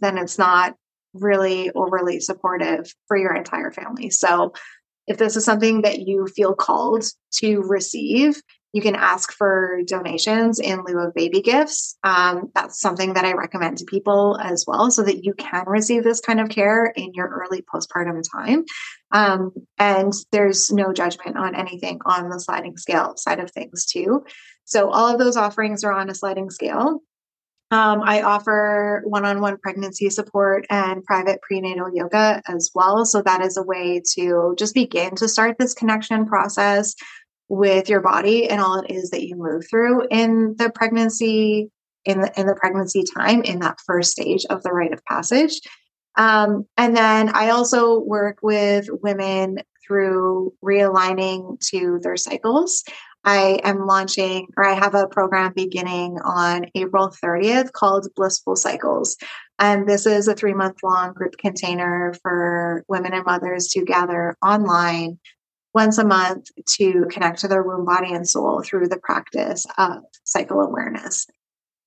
then 0.00 0.18
it's 0.18 0.38
not 0.38 0.74
really 1.12 1.70
overly 1.72 2.18
supportive 2.20 2.92
for 3.06 3.16
your 3.16 3.34
entire 3.34 3.70
family. 3.70 4.10
So 4.10 4.52
if 5.06 5.18
this 5.18 5.36
is 5.36 5.44
something 5.44 5.82
that 5.82 6.00
you 6.00 6.26
feel 6.26 6.54
called 6.54 7.04
to 7.34 7.60
receive 7.60 8.40
you 8.74 8.82
can 8.82 8.96
ask 8.96 9.32
for 9.32 9.82
donations 9.86 10.58
in 10.58 10.82
lieu 10.84 10.98
of 10.98 11.14
baby 11.14 11.40
gifts. 11.40 11.96
Um, 12.02 12.50
that's 12.56 12.80
something 12.80 13.14
that 13.14 13.24
I 13.24 13.32
recommend 13.34 13.78
to 13.78 13.84
people 13.84 14.36
as 14.42 14.64
well, 14.66 14.90
so 14.90 15.04
that 15.04 15.24
you 15.24 15.32
can 15.34 15.62
receive 15.68 16.02
this 16.02 16.20
kind 16.20 16.40
of 16.40 16.48
care 16.48 16.86
in 16.86 17.12
your 17.14 17.28
early 17.28 17.62
postpartum 17.62 18.20
time. 18.34 18.64
Um, 19.12 19.52
and 19.78 20.12
there's 20.32 20.72
no 20.72 20.92
judgment 20.92 21.38
on 21.38 21.54
anything 21.54 22.00
on 22.04 22.28
the 22.28 22.40
sliding 22.40 22.76
scale 22.76 23.14
side 23.16 23.38
of 23.38 23.52
things, 23.52 23.86
too. 23.86 24.24
So, 24.64 24.90
all 24.90 25.06
of 25.06 25.20
those 25.20 25.36
offerings 25.36 25.84
are 25.84 25.92
on 25.92 26.10
a 26.10 26.14
sliding 26.14 26.50
scale. 26.50 27.00
Um, 27.70 28.02
I 28.04 28.22
offer 28.22 29.02
one 29.04 29.24
on 29.24 29.40
one 29.40 29.56
pregnancy 29.58 30.10
support 30.10 30.66
and 30.68 31.04
private 31.04 31.40
prenatal 31.42 31.90
yoga 31.94 32.42
as 32.48 32.70
well. 32.74 33.06
So, 33.06 33.22
that 33.22 33.40
is 33.40 33.56
a 33.56 33.62
way 33.62 34.02
to 34.16 34.56
just 34.58 34.74
begin 34.74 35.14
to 35.14 35.28
start 35.28 35.58
this 35.60 35.74
connection 35.74 36.26
process 36.26 36.96
with 37.48 37.88
your 37.88 38.00
body 38.00 38.48
and 38.48 38.60
all 38.60 38.80
it 38.80 38.90
is 38.90 39.10
that 39.10 39.26
you 39.26 39.36
move 39.36 39.64
through 39.68 40.06
in 40.10 40.54
the 40.56 40.70
pregnancy 40.70 41.70
in 42.04 42.20
the 42.20 42.40
in 42.40 42.46
the 42.46 42.54
pregnancy 42.54 43.02
time 43.02 43.42
in 43.42 43.60
that 43.60 43.78
first 43.86 44.12
stage 44.12 44.44
of 44.50 44.62
the 44.62 44.72
rite 44.72 44.92
of 44.92 45.04
passage. 45.04 45.60
Um, 46.16 46.66
and 46.76 46.96
then 46.96 47.30
i 47.30 47.50
also 47.50 47.98
work 47.98 48.38
with 48.42 48.88
women 49.02 49.58
through 49.86 50.54
realigning 50.64 51.60
to 51.70 51.98
their 52.02 52.16
cycles. 52.16 52.84
I 53.24 53.60
am 53.64 53.86
launching 53.86 54.48
or 54.56 54.66
i 54.66 54.74
have 54.74 54.94
a 54.94 55.08
program 55.08 55.52
beginning 55.54 56.18
on 56.24 56.66
april 56.74 57.12
30th 57.22 57.72
called 57.72 58.08
blissful 58.16 58.56
cycles. 58.56 59.16
And 59.58 59.88
this 59.88 60.04
is 60.06 60.28
a 60.28 60.34
three 60.34 60.54
month 60.54 60.78
long 60.82 61.12
group 61.12 61.36
container 61.38 62.14
for 62.22 62.84
women 62.88 63.14
and 63.14 63.24
mothers 63.24 63.68
to 63.68 63.84
gather 63.84 64.36
online 64.42 65.18
once 65.74 65.98
a 65.98 66.04
month 66.04 66.48
to 66.76 67.06
connect 67.10 67.40
to 67.40 67.48
their 67.48 67.62
womb, 67.62 67.84
body, 67.84 68.12
and 68.12 68.28
soul 68.28 68.62
through 68.62 68.88
the 68.88 68.98
practice 68.98 69.66
of 69.76 70.04
cycle 70.24 70.60
awareness. 70.60 71.26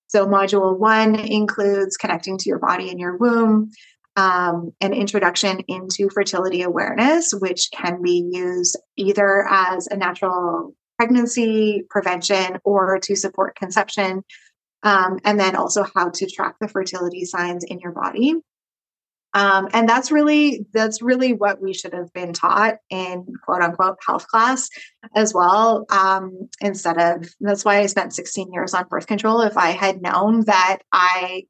So, 0.08 0.26
module 0.26 0.78
one 0.78 1.16
includes 1.16 1.98
connecting 1.98 2.38
to 2.38 2.50
your 2.50 2.60
body 2.60 2.90
and 2.90 3.00
your 3.00 3.18
womb, 3.18 3.72
um, 4.16 4.72
an 4.82 4.94
introduction 4.94 5.60
into 5.68 6.10
fertility 6.10 6.62
awareness, 6.62 7.34
which 7.34 7.70
can 7.72 8.02
be 8.02 8.30
used 8.32 8.78
either 8.96 9.48
as 9.50 9.88
a 9.88 9.98
natural 9.98 10.74
pregnancy 10.98 11.84
prevention 11.90 12.58
or 12.64 13.00
to 13.00 13.16
support 13.16 13.56
conception, 13.56 14.24
um, 14.84 15.20
and 15.24 15.40
then 15.40 15.56
also 15.56 15.86
how 15.96 16.10
to 16.10 16.26
track 16.30 16.56
the 16.60 16.68
fertility 16.68 17.26
signs 17.26 17.64
in 17.64 17.80
your 17.80 17.92
body. 17.92 18.36
Um, 19.38 19.68
and 19.72 19.88
that's 19.88 20.12
really 20.12 20.66
that's 20.74 21.00
really 21.00 21.34
what 21.34 21.62
we 21.62 21.72
should 21.72 21.94
have 21.94 22.12
been 22.12 22.34
taught 22.34 22.78
in 22.90 23.24
quote 23.44 23.62
unquote 23.62 23.98
health 24.06 24.26
class 24.28 24.68
as 25.16 25.32
well. 25.32 25.86
Um, 25.92 26.50
instead 26.60 26.98
of 27.00 27.30
that's 27.40 27.64
why 27.64 27.78
I 27.78 27.86
spent 27.86 28.16
16 28.16 28.52
years 28.52 28.74
on 28.74 28.88
birth 28.90 29.06
control. 29.06 29.42
If 29.42 29.56
I 29.56 29.70
had 29.70 30.02
known 30.02 30.46
that 30.46 30.80
I 30.92 31.44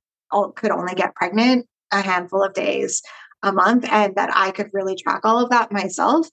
could 0.55 0.71
only 0.71 0.95
get 0.95 1.15
pregnant 1.15 1.65
a 1.93 2.01
handful 2.01 2.43
of 2.43 2.53
days 2.53 3.01
a 3.41 3.53
month 3.53 3.87
and 3.89 4.15
that 4.15 4.31
I 4.35 4.51
could 4.51 4.69
really 4.73 4.97
track 4.97 5.21
all 5.23 5.41
of 5.41 5.51
that 5.51 5.71
myself, 5.71 6.27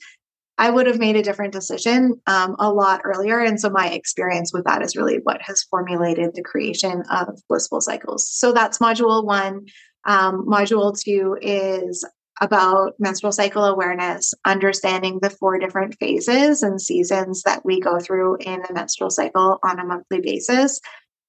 I 0.58 0.70
would 0.70 0.88
have 0.88 0.98
made 0.98 1.14
a 1.14 1.22
different 1.22 1.52
decision 1.52 2.20
um, 2.26 2.56
a 2.58 2.72
lot 2.72 3.02
earlier. 3.04 3.38
And 3.38 3.60
so 3.60 3.70
my 3.70 3.90
experience 3.90 4.52
with 4.52 4.64
that 4.64 4.82
is 4.82 4.96
really 4.96 5.20
what 5.22 5.40
has 5.42 5.62
formulated 5.62 6.34
the 6.34 6.42
creation 6.42 7.04
of 7.12 7.40
blissful 7.48 7.80
cycles. 7.80 8.28
So 8.28 8.52
that's 8.52 8.78
module 8.78 9.24
one. 9.24 9.66
Um, 10.06 10.46
module 10.46 10.98
two 10.98 11.36
is 11.40 12.04
about 12.40 12.94
menstrual 12.98 13.32
cycle 13.32 13.64
awareness, 13.64 14.34
understanding 14.44 15.18
the 15.20 15.30
four 15.30 15.58
different 15.58 15.96
phases 16.00 16.62
and 16.62 16.80
seasons 16.80 17.42
that 17.42 17.64
we 17.64 17.80
go 17.80 18.00
through 18.00 18.36
in 18.40 18.62
the 18.66 18.74
menstrual 18.74 19.10
cycle 19.10 19.58
on 19.62 19.78
a 19.78 19.84
monthly 19.84 20.20
basis, 20.20 20.80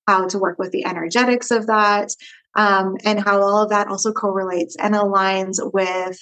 how 0.08 0.28
to 0.28 0.40
work 0.40 0.58
with 0.58 0.72
the 0.72 0.86
energetics 0.86 1.52
of 1.52 1.68
that, 1.68 2.10
um, 2.56 2.96
and 3.04 3.24
how 3.24 3.42
all 3.42 3.64
of 3.64 3.70
that 3.70 3.88
also 3.88 4.12
correlates 4.12 4.76
and 4.78 4.96
aligns 4.96 5.58
with 5.74 6.20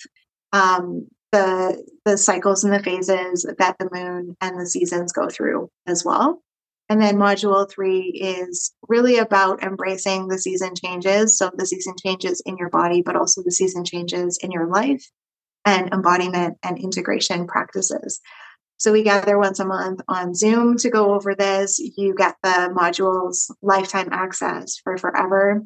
um, 0.51 1.07
the 1.31 1.83
the 2.05 2.17
cycles 2.17 2.63
and 2.63 2.73
the 2.73 2.83
phases 2.83 3.45
that 3.57 3.77
the 3.79 3.89
moon 3.91 4.35
and 4.41 4.59
the 4.59 4.67
seasons 4.67 5.11
go 5.13 5.29
through 5.29 5.69
as 5.87 6.03
well. 6.03 6.41
And 6.89 7.01
then 7.01 7.15
module 7.15 7.69
three 7.69 8.09
is 8.09 8.73
really 8.87 9.17
about 9.17 9.63
embracing 9.63 10.27
the 10.27 10.37
season 10.37 10.73
changes. 10.75 11.37
So 11.37 11.49
the 11.55 11.65
season 11.65 11.95
changes 12.03 12.41
in 12.45 12.57
your 12.57 12.69
body, 12.69 13.01
but 13.01 13.15
also 13.15 13.41
the 13.41 13.51
season 13.51 13.85
changes 13.85 14.37
in 14.43 14.51
your 14.51 14.67
life 14.67 15.03
and 15.65 15.93
embodiment 15.93 16.57
and 16.61 16.77
integration 16.77 17.47
practices. 17.47 18.19
So 18.77 18.91
we 18.91 19.03
gather 19.03 19.37
once 19.39 19.59
a 19.59 19.65
month 19.65 20.01
on 20.09 20.35
Zoom 20.35 20.77
to 20.79 20.89
go 20.89 21.13
over 21.13 21.35
this. 21.35 21.79
You 21.79 22.13
get 22.15 22.35
the 22.43 22.73
modules 22.77 23.49
lifetime 23.61 24.09
access 24.11 24.77
for 24.83 24.97
forever. 24.97 25.63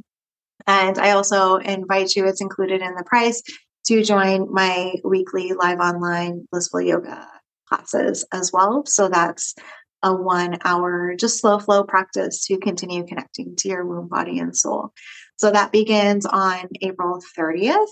And 0.67 0.99
I 0.99 1.11
also 1.11 1.55
invite 1.55 2.15
you, 2.15 2.27
it's 2.27 2.41
included 2.41 2.81
in 2.81 2.93
the 2.95 3.03
price, 3.03 3.41
to 3.87 4.03
join 4.03 4.53
my 4.53 4.93
weekly 5.03 5.53
live 5.53 5.79
online 5.79 6.47
blissful 6.51 6.81
yoga 6.81 7.27
classes 7.69 8.25
as 8.31 8.51
well. 8.51 8.85
So 8.85 9.07
that's 9.07 9.55
a 10.03 10.13
one 10.13 10.57
hour, 10.63 11.15
just 11.15 11.39
slow 11.39 11.59
flow 11.59 11.83
practice 11.83 12.45
to 12.47 12.57
continue 12.57 13.05
connecting 13.05 13.55
to 13.57 13.69
your 13.69 13.85
womb, 13.85 14.07
body, 14.07 14.39
and 14.39 14.55
soul. 14.55 14.93
So 15.37 15.51
that 15.51 15.71
begins 15.71 16.25
on 16.25 16.67
April 16.81 17.21
30th. 17.37 17.87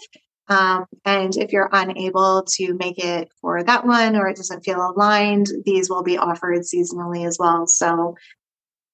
Um, 0.48 0.86
and 1.06 1.36
if 1.36 1.52
you're 1.52 1.70
unable 1.72 2.44
to 2.58 2.74
make 2.76 3.04
it 3.04 3.30
for 3.42 3.64
that 3.64 3.86
one 3.86 4.16
or 4.16 4.28
it 4.28 4.38
doesn't 4.38 4.64
feel 4.64 4.80
aligned, 4.80 5.48
these 5.66 5.90
will 5.90 6.04
be 6.04 6.18
offered 6.18 6.60
seasonally 6.60 7.28
as 7.28 7.38
well. 7.40 7.66
So 7.66 8.16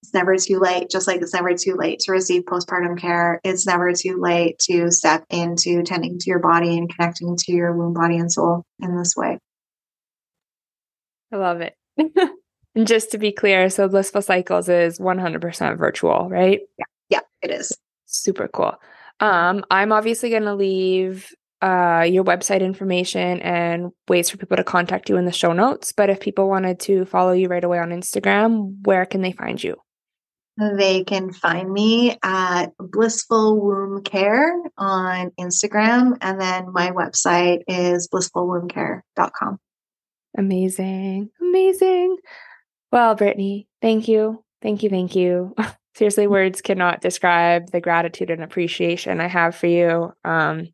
it's 0.02 0.14
never 0.14 0.38
too 0.38 0.60
late, 0.60 0.90
just 0.90 1.08
like 1.08 1.22
it's 1.22 1.34
never 1.34 1.54
too 1.54 1.76
late 1.76 2.00
to 2.00 2.12
receive 2.12 2.44
postpartum 2.44 2.98
care. 2.98 3.40
It's 3.44 3.68
never 3.68 3.94
too 3.94 4.20
late 4.20 4.58
to 4.60 4.90
step 4.92 5.26
into 5.30 5.84
tending 5.84 6.18
to 6.20 6.30
your 6.30 6.40
body 6.40 6.78
and 6.78 6.94
connecting 6.94 7.36
to 7.36 7.52
your 7.52 7.74
womb, 7.76 7.94
body, 7.94 8.18
and 8.18 8.32
soul 8.32 8.64
in 8.82 8.98
this 8.98 9.16
way. 9.16 9.38
I 11.32 11.36
love 11.36 11.62
it. 11.62 11.76
and 12.76 12.88
just 12.88 13.12
to 13.12 13.18
be 13.18 13.32
clear, 13.32 13.70
so 13.70 13.88
Blissful 13.88 14.22
Cycles 14.22 14.70
is 14.70 15.00
100% 15.00 15.78
virtual, 15.78 16.30
right? 16.30 16.62
Yeah, 16.78 16.86
yeah, 17.10 17.20
it 17.42 17.52
is. 17.52 17.78
Super 18.06 18.48
cool. 18.48 18.76
Um, 19.20 19.64
I'm 19.70 19.92
obviously 19.92 20.30
going 20.30 20.44
to 20.44 20.56
leave 20.56 21.34
uh, 21.62 22.08
your 22.10 22.24
website 22.24 22.62
information 22.62 23.40
and 23.42 23.92
ways 24.08 24.30
for 24.30 24.38
people 24.38 24.58
to 24.58 24.64
contact 24.64 25.10
you 25.10 25.18
in 25.18 25.26
the 25.26 25.32
show 25.32 25.54
notes. 25.54 25.92
But 25.92 26.10
if 26.10 26.20
people 26.20 26.50
wanted 26.50 26.80
to 26.82 27.06
follow 27.06 27.34
you 27.34 27.48
right 27.48 27.64
away 27.64 27.80
on 27.80 27.90
Instagram, 27.90 28.76
where 28.84 29.06
can 29.06 29.22
they 29.22 29.32
find 29.32 29.64
you? 29.64 29.76
They 30.58 31.04
can 31.04 31.32
find 31.34 31.72
me 31.72 32.18
at 32.24 32.68
Blissful 32.78 33.60
Womb 33.62 34.04
Care 34.04 34.54
on 34.78 35.32
Instagram. 35.40 36.18
And 36.22 36.40
then 36.40 36.72
my 36.72 36.92
website 36.92 37.62
is 37.68 38.08
blissfulwombcare.com. 38.14 39.60
Amazing. 40.38 41.30
Amazing. 41.42 42.18
Well, 42.92 43.16
Brittany, 43.16 43.68
thank 43.82 44.08
you. 44.08 44.44
Thank 44.62 44.84
you. 44.84 44.90
Thank 44.90 45.16
you. 45.16 45.56
Seriously, 45.96 46.28
words 46.28 46.62
cannot 46.62 47.02
describe 47.02 47.72
the 47.72 47.82
gratitude 47.82 48.30
and 48.30 48.44
appreciation 48.44 49.20
I 49.20 49.28
have 49.28 49.56
for 49.56 49.68
you. 49.68 50.14
Um, 50.24 50.68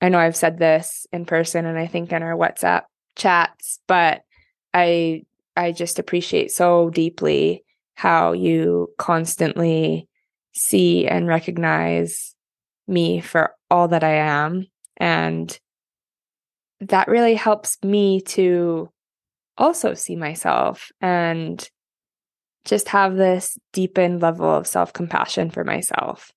I 0.00 0.08
know 0.08 0.18
I've 0.18 0.36
said 0.36 0.58
this 0.58 1.06
in 1.12 1.24
person 1.24 1.66
and 1.66 1.78
I 1.78 1.86
think 1.86 2.12
in 2.12 2.22
our 2.22 2.34
WhatsApp 2.34 2.82
chats, 3.16 3.80
but 3.86 4.22
I 4.72 5.24
I 5.56 5.72
just 5.72 5.98
appreciate 5.98 6.50
so 6.50 6.90
deeply 6.90 7.64
how 7.94 8.32
you 8.32 8.88
constantly 8.98 10.08
see 10.52 11.06
and 11.06 11.26
recognize 11.26 12.34
me 12.88 13.20
for 13.20 13.54
all 13.70 13.88
that 13.88 14.02
I 14.02 14.14
am. 14.14 14.66
And 14.96 15.58
that 16.80 17.08
really 17.08 17.34
helps 17.34 17.76
me 17.84 18.22
to 18.22 18.90
also 19.60 19.94
see 19.94 20.16
myself 20.16 20.90
and 21.00 21.68
just 22.64 22.88
have 22.88 23.16
this 23.16 23.58
deepened 23.72 24.20
level 24.20 24.48
of 24.48 24.66
self 24.66 24.92
compassion 24.92 25.50
for 25.50 25.64
myself. 25.64 26.32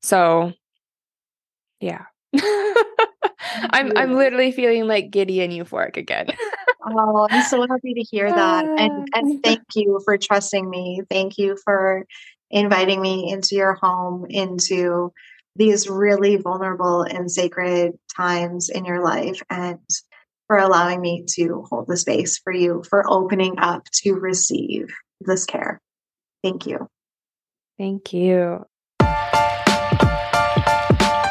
So, 0.00 0.52
yeah. 1.80 2.06
I'm 3.70 3.92
I'm 3.96 4.14
literally 4.14 4.52
feeling 4.52 4.86
like 4.86 5.10
giddy 5.10 5.42
and 5.42 5.52
euphoric 5.52 5.96
again. 5.96 6.28
Oh, 6.84 7.28
I'm 7.30 7.44
so 7.44 7.60
happy 7.60 7.94
to 7.94 8.00
hear 8.00 8.30
that. 8.30 8.64
And 8.64 9.08
and 9.14 9.42
thank 9.42 9.62
you 9.74 10.00
for 10.04 10.16
trusting 10.16 10.68
me. 10.68 11.02
Thank 11.10 11.38
you 11.38 11.56
for 11.64 12.06
inviting 12.50 13.00
me 13.00 13.30
into 13.30 13.54
your 13.54 13.74
home, 13.74 14.26
into 14.28 15.12
these 15.56 15.88
really 15.88 16.36
vulnerable 16.36 17.02
and 17.02 17.30
sacred 17.30 17.92
times 18.16 18.70
in 18.70 18.84
your 18.84 19.04
life 19.04 19.42
and 19.50 19.78
for 20.52 20.58
allowing 20.58 21.00
me 21.00 21.24
to 21.26 21.64
hold 21.70 21.86
the 21.88 21.96
space 21.96 22.36
for 22.36 22.52
you, 22.52 22.82
for 22.90 23.10
opening 23.10 23.58
up 23.58 23.84
to 23.90 24.12
receive 24.12 24.86
this 25.22 25.46
care. 25.46 25.80
Thank 26.44 26.66
you. 26.66 26.88
Thank 27.78 28.12
you. 28.12 28.66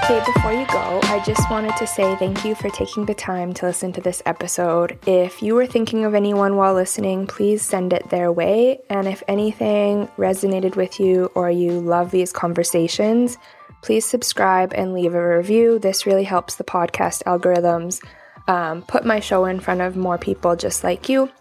Okay, 0.09 0.23
before 0.25 0.53
you 0.53 0.65
go, 0.71 0.99
I 1.03 1.21
just 1.23 1.51
wanted 1.51 1.77
to 1.77 1.85
say 1.85 2.15
thank 2.15 2.43
you 2.43 2.55
for 2.55 2.71
taking 2.71 3.05
the 3.05 3.13
time 3.13 3.53
to 3.53 3.67
listen 3.67 3.93
to 3.93 4.01
this 4.01 4.23
episode. 4.25 4.97
If 5.05 5.43
you 5.43 5.53
were 5.53 5.67
thinking 5.67 6.03
of 6.03 6.15
anyone 6.15 6.55
while 6.55 6.73
listening, 6.73 7.27
please 7.27 7.61
send 7.61 7.93
it 7.93 8.09
their 8.09 8.31
way. 8.31 8.79
And 8.89 9.07
if 9.07 9.21
anything 9.27 10.07
resonated 10.17 10.75
with 10.75 10.99
you 10.99 11.25
or 11.35 11.51
you 11.51 11.79
love 11.79 12.09
these 12.09 12.33
conversations, 12.33 13.37
please 13.83 14.03
subscribe 14.03 14.73
and 14.73 14.95
leave 14.95 15.13
a 15.13 15.37
review. 15.37 15.77
This 15.77 16.07
really 16.07 16.23
helps 16.23 16.55
the 16.55 16.63
podcast 16.63 17.21
algorithms 17.25 18.01
um, 18.47 18.81
put 18.83 19.05
my 19.05 19.19
show 19.19 19.45
in 19.45 19.59
front 19.59 19.81
of 19.81 19.95
more 19.95 20.17
people 20.17 20.55
just 20.55 20.83
like 20.83 21.09
you. 21.09 21.31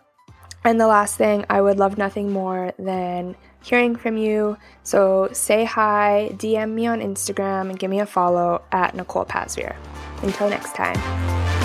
And 0.65 0.81
the 0.81 0.87
last 0.87 1.17
thing, 1.17 1.47
I 1.49 1.61
would 1.61 1.79
love 1.79 1.97
nothing 1.97 2.33
more 2.33 2.73
than 2.79 3.35
hearing 3.63 3.97
from 3.97 4.17
you. 4.17 4.59
So 4.83 5.31
say 5.33 5.65
hi, 5.65 6.31
DM 6.35 6.73
me 6.73 6.87
on 6.87 7.01
Instagram, 7.01 7.71
and 7.71 7.79
give 7.79 7.91
me 7.91 8.01
a 8.01 8.07
follow 8.07 8.63
at 8.73 8.95
Nicole 8.95 9.25
Pasveer. 9.25 9.77
Until 10.23 10.51
next 10.51 10.75
time. 10.75 11.60